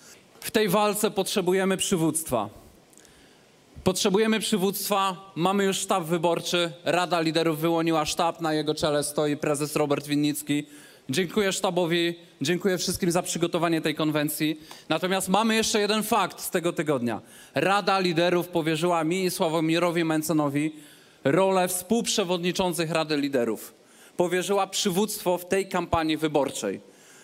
W 0.47 0.51
tej 0.51 0.69
walce 0.69 1.11
potrzebujemy 1.11 1.77
przywództwa. 1.77 2.49
Potrzebujemy 3.85 4.41
przywództwa. 4.41 5.33
Mamy 5.35 5.65
już 5.65 5.77
sztab 5.77 6.05
wyborczy. 6.05 6.73
Rada 6.85 7.21
Liderów 7.21 7.61
wyłoniła 7.61 8.05
sztab. 8.05 8.41
Na 8.41 8.53
jego 8.55 8.75
czele 8.75 9.05
stoi 9.05 9.37
prezes 9.37 9.77
Robert 9.77 10.07
Winnicki. 10.07 10.67
Dziękuję 11.11 11.53
sztabowi, 11.53 12.15
dziękuję 12.41 12.79
wszystkim 12.79 13.11
za 13.11 13.23
przygotowanie 13.23 13.81
tej 13.81 13.95
konwencji. 13.95 14.61
Natomiast 14.89 15.29
mamy 15.29 15.55
jeszcze 15.55 15.81
jeden 15.81 16.03
fakt 16.03 16.41
z 16.41 16.51
tego 16.51 16.73
tygodnia. 16.73 17.21
Rada 17.55 17.99
Liderów 17.99 18.49
powierzyła 18.49 19.05
mi 19.05 19.25
i 19.25 19.31
Sławomirowi 19.31 20.05
Mencenowi 20.05 20.73
rolę 21.25 21.69
współprzewodniczących 21.69 22.91
Rady 22.91 23.17
Liderów. 23.17 23.75
Powierzyła 24.17 24.67
przywództwo 24.67 25.39
w 25.39 25.49
tej 25.49 25.69
kampanii 25.69 26.17
wyborczej. 26.17 26.81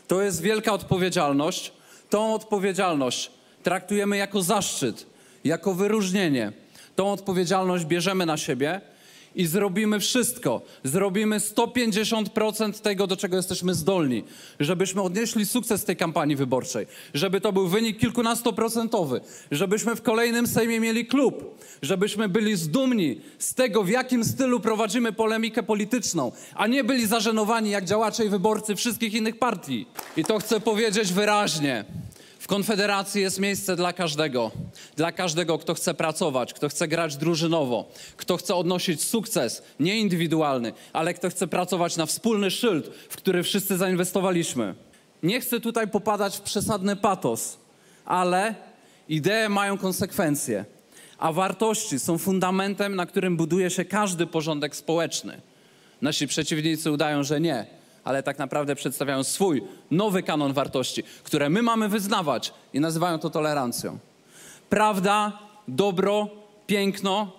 To 0.08 0.22
jest 0.22 0.42
wielka 0.42 0.72
odpowiedzialność 0.72 1.72
tą 2.12 2.34
odpowiedzialność 2.34 3.30
traktujemy 3.62 4.16
jako 4.16 4.42
zaszczyt, 4.42 5.06
jako 5.44 5.74
wyróżnienie. 5.74 6.52
Tą 6.96 7.12
odpowiedzialność 7.12 7.84
bierzemy 7.84 8.26
na 8.26 8.36
siebie 8.36 8.80
i 9.34 9.46
zrobimy 9.46 10.00
wszystko. 10.00 10.62
Zrobimy 10.84 11.38
150% 11.38 12.80
tego, 12.80 13.06
do 13.06 13.16
czego 13.16 13.36
jesteśmy 13.36 13.74
zdolni, 13.74 14.24
żebyśmy 14.60 15.02
odnieśli 15.02 15.46
sukces 15.46 15.84
tej 15.84 15.96
kampanii 15.96 16.36
wyborczej, 16.36 16.86
żeby 17.14 17.40
to 17.40 17.52
był 17.52 17.68
wynik 17.68 17.98
kilkunastoprocentowy, 17.98 19.20
żebyśmy 19.50 19.96
w 19.96 20.02
kolejnym 20.02 20.46
Sejmie 20.46 20.80
mieli 20.80 21.06
klub, 21.06 21.64
żebyśmy 21.82 22.28
byli 22.28 22.56
zdumni 22.56 23.20
z 23.38 23.54
tego, 23.54 23.84
w 23.84 23.88
jakim 23.88 24.24
stylu 24.24 24.60
prowadzimy 24.60 25.12
polemikę 25.12 25.62
polityczną, 25.62 26.32
a 26.54 26.66
nie 26.66 26.84
byli 26.84 27.06
zażenowani 27.06 27.70
jak 27.70 27.84
działacze 27.84 28.24
i 28.24 28.28
wyborcy 28.28 28.76
wszystkich 28.76 29.14
innych 29.14 29.38
partii. 29.38 29.86
I 30.16 30.24
to 30.24 30.38
chcę 30.38 30.60
powiedzieć 30.60 31.12
wyraźnie. 31.12 31.84
Konfederacji 32.52 33.22
jest 33.22 33.40
miejsce 33.40 33.76
dla 33.76 33.92
każdego. 33.92 34.50
Dla 34.96 35.12
każdego, 35.12 35.58
kto 35.58 35.74
chce 35.74 35.94
pracować, 35.94 36.54
kto 36.54 36.68
chce 36.68 36.88
grać 36.88 37.16
drużynowo, 37.16 37.88
kto 38.16 38.36
chce 38.36 38.54
odnosić 38.54 39.02
sukces, 39.02 39.62
nie 39.80 39.98
indywidualny, 39.98 40.72
ale 40.92 41.14
kto 41.14 41.30
chce 41.30 41.46
pracować 41.46 41.96
na 41.96 42.06
wspólny 42.06 42.50
szyld, 42.50 42.90
w 43.08 43.16
który 43.16 43.42
wszyscy 43.42 43.76
zainwestowaliśmy. 43.76 44.74
Nie 45.22 45.40
chcę 45.40 45.60
tutaj 45.60 45.88
popadać 45.88 46.36
w 46.36 46.40
przesadny 46.40 46.96
patos, 46.96 47.56
ale 48.04 48.54
idee 49.08 49.48
mają 49.48 49.78
konsekwencje, 49.78 50.64
a 51.18 51.32
wartości 51.32 51.98
są 51.98 52.18
fundamentem, 52.18 52.96
na 52.96 53.06
którym 53.06 53.36
buduje 53.36 53.70
się 53.70 53.84
każdy 53.84 54.26
porządek 54.26 54.76
społeczny. 54.76 55.40
Nasi 56.02 56.26
przeciwnicy 56.26 56.90
udają, 56.90 57.24
że 57.24 57.40
nie 57.40 57.81
ale 58.04 58.22
tak 58.22 58.38
naprawdę 58.38 58.74
przedstawiają 58.74 59.24
swój 59.24 59.62
nowy 59.90 60.22
kanon 60.22 60.52
wartości, 60.52 61.02
które 61.24 61.50
my 61.50 61.62
mamy 61.62 61.88
wyznawać 61.88 62.52
i 62.72 62.80
nazywają 62.80 63.18
to 63.18 63.30
tolerancją. 63.30 63.98
Prawda, 64.68 65.38
dobro, 65.68 66.28
piękno, 66.66 67.32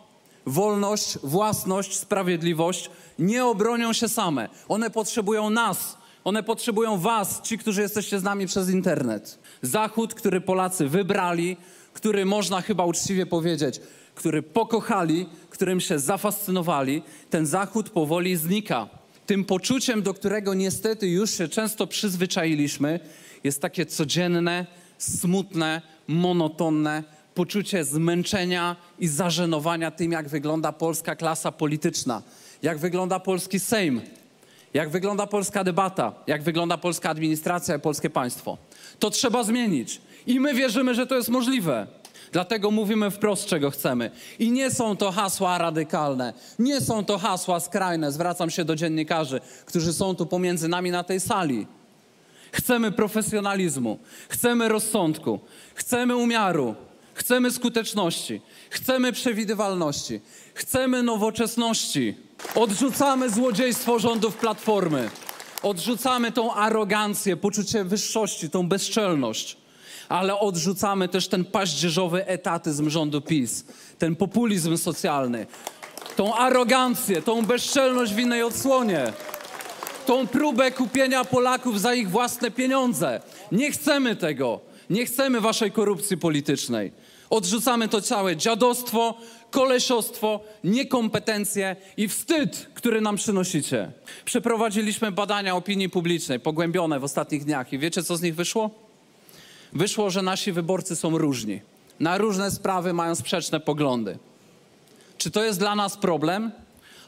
wolność, 0.45 1.17
własność, 1.23 1.97
sprawiedliwość 1.97 2.89
nie 3.19 3.45
obronią 3.45 3.93
się 3.93 4.09
same. 4.09 4.49
One 4.67 4.89
potrzebują 4.89 5.49
nas. 5.49 5.97
One 6.23 6.43
potrzebują 6.43 6.97
Was, 6.97 7.41
ci, 7.41 7.57
którzy 7.57 7.81
jesteście 7.81 8.19
z 8.19 8.23
nami 8.23 8.47
przez 8.47 8.69
internet. 8.69 9.39
Zachód, 9.61 10.13
który 10.13 10.41
Polacy 10.41 10.89
wybrali, 10.89 11.57
który 11.93 12.25
można 12.25 12.61
chyba 12.61 12.85
uczciwie 12.85 13.25
powiedzieć, 13.25 13.81
który 14.15 14.43
pokochali, 14.43 15.25
którym 15.49 15.81
się 15.81 15.99
zafascynowali, 15.99 17.03
ten 17.29 17.45
Zachód 17.45 17.89
powoli 17.89 18.35
znika 18.35 18.87
tym 19.25 19.45
poczuciem, 19.45 20.01
do 20.01 20.13
którego 20.13 20.53
niestety 20.53 21.07
już 21.07 21.31
się 21.31 21.47
często 21.47 21.87
przyzwyczailiśmy, 21.87 22.99
jest 23.43 23.61
takie 23.61 23.85
codzienne, 23.85 24.65
smutne, 24.97 25.81
monotonne 26.07 27.03
poczucie 27.35 27.83
zmęczenia 27.83 28.75
i 28.99 29.07
zażenowania 29.07 29.91
tym, 29.91 30.11
jak 30.11 30.29
wygląda 30.29 30.71
polska 30.71 31.15
klasa 31.15 31.51
polityczna, 31.51 32.21
jak 32.61 32.77
wygląda 32.77 33.19
polski 33.19 33.59
Sejm, 33.59 34.01
jak 34.73 34.89
wygląda 34.89 35.27
polska 35.27 35.63
debata, 35.63 36.13
jak 36.27 36.43
wygląda 36.43 36.77
polska 36.77 37.09
administracja 37.09 37.75
i 37.75 37.79
polskie 37.79 38.09
państwo. 38.09 38.57
To 38.99 39.09
trzeba 39.09 39.43
zmienić. 39.43 40.01
I 40.27 40.39
my 40.39 40.53
wierzymy, 40.53 40.95
że 40.95 41.07
to 41.07 41.15
jest 41.15 41.29
możliwe. 41.29 41.87
Dlatego 42.33 42.71
mówimy 42.71 43.11
wprost, 43.11 43.45
czego 43.45 43.71
chcemy. 43.71 44.11
I 44.39 44.51
nie 44.51 44.71
są 44.71 44.97
to 44.97 45.11
hasła 45.11 45.57
radykalne, 45.57 46.33
nie 46.59 46.81
są 46.81 47.05
to 47.05 47.17
hasła 47.17 47.59
skrajne. 47.59 48.11
Zwracam 48.11 48.49
się 48.49 48.65
do 48.65 48.75
dziennikarzy, 48.75 49.41
którzy 49.65 49.93
są 49.93 50.15
tu 50.15 50.25
pomiędzy 50.25 50.67
nami 50.67 50.91
na 50.91 51.03
tej 51.03 51.19
sali. 51.19 51.67
Chcemy 52.51 52.91
profesjonalizmu, 52.91 53.99
chcemy 54.29 54.67
rozsądku, 54.67 55.39
chcemy 55.75 56.15
umiaru, 56.15 56.75
Chcemy 57.15 57.51
skuteczności, 57.51 58.41
chcemy 58.69 59.11
przewidywalności, 59.11 60.21
chcemy 60.53 61.03
nowoczesności. 61.03 62.15
Odrzucamy 62.55 63.29
złodziejstwo 63.29 63.99
rządów 63.99 64.35
Platformy. 64.35 65.09
Odrzucamy 65.63 66.31
tą 66.31 66.53
arogancję, 66.53 67.37
poczucie 67.37 67.83
wyższości, 67.83 68.49
tą 68.49 68.67
bezczelność. 68.67 69.57
Ale 70.09 70.39
odrzucamy 70.39 71.07
też 71.07 71.27
ten 71.27 71.45
paździerzowy 71.45 72.25
etatyzm 72.25 72.89
rządu 72.89 73.21
PiS, 73.21 73.65
ten 73.99 74.15
populizm 74.15 74.77
socjalny, 74.77 75.45
tą 76.15 76.35
arogancję, 76.35 77.21
tą 77.21 77.45
bezczelność 77.45 78.13
w 78.13 78.19
innej 78.19 78.43
odsłonie, 78.43 79.13
tą 80.05 80.27
próbę 80.27 80.71
kupienia 80.71 81.25
Polaków 81.25 81.81
za 81.81 81.93
ich 81.93 82.09
własne 82.09 82.51
pieniądze. 82.51 83.21
Nie 83.51 83.71
chcemy 83.71 84.15
tego. 84.15 84.59
Nie 84.89 85.05
chcemy 85.05 85.41
waszej 85.41 85.71
korupcji 85.71 86.17
politycznej. 86.17 86.91
Odrzucamy 87.29 87.87
to 87.87 88.01
całe 88.01 88.37
dziadostwo, 88.37 89.17
kolesiostwo, 89.51 90.39
niekompetencje 90.63 91.75
i 91.97 92.07
wstyd, 92.07 92.67
który 92.73 93.01
nam 93.01 93.15
przynosicie. 93.15 93.91
Przeprowadziliśmy 94.25 95.11
badania 95.11 95.55
opinii 95.55 95.89
publicznej, 95.89 96.39
pogłębione 96.39 96.99
w 96.99 97.03
ostatnich 97.03 97.45
dniach 97.45 97.73
i 97.73 97.79
wiecie, 97.79 98.03
co 98.03 98.17
z 98.17 98.21
nich 98.21 98.35
wyszło? 98.35 98.82
Wyszło, 99.75 100.09
że 100.09 100.21
nasi 100.21 100.51
wyborcy 100.51 100.95
są 100.95 101.17
różni. 101.17 101.61
Na 101.99 102.17
różne 102.17 102.51
sprawy 102.51 102.93
mają 102.93 103.15
sprzeczne 103.15 103.59
poglądy. 103.59 104.17
Czy 105.17 105.31
to 105.31 105.43
jest 105.43 105.59
dla 105.59 105.75
nas 105.75 105.97
problem? 105.97 106.51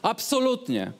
Absolutnie. 0.02 0.92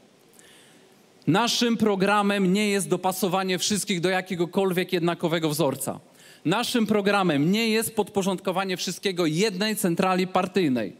Naszym 1.26 1.76
programem 1.76 2.52
nie 2.52 2.68
jest 2.68 2.88
dopasowanie 2.88 3.58
wszystkich 3.58 4.00
do 4.00 4.08
jakiegokolwiek 4.08 4.92
jednakowego 4.92 5.48
wzorca. 5.48 6.00
Naszym 6.44 6.86
programem 6.86 7.52
nie 7.52 7.68
jest 7.68 7.94
podporządkowanie 7.94 8.76
wszystkiego 8.76 9.26
jednej 9.26 9.76
centrali 9.76 10.26
partyjnej. 10.26 10.96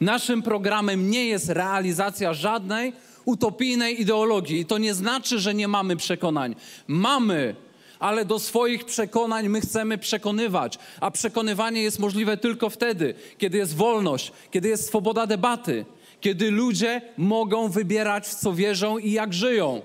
Naszym 0.00 0.42
programem 0.42 1.10
nie 1.10 1.26
jest 1.26 1.48
realizacja 1.48 2.34
żadnej 2.34 2.92
utopijnej 3.24 4.00
ideologii. 4.00 4.60
I 4.60 4.66
to 4.66 4.78
nie 4.78 4.94
znaczy, 4.94 5.38
że 5.38 5.54
nie 5.54 5.68
mamy 5.68 5.96
przekonań. 5.96 6.54
Mamy, 6.86 7.56
ale 8.04 8.24
do 8.24 8.38
swoich 8.38 8.84
przekonań 8.84 9.48
my 9.48 9.60
chcemy 9.60 9.98
przekonywać. 9.98 10.78
A 11.00 11.10
przekonywanie 11.10 11.82
jest 11.82 11.98
możliwe 11.98 12.36
tylko 12.36 12.70
wtedy, 12.70 13.14
kiedy 13.38 13.58
jest 13.58 13.76
wolność, 13.76 14.32
kiedy 14.50 14.68
jest 14.68 14.86
swoboda 14.86 15.26
debaty, 15.26 15.84
kiedy 16.20 16.50
ludzie 16.50 17.02
mogą 17.16 17.68
wybierać, 17.68 18.26
w 18.28 18.34
co 18.34 18.52
wierzą 18.52 18.98
i 18.98 19.12
jak 19.12 19.34
żyją. 19.34 19.82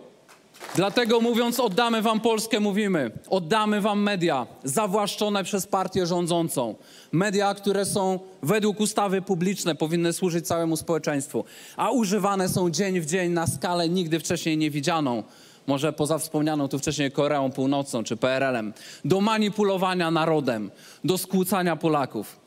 Dlatego 0.75 1.21
mówiąc 1.21 1.59
oddamy 1.59 2.01
wam 2.01 2.19
Polskę, 2.19 2.59
mówimy 2.59 3.11
oddamy 3.29 3.81
wam 3.81 4.01
media 4.03 4.47
zawłaszczone 4.63 5.43
przez 5.43 5.67
partię 5.67 6.05
rządzącą. 6.05 6.75
Media, 7.11 7.53
które 7.53 7.85
są 7.85 8.19
według 8.43 8.79
ustawy 8.79 9.21
publiczne, 9.21 9.75
powinny 9.75 10.13
służyć 10.13 10.47
całemu 10.47 10.77
społeczeństwu, 10.77 11.45
a 11.77 11.91
używane 11.91 12.49
są 12.49 12.69
dzień 12.69 13.01
w 13.01 13.05
dzień 13.05 13.31
na 13.31 13.47
skalę 13.47 13.89
nigdy 13.89 14.19
wcześniej 14.19 14.57
niewidzianą. 14.57 15.23
Może 15.69 15.93
poza 15.93 16.17
wspomnianą 16.17 16.67
tu 16.67 16.79
wcześniej 16.79 17.11
Koreą 17.11 17.51
Północną 17.51 18.03
czy 18.03 18.17
PRL-em, 18.17 18.73
do 19.05 19.21
manipulowania 19.21 20.11
narodem, 20.11 20.71
do 21.03 21.17
skłócania 21.17 21.75
Polaków. 21.75 22.39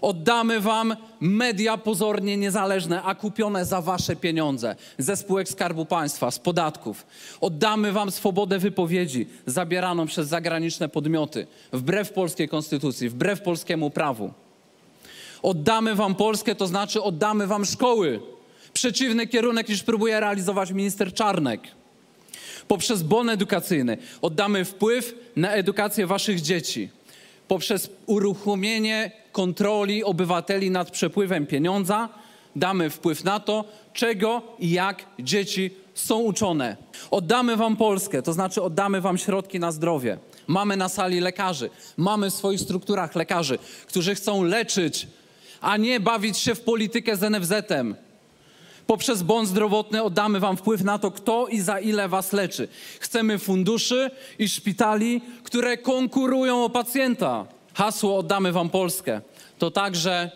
Oddamy 0.00 0.60
wam 0.60 0.96
media 1.20 1.76
pozornie 1.76 2.36
niezależne, 2.36 3.02
a 3.02 3.14
kupione 3.14 3.64
za 3.64 3.80
wasze 3.80 4.16
pieniądze 4.16 4.76
ze 4.98 5.16
spółek 5.16 5.48
Skarbu 5.48 5.86
Państwa, 5.86 6.30
z 6.30 6.38
podatków. 6.38 7.06
Oddamy 7.40 7.92
wam 7.92 8.10
swobodę 8.10 8.58
wypowiedzi 8.58 9.26
zabieraną 9.46 10.06
przez 10.06 10.28
zagraniczne 10.28 10.88
podmioty, 10.88 11.46
wbrew 11.72 12.12
polskiej 12.12 12.48
konstytucji, 12.48 13.08
wbrew 13.08 13.40
polskiemu 13.40 13.90
prawu. 13.90 14.32
Oddamy 15.42 15.94
wam 15.94 16.14
Polskę, 16.14 16.54
to 16.54 16.66
znaczy 16.66 17.02
oddamy 17.02 17.46
wam 17.46 17.64
szkoły. 17.64 18.20
Przeciwny 18.72 19.26
kierunek 19.26 19.68
niż 19.68 19.82
próbuje 19.82 20.20
realizować 20.20 20.70
minister 20.70 21.12
Czarnek. 21.14 21.83
Poprzez 22.68 23.02
bon 23.02 23.30
edukacyjny 23.30 23.98
oddamy 24.22 24.64
wpływ 24.64 25.14
na 25.36 25.52
edukację 25.52 26.06
waszych 26.06 26.40
dzieci. 26.40 26.88
Poprzez 27.48 27.90
uruchomienie 28.06 29.10
kontroli 29.32 30.04
obywateli 30.04 30.70
nad 30.70 30.90
przepływem 30.90 31.46
pieniądza 31.46 32.08
damy 32.56 32.90
wpływ 32.90 33.24
na 33.24 33.40
to, 33.40 33.64
czego 33.92 34.42
i 34.58 34.70
jak 34.70 35.06
dzieci 35.18 35.70
są 35.94 36.18
uczone. 36.18 36.76
Oddamy 37.10 37.56
wam 37.56 37.76
Polskę, 37.76 38.22
to 38.22 38.32
znaczy 38.32 38.62
oddamy 38.62 39.00
wam 39.00 39.18
środki 39.18 39.60
na 39.60 39.72
zdrowie. 39.72 40.18
Mamy 40.46 40.76
na 40.76 40.88
sali 40.88 41.20
lekarzy, 41.20 41.70
mamy 41.96 42.30
w 42.30 42.34
swoich 42.34 42.60
strukturach 42.60 43.14
lekarzy, 43.14 43.58
którzy 43.86 44.14
chcą 44.14 44.42
leczyć, 44.42 45.06
a 45.60 45.76
nie 45.76 46.00
bawić 46.00 46.38
się 46.38 46.54
w 46.54 46.60
politykę 46.60 47.16
z 47.16 47.20
NFZ-em. 47.20 47.96
Poprzez 48.86 49.22
bon 49.22 49.46
zdrowotny 49.46 50.02
oddamy 50.02 50.40
wam 50.40 50.56
wpływ 50.56 50.84
na 50.84 50.98
to, 50.98 51.10
kto 51.10 51.46
i 51.46 51.60
za 51.60 51.80
ile 51.80 52.08
was 52.08 52.32
leczy. 52.32 52.68
Chcemy 53.00 53.38
funduszy 53.38 54.10
i 54.38 54.48
szpitali, 54.48 55.20
które 55.42 55.78
konkurują 55.78 56.64
o 56.64 56.70
pacjenta. 56.70 57.46
Hasło 57.74 58.18
oddamy 58.18 58.52
wam 58.52 58.70
Polskę 58.70 59.20
to 59.58 59.70
także 59.70 60.30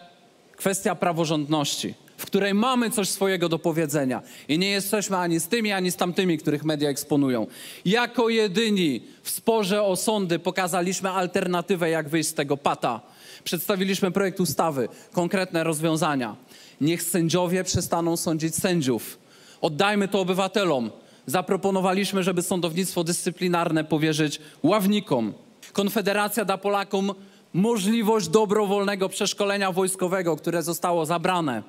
kwestia 0.56 0.94
praworządności, 0.94 1.94
w 2.16 2.26
której 2.26 2.54
mamy 2.54 2.90
coś 2.90 3.08
swojego 3.08 3.48
do 3.48 3.58
powiedzenia 3.58 4.22
i 4.48 4.58
nie 4.58 4.70
jesteśmy 4.70 5.16
ani 5.16 5.40
z 5.40 5.48
tymi, 5.48 5.72
ani 5.72 5.90
z 5.90 5.96
tamtymi, 5.96 6.38
których 6.38 6.64
media 6.64 6.88
eksponują. 6.88 7.46
Jako 7.84 8.28
jedyni 8.28 9.02
w 9.22 9.30
sporze 9.30 9.82
o 9.82 9.96
sądy 9.96 10.38
pokazaliśmy 10.38 11.10
alternatywę, 11.10 11.90
jak 11.90 12.08
wyjść 12.08 12.28
z 12.28 12.34
tego 12.34 12.56
pata. 12.56 13.00
Przedstawiliśmy 13.44 14.10
projekt 14.10 14.40
ustawy, 14.40 14.88
konkretne 15.12 15.64
rozwiązania. 15.64 16.36
Niech 16.80 17.02
sędziowie 17.02 17.64
przestaną 17.64 18.16
sądzić 18.16 18.54
sędziów. 18.54 19.18
Oddajmy 19.60 20.08
to 20.08 20.20
obywatelom. 20.20 20.90
Zaproponowaliśmy, 21.26 22.22
żeby 22.22 22.42
sądownictwo 22.42 23.04
dyscyplinarne 23.04 23.84
powierzyć 23.84 24.40
ławnikom. 24.62 25.34
Konfederacja 25.72 26.44
da 26.44 26.58
Polakom 26.58 27.14
możliwość 27.52 28.28
dobrowolnego 28.28 29.08
przeszkolenia 29.08 29.72
wojskowego, 29.72 30.36
które 30.36 30.62
zostało 30.62 31.06
zabrane. 31.06 31.62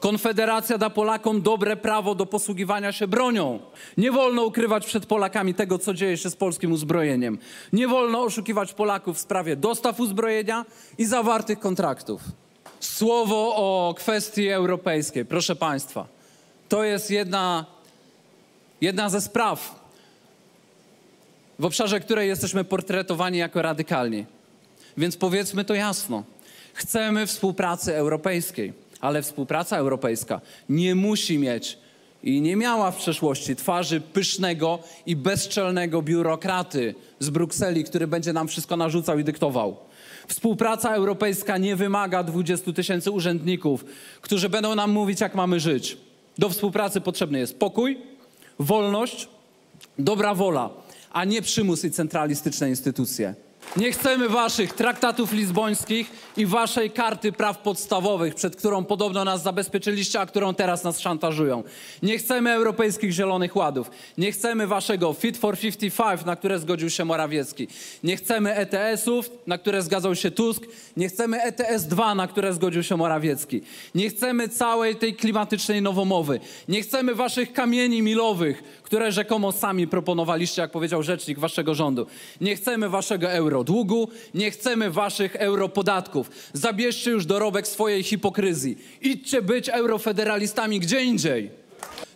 Konfederacja 0.00 0.78
da 0.78 0.90
Polakom 0.90 1.42
dobre 1.42 1.76
prawo 1.76 2.14
do 2.14 2.26
posługiwania 2.26 2.92
się 2.92 3.08
bronią. 3.08 3.58
Nie 3.96 4.12
wolno 4.12 4.44
ukrywać 4.44 4.86
przed 4.86 5.06
Polakami 5.06 5.54
tego, 5.54 5.78
co 5.78 5.94
dzieje 5.94 6.16
się 6.16 6.30
z 6.30 6.36
polskim 6.36 6.72
uzbrojeniem. 6.72 7.38
Nie 7.72 7.88
wolno 7.88 8.22
oszukiwać 8.22 8.72
Polaków 8.72 9.16
w 9.16 9.20
sprawie 9.20 9.56
dostaw 9.56 10.00
uzbrojenia 10.00 10.64
i 10.98 11.04
zawartych 11.06 11.58
kontraktów. 11.58 12.22
Słowo 12.80 13.56
o 13.56 13.94
kwestii 13.94 14.48
europejskiej. 14.48 15.24
Proszę 15.24 15.56
Państwa, 15.56 16.06
to 16.68 16.84
jest 16.84 17.10
jedna, 17.10 17.66
jedna 18.80 19.08
ze 19.08 19.20
spraw, 19.20 19.86
w 21.58 21.64
obszarze 21.64 22.00
której 22.00 22.28
jesteśmy 22.28 22.64
portretowani 22.64 23.38
jako 23.38 23.62
radykalni. 23.62 24.26
Więc 24.96 25.16
powiedzmy 25.16 25.64
to 25.64 25.74
jasno. 25.74 26.24
Chcemy 26.74 27.26
współpracy 27.26 27.96
europejskiej, 27.96 28.72
ale 29.00 29.22
współpraca 29.22 29.76
europejska 29.76 30.40
nie 30.68 30.94
musi 30.94 31.38
mieć 31.38 31.78
i 32.22 32.40
nie 32.40 32.56
miała 32.56 32.90
w 32.90 32.96
przeszłości 32.96 33.56
twarzy 33.56 34.00
pysznego 34.00 34.78
i 35.06 35.16
bezczelnego 35.16 36.02
biurokraty 36.02 36.94
z 37.18 37.30
Brukseli, 37.30 37.84
który 37.84 38.06
będzie 38.06 38.32
nam 38.32 38.48
wszystko 38.48 38.76
narzucał 38.76 39.18
i 39.18 39.24
dyktował. 39.24 39.76
Współpraca 40.26 40.94
europejska 40.94 41.58
nie 41.58 41.76
wymaga 41.76 42.22
20 42.22 42.72
tysięcy 42.72 43.10
urzędników, 43.10 43.84
którzy 44.20 44.48
będą 44.48 44.74
nam 44.74 44.90
mówić, 44.90 45.20
jak 45.20 45.34
mamy 45.34 45.60
żyć. 45.60 45.96
Do 46.38 46.48
współpracy 46.48 47.00
potrzebny 47.00 47.38
jest 47.38 47.58
pokój, 47.58 47.98
wolność, 48.58 49.28
dobra 49.98 50.34
wola, 50.34 50.70
a 51.12 51.24
nie 51.24 51.42
przymus 51.42 51.84
i 51.84 51.90
centralistyczne 51.90 52.68
instytucje. 52.68 53.34
Nie 53.76 53.92
chcemy 53.92 54.28
waszych 54.28 54.72
traktatów 54.72 55.32
lizbońskich 55.32 56.10
i 56.36 56.46
waszej 56.46 56.90
karty 56.90 57.32
praw 57.32 57.58
podstawowych, 57.58 58.34
przed 58.34 58.56
którą 58.56 58.84
podobno 58.84 59.24
nas 59.24 59.42
zabezpieczyliście, 59.42 60.20
a 60.20 60.26
którą 60.26 60.54
teraz 60.54 60.84
nas 60.84 61.00
szantażują. 61.00 61.62
Nie 62.02 62.18
chcemy 62.18 62.50
europejskich 62.50 63.12
zielonych 63.12 63.56
ładów. 63.56 63.90
Nie 64.18 64.32
chcemy 64.32 64.66
waszego 64.66 65.12
Fit 65.12 65.36
for 65.36 65.58
55, 65.58 66.24
na 66.24 66.36
które 66.36 66.58
zgodził 66.58 66.90
się 66.90 67.04
Morawiecki. 67.04 67.68
Nie 68.04 68.16
chcemy 68.16 68.54
ETS-ów, 68.54 69.30
na 69.46 69.58
które 69.58 69.82
zgadzał 69.82 70.14
się 70.14 70.30
Tusk. 70.30 70.62
Nie 70.96 71.08
chcemy 71.08 71.38
ETS-2, 71.38 72.16
na 72.16 72.26
które 72.26 72.54
zgodził 72.54 72.82
się 72.82 72.96
Morawiecki. 72.96 73.60
Nie 73.94 74.08
chcemy 74.08 74.48
całej 74.48 74.96
tej 74.96 75.14
klimatycznej 75.14 75.82
nowomowy. 75.82 76.40
Nie 76.68 76.82
chcemy 76.82 77.14
waszych 77.14 77.52
kamieni 77.52 78.02
milowych, 78.02 78.62
które 78.86 79.12
rzekomo 79.12 79.52
sami 79.52 79.86
proponowaliście, 79.86 80.62
jak 80.62 80.70
powiedział 80.70 81.02
rzecznik 81.02 81.38
waszego 81.38 81.74
rządu. 81.74 82.06
Nie 82.40 82.56
chcemy 82.56 82.88
waszego 82.88 83.30
eurodługu, 83.30 84.08
nie 84.34 84.50
chcemy 84.50 84.90
waszych 84.90 85.36
europodatków. 85.36 86.30
Zabierzcie 86.52 87.10
już 87.10 87.26
dorobek 87.26 87.66
swojej 87.66 88.02
hipokryzji. 88.02 88.78
Idźcie 89.02 89.42
być 89.42 89.68
eurofederalistami 89.68 90.80
gdzie 90.80 91.04
indziej. 91.04 91.50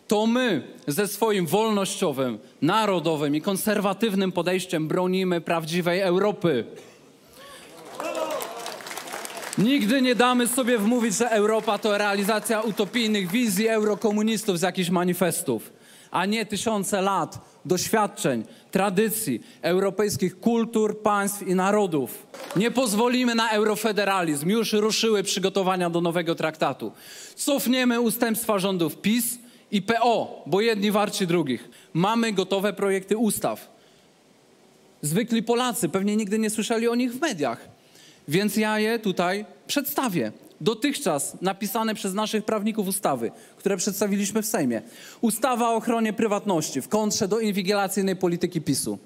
To 0.07 0.27
my 0.27 0.63
ze 0.87 1.07
swoim 1.07 1.45
wolnościowym, 1.45 2.39
narodowym 2.61 3.35
i 3.35 3.41
konserwatywnym 3.41 4.31
podejściem 4.31 4.87
bronimy 4.87 5.41
prawdziwej 5.41 6.01
Europy. 6.01 6.65
Nigdy 9.57 10.01
nie 10.01 10.15
damy 10.15 10.47
sobie 10.47 10.77
wmówić, 10.77 11.15
że 11.15 11.29
Europa 11.29 11.77
to 11.77 11.97
realizacja 11.97 12.61
utopijnych 12.61 13.31
wizji 13.31 13.67
eurokomunistów 13.67 14.59
z 14.59 14.61
jakichś 14.61 14.89
manifestów, 14.89 15.80
a 16.11 16.25
nie 16.25 16.45
tysiące 16.45 17.01
lat 17.01 17.51
doświadczeń, 17.65 18.43
tradycji, 18.71 19.41
europejskich 19.61 20.39
kultur, 20.39 21.01
państw 21.01 21.47
i 21.47 21.55
narodów. 21.55 22.27
Nie 22.55 22.71
pozwolimy 22.71 23.35
na 23.35 23.49
eurofederalizm. 23.49 24.49
Już 24.49 24.73
ruszyły 24.73 25.23
przygotowania 25.23 25.89
do 25.89 26.01
nowego 26.01 26.35
traktatu. 26.35 26.91
Cofniemy 27.35 28.01
ustępstwa 28.01 28.59
rządów 28.59 28.97
PiS 28.97 29.39
i 29.71 29.81
PO, 29.81 30.43
bo 30.45 30.61
jedni 30.61 30.91
warci 30.91 31.27
drugich. 31.27 31.69
Mamy 31.93 32.33
gotowe 32.33 32.73
projekty 32.73 33.17
ustaw. 33.17 33.71
Zwykli 35.01 35.43
Polacy 35.43 35.89
pewnie 35.89 36.15
nigdy 36.15 36.39
nie 36.39 36.49
słyszeli 36.49 36.87
o 36.87 36.95
nich 36.95 37.13
w 37.13 37.21
mediach, 37.21 37.69
więc 38.27 38.57
ja 38.57 38.79
je 38.79 38.99
tutaj 38.99 39.45
przedstawię. 39.67 40.31
Dotychczas 40.61 41.37
napisane 41.41 41.95
przez 41.95 42.13
naszych 42.13 42.45
prawników 42.45 42.87
ustawy, 42.87 43.31
które 43.57 43.77
przedstawiliśmy 43.77 44.41
w 44.41 44.45
Sejmie. 44.45 44.81
Ustawa 45.21 45.69
o 45.69 45.75
ochronie 45.75 46.13
prywatności 46.13 46.81
w 46.81 46.89
kontrze 46.89 47.27
do 47.27 47.39
inwigilacyjnej 47.39 48.15
polityki 48.15 48.61
PiSu. 48.61 48.97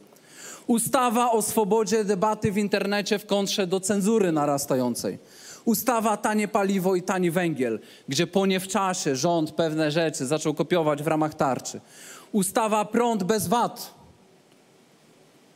Ustawa 0.68 1.32
o 1.32 1.42
swobodzie 1.42 2.04
debaty 2.04 2.52
w 2.52 2.58
internecie 2.58 3.20
w 3.20 3.26
kontrze 3.26 3.68
do 3.68 3.80
cenzury 3.80 4.32
narastającej. 4.32 5.20
Ustawa 5.66 6.18
tanie 6.18 6.48
paliwo 6.48 6.96
i 6.96 7.02
tani 7.02 7.32
węgiel, 7.32 7.80
gdzie 8.08 8.28
po 8.28 8.46
nie 8.46 8.60
w 8.60 8.68
czasie 8.68 9.16
rząd 9.16 9.52
pewne 9.52 9.92
rzeczy 9.92 10.26
zaczął 10.26 10.54
kopiować 10.54 11.04
w 11.04 11.08
ramach 11.08 11.34
tarczy. 11.34 11.82
Ustawa 12.32 12.86
prąd 12.86 13.24
bez 13.24 13.48
VAT. 13.48 13.94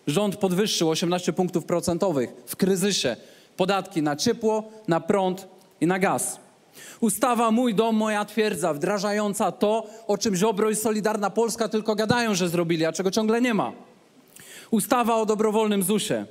Rząd 0.07 0.35
podwyższył 0.35 0.89
18 0.89 1.34
punktów 1.34 1.65
procentowych 1.65 2.30
w 2.45 2.55
kryzysie 2.55 3.15
podatki 3.57 4.01
na 4.01 4.15
ciepło, 4.15 4.63
na 4.88 4.99
prąd 4.99 5.47
i 5.81 5.88
na 5.88 5.99
gaz. 5.99 6.39
Ustawa 6.99 7.51
Mój 7.51 7.76
Dom, 7.76 7.95
Moja 7.95 8.26
Twierdza, 8.26 8.73
wdrażająca 8.73 9.51
to, 9.51 9.88
o 10.07 10.18
czym 10.18 10.35
Ziobro 10.35 10.69
i 10.69 10.76
Solidarna 10.76 11.30
Polska 11.30 11.69
tylko 11.69 11.95
gadają, 11.95 12.35
że 12.35 12.49
zrobili, 12.49 12.85
a 12.85 12.91
czego 12.91 13.11
ciągle 13.11 13.41
nie 13.41 13.53
ma. 13.53 13.72
Ustawa 14.72 15.15
o 15.15 15.26
dobrowolnym 15.26 15.84
ZUS-ie. 15.84 16.26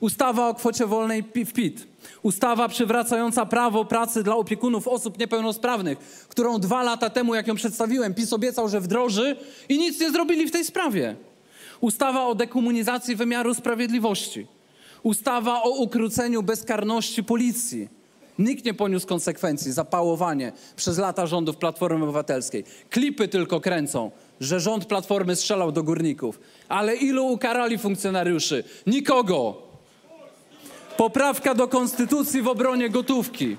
Ustawa 0.00 0.48
o 0.48 0.54
kwocie 0.54 0.86
wolnej 0.86 1.22
w 1.22 1.52
PIT. 1.52 1.86
Ustawa 2.22 2.68
przywracająca 2.68 3.46
prawo 3.46 3.84
pracy 3.84 4.22
dla 4.22 4.36
opiekunów 4.36 4.88
osób 4.88 5.18
niepełnosprawnych, 5.18 5.98
którą 6.28 6.58
dwa 6.58 6.82
lata 6.82 7.10
temu, 7.10 7.34
jak 7.34 7.46
ją 7.46 7.54
przedstawiłem, 7.54 8.14
PiS 8.14 8.32
obiecał, 8.32 8.68
że 8.68 8.80
wdroży 8.80 9.36
i 9.68 9.78
nic 9.78 10.00
nie 10.00 10.10
zrobili 10.10 10.46
w 10.46 10.50
tej 10.50 10.64
sprawie. 10.64 11.16
Ustawa 11.80 12.26
o 12.26 12.34
dekomunizacji 12.34 13.16
wymiaru 13.16 13.54
sprawiedliwości. 13.54 14.46
Ustawa 15.02 15.62
o 15.62 15.70
ukróceniu 15.70 16.42
bezkarności 16.42 17.24
policji. 17.24 17.99
Nikt 18.40 18.64
nie 18.64 18.74
poniósł 18.74 19.06
konsekwencji 19.06 19.72
za 19.72 19.84
pałowanie 19.84 20.52
przez 20.76 20.98
lata 20.98 21.26
rządów 21.26 21.56
Platformy 21.56 22.04
Obywatelskiej. 22.04 22.64
Klipy 22.90 23.28
tylko 23.28 23.60
kręcą, 23.60 24.10
że 24.40 24.60
rząd 24.60 24.84
Platformy 24.84 25.36
strzelał 25.36 25.72
do 25.72 25.82
górników. 25.82 26.40
Ale 26.68 26.96
ilu 26.96 27.26
ukarali 27.26 27.78
funkcjonariuszy? 27.78 28.64
Nikogo. 28.86 29.62
Poprawka 30.96 31.54
do 31.54 31.68
konstytucji 31.68 32.42
w 32.42 32.48
obronie 32.48 32.90
gotówki. 32.90 33.56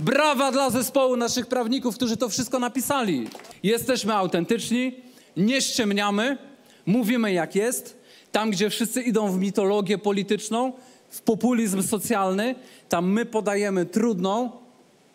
Brawa 0.00 0.52
dla 0.52 0.70
zespołu 0.70 1.16
naszych 1.16 1.46
prawników, 1.46 1.94
którzy 1.94 2.16
to 2.16 2.28
wszystko 2.28 2.58
napisali. 2.58 3.28
Jesteśmy 3.62 4.14
autentyczni, 4.14 4.92
nie 5.36 5.60
ściemniamy, 5.60 6.38
mówimy 6.86 7.32
jak 7.32 7.54
jest. 7.54 8.02
Tam, 8.32 8.50
gdzie 8.50 8.70
wszyscy 8.70 9.02
idą 9.02 9.32
w 9.32 9.38
mitologię 9.38 9.98
polityczną, 9.98 10.72
w 11.12 11.22
populizm 11.22 11.82
socjalny, 11.82 12.54
tam 12.88 13.12
my 13.12 13.26
podajemy 13.26 13.86
trudną, 13.86 14.50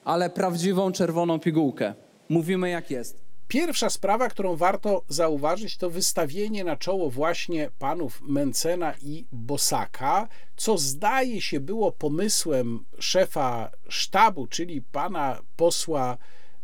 ale 0.04 0.30
prawdziwą 0.30 0.92
czerwoną 0.92 1.40
pigułkę. 1.40 1.94
Mówimy 2.30 2.70
jak 2.70 2.92
jest. 2.92 3.28
Pierwsza 3.48 3.90
sprawa, 3.90 4.30
którą 4.30 4.56
warto 4.56 5.04
zauważyć, 5.10 5.78
to 5.78 5.90
wystawienie 5.90 6.64
na 6.64 6.76
czoło 6.76 7.10
właśnie 7.10 7.70
panów 7.80 8.22
Mencena 8.22 8.94
i 9.02 9.26
Bosaka, 9.32 10.28
co 10.58 10.78
zdaje 10.78 11.42
się 11.42 11.60
było 11.60 11.92
pomysłem 11.92 12.86
szefa 13.00 13.72
sztabu, 13.90 14.48
czyli 14.48 14.82
pana 14.82 15.40
posła 15.56 16.18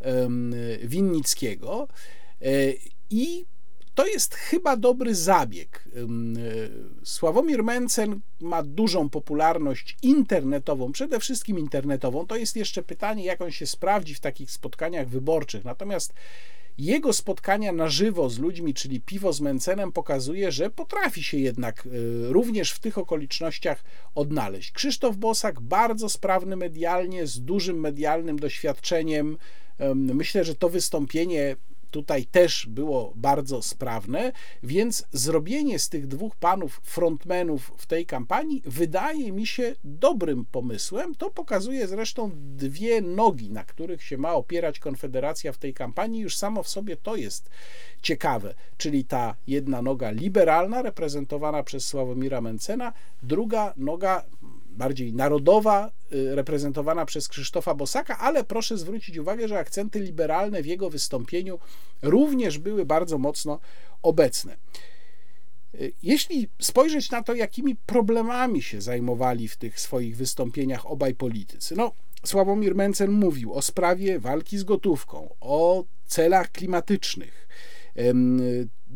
um, 0.06 0.56
Winnickiego. 0.84 1.88
E, 2.42 2.46
I 3.10 3.46
to 3.96 4.08
jest 4.08 4.36
chyba 4.36 4.78
dobry 4.78 5.16
zabieg. 5.16 5.86
E, 5.96 6.00
Sławomir 7.04 7.64
Mencen 7.64 8.20
ma 8.42 8.64
dużą 8.64 9.10
popularność 9.10 9.98
internetową, 10.02 10.92
przede 10.92 11.20
wszystkim 11.20 11.60
internetową. 11.60 12.28
To 12.28 12.36
jest 12.36 12.56
jeszcze 12.56 12.84
pytanie, 12.84 13.26
jak 13.26 13.42
on 13.42 13.52
się 13.52 13.68
sprawdzi 13.68 14.16
w 14.16 14.20
takich 14.20 14.52
spotkaniach 14.52 15.08
wyborczych. 15.08 15.66
Natomiast 15.66 16.14
jego 16.78 17.14
spotkania 17.14 17.72
na 17.72 17.90
żywo 17.90 18.30
z 18.30 18.40
ludźmi, 18.40 18.74
czyli 18.74 19.02
piwo 19.02 19.34
z 19.34 19.42
Mencenem, 19.42 19.92
pokazuje, 19.92 20.52
że 20.52 20.70
potrafi 20.70 21.24
się 21.24 21.38
jednak 21.38 21.86
e, 21.86 21.90
również 22.34 22.72
w 22.72 22.80
tych 22.80 22.98
okolicznościach 22.98 23.84
odnaleźć. 24.16 24.72
Krzysztof 24.72 25.18
Bosak 25.18 25.62
bardzo 25.62 26.10
sprawny 26.10 26.56
medialnie, 26.56 27.28
z 27.28 27.42
dużym 27.42 27.80
medialnym 27.80 28.40
doświadczeniem. 28.40 29.38
Myślę, 29.96 30.44
że 30.44 30.56
to 30.56 30.70
wystąpienie 30.70 31.56
tutaj 31.94 32.26
też 32.26 32.68
było 32.70 33.14
bardzo 33.16 33.62
sprawne, 33.62 34.32
więc 34.64 35.06
zrobienie 35.12 35.80
z 35.80 35.90
tych 35.90 36.08
dwóch 36.08 36.36
panów 36.36 36.82
frontmenów 36.84 37.74
w 37.78 37.86
tej 37.86 38.06
kampanii 38.06 38.62
wydaje 38.66 39.32
mi 39.32 39.48
się 39.48 39.76
dobrym 39.84 40.46
pomysłem. 40.46 41.16
To 41.16 41.30
pokazuje 41.30 41.88
zresztą 41.88 42.32
dwie 42.36 43.02
nogi, 43.02 43.52
na 43.52 43.64
których 43.64 44.04
się 44.04 44.18
ma 44.18 44.34
opierać 44.34 44.80
Konfederacja 44.80 45.52
w 45.52 45.58
tej 45.58 45.74
kampanii. 45.74 46.22
Już 46.22 46.38
samo 46.38 46.64
w 46.64 46.70
sobie 46.70 46.98
to 46.98 47.16
jest 47.16 47.50
ciekawe, 48.02 48.54
czyli 48.78 49.06
ta 49.06 49.36
jedna 49.48 49.82
noga 49.82 50.12
liberalna, 50.12 50.82
reprezentowana 50.82 51.64
przez 51.64 51.86
Sławomira 51.86 52.42
Mencena, 52.42 52.94
druga 53.24 53.74
noga 53.78 54.24
bardziej 54.74 55.14
narodowa, 55.14 55.92
y, 56.14 56.36
reprezentowana 56.36 57.06
przez 57.06 57.28
Krzysztofa 57.28 57.76
Bosaka, 57.76 58.18
ale 58.18 58.44
proszę 58.44 58.78
zwrócić 58.78 59.18
uwagę, 59.18 59.48
że 59.48 59.60
akcenty 59.60 60.00
liberalne 60.00 60.62
w 60.62 60.66
jego 60.66 60.90
wystąpieniu 60.90 61.60
również 62.02 62.58
były 62.58 62.86
bardzo 62.86 63.18
mocno 63.18 63.60
obecne. 64.02 64.56
Y, 65.76 65.94
jeśli 66.04 66.50
spojrzeć 66.62 67.12
na 67.12 67.24
to, 67.24 67.36
jakimi 67.36 67.76
problemami 67.76 68.62
się 68.62 68.82
zajmowali 68.82 69.48
w 69.48 69.58
tych 69.58 69.80
swoich 69.80 70.18
wystąpieniach 70.18 70.92
obaj 70.92 71.16
politycy, 71.16 71.76
no, 71.76 71.92
Sławomir 72.26 72.76
Mencen 72.76 73.12
mówił 73.12 73.54
o 73.54 73.62
sprawie 73.62 74.20
walki 74.20 74.58
z 74.58 74.64
gotówką, 74.64 75.36
o 75.42 75.84
celach 76.06 76.52
klimatycznych, 76.52 77.48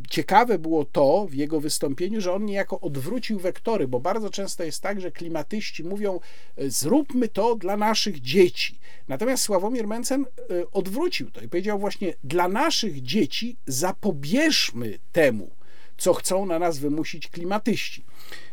ciekawe 0.10 0.60
było 0.60 0.86
to 0.86 1.28
w 1.30 1.34
jego 1.34 1.60
wystąpieniu, 1.60 2.22
że 2.22 2.34
on 2.34 2.46
niejako 2.46 2.80
odwrócił 2.80 3.40
wektory, 3.40 3.88
bo 3.88 4.00
bardzo 4.00 4.30
często 4.30 4.64
jest 4.64 4.82
tak, 4.82 5.02
że 5.02 5.12
klimatyści 5.12 5.84
mówią: 5.84 6.20
e, 6.58 6.70
zróbmy 6.70 7.28
to 7.28 7.56
dla 7.56 7.78
naszych 7.78 8.22
dzieci. 8.22 8.80
Natomiast 9.08 9.44
Sławomir 9.44 9.88
Mencen 9.88 10.26
e, 10.26 10.72
odwrócił 10.72 11.32
to 11.32 11.42
i 11.42 11.48
powiedział 11.48 11.80
właśnie: 11.80 12.14
dla 12.24 12.48
naszych 12.48 13.02
dzieci 13.02 13.58
zapobieżmy 13.68 15.00
temu, 15.12 15.50
co 15.98 16.14
chcą 16.14 16.46
na 16.46 16.60
nas 16.60 16.80
wymusić 16.80 17.28
klimatyści. 17.28 18.06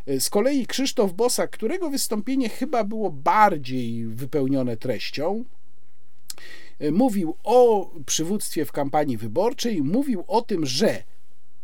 E, 0.06 0.20
z 0.20 0.30
kolei 0.30 0.66
Krzysztof 0.66 1.12
Bosak, 1.12 1.50
którego 1.50 1.90
wystąpienie 1.90 2.48
chyba 2.48 2.84
było 2.84 3.10
bardziej 3.10 4.06
wypełnione 4.06 4.76
treścią, 4.76 5.44
mówił 6.92 7.36
o 7.44 7.90
przywództwie 8.06 8.64
w 8.64 8.72
kampanii 8.72 9.16
wyborczej, 9.16 9.82
mówił 9.82 10.24
o 10.28 10.42
tym, 10.42 10.66
że 10.66 11.02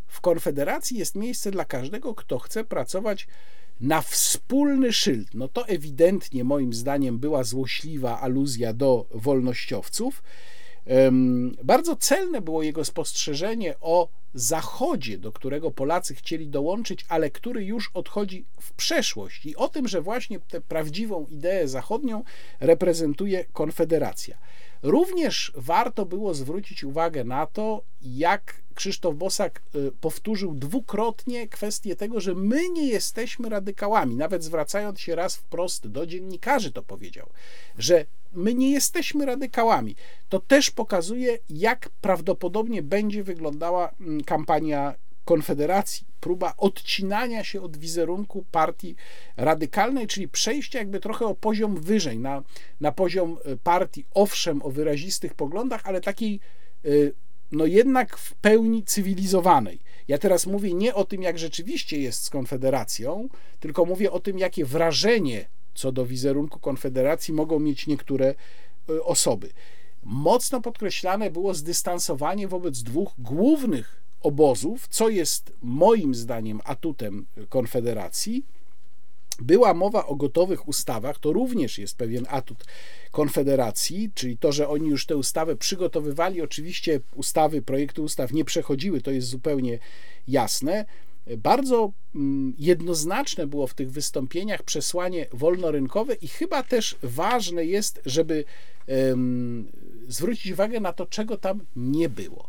w 0.06 0.20
Konfederacji 0.20 0.98
jest 0.98 1.14
miejsce 1.14 1.50
dla 1.50 1.64
każdego, 1.64 2.14
kto 2.14 2.38
chce 2.38 2.64
pracować 2.64 3.28
na 3.80 4.02
wspólny 4.02 4.92
szyld. 4.92 5.28
No 5.34 5.48
to 5.48 5.68
ewidentnie 5.68 6.44
moim 6.44 6.72
zdaniem 6.72 7.18
była 7.18 7.44
złośliwa 7.44 8.20
aluzja 8.20 8.72
do 8.72 9.06
wolnościowców. 9.10 10.22
Bardzo 11.64 11.96
celne 11.96 12.40
było 12.40 12.62
jego 12.62 12.84
spostrzeżenie 12.84 13.74
o 13.80 14.08
Zachodzie, 14.34 15.18
do 15.18 15.32
którego 15.32 15.70
Polacy 15.70 16.14
chcieli 16.14 16.48
dołączyć, 16.48 17.06
ale 17.08 17.30
który 17.30 17.64
już 17.64 17.90
odchodzi 17.94 18.44
w 18.60 18.72
przeszłość 18.72 19.46
i 19.46 19.56
o 19.56 19.68
tym, 19.68 19.88
że 19.88 20.02
właśnie 20.02 20.40
tę 20.40 20.60
prawdziwą 20.60 21.26
ideę 21.26 21.68
zachodnią 21.68 22.24
reprezentuje 22.60 23.44
Konfederacja. 23.52 24.38
Również 24.82 25.52
warto 25.55 26.07
było 26.07 26.35
zwrócić 26.35 26.85
uwagę 26.85 27.24
na 27.24 27.47
to, 27.47 27.82
jak 28.02 28.62
Krzysztof 28.74 29.16
Bosak 29.16 29.62
y, 29.74 29.93
powtórzył 30.01 30.55
dwukrotnie 30.55 31.48
kwestię 31.48 31.97
tego, 31.97 32.20
że 32.20 32.35
my 32.35 32.69
nie 32.69 32.86
jesteśmy 32.86 33.48
radykałami. 33.48 34.16
Nawet 34.16 34.44
zwracając 34.44 35.01
się 35.01 35.15
raz 35.15 35.36
wprost 35.36 35.86
do 35.86 36.07
dziennikarzy, 36.07 36.73
to 36.73 36.82
powiedział, 36.82 37.27
że 37.78 38.07
my 38.32 38.55
nie 38.55 38.70
jesteśmy 38.70 39.27
radykałami. 39.27 39.97
To 40.28 40.40
też 40.40 40.70
pokazuje, 40.70 41.39
jak 41.51 41.89
prawdopodobnie 42.01 42.82
będzie 42.82 43.24
wyglądała 43.24 43.90
mm, 44.01 44.24
kampania 44.24 44.94
Konfederacji, 45.24 46.09
próba 46.20 46.55
odcinania 46.56 47.44
się 47.44 47.62
od 47.62 47.76
wizerunku 47.76 48.44
partii 48.51 48.97
radykalnej, 49.36 50.06
czyli 50.06 50.28
przejścia 50.28 50.78
jakby 50.78 51.01
trochę 51.01 51.26
o 51.26 51.34
poziom 51.34 51.76
wyżej, 51.76 52.18
na, 52.18 52.42
na 52.80 52.92
poziom 52.92 53.38
e, 53.44 53.56
partii, 53.56 54.05
owszem, 54.14 54.62
o 54.62 54.70
wyrazistych 54.70 55.34
poglądach, 55.34 55.80
ale 55.84 56.01
takiej 56.01 56.40
e, 56.84 56.88
no 57.52 57.66
jednak 57.66 58.16
w 58.16 58.34
pełni 58.34 58.84
cywilizowanej. 58.84 59.80
Ja 60.09 60.18
teraz 60.18 60.47
mówię 60.47 60.74
nie 60.74 60.94
o 60.94 61.05
tym, 61.05 61.22
jak 61.22 61.38
rzeczywiście 61.38 61.98
jest 61.98 62.24
z 62.24 62.30
Konfederacją, 62.30 63.28
tylko 63.60 63.84
mówię 63.84 64.12
o 64.12 64.20
tym, 64.20 64.38
jakie 64.38 64.64
wrażenie 64.64 65.48
co 65.74 65.92
do 65.92 66.06
wizerunku 66.06 66.59
Konfederacji 66.59 67.34
mogą 67.34 67.59
mieć 67.59 67.86
niektóre 67.86 68.34
e, 68.88 69.02
osoby. 69.02 69.51
Mocno 70.02 70.60
podkreślane 70.60 71.30
było 71.30 71.55
zdystansowanie 71.55 72.48
wobec 72.48 72.82
dwóch 72.82 73.12
głównych 73.18 74.02
obozów, 74.22 74.88
co 74.88 75.09
jest 75.09 75.52
moim 75.62 76.14
zdaniem 76.14 76.60
atutem 76.64 77.26
Konfederacji. 77.48 78.44
Była 79.42 79.74
mowa 79.74 80.06
o 80.06 80.14
gotowych 80.14 80.68
ustawach, 80.68 81.18
to 81.18 81.32
również 81.32 81.78
jest 81.78 81.97
pewien 81.97 82.26
atut 82.28 82.64
Konfederacji, 83.10 84.10
czyli 84.14 84.38
to, 84.38 84.52
że 84.52 84.68
oni 84.68 84.88
już 84.88 85.06
tę 85.06 85.16
ustawę 85.16 85.56
przygotowywali. 85.56 86.42
Oczywiście 86.42 87.01
ustawy, 87.14 87.62
projekty 87.62 88.02
ustaw 88.02 88.32
nie 88.32 88.44
przechodziły, 88.44 89.01
to 89.01 89.10
jest 89.10 89.28
zupełnie 89.28 89.78
jasne. 90.28 90.84
Bardzo 91.38 91.92
mm, 92.14 92.55
jednoznaczne 92.59 93.47
było 93.47 93.66
w 93.66 93.74
tych 93.74 93.90
wystąpieniach 93.90 94.62
przesłanie 94.62 95.26
wolnorynkowe 95.32 96.14
i 96.14 96.28
chyba 96.28 96.62
też 96.62 96.97
ważne 97.02 97.64
jest, 97.64 98.01
żeby 98.06 98.44
zwrócić 100.09 100.52
uwagę 100.52 100.80
na 100.80 100.92
to, 100.92 101.06
czego 101.06 101.36
tam 101.36 101.60
nie 101.76 102.09
było. 102.09 102.48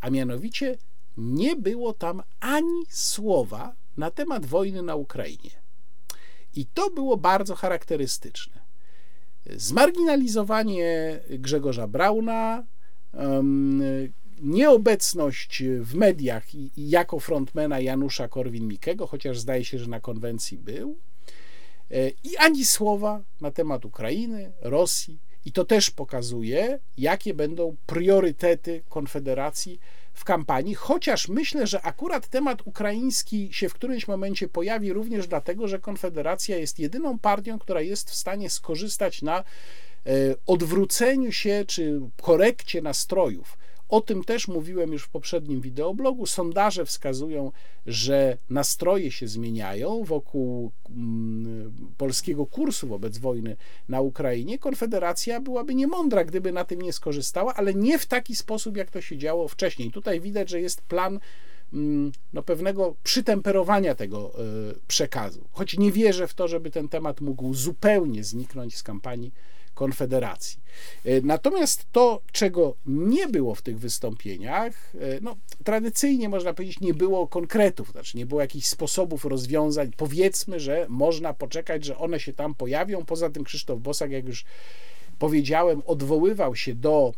A 0.00 0.10
mianowicie 0.10 0.78
nie 1.16 1.56
było 1.56 1.92
tam 1.92 2.22
ani 2.40 2.86
słowa 2.88 3.74
na 3.96 4.10
temat 4.10 4.46
wojny 4.46 4.82
na 4.82 4.96
Ukrainie. 4.96 5.50
I 6.56 6.66
to 6.66 6.90
było 6.90 7.16
bardzo 7.16 7.54
charakterystyczne. 7.54 8.62
Zmarginalizowanie 9.56 11.20
Grzegorza 11.30 11.86
Brauna, 11.86 12.64
nieobecność 14.42 15.62
w 15.80 15.94
mediach 15.94 16.54
i, 16.54 16.70
jako 16.76 17.20
frontmana 17.20 17.80
Janusza 17.80 18.28
Korwin-Mikkego, 18.28 19.06
chociaż 19.06 19.38
zdaje 19.38 19.64
się, 19.64 19.78
że 19.78 19.86
na 19.86 20.00
konwencji 20.00 20.58
był, 20.58 20.96
e, 21.90 22.08
i 22.08 22.36
ani 22.36 22.64
słowa 22.64 23.22
na 23.40 23.50
temat 23.50 23.84
Ukrainy, 23.84 24.52
Rosji. 24.60 25.18
I 25.44 25.52
to 25.52 25.64
też 25.64 25.90
pokazuje, 25.90 26.78
jakie 26.98 27.34
będą 27.34 27.76
priorytety 27.86 28.82
Konfederacji 28.88 29.80
kampanii, 30.24 30.74
chociaż 30.74 31.28
myślę, 31.28 31.66
że 31.66 31.82
akurat 31.82 32.28
temat 32.28 32.62
ukraiński 32.64 33.48
się 33.52 33.68
w 33.68 33.74
którymś 33.74 34.08
momencie 34.08 34.48
pojawi 34.48 34.92
również 34.92 35.26
dlatego, 35.26 35.68
że 35.68 35.78
Konfederacja 35.78 36.56
jest 36.56 36.78
jedyną 36.78 37.18
partią, 37.18 37.58
która 37.58 37.80
jest 37.80 38.10
w 38.10 38.14
stanie 38.14 38.50
skorzystać 38.50 39.22
na 39.22 39.38
e, 39.38 39.44
odwróceniu 40.46 41.32
się 41.32 41.64
czy 41.66 42.00
korekcie 42.22 42.82
nastrojów 42.82 43.61
o 43.92 44.00
tym 44.00 44.24
też 44.24 44.48
mówiłem 44.48 44.92
już 44.92 45.02
w 45.02 45.08
poprzednim 45.08 45.60
wideoblogu. 45.60 46.26
Sondaże 46.26 46.84
wskazują, 46.86 47.52
że 47.86 48.38
nastroje 48.50 49.10
się 49.10 49.28
zmieniają 49.28 50.04
wokół 50.04 50.72
mm, 50.90 51.74
polskiego 51.96 52.46
kursu 52.46 52.88
wobec 52.88 53.18
wojny 53.18 53.56
na 53.88 54.00
Ukrainie. 54.00 54.58
Konfederacja 54.58 55.40
byłaby 55.40 55.74
niemądra, 55.74 56.24
gdyby 56.24 56.52
na 56.52 56.64
tym 56.64 56.82
nie 56.82 56.92
skorzystała, 56.92 57.54
ale 57.54 57.74
nie 57.74 57.98
w 57.98 58.06
taki 58.06 58.36
sposób, 58.36 58.76
jak 58.76 58.90
to 58.90 59.00
się 59.00 59.18
działo 59.18 59.48
wcześniej. 59.48 59.90
Tutaj 59.90 60.20
widać, 60.20 60.50
że 60.50 60.60
jest 60.60 60.82
plan 60.82 61.18
mm, 61.72 62.12
no, 62.32 62.42
pewnego 62.42 62.94
przytemperowania 63.02 63.94
tego 63.94 64.32
e, 64.34 64.42
przekazu. 64.88 65.48
Choć 65.52 65.78
nie 65.78 65.92
wierzę 65.92 66.26
w 66.26 66.34
to, 66.34 66.48
żeby 66.48 66.70
ten 66.70 66.88
temat 66.88 67.20
mógł 67.20 67.54
zupełnie 67.54 68.24
zniknąć 68.24 68.76
z 68.76 68.82
kampanii 68.82 69.32
Konfederacji. 69.74 70.60
E, 71.04 71.20
natomiast 71.20 71.86
to, 71.92 72.20
czego 72.32 72.76
nie 72.86 73.28
było 73.28 73.54
w 73.54 73.62
tych 73.62 73.78
wystąpieniach, 73.78 74.92
e, 74.94 75.20
no, 75.20 75.36
tradycyjnie 75.64 76.28
można 76.28 76.54
powiedzieć, 76.54 76.80
nie 76.80 76.94
było 76.94 77.28
konkretów, 77.28 77.90
znaczy 77.90 78.16
nie 78.16 78.26
było 78.26 78.40
jakichś 78.40 78.66
sposobów 78.66 79.24
rozwiązań. 79.24 79.90
Powiedzmy, 79.96 80.60
że 80.60 80.86
można 80.88 81.34
poczekać, 81.34 81.84
że 81.84 81.98
one 81.98 82.20
się 82.20 82.32
tam 82.32 82.54
pojawią. 82.54 83.04
Poza 83.04 83.30
tym 83.30 83.44
Krzysztof 83.44 83.80
Bosak, 83.80 84.10
jak 84.10 84.26
już 84.26 84.44
powiedziałem, 85.18 85.82
odwoływał 85.86 86.56
się 86.56 86.74
do 86.74 87.12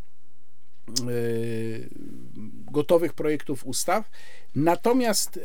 e, 0.89 1.05
gotowych 2.73 3.13
projektów 3.13 3.67
ustaw. 3.67 4.11
Natomiast 4.55 5.41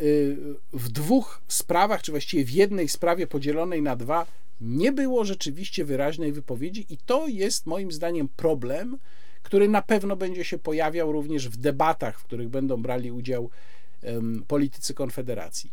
w 0.74 0.90
dwóch 0.90 1.42
sprawach, 1.48 2.02
czy 2.02 2.12
właściwie 2.12 2.46
w 2.46 2.52
jednej 2.52 2.90
sprawie 2.90 3.28
podzielonej 3.28 3.82
na 3.82 3.96
dwa, 3.96 4.26
nie 4.62 4.92
było 4.92 5.26
rzeczywiście 5.26 5.86
wyraźnej 5.86 6.32
wypowiedzi, 6.32 6.86
i 6.90 6.98
to 6.98 7.28
jest 7.28 7.66
moim 7.66 7.92
zdaniem 7.92 8.28
problem, 8.28 8.98
który 9.44 9.70
na 9.70 9.82
pewno 9.82 10.16
będzie 10.16 10.44
się 10.44 10.58
pojawiał 10.58 11.12
również 11.12 11.50
w 11.50 11.58
debatach, 11.58 12.20
w 12.20 12.24
których 12.24 12.50
będą 12.50 12.82
brali 12.82 13.12
udział 13.12 13.50
um, 14.04 14.44
politycy 14.48 14.94
Konfederacji. 14.94 15.72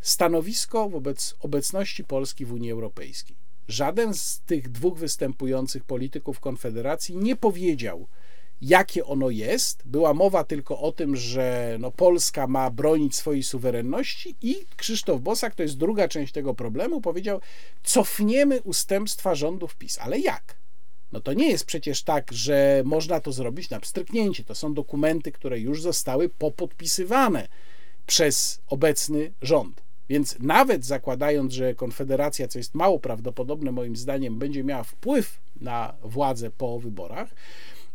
Stanowisko 0.00 0.88
wobec 0.88 1.36
obecności 1.40 2.04
Polski 2.04 2.44
w 2.44 2.52
Unii 2.52 2.70
Europejskiej. 2.70 3.36
Żaden 3.68 4.14
z 4.14 4.40
tych 4.40 4.68
dwóch 4.68 4.98
występujących 4.98 5.84
polityków 5.84 6.40
Konfederacji 6.40 7.16
nie 7.16 7.36
powiedział, 7.36 8.06
jakie 8.62 9.04
ono 9.04 9.30
jest. 9.30 9.82
Była 9.84 10.14
mowa 10.14 10.44
tylko 10.44 10.80
o 10.80 10.92
tym, 10.92 11.16
że 11.16 11.76
no 11.80 11.90
Polska 11.90 12.46
ma 12.46 12.70
bronić 12.70 13.16
swojej 13.16 13.42
suwerenności 13.42 14.34
i 14.42 14.56
Krzysztof 14.76 15.20
Bosak, 15.20 15.54
to 15.54 15.62
jest 15.62 15.78
druga 15.78 16.08
część 16.08 16.32
tego 16.32 16.54
problemu, 16.54 17.00
powiedział, 17.00 17.40
cofniemy 17.82 18.62
ustępstwa 18.62 19.34
rządów 19.34 19.76
PiS. 19.76 19.98
Ale 19.98 20.18
jak? 20.18 20.56
No 21.12 21.20
to 21.20 21.32
nie 21.32 21.50
jest 21.50 21.64
przecież 21.64 22.02
tak, 22.02 22.32
że 22.32 22.82
można 22.84 23.20
to 23.20 23.32
zrobić 23.32 23.70
na 23.70 23.80
pstryknięcie. 23.80 24.44
To 24.44 24.54
są 24.54 24.74
dokumenty, 24.74 25.32
które 25.32 25.60
już 25.60 25.82
zostały 25.82 26.28
popodpisywane 26.28 27.48
przez 28.06 28.60
obecny 28.66 29.32
rząd. 29.42 29.82
Więc 30.08 30.36
nawet 30.40 30.84
zakładając, 30.84 31.52
że 31.52 31.74
Konfederacja, 31.74 32.48
co 32.48 32.58
jest 32.58 32.74
mało 32.74 32.98
prawdopodobne 32.98 33.72
moim 33.72 33.96
zdaniem, 33.96 34.38
będzie 34.38 34.64
miała 34.64 34.84
wpływ 34.84 35.40
na 35.60 35.94
władzę 36.02 36.50
po 36.50 36.78
wyborach, 36.78 37.34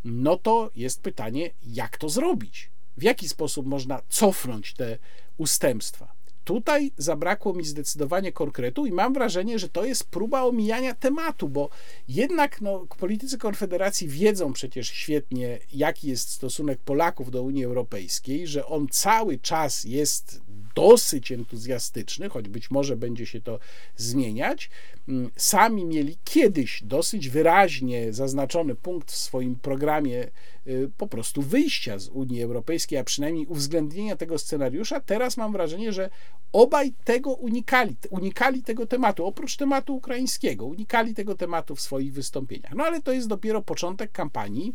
no 0.04 0.36
to 0.36 0.70
jest 0.76 1.02
pytanie, 1.02 1.50
jak 1.66 1.98
to 1.98 2.08
zrobić? 2.08 2.70
W 2.96 3.02
jaki 3.02 3.28
sposób 3.28 3.66
można 3.66 4.02
cofnąć 4.08 4.74
te 4.74 4.98
ustępstwa? 5.36 6.18
Tutaj 6.48 6.92
zabrakło 6.96 7.54
mi 7.54 7.64
zdecydowanie 7.64 8.32
konkretu 8.32 8.86
i 8.86 8.92
mam 8.92 9.14
wrażenie, 9.14 9.58
że 9.58 9.68
to 9.68 9.84
jest 9.84 10.04
próba 10.04 10.42
omijania 10.42 10.94
tematu, 10.94 11.48
bo 11.48 11.68
jednak 12.08 12.60
no, 12.60 12.86
politycy 12.98 13.38
Konfederacji 13.38 14.08
wiedzą 14.08 14.52
przecież 14.52 14.88
świetnie, 14.88 15.58
jaki 15.72 16.08
jest 16.08 16.30
stosunek 16.30 16.78
Polaków 16.78 17.30
do 17.30 17.42
Unii 17.42 17.64
Europejskiej, 17.64 18.46
że 18.46 18.66
on 18.66 18.88
cały 18.90 19.38
czas 19.38 19.84
jest 19.84 20.40
dosyć 20.78 21.32
entuzjastyczny, 21.32 22.28
choć 22.28 22.48
być 22.48 22.70
może 22.70 22.96
będzie 22.96 23.26
się 23.26 23.40
to 23.40 23.58
zmieniać. 23.96 24.70
Mm, 25.08 25.30
sami 25.36 25.84
mieli 25.84 26.18
kiedyś 26.24 26.82
dosyć 26.82 27.28
wyraźnie 27.28 28.12
zaznaczony 28.12 28.74
punkt 28.74 29.12
w 29.12 29.16
swoim 29.16 29.56
programie 29.56 30.30
y, 30.66 30.90
po 30.96 31.06
prostu 31.06 31.42
wyjścia 31.42 31.98
z 31.98 32.08
Unii 32.08 32.42
Europejskiej, 32.42 32.98
a 32.98 33.04
przynajmniej 33.04 33.46
uwzględnienia 33.46 34.16
tego 34.16 34.38
scenariusza. 34.38 35.00
Teraz 35.00 35.36
mam 35.36 35.52
wrażenie, 35.52 35.92
że 35.92 36.10
obaj 36.52 36.92
tego 37.04 37.32
unikali, 37.32 37.96
unikali 38.10 38.62
tego 38.62 38.86
tematu, 38.86 39.26
oprócz 39.26 39.56
tematu 39.56 39.96
ukraińskiego, 39.96 40.66
unikali 40.66 41.14
tego 41.14 41.34
tematu 41.34 41.76
w 41.76 41.80
swoich 41.80 42.12
wystąpieniach. 42.12 42.74
No 42.74 42.84
ale 42.84 43.02
to 43.02 43.12
jest 43.12 43.28
dopiero 43.28 43.62
początek 43.62 44.12
kampanii. 44.12 44.74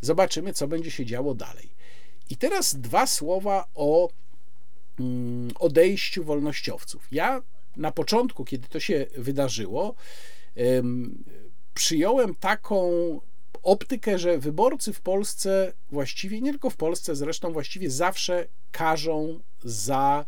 Zobaczymy, 0.00 0.52
co 0.52 0.68
będzie 0.68 0.90
się 0.90 1.06
działo 1.06 1.34
dalej. 1.34 1.68
I 2.30 2.36
teraz 2.36 2.76
dwa 2.76 3.06
słowa 3.06 3.68
o 3.74 4.08
odejściu 5.54 6.24
wolnościowców. 6.24 7.08
Ja 7.12 7.42
na 7.76 7.92
początku, 7.92 8.44
kiedy 8.44 8.68
to 8.68 8.80
się 8.80 9.06
wydarzyło, 9.16 9.94
przyjąłem 11.74 12.34
taką 12.34 12.90
optykę, 13.62 14.18
że 14.18 14.38
wyborcy 14.38 14.92
w 14.92 15.00
Polsce 15.00 15.72
właściwie, 15.90 16.40
nie 16.40 16.50
tylko 16.50 16.70
w 16.70 16.76
Polsce, 16.76 17.16
zresztą 17.16 17.52
właściwie 17.52 17.90
zawsze 17.90 18.46
każą 18.72 19.40
za 19.64 20.24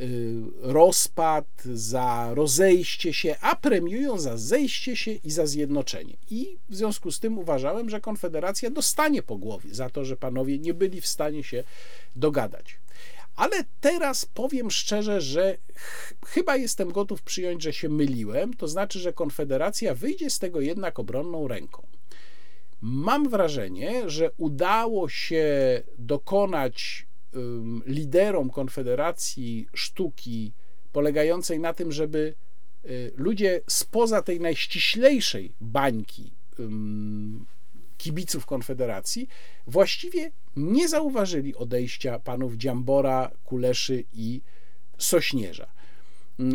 y, 0.00 0.42
rozpad, 0.60 1.46
za 1.64 2.30
rozejście 2.34 3.12
się, 3.12 3.36
a 3.40 3.56
premiują 3.56 4.18
za 4.18 4.36
zejście 4.36 4.96
się 4.96 5.10
i 5.10 5.30
za 5.30 5.46
zjednoczenie. 5.46 6.16
I 6.30 6.58
w 6.68 6.76
związku 6.76 7.12
z 7.12 7.20
tym 7.20 7.38
uważałem, 7.38 7.90
że 7.90 8.00
Konfederacja 8.00 8.70
dostanie 8.70 9.22
po 9.22 9.36
głowie 9.36 9.74
za 9.74 9.90
to, 9.90 10.04
że 10.04 10.16
panowie 10.16 10.58
nie 10.58 10.74
byli 10.74 11.00
w 11.00 11.06
stanie 11.06 11.44
się 11.44 11.64
dogadać. 12.16 12.81
Ale 13.36 13.64
teraz 13.80 14.26
powiem 14.26 14.70
szczerze, 14.70 15.20
że 15.20 15.58
ch 15.74 16.14
chyba 16.26 16.56
jestem 16.56 16.92
gotów 16.92 17.22
przyjąć, 17.22 17.62
że 17.62 17.72
się 17.72 17.88
myliłem, 17.88 18.54
to 18.54 18.68
znaczy, 18.68 18.98
że 18.98 19.12
Konfederacja 19.12 19.94
wyjdzie 19.94 20.30
z 20.30 20.38
tego 20.38 20.60
jednak 20.60 20.98
obronną 20.98 21.48
ręką. 21.48 21.86
Mam 22.80 23.28
wrażenie, 23.28 24.10
że 24.10 24.30
udało 24.36 25.08
się 25.08 25.46
dokonać 25.98 27.06
ym, 27.36 27.82
liderom 27.86 28.50
Konfederacji 28.50 29.66
sztuki 29.74 30.52
polegającej 30.92 31.60
na 31.60 31.72
tym, 31.72 31.92
żeby 31.92 32.34
y, 32.84 33.12
ludzie 33.16 33.60
spoza 33.66 34.22
tej 34.22 34.40
najściślejszej 34.40 35.52
bańki 35.60 36.32
ym, 36.58 37.46
kibiców 38.02 38.46
Konfederacji 38.46 39.28
właściwie 39.66 40.30
nie 40.56 40.88
zauważyli 40.88 41.56
odejścia 41.56 42.18
panów 42.18 42.54
Dziambora, 42.54 43.30
Kuleszy 43.44 44.04
i 44.12 44.40
Sośnierza. 44.98 45.72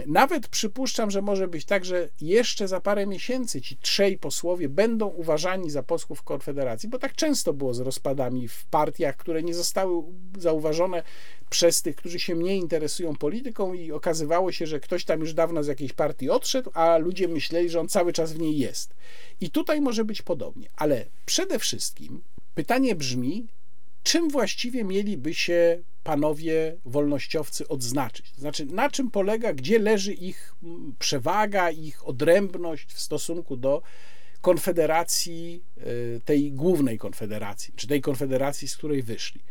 Nawet 0.08 0.48
przypuszczam, 0.48 1.12
że 1.12 1.22
może 1.22 1.48
być 1.48 1.66
tak, 1.66 1.86
że 1.86 2.10
jeszcze 2.22 2.68
za 2.68 2.82
parę 2.82 3.08
miesięcy 3.08 3.62
ci 3.62 3.78
trzej 3.78 4.18
posłowie 4.18 4.70
będą 4.70 5.08
uważani 5.08 5.70
za 5.70 5.84
posłów 5.84 6.24
Konfederacji, 6.24 6.90
bo 6.90 6.99
tak 6.99 7.16
często 7.16 7.54
było 7.54 7.74
z 7.74 7.80
rozpadami 7.80 8.48
w 8.48 8.66
partiach, 8.66 9.18
które 9.18 9.44
nie 9.44 9.54
zostały 9.54 10.04
zauważone 10.38 11.04
przez 11.49 11.82
tych, 11.82 11.95
którzy 11.95 12.20
się 12.20 12.36
mniej 12.36 12.60
interesują 12.60 13.16
polityką 13.16 13.74
i 13.74 13.91
okazywało 13.91 14.52
się, 14.52 14.68
że 14.68 14.80
ktoś 14.80 15.06
tam 15.06 15.20
już 15.20 15.34
dawno 15.34 15.64
z 15.64 15.68
jakiejś 15.68 15.94
partii 15.94 16.30
odszedł, 16.30 16.72
a 16.74 16.98
ludzie 16.98 17.28
myśleli, 17.28 17.70
że 17.70 17.80
on 17.80 17.88
cały 17.88 18.14
czas 18.14 18.34
w 18.34 18.40
niej 18.40 18.58
jest. 18.58 18.95
I 19.41 19.49
tutaj 19.49 19.82
może 19.82 20.06
być 20.06 20.22
podobnie, 20.22 20.70
ale 20.76 21.06
przede 21.26 21.60
wszystkim 21.60 22.22
pytanie 22.56 22.95
brzmi, 22.95 23.48
czym 24.04 24.30
właściwie 24.30 24.84
mieliby 24.84 25.34
się 25.34 25.80
panowie 26.08 26.78
wolnościowcy 26.86 27.68
odznaczyć? 27.68 28.34
Znaczy, 28.38 28.66
na 28.66 28.90
czym 28.90 29.12
polega, 29.12 29.54
gdzie 29.54 29.80
leży 29.80 30.14
ich 30.14 30.56
mm, 30.64 30.96
przewaga, 31.00 31.72
ich 31.72 32.08
odrębność 32.08 32.94
w 32.94 33.00
stosunku 33.00 33.58
do 33.58 33.82
konfederacji, 34.42 35.64
y, 35.78 36.22
tej 36.26 36.52
głównej 36.52 36.98
konfederacji, 36.98 37.74
czy 37.76 37.88
tej 37.88 38.02
konfederacji, 38.02 38.68
z 38.68 38.78
której 38.78 39.04
wyszli. 39.04 39.42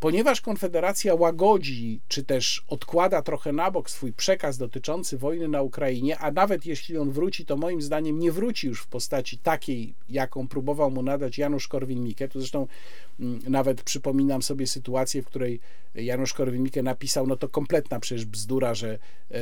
Ponieważ 0.00 0.40
Konfederacja 0.40 1.14
łagodzi, 1.14 2.00
czy 2.08 2.24
też 2.24 2.64
odkłada 2.68 3.22
trochę 3.22 3.52
na 3.52 3.70
bok 3.70 3.90
swój 3.90 4.12
przekaz 4.12 4.58
dotyczący 4.58 5.18
wojny 5.18 5.48
na 5.48 5.62
Ukrainie, 5.62 6.18
a 6.18 6.30
nawet 6.30 6.66
jeśli 6.66 6.98
on 6.98 7.10
wróci, 7.10 7.46
to 7.46 7.56
moim 7.56 7.82
zdaniem 7.82 8.18
nie 8.18 8.32
wróci 8.32 8.66
już 8.66 8.82
w 8.82 8.86
postaci 8.86 9.38
takiej, 9.38 9.94
jaką 10.08 10.48
próbował 10.48 10.90
mu 10.90 11.02
nadać 11.02 11.38
Janusz 11.38 11.68
Korwin-Mikke. 11.68 12.28
Tu 12.28 12.40
zresztą 12.40 12.66
mm, 13.20 13.40
nawet 13.48 13.82
przypominam 13.82 14.42
sobie 14.42 14.66
sytuację, 14.66 15.22
w 15.22 15.26
której 15.26 15.60
Janusz 15.94 16.34
Korwin-Mikke 16.34 16.82
napisał, 16.82 17.26
no 17.26 17.36
to 17.36 17.48
kompletna 17.48 18.00
przecież 18.00 18.24
bzdura, 18.24 18.74
że 18.74 18.98
e, 19.30 19.38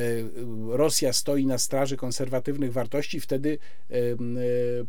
Rosja 0.67 1.13
stoi 1.13 1.45
na 1.45 1.57
straży 1.57 1.97
konserwatywnych 1.97 2.73
wartości. 2.73 3.19
Wtedy 3.19 3.57
e, 3.89 3.95
e, 3.95 4.15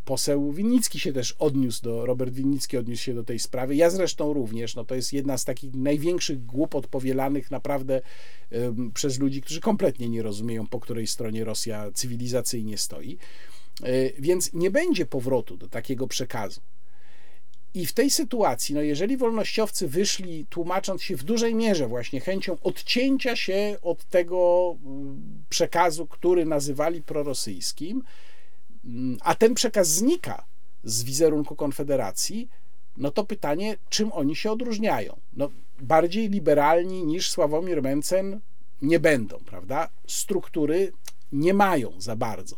poseł 0.04 0.52
Winnicki 0.52 1.00
się 1.00 1.12
też 1.12 1.32
odniósł 1.32 1.82
do, 1.82 2.06
Robert 2.06 2.34
Winnicki 2.34 2.76
odniósł 2.76 3.02
się 3.02 3.14
do 3.14 3.24
tej 3.24 3.38
sprawy. 3.38 3.76
Ja 3.76 3.90
zresztą 3.90 4.32
również, 4.32 4.76
no 4.76 4.84
to 4.84 4.94
jest 4.94 5.12
jedna 5.12 5.38
z 5.38 5.44
takich 5.44 5.63
największych 5.74 6.46
głupot 6.46 6.86
powielanych 6.86 7.50
naprawdę 7.50 8.00
przez 8.94 9.18
ludzi, 9.18 9.42
którzy 9.42 9.60
kompletnie 9.60 10.08
nie 10.08 10.22
rozumieją, 10.22 10.66
po 10.66 10.80
której 10.80 11.06
stronie 11.06 11.44
Rosja 11.44 11.90
cywilizacyjnie 11.94 12.78
stoi. 12.78 13.18
Więc 14.18 14.52
nie 14.52 14.70
będzie 14.70 15.06
powrotu 15.06 15.56
do 15.56 15.68
takiego 15.68 16.06
przekazu. 16.06 16.60
I 17.74 17.86
w 17.86 17.92
tej 17.92 18.10
sytuacji, 18.10 18.74
no 18.74 18.80
jeżeli 18.80 19.16
wolnościowcy 19.16 19.88
wyszli, 19.88 20.46
tłumacząc 20.46 21.02
się 21.02 21.16
w 21.16 21.22
dużej 21.22 21.54
mierze 21.54 21.88
właśnie 21.88 22.20
chęcią 22.20 22.56
odcięcia 22.62 23.36
się 23.36 23.76
od 23.82 24.04
tego 24.04 24.76
mm, 24.84 25.44
przekazu, 25.48 26.06
który 26.06 26.44
nazywali 26.44 27.02
prorosyjskim, 27.02 28.02
mm, 28.84 29.18
a 29.20 29.34
ten 29.34 29.54
przekaz 29.54 29.88
znika 29.88 30.44
z 30.84 31.02
wizerunku 31.02 31.56
Konfederacji, 31.56 32.48
no 32.96 33.10
to 33.10 33.24
pytanie, 33.24 33.76
czym 33.88 34.12
oni 34.12 34.36
się 34.36 34.52
odróżniają? 34.52 35.20
No, 35.36 35.50
bardziej 35.80 36.28
liberalni 36.28 37.04
niż 37.04 37.30
Sławomir 37.30 37.82
Mencen 37.82 38.40
nie 38.82 39.00
będą, 39.00 39.38
prawda? 39.38 39.88
Struktury 40.06 40.92
nie 41.32 41.54
mają 41.54 41.92
za 41.98 42.16
bardzo. 42.16 42.56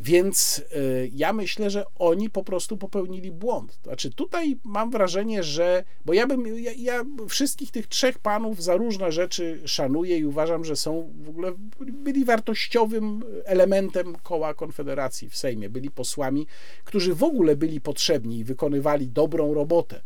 Więc 0.00 0.58
y, 0.76 1.10
ja 1.14 1.32
myślę, 1.32 1.70
że 1.70 1.84
oni 1.98 2.30
po 2.30 2.44
prostu 2.44 2.76
popełnili 2.76 3.32
błąd. 3.32 3.78
Znaczy, 3.82 4.10
tutaj 4.10 4.56
mam 4.64 4.90
wrażenie, 4.90 5.42
że. 5.42 5.84
Bo 6.04 6.12
ja 6.12 6.26
bym. 6.26 6.58
Ja, 6.58 6.72
ja, 6.76 7.04
wszystkich 7.28 7.70
tych 7.70 7.86
trzech 7.86 8.18
panów 8.18 8.62
za 8.62 8.76
różne 8.76 9.12
rzeczy 9.12 9.62
szanuję 9.64 10.18
i 10.18 10.24
uważam, 10.24 10.64
że 10.64 10.76
są 10.76 11.12
w 11.22 11.28
ogóle. 11.28 11.52
byli 11.78 12.24
wartościowym 12.24 13.22
elementem 13.44 14.16
koła 14.22 14.54
Konfederacji 14.54 15.28
w 15.28 15.36
Sejmie. 15.36 15.70
Byli 15.70 15.90
posłami, 15.90 16.46
którzy 16.84 17.14
w 17.14 17.22
ogóle 17.22 17.56
byli 17.56 17.80
potrzebni 17.80 18.38
i 18.38 18.44
wykonywali 18.44 19.08
dobrą 19.08 19.54
robotę 19.54 20.02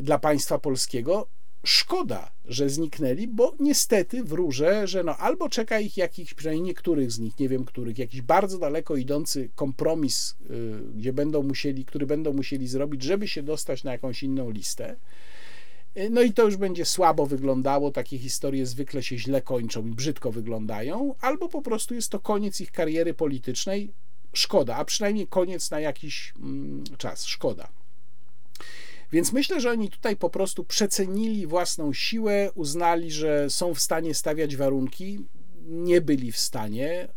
dla 0.00 0.18
państwa 0.18 0.58
polskiego 0.58 1.26
szkoda, 1.64 2.30
że 2.44 2.70
zniknęli, 2.70 3.28
bo 3.28 3.54
niestety 3.60 4.24
wróżę, 4.24 4.86
że 4.86 5.04
no 5.04 5.16
albo 5.16 5.48
czeka 5.48 5.80
ich 5.80 5.96
jakiś, 5.96 6.34
przynajmniej 6.34 6.66
niektórych 6.66 7.12
z 7.12 7.18
nich, 7.18 7.38
nie 7.38 7.48
wiem 7.48 7.64
których, 7.64 7.98
jakiś 7.98 8.22
bardzo 8.22 8.58
daleko 8.58 8.96
idący 8.96 9.50
kompromis, 9.54 10.36
y, 10.50 10.94
gdzie 10.94 11.12
będą 11.12 11.42
musieli, 11.42 11.84
który 11.84 12.06
będą 12.06 12.32
musieli 12.32 12.68
zrobić, 12.68 13.02
żeby 13.02 13.28
się 13.28 13.42
dostać 13.42 13.84
na 13.84 13.92
jakąś 13.92 14.22
inną 14.22 14.50
listę. 14.50 14.96
Y, 15.96 16.10
no 16.10 16.22
i 16.22 16.32
to 16.32 16.44
już 16.44 16.56
będzie 16.56 16.84
słabo 16.84 17.26
wyglądało, 17.26 17.90
takie 17.90 18.18
historie 18.18 18.66
zwykle 18.66 19.02
się 19.02 19.18
źle 19.18 19.42
kończą 19.42 19.86
i 19.86 19.90
brzydko 19.90 20.32
wyglądają, 20.32 21.14
albo 21.20 21.48
po 21.48 21.62
prostu 21.62 21.94
jest 21.94 22.10
to 22.10 22.20
koniec 22.20 22.60
ich 22.60 22.72
kariery 22.72 23.14
politycznej. 23.14 23.92
Szkoda, 24.32 24.76
a 24.76 24.84
przynajmniej 24.84 25.26
koniec 25.26 25.70
na 25.70 25.80
jakiś 25.80 26.32
mm, 26.42 26.84
czas. 26.98 27.26
Szkoda. 27.26 27.79
Więc 29.12 29.32
myślę, 29.32 29.60
że 29.60 29.70
oni 29.70 29.90
tutaj 29.90 30.16
po 30.16 30.30
prostu 30.30 30.64
przecenili 30.64 31.46
własną 31.46 31.92
siłę, 31.92 32.50
uznali, 32.54 33.10
że 33.10 33.50
są 33.50 33.74
w 33.74 33.80
stanie 33.80 34.14
stawiać 34.14 34.56
warunki. 34.56 35.18
Nie 35.66 36.00
byli 36.00 36.32
w 36.32 36.38
stanie. 36.38 37.08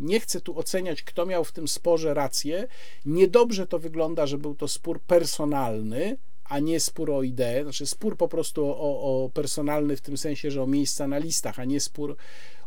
Nie 0.00 0.20
chcę 0.20 0.40
tu 0.40 0.58
oceniać, 0.58 1.02
kto 1.02 1.26
miał 1.26 1.44
w 1.44 1.52
tym 1.52 1.68
sporze 1.68 2.14
rację. 2.14 2.68
Niedobrze 3.06 3.66
to 3.66 3.78
wygląda, 3.78 4.26
że 4.26 4.38
był 4.38 4.54
to 4.54 4.68
spór 4.68 5.00
personalny, 5.00 6.16
a 6.44 6.58
nie 6.58 6.80
spór 6.80 7.10
o 7.10 7.22
ideę, 7.22 7.62
znaczy 7.62 7.86
spór 7.86 8.16
po 8.16 8.28
prostu 8.28 8.66
o, 8.66 9.24
o 9.24 9.30
personalny 9.34 9.96
w 9.96 10.00
tym 10.00 10.18
sensie, 10.18 10.50
że 10.50 10.62
o 10.62 10.66
miejsca 10.66 11.08
na 11.08 11.18
listach, 11.18 11.60
a 11.60 11.64
nie 11.64 11.80
spór 11.80 12.16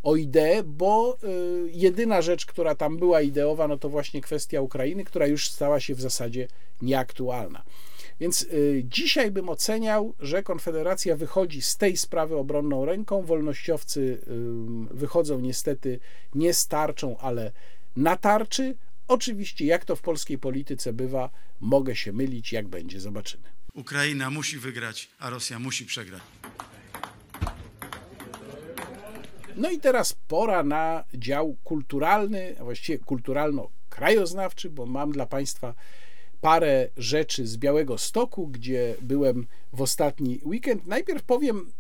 o 0.04 0.16
ideę, 0.16 0.64
bo 0.64 1.18
y, 1.24 1.70
jedyna 1.72 2.22
rzecz, 2.22 2.46
która 2.46 2.76
tam 2.76 2.98
była 2.98 3.22
ideowa, 3.22 3.68
no 3.68 3.78
to 3.78 3.90
właśnie 3.90 4.22
kwestia 4.22 4.62
Ukrainy, 4.62 5.04
która 5.04 5.28
już 5.28 5.50
stała 5.50 5.80
się 5.80 5.96
w 5.96 6.02
zasadzie 6.02 6.48
nieaktualna. 6.82 7.64
Więc 8.20 8.42
y, 8.42 8.84
dzisiaj 8.86 9.32
bym 9.32 9.50
oceniał, 9.50 10.14
że 10.20 10.44
Konfederacja 10.44 11.16
wychodzi 11.16 11.62
z 11.62 11.78
tej 11.78 11.98
sprawy 11.98 12.36
obronną 12.36 12.86
ręką. 12.86 13.22
Wolnościowcy 13.22 14.22
wychodzą 14.92 15.40
niestety 15.40 16.00
nie 16.36 16.54
z 16.54 16.68
tarczą, 16.68 17.18
ale 17.18 17.52
na 17.96 18.18
tarczy. 18.18 18.76
Oczywiście, 19.08 19.66
jak 19.66 19.86
to 19.86 19.96
w 19.96 20.02
polskiej 20.02 20.38
polityce 20.38 20.94
bywa, 20.94 21.30
mogę 21.60 21.96
się 21.96 22.14
mylić, 22.14 22.52
jak 22.52 22.68
będzie, 22.68 23.00
zobaczymy. 23.00 23.44
Ukraina 23.74 24.30
musi 24.30 24.58
wygrać, 24.58 25.10
a 25.20 25.30
Rosja 25.30 25.60
musi 25.60 25.86
przegrać. 25.86 26.22
No 29.56 29.72
i 29.72 29.80
teraz 29.80 30.14
pora 30.28 30.64
na 30.64 31.04
dział 31.14 31.56
kulturalny, 31.64 32.56
a 32.60 32.64
właściwie 32.64 33.00
kulturalno-krajoznawczy, 33.00 34.70
bo 34.70 34.86
mam 34.86 35.12
dla 35.12 35.26
Państwa 35.26 35.74
parę 36.46 36.90
rzeczy 36.98 37.48
z 37.48 37.58
Białego 37.58 37.98
Stoku, 37.98 38.48
gdzie 38.48 38.96
byłem 39.02 39.48
w 39.74 39.82
ostatni 39.82 40.42
weekend. 40.44 40.88
Najpierw 40.88 41.24
powiem 41.24 41.72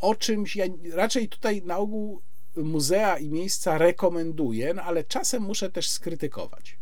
o 0.00 0.14
czymś, 0.14 0.56
ja 0.56 0.64
raczej 0.92 1.28
tutaj 1.28 1.62
na 1.62 1.78
ogół 1.78 2.20
muzea 2.56 3.18
i 3.18 3.28
miejsca 3.28 3.78
rekomenduję, 3.78 4.74
no 4.74 4.82
ale 4.82 5.04
czasem 5.04 5.42
muszę 5.42 5.70
też 5.70 5.90
skrytykować. 5.90 6.76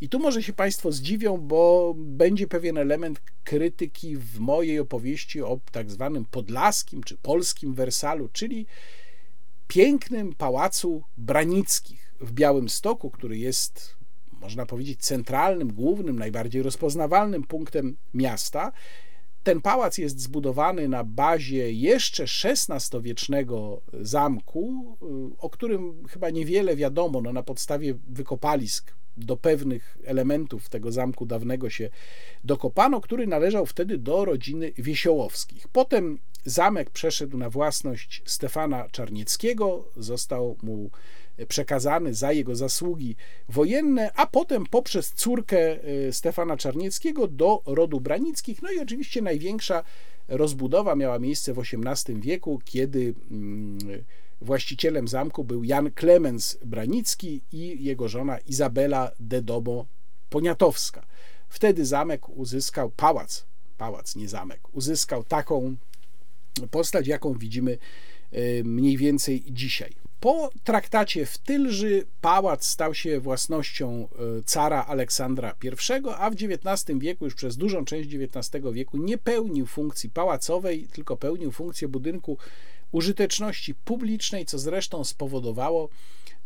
I 0.00 0.08
tu 0.08 0.18
może 0.18 0.42
się 0.42 0.52
Państwo 0.52 0.92
zdziwią, 0.92 1.38
bo 1.38 1.94
będzie 1.96 2.46
pewien 2.46 2.78
element 2.78 3.20
krytyki 3.44 4.16
w 4.16 4.38
mojej 4.38 4.78
opowieści 4.78 5.42
o 5.42 5.60
tak 5.72 5.90
zwanym 5.90 6.24
podlaskim 6.24 7.02
czy 7.02 7.16
polskim 7.16 7.74
Wersalu, 7.74 8.28
czyli 8.32 8.66
pięknym 9.68 10.34
pałacu 10.34 11.02
Branickich 11.16 12.14
w 12.20 12.32
Białym 12.32 12.68
Stoku, 12.68 13.10
który 13.10 13.38
jest 13.38 13.95
można 14.46 14.66
powiedzieć, 14.66 15.00
centralnym, 15.00 15.72
głównym, 15.72 16.18
najbardziej 16.18 16.62
rozpoznawalnym 16.62 17.42
punktem 17.44 17.96
miasta. 18.14 18.72
Ten 19.42 19.60
pałac 19.60 19.98
jest 19.98 20.20
zbudowany 20.20 20.88
na 20.88 21.04
bazie 21.04 21.72
jeszcze 21.72 22.24
XVI-wiecznego 22.24 23.80
zamku, 24.00 24.96
y, 25.34 25.38
o 25.38 25.50
którym 25.50 26.06
chyba 26.08 26.30
niewiele 26.30 26.76
wiadomo, 26.76 27.20
no 27.20 27.32
na 27.32 27.42
podstawie 27.42 27.94
wykopalisk 28.08 28.94
do 29.16 29.36
pewnych 29.36 29.98
elementów 30.04 30.68
tego 30.68 30.92
zamku 30.92 31.26
dawnego 31.26 31.70
się 31.70 31.90
dokopano, 32.44 33.00
który 33.00 33.26
należał 33.26 33.66
wtedy 33.66 33.98
do 33.98 34.24
rodziny 34.24 34.72
Wiesiołowskich. 34.78 35.68
Potem 35.68 36.18
zamek 36.44 36.90
przeszedł 36.90 37.38
na 37.38 37.50
własność 37.50 38.22
Stefana 38.26 38.88
Czarnieckiego, 38.88 39.88
został 39.96 40.56
mu 40.62 40.90
przekazany 41.48 42.14
za 42.14 42.32
jego 42.32 42.56
zasługi 42.56 43.16
wojenne, 43.48 44.12
a 44.14 44.26
potem 44.26 44.66
poprzez 44.66 45.12
córkę 45.12 45.84
y, 45.84 46.12
Stefana 46.12 46.56
Czarnieckiego 46.56 47.28
do 47.28 47.62
rodu 47.66 48.00
Branickich. 48.00 48.62
No 48.62 48.72
i 48.72 48.78
oczywiście 48.78 49.22
największa 49.22 49.82
rozbudowa 50.28 50.94
miała 50.94 51.18
miejsce 51.18 51.52
w 51.52 51.58
XVIII 51.58 52.20
wieku, 52.20 52.60
kiedy 52.64 53.14
mm, 53.30 53.78
właścicielem 54.40 55.08
zamku 55.08 55.44
był 55.44 55.64
Jan 55.64 55.90
Klemens 55.90 56.58
Branicki 56.64 57.42
i 57.52 57.84
jego 57.84 58.08
żona 58.08 58.38
Izabela 58.38 59.10
de 59.20 59.42
Domo 59.42 59.86
Poniatowska. 60.30 61.06
Wtedy 61.48 61.86
zamek 61.86 62.28
uzyskał 62.28 62.90
pałac, 62.90 63.46
pałac, 63.78 64.16
nie 64.16 64.28
zamek, 64.28 64.60
uzyskał 64.72 65.24
taką 65.24 65.76
postać, 66.70 67.06
jaką 67.06 67.34
widzimy 67.34 67.78
e, 68.32 68.64
mniej 68.64 68.96
więcej 68.96 69.44
dzisiaj. 69.50 70.05
Po 70.20 70.50
traktacie 70.64 71.26
w 71.26 71.38
Tylży 71.38 72.06
pałac 72.20 72.66
stał 72.66 72.94
się 72.94 73.20
własnością 73.20 74.08
e, 74.38 74.42
cara 74.42 74.84
Aleksandra 74.84 75.54
I, 75.62 75.70
a 76.18 76.30
w 76.30 76.34
XIX 76.34 76.98
wieku, 76.98 77.24
już 77.24 77.34
przez 77.34 77.56
dużą 77.56 77.84
część 77.84 78.14
XIX 78.14 78.64
wieku, 78.72 78.96
nie 78.96 79.18
pełnił 79.18 79.66
funkcji 79.66 80.10
pałacowej, 80.10 80.88
tylko 80.92 81.16
pełnił 81.16 81.52
funkcję 81.52 81.88
budynku 81.88 82.38
użyteczności 82.92 83.74
publicznej, 83.74 84.46
co 84.46 84.58
zresztą 84.58 85.04
spowodowało, 85.04 85.88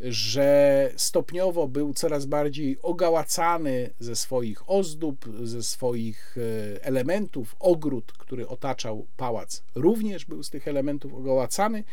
że 0.01 0.91
stopniowo 0.97 1.69
był 1.69 1.95
coraz 1.95 2.27
bardziej 2.27 2.79
ogałacany 2.83 3.91
ze 4.01 4.17
swoich 4.17 4.71
ozdób, 4.71 5.29
ze 5.43 5.63
swoich 5.63 6.37
e, 6.39 6.85
elementów. 6.85 7.57
Ogród, 7.61 8.13
który 8.13 8.49
otaczał 8.49 9.07
pałac, 9.17 9.63
również 9.75 10.25
był 10.25 10.43
z 10.43 10.51
tych 10.51 10.69
elementów 10.69 11.15
ogałacany. 11.15 11.85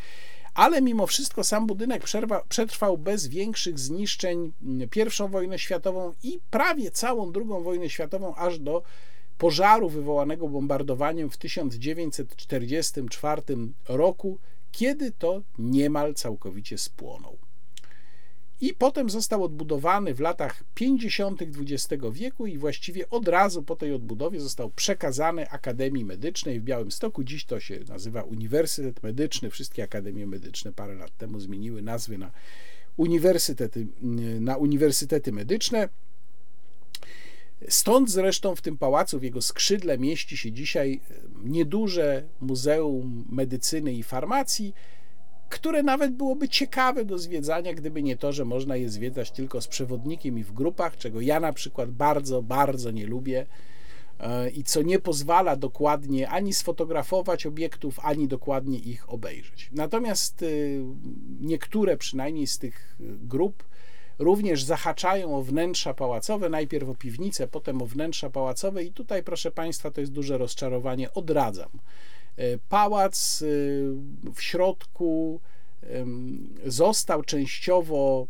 Ale 0.57 0.81
mimo 0.81 1.07
wszystko 1.07 1.43
sam 1.43 1.67
budynek 1.67 2.03
przerwa, 2.03 2.43
przetrwał 2.49 2.97
bez 2.97 3.27
większych 3.27 3.79
zniszczeń 3.79 4.53
I 4.61 5.29
wojnę 5.29 5.59
światową 5.59 6.13
i 6.23 6.39
prawie 6.49 6.91
całą 6.91 7.31
II 7.35 7.63
wojnę 7.63 7.89
światową, 7.89 8.35
aż 8.35 8.59
do 8.59 8.83
pożaru 9.37 9.89
wywołanego 9.89 10.47
bombardowaniem 10.47 11.29
w 11.29 11.37
1944 11.37 13.41
roku, 13.89 14.39
kiedy 14.71 15.11
to 15.11 15.41
niemal 15.57 16.13
całkowicie 16.13 16.77
spłonął. 16.77 17.37
I 18.61 18.73
potem 18.73 19.09
został 19.09 19.43
odbudowany 19.43 20.13
w 20.13 20.19
latach 20.19 20.63
50. 20.75 21.41
XX 21.41 22.03
wieku 22.11 22.47
i 22.47 22.57
właściwie 22.57 23.09
od 23.09 23.27
razu 23.27 23.63
po 23.63 23.75
tej 23.75 23.93
odbudowie 23.93 24.39
został 24.39 24.69
przekazany 24.69 25.49
Akademii 25.49 26.05
Medycznej 26.05 26.59
w 26.59 26.63
Białymstoku. 26.63 27.23
Dziś 27.23 27.45
to 27.45 27.59
się 27.59 27.79
nazywa 27.87 28.21
Uniwersytet 28.21 29.03
Medyczny. 29.03 29.49
Wszystkie 29.49 29.83
akademie 29.83 30.27
medyczne 30.27 30.73
parę 30.73 30.95
lat 30.95 31.17
temu 31.17 31.39
zmieniły 31.39 31.81
nazwy 31.81 32.17
na 32.17 32.31
uniwersytety, 32.97 33.87
na 34.39 34.57
uniwersytety 34.57 35.31
medyczne. 35.31 35.89
Stąd 37.69 38.09
zresztą 38.09 38.55
w 38.55 38.61
tym 38.61 38.77
pałacu, 38.77 39.19
w 39.19 39.23
jego 39.23 39.41
skrzydle, 39.41 39.97
mieści 39.97 40.37
się 40.37 40.51
dzisiaj 40.51 41.01
nieduże 41.43 42.23
Muzeum 42.41 43.25
Medycyny 43.29 43.93
i 43.93 44.03
Farmacji, 44.03 44.73
które 45.49 45.83
nawet 45.83 46.13
byłoby 46.13 46.49
ciekawe 46.49 47.05
do 47.05 47.19
zwiedzania, 47.19 47.73
gdyby 47.73 48.03
nie 48.03 48.17
to, 48.17 48.33
że 48.33 48.45
można 48.45 48.75
je 48.75 48.89
zwiedzać 48.89 49.31
tylko 49.31 49.61
z 49.61 49.67
przewodnikiem 49.67 50.39
i 50.39 50.43
w 50.43 50.51
grupach, 50.51 50.97
czego 50.97 51.21
ja 51.21 51.39
na 51.39 51.53
przykład 51.53 51.91
bardzo, 51.91 52.41
bardzo 52.41 52.91
nie 52.91 53.07
lubię 53.07 53.45
e, 54.19 54.49
i 54.49 54.63
co 54.63 54.81
nie 54.81 54.99
pozwala 54.99 55.55
dokładnie 55.55 56.29
ani 56.29 56.53
sfotografować 56.53 57.45
obiektów, 57.45 57.99
ani 58.03 58.27
dokładnie 58.27 58.79
ich 58.79 59.09
obejrzeć. 59.13 59.69
Natomiast 59.71 60.43
e, 60.43 60.45
niektóre 61.41 61.97
przynajmniej 61.97 62.47
z 62.47 62.57
tych 62.57 62.97
grup 62.99 63.63
również 64.19 64.63
zahaczają 64.63 65.35
o 65.35 65.43
wnętrza 65.43 65.93
pałacowe, 65.93 66.49
najpierw 66.49 66.89
o 66.89 66.95
piwnice, 66.95 67.47
potem 67.47 67.81
o 67.81 67.85
wnętrza 67.85 68.29
pałacowe 68.29 68.83
i 68.83 68.91
tutaj 68.91 69.23
proszę 69.23 69.51
Państwa 69.51 69.91
to 69.91 70.01
jest 70.01 70.13
duże 70.13 70.37
rozczarowanie, 70.37 71.13
odradzam. 71.13 71.69
E, 72.37 72.57
pałac 72.69 73.41
e, 73.41 73.45
w 74.33 74.41
środku 74.41 75.41
został 76.65 77.23
częściowo 77.23 78.27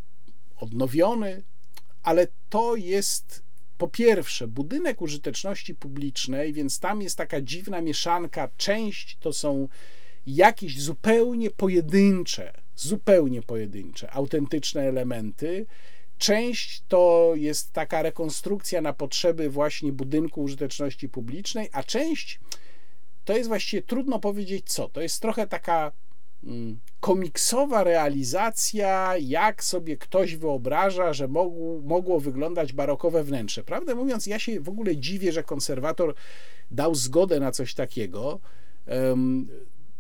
odnowiony, 0.58 1.44
ale 2.04 2.28
to 2.50 2.76
jest 2.76 3.44
po 3.78 3.88
pierwsze 3.88 4.48
budynek 4.48 5.02
użyteczności 5.02 5.76
publicznej, 5.76 6.54
więc 6.54 6.80
tam 6.80 7.02
jest 7.02 7.18
taka 7.18 7.42
dziwna 7.42 7.82
mieszanka. 7.82 8.50
Część 8.58 9.18
to 9.20 9.34
są 9.34 9.68
jakieś 10.28 10.82
zupełnie 10.82 11.52
pojedyncze, 11.52 12.54
zupełnie 12.76 13.42
pojedyncze, 13.42 14.12
autentyczne 14.12 14.82
elementy. 14.82 15.66
Część 16.18 16.84
to 16.88 17.34
jest 17.36 17.74
taka 17.74 18.02
rekonstrukcja 18.02 18.82
na 18.82 18.94
potrzeby 18.94 19.50
właśnie 19.50 19.92
budynku 19.92 20.42
użyteczności 20.44 21.10
publicznej, 21.10 21.70
a 21.72 21.84
część 21.84 22.40
to 23.28 23.38
jest 23.38 23.48
właściwie 23.50 23.82
trudno 23.82 24.20
powiedzieć 24.20 24.66
co. 24.72 24.90
To 24.90 25.02
jest 25.02 25.22
trochę 25.22 25.48
taka 25.48 25.92
mm, 26.44 26.80
komiksowa 27.00 27.84
realizacja, 27.84 29.18
jak 29.18 29.64
sobie 29.64 29.98
ktoś 29.98 30.36
wyobraża, 30.36 31.14
że 31.14 31.28
mogło, 31.28 31.82
mogło 31.82 32.20
wyglądać 32.20 32.74
barokowe 32.74 33.24
wnętrze. 33.24 33.64
Prawdę 33.64 33.96
mówiąc, 33.96 34.28
ja 34.28 34.40
się 34.40 34.62
w 34.62 34.70
ogóle 34.70 34.98
dziwię, 34.98 35.32
że 35.32 35.44
konserwator 35.44 36.14
dał 36.72 36.96
zgodę 36.96 37.40
na 37.40 37.52
coś 37.52 37.74
takiego. 37.74 38.40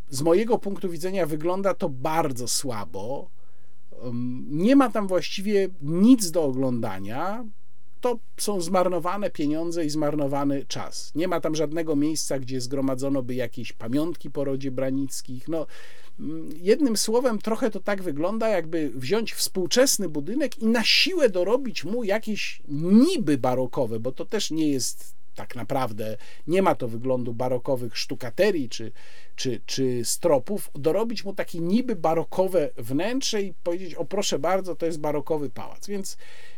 Z 0.09 0.21
mojego 0.21 0.57
punktu 0.57 0.89
widzenia 0.89 1.25
wygląda 1.25 1.73
to 1.73 1.89
bardzo 1.89 2.47
słabo. 2.47 3.29
Nie 4.49 4.75
ma 4.75 4.89
tam 4.89 5.07
właściwie 5.07 5.69
nic 5.81 6.31
do 6.31 6.43
oglądania 6.43 7.45
to 8.01 8.19
są 8.37 8.61
zmarnowane 8.61 9.29
pieniądze 9.29 9.85
i 9.85 9.89
zmarnowany 9.89 10.65
czas. 10.65 11.11
Nie 11.15 11.27
ma 11.27 11.41
tam 11.41 11.55
żadnego 11.55 11.95
miejsca, 11.95 12.39
gdzie 12.39 12.61
zgromadzono 12.61 13.23
by 13.23 13.35
jakieś 13.35 13.73
pamiątki 13.73 14.29
po 14.29 14.43
rodzie 14.43 14.71
Branickich. 14.71 15.47
No, 15.47 15.67
mm, 16.19 16.49
jednym 16.55 16.97
słowem, 16.97 17.39
trochę 17.39 17.71
to 17.71 17.79
tak 17.79 18.03
wygląda, 18.03 18.49
jakby 18.49 18.89
wziąć 18.95 19.33
współczesny 19.33 20.09
budynek 20.09 20.59
i 20.59 20.65
na 20.65 20.83
siłę 20.83 21.29
dorobić 21.29 21.83
mu 21.83 22.03
jakieś 22.03 22.61
niby 22.67 23.37
barokowe, 23.37 23.99
bo 23.99 24.11
to 24.11 24.25
też 24.25 24.51
nie 24.51 24.71
jest 24.71 25.17
tak 25.37 25.55
naprawdę 25.55 26.17
nie 26.47 26.61
ma 26.61 26.75
to 26.75 26.87
wyglądu 26.87 27.33
barokowych 27.33 27.97
sztukaterii 27.97 28.69
czy, 28.69 28.91
czy, 29.35 29.61
czy 29.65 30.05
stropów, 30.05 30.71
dorobić 30.75 31.25
mu 31.25 31.33
takie 31.33 31.59
niby 31.59 31.95
barokowe 31.95 32.69
wnętrze 32.77 33.41
i 33.41 33.53
powiedzieć, 33.53 33.95
o 33.95 34.05
proszę 34.05 34.39
bardzo, 34.39 34.75
to 34.75 34.85
jest 34.85 34.99
barokowy 34.99 35.49
pałac. 35.49 35.87
Więc, 35.87 36.17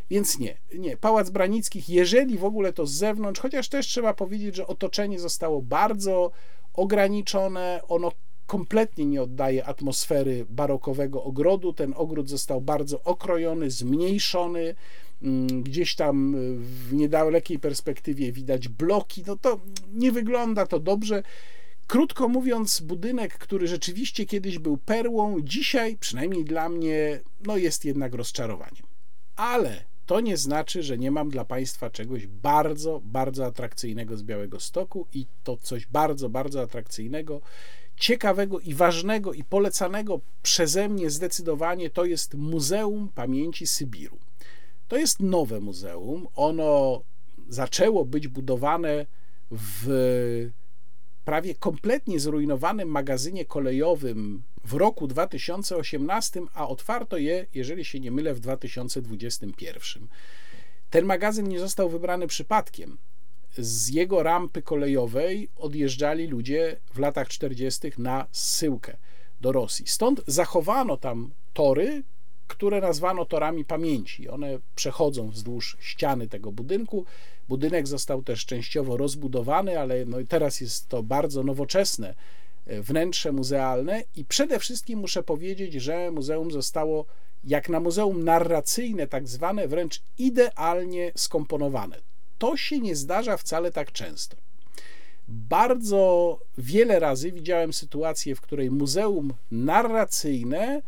więc 0.09 0.39
nie, 0.39 0.57
nie. 0.75 0.97
Pałac 0.97 1.29
Branickich, 1.29 1.89
jeżeli 1.89 2.37
w 2.37 2.45
ogóle 2.45 2.73
to 2.73 2.85
z 2.85 2.91
zewnątrz, 2.91 3.41
chociaż 3.41 3.69
też 3.69 3.87
trzeba 3.87 4.13
powiedzieć, 4.13 4.55
że 4.55 4.67
otoczenie 4.67 5.19
zostało 5.19 5.61
bardzo 5.61 6.31
ograniczone, 6.73 7.81
ono 7.87 8.11
kompletnie 8.49 9.05
nie 9.05 9.21
oddaje 9.21 9.65
atmosfery 9.65 10.45
barokowego 10.49 11.23
ogrodu. 11.23 11.73
Ten 11.73 11.93
ogród 11.97 12.29
został 12.29 12.61
bardzo 12.61 13.03
okrojony, 13.03 13.71
zmniejszony. 13.71 14.75
Mm, 15.21 15.63
gdzieś 15.63 15.95
tam 15.95 16.35
w 16.57 16.93
niedalekiej 16.93 17.59
perspektywie 17.59 18.31
widać 18.31 18.67
bloki. 18.67 19.23
No 19.27 19.35
to 19.35 19.59
nie 19.93 20.11
wygląda 20.11 20.65
to 20.65 20.79
dobrze. 20.79 21.23
Krótko 21.87 22.27
mówiąc, 22.27 22.79
budynek, 22.81 23.37
który 23.37 23.67
rzeczywiście 23.67 24.25
kiedyś 24.25 24.59
był 24.59 24.77
perłą, 24.77 25.41
dzisiaj, 25.41 25.97
przynajmniej 25.97 26.45
dla 26.45 26.69
mnie, 26.69 27.19
no 27.45 27.57
jest 27.57 27.85
jednak 27.85 28.13
rozczarowaniem. 28.13 28.83
Ale 29.35 29.88
to 30.09 30.21
nie 30.21 30.37
znaczy, 30.37 30.83
że 30.83 30.97
nie 30.97 31.11
mam 31.11 31.29
dla 31.29 31.45
Państwa 31.45 31.89
czegoś 31.89 32.27
bardzo, 32.27 33.01
bardzo 33.03 33.45
atrakcyjnego 33.45 34.17
z 34.17 34.23
Białego 34.23 34.59
Stoku 34.59 35.07
i 35.13 35.25
to 35.43 35.57
coś 35.57 35.85
bardzo, 35.87 36.29
bardzo 36.29 36.61
atrakcyjnego, 36.61 37.41
ciekawego 37.95 38.59
i 38.59 38.73
ważnego 38.73 39.33
i 39.33 39.43
polecanego 39.43 40.19
przeze 40.41 40.89
mnie 40.89 41.09
zdecydowanie 41.09 41.89
to 41.89 42.05
jest 42.05 42.33
Muzeum 42.35 43.09
Pamięci 43.15 43.67
Sybiru. 43.67 44.17
To 44.87 44.97
jest 44.97 45.19
nowe 45.19 45.59
muzeum. 45.59 46.27
Ono 46.35 47.01
zaczęło 47.49 48.05
być 48.05 48.27
budowane 48.27 49.05
w 49.51 50.49
prawie 51.25 51.55
kompletnie 51.55 52.19
zrujnowanym 52.19 52.89
magazynie 52.89 53.45
kolejowym 53.45 54.43
w 54.65 54.73
roku 54.73 55.07
2018, 55.07 56.41
a 56.53 56.67
otwarto 56.67 57.17
je, 57.17 57.45
jeżeli 57.53 57.85
się 57.85 57.99
nie 57.99 58.11
mylę, 58.11 58.33
w 58.33 58.39
2021. 58.39 60.07
Ten 60.89 61.05
magazyn 61.05 61.47
nie 61.47 61.59
został 61.59 61.89
wybrany 61.89 62.27
przypadkiem. 62.27 62.97
Z 63.57 63.89
jego 63.89 64.23
rampy 64.23 64.61
kolejowej 64.61 65.49
odjeżdżali 65.57 66.27
ludzie 66.27 66.79
w 66.93 66.99
latach 66.99 67.27
40. 67.27 67.91
na 67.97 68.27
zsyłkę 68.31 68.97
do 69.41 69.51
Rosji. 69.51 69.87
Stąd 69.87 70.21
zachowano 70.27 70.97
tam 70.97 71.31
tory, 71.53 72.03
które 72.47 72.81
nazwano 72.81 73.25
torami 73.25 73.65
pamięci. 73.65 74.29
One 74.29 74.59
przechodzą 74.75 75.29
wzdłuż 75.29 75.77
ściany 75.79 76.27
tego 76.27 76.51
budynku. 76.51 77.05
Budynek 77.49 77.87
został 77.87 78.23
też 78.23 78.45
częściowo 78.45 78.97
rozbudowany, 78.97 79.79
ale 79.79 80.05
no 80.05 80.17
teraz 80.27 80.61
jest 80.61 80.87
to 80.87 81.03
bardzo 81.03 81.43
nowoczesne 81.43 82.15
e, 82.65 82.81
wnętrze 82.81 83.31
muzealne 83.31 84.03
i 84.15 84.25
przede 84.25 84.59
wszystkim 84.59 84.99
muszę 84.99 85.23
powiedzieć, 85.23 85.73
że 85.73 86.11
muzeum 86.11 86.51
zostało 86.51 87.05
jak 87.43 87.69
na 87.69 87.79
muzeum 87.79 88.23
narracyjne, 88.23 89.07
tak 89.07 89.27
zwane, 89.27 89.67
wręcz 89.67 90.01
idealnie 90.17 91.11
skomponowane. 91.15 91.97
To 92.37 92.57
się 92.57 92.79
nie 92.79 92.95
zdarza 92.95 93.37
wcale 93.37 93.71
tak 93.71 93.91
często. 93.91 94.37
bardzo 95.27 96.39
wiele 96.57 96.99
razy 96.99 97.31
widziałem 97.31 97.73
sytuację, 97.73 98.35
w 98.35 98.41
której 98.41 98.71
muzeum 98.71 99.33
narracyjne 99.51 100.81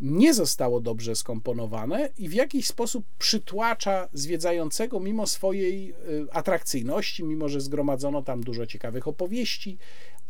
nie 0.00 0.34
zostało 0.34 0.80
dobrze 0.80 1.16
skomponowane 1.16 2.08
i 2.18 2.28
w 2.28 2.32
jakiś 2.32 2.66
sposób 2.66 3.04
przytłacza 3.18 4.08
zwiedzającego 4.12 5.00
mimo 5.00 5.26
swojej 5.26 5.90
y, 5.90 6.26
atrakcyjności, 6.32 7.24
mimo 7.24 7.48
że 7.48 7.60
zgromadzono 7.60 8.22
tam 8.22 8.40
dużo 8.40 8.66
ciekawych 8.66 9.08
opowieści, 9.08 9.78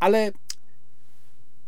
ale 0.00 0.32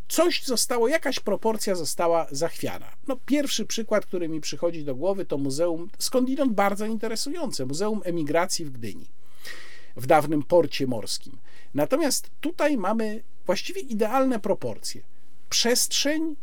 coś 0.08 0.44
zostało, 0.44 0.88
jakaś 0.88 1.20
proporcja 1.20 1.74
została 1.74 2.26
zachwiana. 2.30 2.86
No, 3.08 3.16
pierwszy 3.26 3.66
przykład, 3.66 4.06
który 4.06 4.28
mi 4.28 4.40
przychodzi 4.40 4.84
do 4.84 4.94
głowy, 4.94 5.24
to 5.24 5.38
muzeum, 5.38 5.90
skądinąd 5.98 6.52
bardzo 6.52 6.86
interesujące, 6.86 7.66
Muzeum 7.66 8.00
Emigracji 8.04 8.64
w 8.64 8.70
Gdyni, 8.70 9.06
w 9.96 10.06
dawnym 10.06 10.42
porcie 10.42 10.86
morskim. 10.86 11.38
Natomiast 11.74 12.30
tutaj 12.40 12.76
mamy 12.76 13.22
właściwie 13.46 13.80
idealne 13.80 14.40
proporcje. 14.40 15.02
Przestrzeń, 15.50 16.36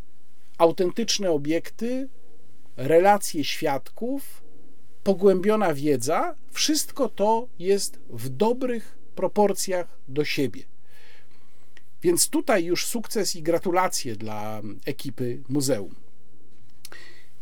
autentyczne 0.57 1.31
obiekty, 1.31 2.09
relacje 2.77 3.43
świadków, 3.43 4.43
pogłębiona 5.03 5.73
wiedza, 5.73 6.35
wszystko 6.51 7.09
to 7.09 7.47
jest 7.59 7.99
w 8.09 8.29
dobrych 8.29 8.97
proporcjach 9.15 9.99
do 10.07 10.25
siebie. 10.25 10.63
Więc 12.01 12.29
tutaj 12.29 12.65
już 12.65 12.85
sukces 12.85 13.35
i 13.35 13.43
gratulacje 13.43 14.15
dla 14.15 14.61
ekipy 14.85 15.43
muzeum. 15.49 15.95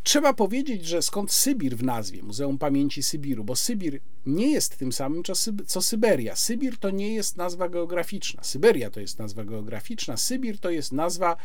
Trzeba 0.04 0.34
powiedzieć, 0.34 0.86
że 0.86 1.02
skąd 1.02 1.32
Sybir 1.32 1.78
w 1.78 1.84
nazwie, 1.84 2.24
Muzeum 2.24 2.58
Pamięci 2.58 3.04
Sybiru, 3.04 3.44
bo 3.44 3.56
Sybir 3.56 4.00
nie 4.26 4.52
jest 4.52 4.78
tym 4.78 4.92
samym 4.92 5.24
co 5.68 5.82
Syberia. 5.82 6.36
Sybir 6.36 6.78
to 6.78 6.90
nie 6.90 7.14
jest 7.14 7.38
nazwa 7.38 7.70
geograficzna. 7.70 8.44
Syberia 8.44 8.90
to 8.90 9.00
jest 9.00 9.20
nazwa 9.20 9.44
geograficzna. 9.44 10.18
Sybir 10.18 10.60
to 10.60 10.70
jest 10.70 10.92
nazwa 10.92 11.38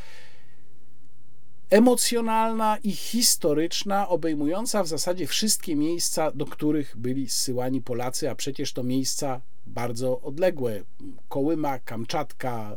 emocjonalna 1.71 2.79
i 2.83 2.93
historyczna, 2.93 4.09
obejmująca 4.09 4.83
w 4.83 4.89
zasadzie 4.89 5.27
wszystkie 5.27 5.77
miejsca, 5.77 6.31
do 6.31 6.47
których 6.47 6.97
byli 6.97 7.29
zsyłani 7.29 7.83
Polacy, 7.83 8.31
a 8.31 8.35
przecież 8.35 8.73
to 8.73 8.83
miejsca 8.83 9.41
bardzo 9.67 10.21
odległe 10.21 10.83
Kołyma, 11.29 11.79
Kamczatka, 11.79 12.77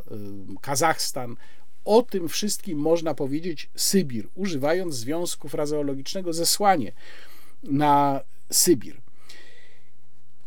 Kazachstan. 0.60 1.36
O 1.84 2.02
tym 2.02 2.28
wszystkim 2.28 2.78
można 2.78 3.14
powiedzieć 3.14 3.70
Sybir, 3.76 4.28
używając 4.34 4.94
związku 4.94 5.48
frazeologicznego 5.48 6.32
zesłanie 6.32 6.92
na 7.62 8.20
Sybir. 8.50 9.00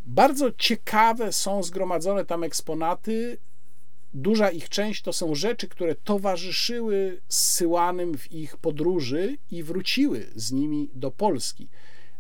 Bardzo 0.06 0.52
ciekawe 0.52 1.34
są 1.34 1.64
zgromadzone 1.64 2.26
tam 2.26 2.44
eksponaty. 2.44 3.38
Duża 4.18 4.50
ich 4.50 4.70
część 4.70 5.02
to 5.02 5.14
są 5.14 5.36
rzeczy, 5.36 5.68
które 5.68 5.96
towarzyszyły 5.96 7.22
zsyłanym 7.28 8.18
w 8.18 8.32
ich 8.32 8.58
podróży 8.58 9.38
i 9.52 9.64
wróciły 9.64 10.28
z 10.36 10.52
nimi 10.52 10.90
do 10.94 11.12
Polski. 11.12 11.68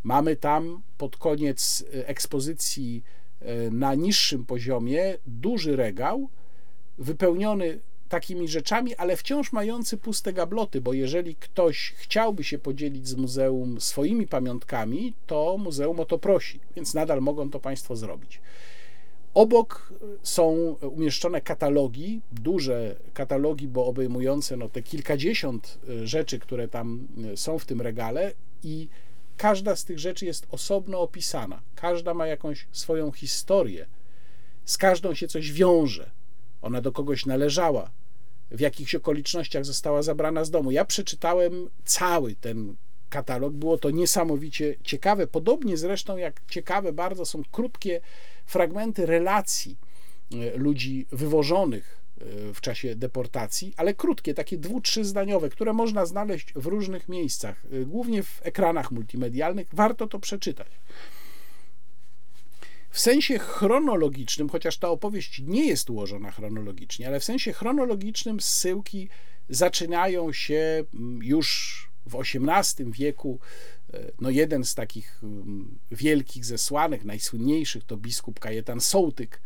Mamy 0.03 0.35
tam 0.35 0.81
pod 0.97 1.17
koniec 1.17 1.85
ekspozycji 1.91 3.03
E, 3.41 3.71
na 3.71 3.95
niższym 3.95 4.45
poziomie 4.45 5.17
duży 5.27 5.75
regał 5.75 6.29
wypełniony 6.97 7.79
takimi 8.09 8.47
rzeczami, 8.47 8.95
ale 8.95 9.17
wciąż 9.17 9.51
mający 9.51 9.97
puste 9.97 10.33
gabloty, 10.33 10.81
bo 10.81 10.93
jeżeli 10.93 11.35
ktoś 11.35 11.93
chciałby 11.97 12.43
się 12.43 12.59
podzielić 12.59 13.07
z 13.07 13.15
muzeum 13.15 13.81
swoimi 13.81 14.27
pamiątkami, 14.27 15.13
to 15.27 15.57
muzeum 15.57 15.99
o 15.99 16.05
to 16.05 16.17
prosi, 16.17 16.59
więc 16.75 16.93
nadal 16.93 17.21
mogą 17.21 17.49
to 17.49 17.59
Państwo 17.59 17.95
zrobić. 17.95 18.41
Obok 19.33 19.93
są 20.23 20.75
umieszczone 20.81 21.41
katalogi, 21.41 22.21
duże 22.31 22.95
katalogi, 23.13 23.67
bo 23.67 23.85
obejmujące 23.85 24.57
no, 24.57 24.69
te 24.69 24.83
kilkadziesiąt 24.83 25.79
e, 25.89 26.07
rzeczy, 26.07 26.39
które 26.39 26.67
tam 26.67 27.07
e, 27.33 27.37
są 27.37 27.59
w 27.59 27.65
tym 27.65 27.81
regale 27.81 28.33
i 28.63 28.87
Każda 29.37 29.75
z 29.75 29.85
tych 29.85 29.99
rzeczy 29.99 30.25
jest 30.25 30.47
osobno 30.51 30.99
opisana, 30.99 31.61
każda 31.75 32.13
ma 32.13 32.27
jakąś 32.27 32.67
swoją 32.71 33.11
historię, 33.11 33.85
z 34.65 34.77
każdą 34.77 35.13
się 35.13 35.27
coś 35.27 35.51
wiąże. 35.51 36.11
Ona 36.61 36.81
do 36.81 36.91
kogoś 36.91 37.25
należała, 37.25 37.91
w 38.51 38.59
jakichś 38.59 38.95
okolicznościach 38.95 39.65
została 39.65 40.01
zabrana 40.01 40.45
z 40.45 40.51
domu. 40.51 40.71
Ja 40.71 40.85
przeczytałem 40.85 41.69
cały 41.85 42.35
ten 42.35 42.75
katalog, 43.09 43.53
było 43.53 43.77
to 43.77 43.91
niesamowicie 43.91 44.75
ciekawe. 44.83 45.27
Podobnie 45.27 45.77
zresztą 45.77 46.17
jak 46.17 46.41
ciekawe 46.49 46.93
bardzo 46.93 47.25
są 47.25 47.41
krótkie 47.51 48.01
fragmenty 48.47 49.05
relacji 49.05 49.77
e, 50.33 50.57
ludzi 50.57 51.05
wywożonych 51.11 51.97
E, 52.21 52.53
w 52.53 52.61
czasie 52.61 52.95
deportacji, 52.95 53.73
ale 53.77 53.93
krótkie, 53.93 54.33
takie 54.33 54.57
dwu, 54.57 54.81
zdaniowe, 55.01 55.49
które 55.49 55.73
można 55.73 56.05
znaleźć 56.05 56.53
w 56.53 56.65
różnych 56.65 57.09
miejscach, 57.09 57.65
e, 57.71 57.85
głównie 57.85 58.23
w 58.23 58.41
ekranach 58.43 58.91
multimedialnych. 58.91 59.67
Warto 59.73 60.07
to 60.07 60.19
przeczytać. 60.19 60.67
W 62.89 62.99
sensie 62.99 63.39
chronologicznym, 63.39 64.49
chociaż 64.49 64.77
ta 64.77 64.89
opowieść 64.89 65.41
nie 65.45 65.67
jest 65.67 65.89
ułożona 65.89 66.31
chronologicznie, 66.31 67.07
ale 67.07 67.19
w 67.19 67.23
sensie 67.23 67.53
chronologicznym 67.53 68.39
zsyłki 68.39 69.09
zaczynają 69.49 70.33
się 70.33 70.83
mm, 70.93 71.23
już 71.23 71.89
w 72.05 72.15
XVIII 72.15 72.91
wieku. 72.91 73.39
No 74.21 74.29
jeden 74.29 74.65
z 74.65 74.75
takich 74.75 75.19
mm, 75.23 75.79
wielkich 75.91 76.45
zesłanych, 76.45 77.05
najsłynniejszych 77.05 77.83
to 77.83 77.97
biskup 77.97 78.39
Kajetan 78.39 78.81
Sołtyk, 78.81 79.41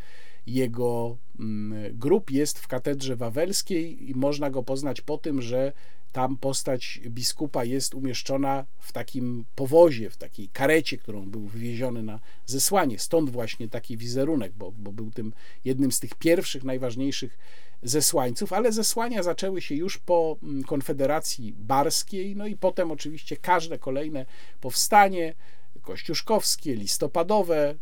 jego 0.48 1.18
mm, 1.40 1.98
grup 1.98 2.32
jest 2.32 2.60
w 2.60 2.68
katedrze 2.68 3.16
wawelskiej 3.16 4.10
i 4.10 4.16
można 4.16 4.50
go 4.50 4.64
poznać 4.64 5.02
po 5.02 5.18
tym, 5.18 5.42
że 5.42 5.74
tam 6.12 6.38
postać 6.38 7.02
biskupa 7.08 7.64
jest 7.64 7.96
umieszczona 7.96 8.66
w 8.80 8.92
takim 8.92 9.46
powozie, 9.56 10.10
w 10.10 10.18
takiej 10.18 10.50
karecie, 10.50 10.98
którą 10.98 11.30
był 11.30 11.48
wywieziony 11.48 12.04
na 12.04 12.20
zesłanie. 12.46 13.00
Stąd 13.00 13.30
właśnie 13.30 13.70
taki 13.70 13.98
wizerunek, 13.98 14.54
bo, 14.54 14.72
bo 14.72 14.92
był 14.92 15.12
tym 15.12 15.34
jednym 15.66 15.92
z 15.92 16.00
tych 16.00 16.16
pierwszych, 16.16 16.64
najważniejszych 16.64 17.38
zesłańców, 17.84 18.54
ale 18.54 18.72
zesłania 18.72 19.24
zaczęły 19.24 19.62
się 19.62 19.76
już 19.76 19.98
po 19.98 20.38
mm, 20.44 20.64
Konfederacji 20.64 21.54
Barskiej, 21.58 22.36
no 22.36 22.48
i 22.48 22.56
potem 22.56 22.92
oczywiście 22.92 23.38
każde 23.38 23.78
kolejne 23.78 24.26
powstanie, 24.62 25.34
kościuszkowskie, 25.82 26.76
listopadowe, 26.76 27.76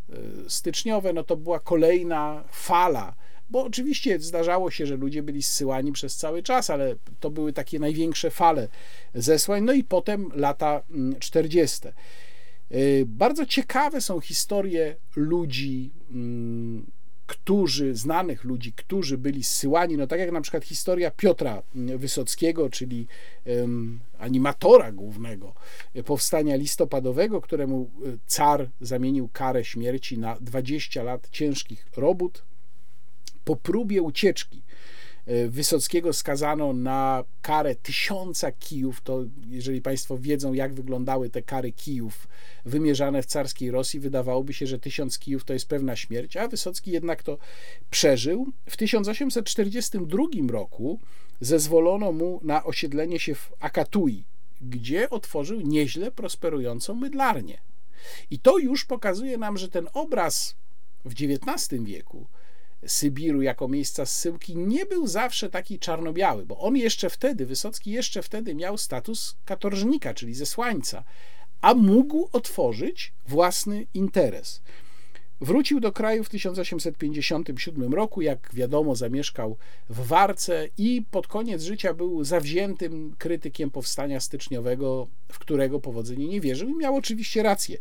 y, 0.45 0.49
styczniowe, 0.49 1.13
no 1.13 1.23
to 1.23 1.37
była 1.37 1.59
kolejna 1.59 2.43
fala. 2.51 3.15
Bo 3.49 3.63
oczywiście 3.63 4.19
zdarzało 4.19 4.71
się, 4.71 4.85
że 4.85 4.95
ludzie 4.95 5.23
byli 5.23 5.43
zsyłani 5.43 5.91
przez 5.91 6.15
cały 6.15 6.43
czas, 6.43 6.69
ale 6.69 6.95
to 7.19 7.29
były 7.29 7.53
takie 7.53 7.79
największe 7.79 8.31
fale 8.31 8.67
zesłań. 9.13 9.63
No 9.63 9.73
i 9.73 9.83
potem 9.83 10.31
lata 10.35 10.83
40. 11.19 11.87
Mm, 11.87 11.93
y, 12.71 13.03
bardzo 13.07 13.45
ciekawe 13.45 14.01
są 14.01 14.19
historie 14.19 14.95
ludzi 15.15 15.91
mm, 16.11 16.85
którzy, 17.29 17.95
znanych 17.95 18.43
ludzi, 18.43 18.73
którzy 18.73 19.17
byli 19.17 19.43
zsyłani, 19.43 19.97
no 19.97 20.07
tak 20.07 20.19
jak 20.19 20.31
na 20.31 20.41
przykład 20.41 20.63
historia 20.63 21.11
Piotra 21.11 21.63
Wysockiego, 21.75 22.69
czyli 22.69 23.07
animatora 24.19 24.91
głównego 24.91 25.53
powstania 26.05 26.55
listopadowego, 26.55 27.41
któremu 27.41 27.89
e, 28.05 28.17
car 28.27 28.69
zamienił 28.81 29.29
karę 29.33 29.65
śmierci 29.65 30.17
na 30.17 30.35
20 30.41 31.03
lat 31.03 31.29
ciężkich 31.29 31.87
robót 31.97 32.43
po 33.43 33.55
próbie 33.55 34.01
ucieczki 34.01 34.61
Wysockiego 35.47 36.13
skazano 36.13 36.73
na 36.73 37.23
karę 37.41 37.75
tysiąca 37.75 38.51
kijów. 38.51 39.01
To, 39.01 39.25
jeżeli 39.47 39.81
Państwo 39.81 40.17
wiedzą, 40.17 40.53
jak 40.53 40.73
wyglądały 40.73 41.29
te 41.29 41.41
kary 41.41 41.71
kijów 41.71 42.27
wymierzane 42.65 43.21
w 43.21 43.25
carskiej 43.25 43.71
Rosji, 43.71 43.99
wydawałoby 43.99 44.53
się, 44.53 44.67
że 44.67 44.79
tysiąc 44.79 45.19
kijów 45.19 45.43
to 45.43 45.53
jest 45.53 45.67
pewna 45.67 45.95
śmierć, 45.95 46.37
a 46.37 46.47
Wysocki 46.47 46.91
jednak 46.91 47.23
to 47.23 47.37
przeżył. 47.89 48.47
W 48.69 48.77
1842 48.77 50.23
roku 50.49 50.99
zezwolono 51.41 52.11
mu 52.11 52.39
na 52.43 52.63
osiedlenie 52.63 53.19
się 53.19 53.35
w 53.35 53.51
Akatui, 53.59 54.23
gdzie 54.61 55.09
otworzył 55.09 55.61
nieźle 55.61 56.11
prosperującą 56.11 56.95
mydlarnię. 56.95 57.57
I 58.31 58.39
to 58.39 58.57
już 58.57 58.85
pokazuje 58.85 59.37
nam, 59.37 59.57
że 59.57 59.69
ten 59.69 59.87
obraz 59.93 60.55
w 61.05 61.11
XIX 61.11 61.83
wieku 61.83 62.27
Sybiru 62.85 63.41
jako 63.41 63.67
miejsca 63.67 64.05
zsyłki 64.05 64.57
nie 64.57 64.85
był 64.85 65.07
zawsze 65.07 65.49
taki 65.49 65.79
czarno-biały, 65.79 66.45
bo 66.45 66.59
on 66.59 66.77
jeszcze 66.77 67.09
wtedy, 67.09 67.45
Wysocki 67.45 67.91
jeszcze 67.91 68.21
wtedy 68.21 68.55
miał 68.55 68.77
status 68.77 69.35
katorżnika, 69.45 70.13
czyli 70.13 70.33
zesłańca, 70.33 71.03
a 71.61 71.73
mógł 71.73 72.29
otworzyć 72.31 73.13
własny 73.27 73.85
interes. 73.93 74.61
Wrócił 75.41 75.79
do 75.79 75.91
kraju 75.91 76.23
w 76.23 76.29
1857 76.29 77.93
roku, 77.93 78.21
jak 78.21 78.49
wiadomo, 78.53 78.95
zamieszkał 78.95 79.57
w 79.89 80.07
Warce 80.07 80.67
i 80.77 81.05
pod 81.11 81.27
koniec 81.27 81.63
życia 81.63 81.93
był 81.93 82.23
zawziętym 82.23 83.15
krytykiem 83.17 83.71
powstania 83.71 84.19
styczniowego, 84.19 85.07
w 85.31 85.39
którego 85.39 85.79
powodzenie 85.79 86.27
nie 86.27 86.41
wierzył 86.41 86.69
i 86.69 86.75
miał 86.75 86.95
oczywiście 86.95 87.43
rację. 87.43 87.77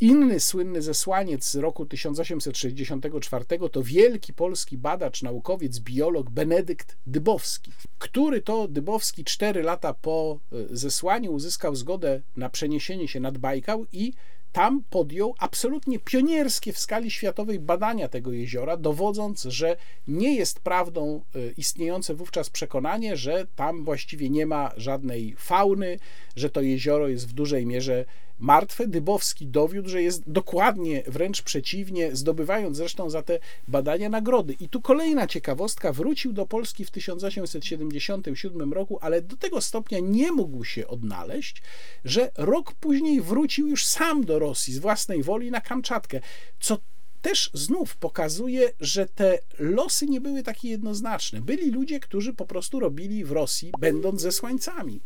Inny 0.00 0.40
słynny 0.40 0.82
zesłaniec 0.82 1.50
z 1.50 1.56
roku 1.56 1.86
1864 1.86 3.44
to 3.72 3.82
wielki 3.82 4.32
polski 4.32 4.78
badacz, 4.78 5.22
naukowiec, 5.22 5.80
biolog 5.80 6.30
Benedykt 6.30 6.96
Dybowski, 7.06 7.72
który 7.98 8.42
to 8.42 8.68
Dybowski 8.68 9.24
cztery 9.24 9.62
lata 9.62 9.94
po 9.94 10.38
e, 10.52 10.76
zesłaniu 10.76 11.32
uzyskał 11.32 11.74
zgodę 11.76 12.20
na 12.36 12.48
przeniesienie 12.48 13.08
się 13.08 13.20
nad 13.20 13.38
Bajkał 13.38 13.86
i 13.92 14.12
tam 14.52 14.82
podjął 14.90 15.34
absolutnie 15.38 15.98
pionierskie 15.98 16.72
w 16.72 16.78
skali 16.78 17.10
światowej 17.10 17.60
badania 17.60 18.08
tego 18.08 18.32
jeziora, 18.32 18.76
dowodząc, 18.76 19.42
że 19.42 19.76
nie 20.08 20.34
jest 20.34 20.60
prawdą 20.60 21.22
e, 21.34 21.50
istniejące 21.56 22.14
wówczas 22.14 22.50
przekonanie, 22.50 23.16
że 23.16 23.46
tam 23.56 23.84
właściwie 23.84 24.30
nie 24.30 24.46
ma 24.46 24.72
żadnej 24.76 25.34
fauny, 25.38 25.98
że 26.36 26.50
to 26.50 26.60
jezioro 26.60 27.08
jest 27.08 27.28
w 27.28 27.32
dużej 27.32 27.66
mierze 27.66 28.04
martwe. 28.44 28.86
Dybowski 28.86 29.46
dowiódł, 29.46 29.88
że 29.88 30.02
jest 30.02 30.22
dokładnie 30.26 31.02
wręcz 31.06 31.42
przeciwnie, 31.42 32.16
zdobywając 32.16 32.76
zresztą 32.76 33.10
za 33.10 33.22
te 33.22 33.38
badania 33.68 34.08
nagrody. 34.08 34.56
I 34.60 34.68
tu 34.68 34.80
kolejna 34.80 35.26
ciekawostka, 35.26 35.92
wrócił 35.92 36.32
do 36.32 36.46
Polski 36.46 36.84
w 36.84 36.90
1877 36.90 38.72
roku, 38.72 38.98
ale 39.00 39.22
do 39.22 39.36
tego 39.36 39.60
stopnia 39.60 39.98
nie 40.02 40.32
mógł 40.32 40.64
się 40.64 40.86
odnaleźć, 40.88 41.62
że 42.04 42.30
rok 42.36 42.72
później 42.72 43.20
wrócił 43.20 43.68
już 43.68 43.86
sam 43.86 44.24
do 44.24 44.38
Rosji 44.38 44.74
z 44.74 44.78
własnej 44.78 45.22
woli 45.22 45.50
na 45.50 45.60
Kamczatkę, 45.60 46.20
co 46.60 46.78
też 47.22 47.50
znów 47.54 47.96
pokazuje, 47.96 48.72
że 48.80 49.06
te 49.06 49.38
losy 49.58 50.06
nie 50.06 50.20
były 50.20 50.42
takie 50.42 50.68
jednoznaczne. 50.68 51.40
Byli 51.40 51.70
ludzie, 51.70 52.00
którzy 52.00 52.34
po 52.34 52.46
prostu 52.46 52.80
robili 52.80 53.24
w 53.24 53.32
Rosji, 53.32 53.72
będąc 53.80 54.20
zesłańcami, 54.20 55.00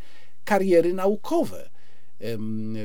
kariery 0.45 0.93
naukowe 0.93 1.69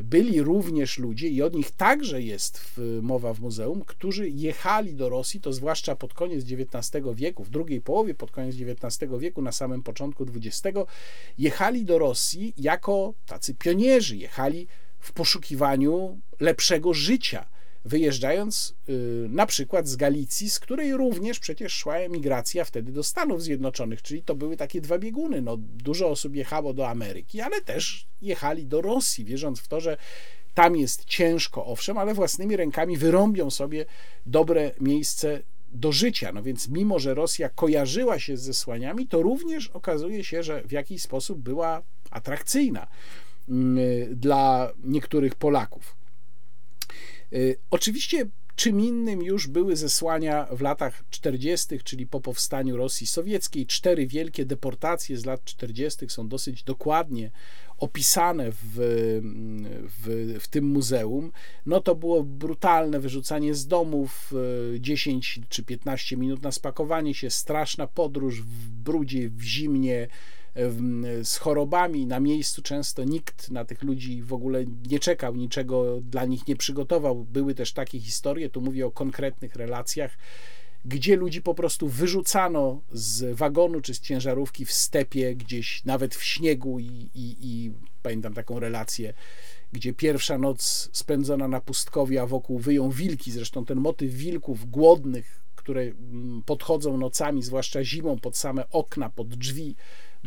byli 0.02 0.42
również 0.42 0.98
ludzie, 0.98 1.28
i 1.28 1.42
o 1.42 1.48
nich 1.48 1.70
także 1.70 2.22
jest 2.22 2.58
w, 2.58 2.98
mowa 3.02 3.34
w 3.34 3.40
muzeum, 3.40 3.84
którzy 3.86 4.28
jechali 4.28 4.94
do 4.94 5.08
Rosji, 5.08 5.40
to 5.40 5.52
zwłaszcza 5.52 5.96
pod 5.96 6.14
koniec 6.14 6.44
XIX 6.44 7.04
wieku, 7.14 7.44
w 7.44 7.50
drugiej 7.50 7.80
połowie 7.80 8.14
pod 8.14 8.30
koniec 8.30 8.56
XIX 8.56 9.10
wieku, 9.18 9.42
na 9.42 9.52
samym 9.52 9.82
początku 9.82 10.26
XX, 10.36 10.78
jechali 11.38 11.84
do 11.84 11.98
Rosji 11.98 12.54
jako 12.56 13.14
tacy 13.26 13.54
pionierzy, 13.54 14.16
jechali 14.16 14.66
w 15.00 15.12
poszukiwaniu 15.12 16.18
lepszego 16.40 16.94
życia 16.94 17.53
wyjeżdżając 17.84 18.74
y, 18.88 19.26
na 19.28 19.46
przykład 19.46 19.88
z 19.88 19.96
Galicji, 19.96 20.50
z 20.50 20.60
której 20.60 20.96
również 20.96 21.38
przecież 21.38 21.72
szła 21.72 21.96
emigracja 21.96 22.64
wtedy 22.64 22.92
do 22.92 23.02
Stanów 23.02 23.42
Zjednoczonych, 23.42 24.02
czyli 24.02 24.22
to 24.22 24.34
były 24.34 24.56
takie 24.56 24.80
dwa 24.80 24.98
bieguny. 24.98 25.42
No, 25.42 25.56
dużo 25.58 26.08
osób 26.08 26.34
jechało 26.34 26.74
do 26.74 26.88
Ameryki, 26.88 27.40
ale 27.40 27.60
też 27.60 28.06
jechali 28.22 28.66
do 28.66 28.82
Rosji, 28.82 29.24
wierząc 29.24 29.60
w 29.60 29.68
to, 29.68 29.80
że 29.80 29.96
tam 30.54 30.76
jest 30.76 31.04
ciężko, 31.04 31.66
owszem, 31.66 31.98
ale 31.98 32.14
własnymi 32.14 32.56
rękami 32.56 32.96
wyrąbią 32.96 33.50
sobie 33.50 33.84
dobre 34.26 34.70
miejsce 34.80 35.42
do 35.72 35.92
życia. 35.92 36.32
No 36.32 36.42
więc, 36.42 36.68
mimo 36.68 36.98
że 36.98 37.14
Rosja 37.14 37.48
kojarzyła 37.48 38.18
się 38.18 38.36
z 38.36 38.42
zesłaniami, 38.42 39.06
to 39.06 39.22
również 39.22 39.68
okazuje 39.68 40.24
się, 40.24 40.42
że 40.42 40.62
w 40.62 40.72
jakiś 40.72 41.02
sposób 41.02 41.38
była 41.38 41.82
atrakcyjna 42.10 42.86
mm, 43.48 43.78
dla 44.16 44.72
niektórych 44.84 45.34
Polaków. 45.34 46.03
Y, 47.34 47.56
oczywiście 47.70 48.26
czym 48.56 48.80
innym 48.80 49.22
już 49.22 49.46
były 49.46 49.76
zesłania 49.76 50.46
w 50.50 50.60
latach 50.60 51.04
40., 51.10 51.78
czyli 51.84 52.06
po 52.06 52.20
powstaniu 52.20 52.76
Rosji 52.76 53.06
Sowieckiej. 53.06 53.66
Cztery 53.66 54.06
wielkie 54.06 54.44
deportacje 54.44 55.16
z 55.16 55.24
lat 55.24 55.44
40. 55.44 56.08
są 56.08 56.28
dosyć 56.28 56.62
dokładnie 56.62 57.30
opisane 57.78 58.50
w, 58.50 58.56
w, 60.02 60.36
w, 60.40 60.48
tym 60.48 60.64
muzeum. 60.64 61.32
No 61.66 61.80
to 61.80 61.94
było 61.94 62.22
brutalne 62.22 63.00
wyrzucanie 63.00 63.54
z 63.54 63.66
domów, 63.66 64.32
10 64.78 65.38
y, 65.38 65.46
czy 65.48 65.62
15 65.62 66.16
minut 66.16 66.42
na 66.42 66.52
spakowanie 66.52 67.14
się, 67.14 67.30
straszna 67.30 67.86
podróż 67.86 68.42
w 68.42 68.70
brudzie, 68.70 69.30
w 69.30 69.42
zimnie 69.42 70.08
z 71.22 71.36
chorobami 71.36 72.06
na 72.06 72.20
miejscu 72.20 72.62
często 72.62 73.04
nikt 73.04 73.50
na 73.50 73.64
tych 73.64 73.82
ludzi 73.82 74.22
w 74.22 74.32
ogóle 74.32 74.64
nie 74.90 74.98
czekał, 74.98 75.36
niczego 75.36 76.00
dla 76.00 76.24
nich 76.24 76.48
nie 76.48 76.56
przygotował. 76.56 77.24
Były 77.24 77.54
też 77.54 77.72
takie 77.72 78.00
historie, 78.00 78.50
tu 78.50 78.60
mówię 78.60 78.86
o 78.86 78.90
konkretnych 78.90 79.56
relacjach, 79.56 80.18
gdzie 80.84 81.16
ludzi 81.16 81.42
po 81.42 81.54
prostu 81.54 81.88
wyrzucano 81.88 82.80
z 82.92 83.36
wagonu 83.36 83.80
czy 83.80 83.94
z 83.94 84.00
ciężarówki 84.00 84.64
w 84.64 84.72
stepie, 84.72 85.34
gdzieś 85.34 85.84
nawet 85.84 86.14
w 86.14 86.24
śniegu 86.24 86.78
i, 86.78 87.08
i, 87.14 87.36
i 87.40 87.72
pamiętam 88.02 88.34
taką 88.34 88.58
relację, 88.58 89.14
gdzie 89.72 89.92
pierwsza 89.92 90.38
noc 90.38 90.90
spędzona 90.92 91.48
na 91.48 91.60
pustkowie, 91.60 92.22
a 92.22 92.26
wokół 92.26 92.58
wyją 92.58 92.90
wilki. 92.90 93.32
Zresztą 93.32 93.64
ten 93.64 93.78
motyw 93.78 94.12
wilków 94.12 94.70
głodnych, 94.70 95.40
które 95.56 95.82
mm, 95.82 96.42
podchodzą 96.46 96.96
nocami, 96.96 97.42
zwłaszcza 97.42 97.84
zimą, 97.84 98.20
pod 98.20 98.36
same 98.36 98.70
okna, 98.70 99.10
pod 99.10 99.34
drzwi 99.34 99.76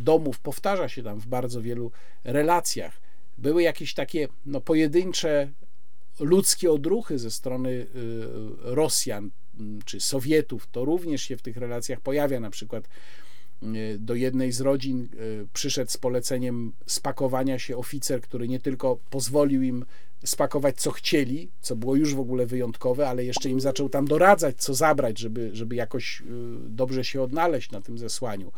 domów 0.02 0.40
powtarza 0.40 0.88
się 0.88 1.02
tam 1.02 1.20
w 1.20 1.26
bardzo 1.26 1.62
wielu 1.62 1.90
relacjach. 2.24 3.00
Były 3.38 3.62
jakieś 3.62 3.94
takie 3.94 4.28
no, 4.46 4.60
pojedyncze 4.60 5.48
ludzkie 6.20 6.72
odruchy 6.72 7.18
ze 7.18 7.30
strony 7.30 7.70
y, 7.70 7.86
Rosjan 8.62 9.30
mm, 9.60 9.82
czy 9.84 10.00
Sowietów. 10.00 10.68
To 10.72 10.84
również 10.84 11.22
się 11.22 11.36
w 11.36 11.42
tych 11.42 11.56
relacjach 11.56 12.00
pojawia. 12.00 12.40
Na 12.40 12.50
przykład 12.50 12.88
y, 13.62 13.96
do 13.98 14.14
jednej 14.14 14.52
z 14.52 14.60
rodzin 14.60 15.08
y, 15.14 15.46
przyszedł 15.52 15.90
z 15.90 15.96
poleceniem 15.96 16.72
spakowania 16.86 17.58
się 17.58 17.76
oficer, 17.76 18.20
który 18.20 18.48
nie 18.48 18.60
tylko 18.60 18.98
pozwolił 19.10 19.62
im 19.62 19.84
spakować 20.24 20.76
co 20.76 20.90
chcieli, 20.90 21.50
co 21.60 21.76
było 21.76 21.96
już 21.96 22.14
w 22.14 22.20
ogóle 22.20 22.46
wyjątkowe, 22.46 23.08
ale 23.08 23.24
jeszcze 23.24 23.50
im 23.50 23.60
zaczął 23.60 23.88
tam 23.88 24.04
doradzać, 24.04 24.56
co 24.56 24.74
zabrać, 24.74 25.18
żeby, 25.18 25.50
żeby 25.52 25.74
jakoś 25.74 26.22
dobrze 26.68 27.04
się 27.04 27.22
odnaleźć 27.22 27.70
na 27.70 27.80
tym 27.80 27.98
zesłaniu. 27.98 28.52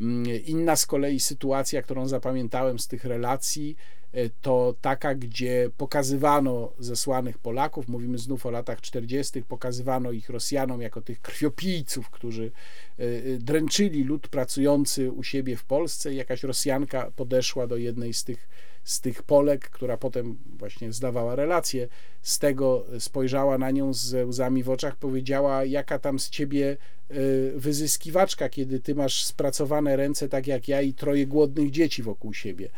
Mm, 0.00 0.44
inna 0.46 0.76
z 0.76 0.86
kolei 0.86 1.20
sytuacja, 1.20 1.82
którą 1.82 2.08
zapamiętałem 2.08 2.78
z 2.78 2.88
tych 2.88 3.04
relacji, 3.04 3.76
e, 4.12 4.30
to 4.42 4.74
taka, 4.80 5.14
gdzie 5.14 5.70
pokazywano 5.76 6.72
zesłanych 6.78 7.38
Polaków, 7.38 7.88
mówimy 7.88 8.18
znów 8.18 8.46
o 8.46 8.50
latach 8.50 8.80
40., 8.80 9.42
pokazywano 9.42 10.12
ich 10.12 10.30
Rosjanom 10.30 10.80
jako 10.80 11.00
tych 11.00 11.20
krwiopijców, 11.20 12.10
którzy 12.10 12.52
e, 12.98 13.02
e, 13.02 13.38
dręczyli 13.38 14.04
lud 14.04 14.28
pracujący 14.28 15.12
u 15.12 15.22
siebie 15.22 15.56
w 15.56 15.64
Polsce. 15.64 16.14
Jakaś 16.14 16.42
Rosjanka 16.42 17.10
podeszła 17.16 17.66
do 17.66 17.76
jednej 17.76 18.14
z 18.14 18.24
tych 18.24 18.48
z 18.86 19.00
tych 19.00 19.22
Polek, 19.22 19.70
która 19.70 19.96
potem 19.96 20.38
właśnie 20.58 20.92
zdawała 20.92 21.36
relację 21.36 21.88
z 22.22 22.38
tego, 22.38 22.86
spojrzała 22.98 23.58
na 23.58 23.70
nią 23.70 23.94
z 23.94 24.28
łzami 24.28 24.62
w 24.62 24.70
oczach, 24.70 24.96
powiedziała, 24.96 25.64
jaka 25.64 25.98
tam 25.98 26.18
z 26.18 26.30
ciebie 26.30 26.76
e, 27.10 27.14
wyzyskiwaczka, 27.54 28.48
kiedy 28.48 28.80
ty 28.80 28.94
masz 28.94 29.24
spracowane 29.24 29.96
ręce 29.96 30.28
tak 30.28 30.46
jak 30.46 30.68
ja 30.68 30.82
i 30.82 30.94
troje 30.94 31.26
głodnych 31.26 31.70
dzieci 31.70 32.02
wokół 32.02 32.34
siebie. 32.34 32.68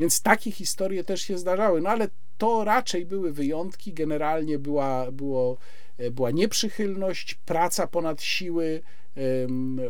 Więc 0.00 0.22
takie 0.22 0.50
historie 0.50 1.04
też 1.04 1.20
się 1.20 1.38
zdarzały, 1.38 1.80
no 1.80 1.90
ale 1.90 2.08
to 2.38 2.64
raczej 2.64 3.06
były 3.06 3.32
wyjątki, 3.32 3.92
generalnie 3.92 4.58
była, 4.58 5.12
było, 5.12 5.56
e, 5.98 6.10
była 6.10 6.30
nieprzychylność, 6.30 7.34
praca 7.34 7.86
ponad 7.86 8.22
siły, 8.22 8.82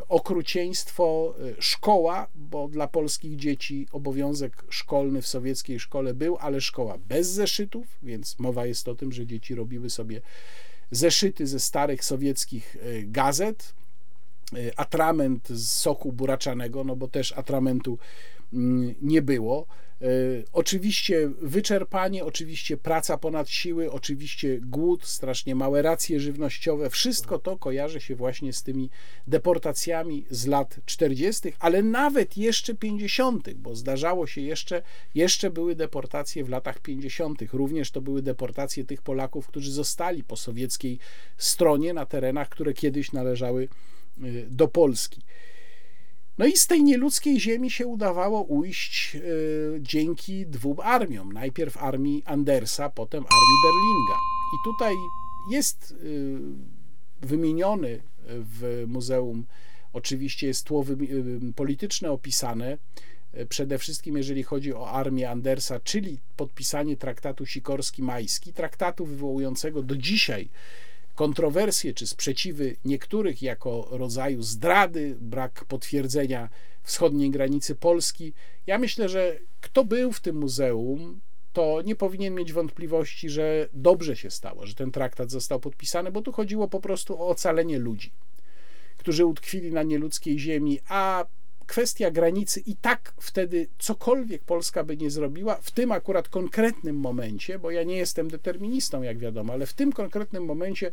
okrucieństwo, 0.09 1.35
e, 1.59 1.63
szkoła, 1.63 2.27
bo 2.35 2.69
dla 2.69 2.89
polskich 2.89 3.37
dzieci 3.37 3.87
obowiązek 3.93 4.65
szkolny 4.69 5.23
w 5.23 5.27
sowieckiej 5.27 5.81
szkole 5.81 6.15
był, 6.15 6.37
ale 6.41 6.61
szkoła 6.61 6.99
bez 7.09 7.29
zeszytów, 7.29 7.87
więc 8.03 8.39
mowa 8.39 8.67
jest 8.67 8.89
o 8.89 8.95
tym, 8.95 9.13
że 9.13 9.27
dzieci 9.27 9.55
robiły 9.55 9.91
sobie 9.91 10.21
zeszyty 10.91 11.47
ze 11.47 11.61
starych 11.61 12.05
sowieckich 12.05 12.77
e, 12.77 13.03
gazet, 13.03 13.75
e, 14.53 14.79
atrament 14.79 15.49
z 15.49 15.71
soku 15.71 16.13
buraczanego, 16.13 16.85
no 16.85 16.97
bo 16.97 17.09
też 17.09 17.33
atramentu 17.33 17.99
nie 19.03 19.23
było. 19.23 19.67
E, 20.03 20.07
oczywiście 20.53 21.31
wyczerpanie, 21.43 22.25
oczywiście 22.25 22.77
praca 22.77 23.19
ponad 23.19 23.49
siły, 23.49 23.93
oczywiście 23.93 24.59
głód, 24.61 25.05
strasznie 25.05 25.55
małe 25.55 25.83
racje 25.83 26.21
żywnościowe, 26.21 26.91
wszystko 26.91 27.39
to 27.39 27.59
kojarzy 27.59 28.01
się 28.01 28.17
właśnie 28.17 28.53
z 28.53 28.63
tymi 28.63 28.91
deportacjami 29.27 30.27
z 30.31 30.47
lat 30.47 30.81
40., 30.87 31.53
ale 31.59 31.83
nawet 31.83 32.37
jeszcze 32.37 32.75
50., 32.75 33.55
bo 33.55 33.75
zdarzało 33.77 34.27
się 34.27 34.41
jeszcze, 34.41 34.83
jeszcze 35.15 35.51
były 35.51 35.75
deportacje 35.75 36.45
w 36.45 36.49
latach 36.49 36.81
50., 36.81 37.43
również 37.53 37.91
to 37.91 38.01
były 38.01 38.23
deportacje 38.23 38.85
tych 38.85 39.03
Polaków, 39.03 39.47
którzy 39.47 39.73
zostali 39.73 40.25
po 40.25 40.37
sowieckiej 40.37 40.99
stronie 41.37 41.95
na 41.95 42.07
terenach, 42.07 42.49
które 42.49 42.75
kiedyś 42.75 43.13
należały 43.13 43.69
e, 44.19 44.23
do 44.49 44.69
Polski. 44.69 45.23
No 46.39 46.47
i 46.47 46.56
z 46.56 46.66
tej 46.66 46.82
nieludzkiej 46.82 47.40
ziemi 47.40 47.70
się 47.70 47.86
udawało 47.86 48.43
ujść 48.43 49.16
y, 49.16 49.20
dzięki 49.81 50.47
dwóm 50.47 50.77
armiom. 50.82 51.32
Najpierw 51.32 51.77
armii 51.77 52.23
Andersa, 52.27 52.90
potem 52.90 53.24
armii 53.24 53.59
Berlinga. 53.65 54.19
I 54.55 54.56
tutaj 54.65 54.94
Jest 55.51 55.90
y, 55.90 56.39
wymieniony 57.23 58.02
w 58.27 58.85
muzeum, 58.86 59.47
oczywiście 59.93 60.47
jest 60.47 60.66
tło 60.66 60.85
polityczne 61.56 62.11
opisane, 62.11 62.78
przede 63.48 63.78
wszystkim 63.78 64.16
jeżeli 64.16 64.43
chodzi 64.43 64.74
o 64.74 64.90
armię 64.90 65.31
Andersa, 65.31 65.81
czyli 65.81 66.19
podpisanie 66.36 66.97
traktatu 66.97 67.44
sikorski-majski, 67.44 68.52
traktatu 68.52 69.06
wywołującego 69.06 69.82
do 69.82 69.97
dzisiaj 69.97 70.48
kontrowersje 71.15 71.95
czy 71.95 72.07
sprzeciwy 72.07 72.77
niektórych 72.85 73.43
jako 73.43 73.89
rodzaju 73.91 74.43
zdrady, 74.43 75.16
brak 75.20 75.65
potwierdzenia 75.65 76.49
wschodniej 76.82 77.31
granicy 77.31 77.74
Polski. 77.74 78.32
Ja 78.66 78.78
myślę, 78.78 79.09
że 79.09 79.39
kto 79.61 79.85
był 79.85 80.12
w 80.12 80.20
tym 80.20 80.36
muzeum, 80.36 81.20
to 81.53 81.82
nie 81.85 81.97
powinien 81.97 82.35
mieć 82.35 82.53
wątpliwości, 82.53 83.31
że 83.31 83.69
dobrze 83.73 84.16
się 84.16 84.31
stało, 84.31 84.66
że 84.66 84.74
ten 84.74 84.91
traktat 84.91 85.31
został 85.31 85.61
podpisany, 85.61 86.12
bo 86.12 86.23
tu 86.23 86.32
chodziło 86.32 86.69
po 86.69 86.81
prostu 86.81 87.23
o 87.23 87.28
ocalenie 87.28 87.78
ludzi, 87.78 88.11
którzy 88.97 89.27
utkwili 89.27 89.73
na 89.73 89.82
nieludzkiej 89.82 90.39
ziemi, 90.39 90.78
a 90.89 91.27
kwestia 91.66 92.11
granicy 92.11 92.61
i 92.61 92.77
tak 92.77 93.15
wtedy 93.20 93.66
cokolwiek 93.78 94.45
Polska 94.45 94.85
by 94.85 94.97
nie 94.97 95.11
zrobiła, 95.11 95.55
w 95.55 95.70
tym 95.70 95.93
akurat 95.93 96.28
konkretnym 96.28 96.97
momencie, 96.97 97.59
bo 97.59 97.70
ja 97.70 97.82
nie 97.82 97.97
jestem 97.97 98.28
deterministą, 98.28 99.03
jak 99.03 99.19
wiadomo, 99.19 99.53
ale 99.53 99.66
w 99.66 99.73
tym 99.73 99.93
konkretnym 99.93 100.45
momencie 100.45 100.91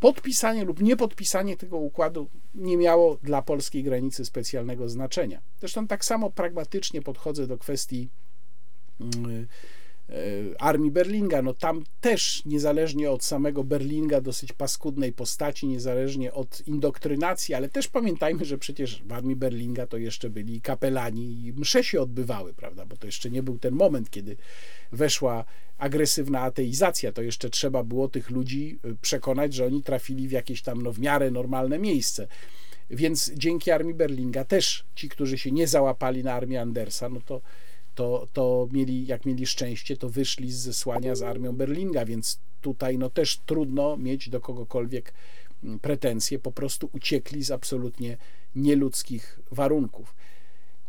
podpisanie 0.00 0.64
lub 0.64 0.82
niepodpisanie 0.82 1.56
tego 1.56 1.76
układu 1.76 2.28
nie 2.54 2.76
miało 2.76 3.18
dla 3.22 3.42
polskiej 3.42 3.82
granicy 3.82 4.24
specjalnego 4.24 4.88
znaczenia. 4.88 5.40
Zresztą 5.60 5.86
tak 5.86 6.04
samo 6.04 6.30
pragmatycznie 6.30 7.02
podchodzę 7.02 7.46
do 7.46 7.58
kwestii. 7.58 8.08
Yy, 9.00 9.46
armii 10.58 10.90
Berlinga. 10.90 11.42
No 11.42 11.54
tam 11.54 11.84
też 12.00 12.42
niezależnie 12.44 13.10
od 13.10 13.24
samego 13.24 13.64
Berlinga, 13.64 14.20
dosyć 14.20 14.52
paskudnej 14.52 15.12
postaci, 15.12 15.66
niezależnie 15.66 16.32
od 16.32 16.66
indoktrynacji, 16.66 17.54
ale 17.54 17.68
też 17.68 17.88
pamiętajmy, 17.88 18.44
że 18.44 18.58
przecież 18.58 19.02
w 19.02 19.12
armii 19.12 19.36
Berlinga 19.36 19.86
to 19.86 19.96
jeszcze 19.96 20.30
byli 20.30 20.60
kapelani 20.60 21.46
i 21.46 21.52
msze 21.52 21.84
się 21.84 22.00
odbywały, 22.00 22.54
prawda, 22.54 22.86
bo 22.86 22.96
to 22.96 23.06
jeszcze 23.06 23.30
nie 23.30 23.42
był 23.42 23.58
ten 23.58 23.74
moment, 23.74 24.10
kiedy 24.10 24.36
weszła 24.92 25.44
agresywna 25.78 26.40
ateizacja, 26.40 27.12
to 27.12 27.22
jeszcze 27.22 27.50
trzeba 27.50 27.82
było 27.82 28.08
tych 28.08 28.30
ludzi 28.30 28.78
e, 28.84 28.94
przekonać, 28.94 29.54
że 29.54 29.66
oni 29.66 29.82
trafili 29.82 30.28
w 30.28 30.32
jakieś 30.32 30.62
tam 30.62 30.82
no, 30.82 30.92
w 30.92 30.98
miarę 30.98 31.30
normalne 31.30 31.78
miejsce. 31.78 32.28
Więc 32.90 33.32
dzięki 33.34 33.70
armii 33.70 33.94
Berlinga 33.94 34.44
też 34.44 34.84
ci, 34.94 35.08
którzy 35.08 35.38
się 35.38 35.52
nie 35.52 35.66
załapali 35.66 36.24
na 36.24 36.34
armię 36.34 36.60
Andersa, 36.60 37.08
no 37.08 37.20
to 37.20 37.40
to, 37.98 38.26
to 38.32 38.68
mieli, 38.72 39.06
jak 39.06 39.26
mieli 39.26 39.46
szczęście, 39.46 39.96
to 39.96 40.08
wyszli 40.08 40.52
z 40.52 40.56
zesłania 40.56 41.14
z 41.14 41.22
armią 41.22 41.52
Berlinga, 41.52 42.04
więc 42.04 42.38
tutaj 42.60 42.98
no 42.98 43.10
też 43.10 43.38
trudno 43.46 43.96
mieć 43.96 44.28
do 44.28 44.40
kogokolwiek 44.40 45.14
mm, 45.64 45.78
pretensje, 45.78 46.38
po 46.38 46.52
prostu 46.52 46.90
uciekli 46.92 47.44
z 47.44 47.50
absolutnie 47.50 48.16
nieludzkich 48.54 49.40
warunków. 49.50 50.14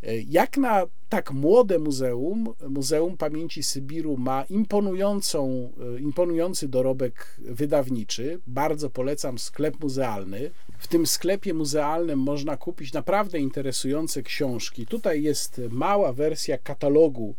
E, 0.03 0.17
jak 0.19 0.57
na 0.57 0.88
tak 1.09 1.31
młode 1.31 1.80
muzeum, 1.80 2.53
Muzeum 2.69 3.17
Pamięci 3.17 3.63
Sybiru 3.63 4.17
ma 4.17 4.43
imponującą, 4.43 5.69
e, 5.95 5.99
imponujący 5.99 6.67
dorobek 6.67 7.38
wydawniczy. 7.39 8.39
Bardzo 8.47 8.89
polecam 8.89 9.39
sklep 9.39 9.80
muzealny. 9.80 10.51
W 10.77 10.88
tym 10.88 11.07
sklepie 11.07 11.53
muzealnym 11.53 12.19
można 12.19 12.57
kupić 12.57 12.93
naprawdę 12.93 13.39
interesujące 13.39 14.23
książki. 14.23 14.85
Tutaj 14.85 15.23
jest 15.23 15.61
mała 15.69 16.13
wersja 16.13 16.57
katalogu 16.57 17.35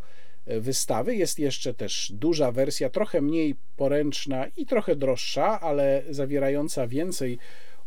e, 0.47 0.61
wystawy. 0.61 1.17
Jest 1.17 1.39
jeszcze 1.39 1.75
też 1.75 2.13
duża 2.15 2.53
wersja, 2.53 2.91
trochę 2.91 3.21
mniej 3.21 3.57
poręczna 3.77 4.47
i 4.57 4.67
trochę 4.67 4.97
droższa, 4.97 5.61
ale 5.61 6.03
zawierająca 6.11 6.87
więcej 6.87 7.39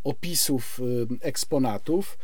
opisów 0.04 0.80
eksponatów 1.20 2.18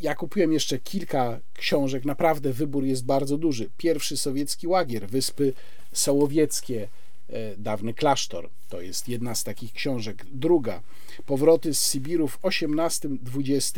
ja 0.00 0.14
kupiłem 0.14 0.52
jeszcze 0.52 0.78
kilka 0.78 1.40
książek, 1.54 2.04
naprawdę 2.04 2.52
wybór 2.52 2.84
jest 2.84 3.04
bardzo 3.04 3.38
duży. 3.38 3.70
Pierwszy 3.76 4.16
sowiecki 4.16 4.66
łagier, 4.66 5.08
Wyspy 5.08 5.52
Sołowieckie, 5.92 6.88
e, 7.28 7.56
dawny 7.56 7.94
klasztor, 7.94 8.50
to 8.68 8.80
jest 8.80 9.08
jedna 9.08 9.34
z 9.34 9.44
takich 9.44 9.72
książek. 9.72 10.26
Druga, 10.32 10.82
Powroty 11.26 11.74
z 11.74 11.78
Sybiru 11.78 12.28
w 12.28 12.38
XVIII-XX 12.44 13.72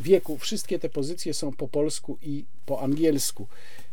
wieku. 0.00 0.38
Wszystkie 0.38 0.78
te 0.78 0.88
pozycje 0.88 1.34
są 1.34 1.52
po 1.52 1.68
polsku 1.68 2.18
i 2.22 2.44
po 2.66 2.80
angielsku. 2.80 3.46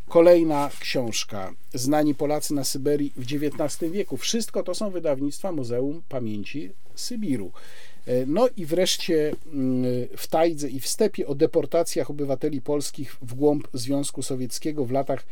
Kolejna 0.08 0.70
książka, 0.80 1.54
Znani 1.74 2.16
Polacy 2.16 2.54
na 2.54 2.64
Syberii 2.64 3.14
w 3.16 3.22
XIX 3.22 3.92
wieku. 3.92 4.18
Wszystko 4.18 4.64
to 4.64 4.76
są 4.76 4.92
wydawnictwa 4.92 5.52
Muzeum 5.52 6.02
Pamięci 6.10 6.72
Sybiru. 6.96 7.52
E, 8.10 8.26
no 8.26 8.50
i 8.58 8.66
wreszcie 8.66 9.32
mm, 9.54 10.08
w 10.18 10.28
Tajdze 10.28 10.70
i 10.70 10.80
w 10.80 10.88
Stepie 10.88 11.28
o 11.28 11.36
deportacjach 11.36 12.10
obywateli 12.10 12.62
polskich 12.62 13.16
w 13.22 13.34
głąb 13.34 13.68
Związku 13.74 14.22
Sowieckiego 14.22 14.86
w 14.86 14.92
latach 14.92 15.26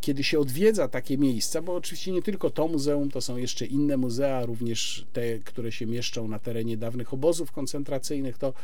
kiedy 0.00 0.24
się 0.24 0.38
odwiedza 0.38 0.88
takie 0.88 1.18
miejsca, 1.18 1.62
bo 1.62 1.74
oczywiście 1.74 2.12
nie 2.12 2.22
tylko 2.22 2.50
to 2.50 2.68
muzeum, 2.68 3.10
to 3.10 3.20
są 3.20 3.36
jeszcze 3.36 3.66
inne 3.66 3.96
muzea, 3.96 4.46
również 4.46 5.06
te, 5.12 5.38
które 5.38 5.72
się 5.72 5.86
mieszczą 5.86 6.28
na 6.28 6.38
terenie 6.38 6.76
dawnych 6.76 7.14
obozów 7.14 7.52
koncentracyjnych, 7.52 8.38
to 8.38 8.54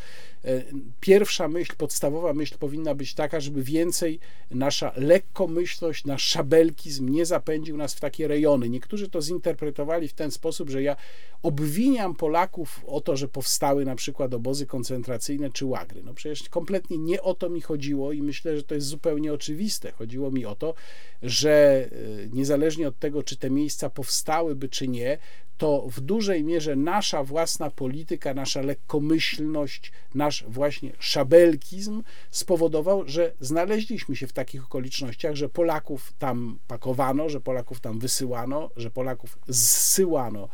e, 0.45 0.63
pierwsza 1.01 1.49
myśl, 1.49 1.73
podstawowa 1.79 2.33
myśl 2.33 2.59
powinna 2.59 2.95
być 2.95 3.15
taka, 3.15 3.41
żeby 3.41 3.63
więcej 3.63 4.19
nasza 4.51 4.93
lekkomyślność, 4.97 6.05
nasz 6.05 6.23
szabelkizm 6.23 7.09
nie 7.09 7.27
zapędził 7.27 7.77
nas 7.77 7.95
w 7.95 8.01
takie 8.01 8.29
rejony. 8.29 8.69
Niektórzy 8.69 9.09
to 9.09 9.23
zinterpretowali 9.23 10.09
w 10.09 10.13
ten 10.13 10.31
sposób, 10.31 10.71
że 10.71 10.83
ja 10.83 10.97
obwiniam 11.43 12.15
Polaków 12.15 12.85
o 12.87 13.01
to, 13.01 13.17
że 13.17 13.29
powstały 13.29 13.85
na 13.85 13.97
przykład 13.97 14.35
obozy 14.35 14.67
koncentracyjne 14.67 15.51
czy 15.51 15.67
łagry. 15.67 16.03
No 16.03 16.15
przecież 16.15 16.49
kompletnie 16.49 16.99
nie 16.99 17.23
o 17.23 17.35
to 17.35 17.51
mi 17.51 17.61
chodziło 17.61 18.13
i 18.13 18.23
myślę, 18.23 18.57
że 18.57 18.63
to 18.63 18.75
jest 18.75 18.87
zupełnie 18.87 19.33
oczywiste. 19.33 19.93
Chodziło 19.93 20.31
mi 20.31 20.47
o 20.47 20.55
to, 20.55 20.75
że 21.23 21.85
e, 21.85 21.89
niezależnie 22.33 22.89
od 22.89 22.99
tego, 22.99 23.23
czy 23.23 23.37
te 23.37 23.51
miejsca 23.51 23.91
powstałyby, 23.91 24.69
czy 24.69 24.89
nie, 24.89 25.19
to 25.57 25.87
w 25.89 26.01
dużej 26.01 26.45
mierze 26.45 26.77
nasza 26.77 27.25
własna 27.25 27.71
polityka, 27.71 28.35
nasza 28.35 28.61
lekkomyślność, 28.63 29.93
nasz 30.15 30.45
właśnie 30.49 30.93
szabelkizm 30.99 32.03
spowodował, 32.31 33.03
że 33.07 33.33
znaleźliśmy 33.41 34.17
się 34.17 34.27
w 34.27 34.33
takich 34.33 34.65
okolicznościach, 34.65 35.35
że 35.35 35.49
Polaków 35.49 36.13
tam 36.19 36.59
pakowano, 36.67 37.29
że 37.29 37.41
Polaków 37.41 37.81
tam 37.81 37.99
wysyłano, 37.99 38.71
że 38.77 38.91
Polaków 38.91 39.39
zsyłano 39.49 40.49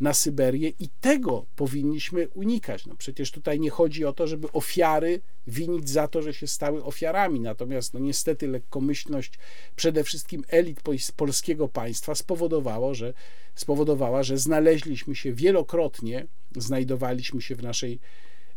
na 0.00 0.14
Syberię 0.14 0.72
i 0.78 0.88
tego 1.00 1.46
powinniśmy 1.56 2.28
unikać. 2.28 2.86
No 2.86 2.94
przecież 2.98 3.30
tutaj 3.30 3.60
nie 3.60 3.70
chodzi 3.70 4.04
o 4.04 4.12
to, 4.12 4.26
żeby 4.26 4.52
ofiary 4.52 5.20
winić 5.46 5.90
za 5.90 6.08
to, 6.08 6.22
że 6.22 6.34
się 6.34 6.46
stały 6.46 6.84
ofiarami, 6.84 7.40
natomiast 7.40 7.94
no 7.94 8.00
niestety 8.00 8.48
lekkomyślność 8.48 9.38
przede 9.76 10.04
wszystkim 10.04 10.44
elit 10.48 10.80
polskiego 11.16 11.68
państwa 11.68 12.14
spowodowało, 12.14 12.94
że, 12.94 13.12
spowodowała, 13.54 14.22
że 14.22 14.38
znaleźliśmy 14.38 15.14
się 15.14 15.32
wielokrotnie, 15.32 16.26
znajdowaliśmy 16.56 17.42
się 17.42 17.54
w 17.54 17.62
naszej 17.62 18.00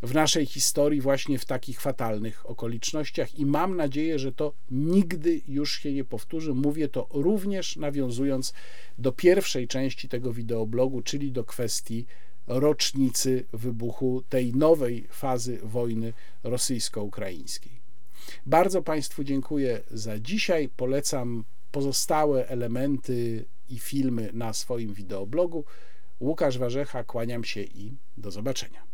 w 0.03 0.13
naszej 0.13 0.45
historii 0.45 1.01
właśnie 1.01 1.39
w 1.39 1.45
takich 1.45 1.81
fatalnych 1.81 2.49
okolicznościach 2.49 3.39
i 3.39 3.45
mam 3.45 3.75
nadzieję, 3.75 4.19
że 4.19 4.31
to 4.31 4.53
nigdy 4.71 5.41
już 5.47 5.79
się 5.79 5.93
nie 5.93 6.03
powtórzy. 6.03 6.53
Mówię 6.53 6.87
to 6.87 7.07
również 7.13 7.75
nawiązując 7.75 8.53
do 8.97 9.11
pierwszej 9.11 9.67
części 9.67 10.09
tego 10.09 10.33
wideoblogu, 10.33 11.01
czyli 11.01 11.31
do 11.31 11.43
kwestii 11.43 12.05
rocznicy 12.47 13.45
wybuchu 13.53 14.23
tej 14.29 14.55
nowej 14.55 15.07
fazy 15.09 15.59
wojny 15.63 16.13
rosyjsko-ukraińskiej. 16.43 17.81
Bardzo 18.45 18.81
Państwu 18.81 19.23
dziękuję 19.23 19.81
za 19.91 20.19
dzisiaj. 20.19 20.69
Polecam 20.69 21.43
pozostałe 21.71 22.47
elementy 22.47 23.45
i 23.69 23.79
filmy 23.79 24.29
na 24.33 24.53
swoim 24.53 24.93
wideoblogu. 24.93 25.65
Łukasz 26.19 26.57
Warzecha, 26.57 27.03
kłaniam 27.03 27.43
się 27.43 27.61
i 27.61 27.93
do 28.17 28.31
zobaczenia. 28.31 28.92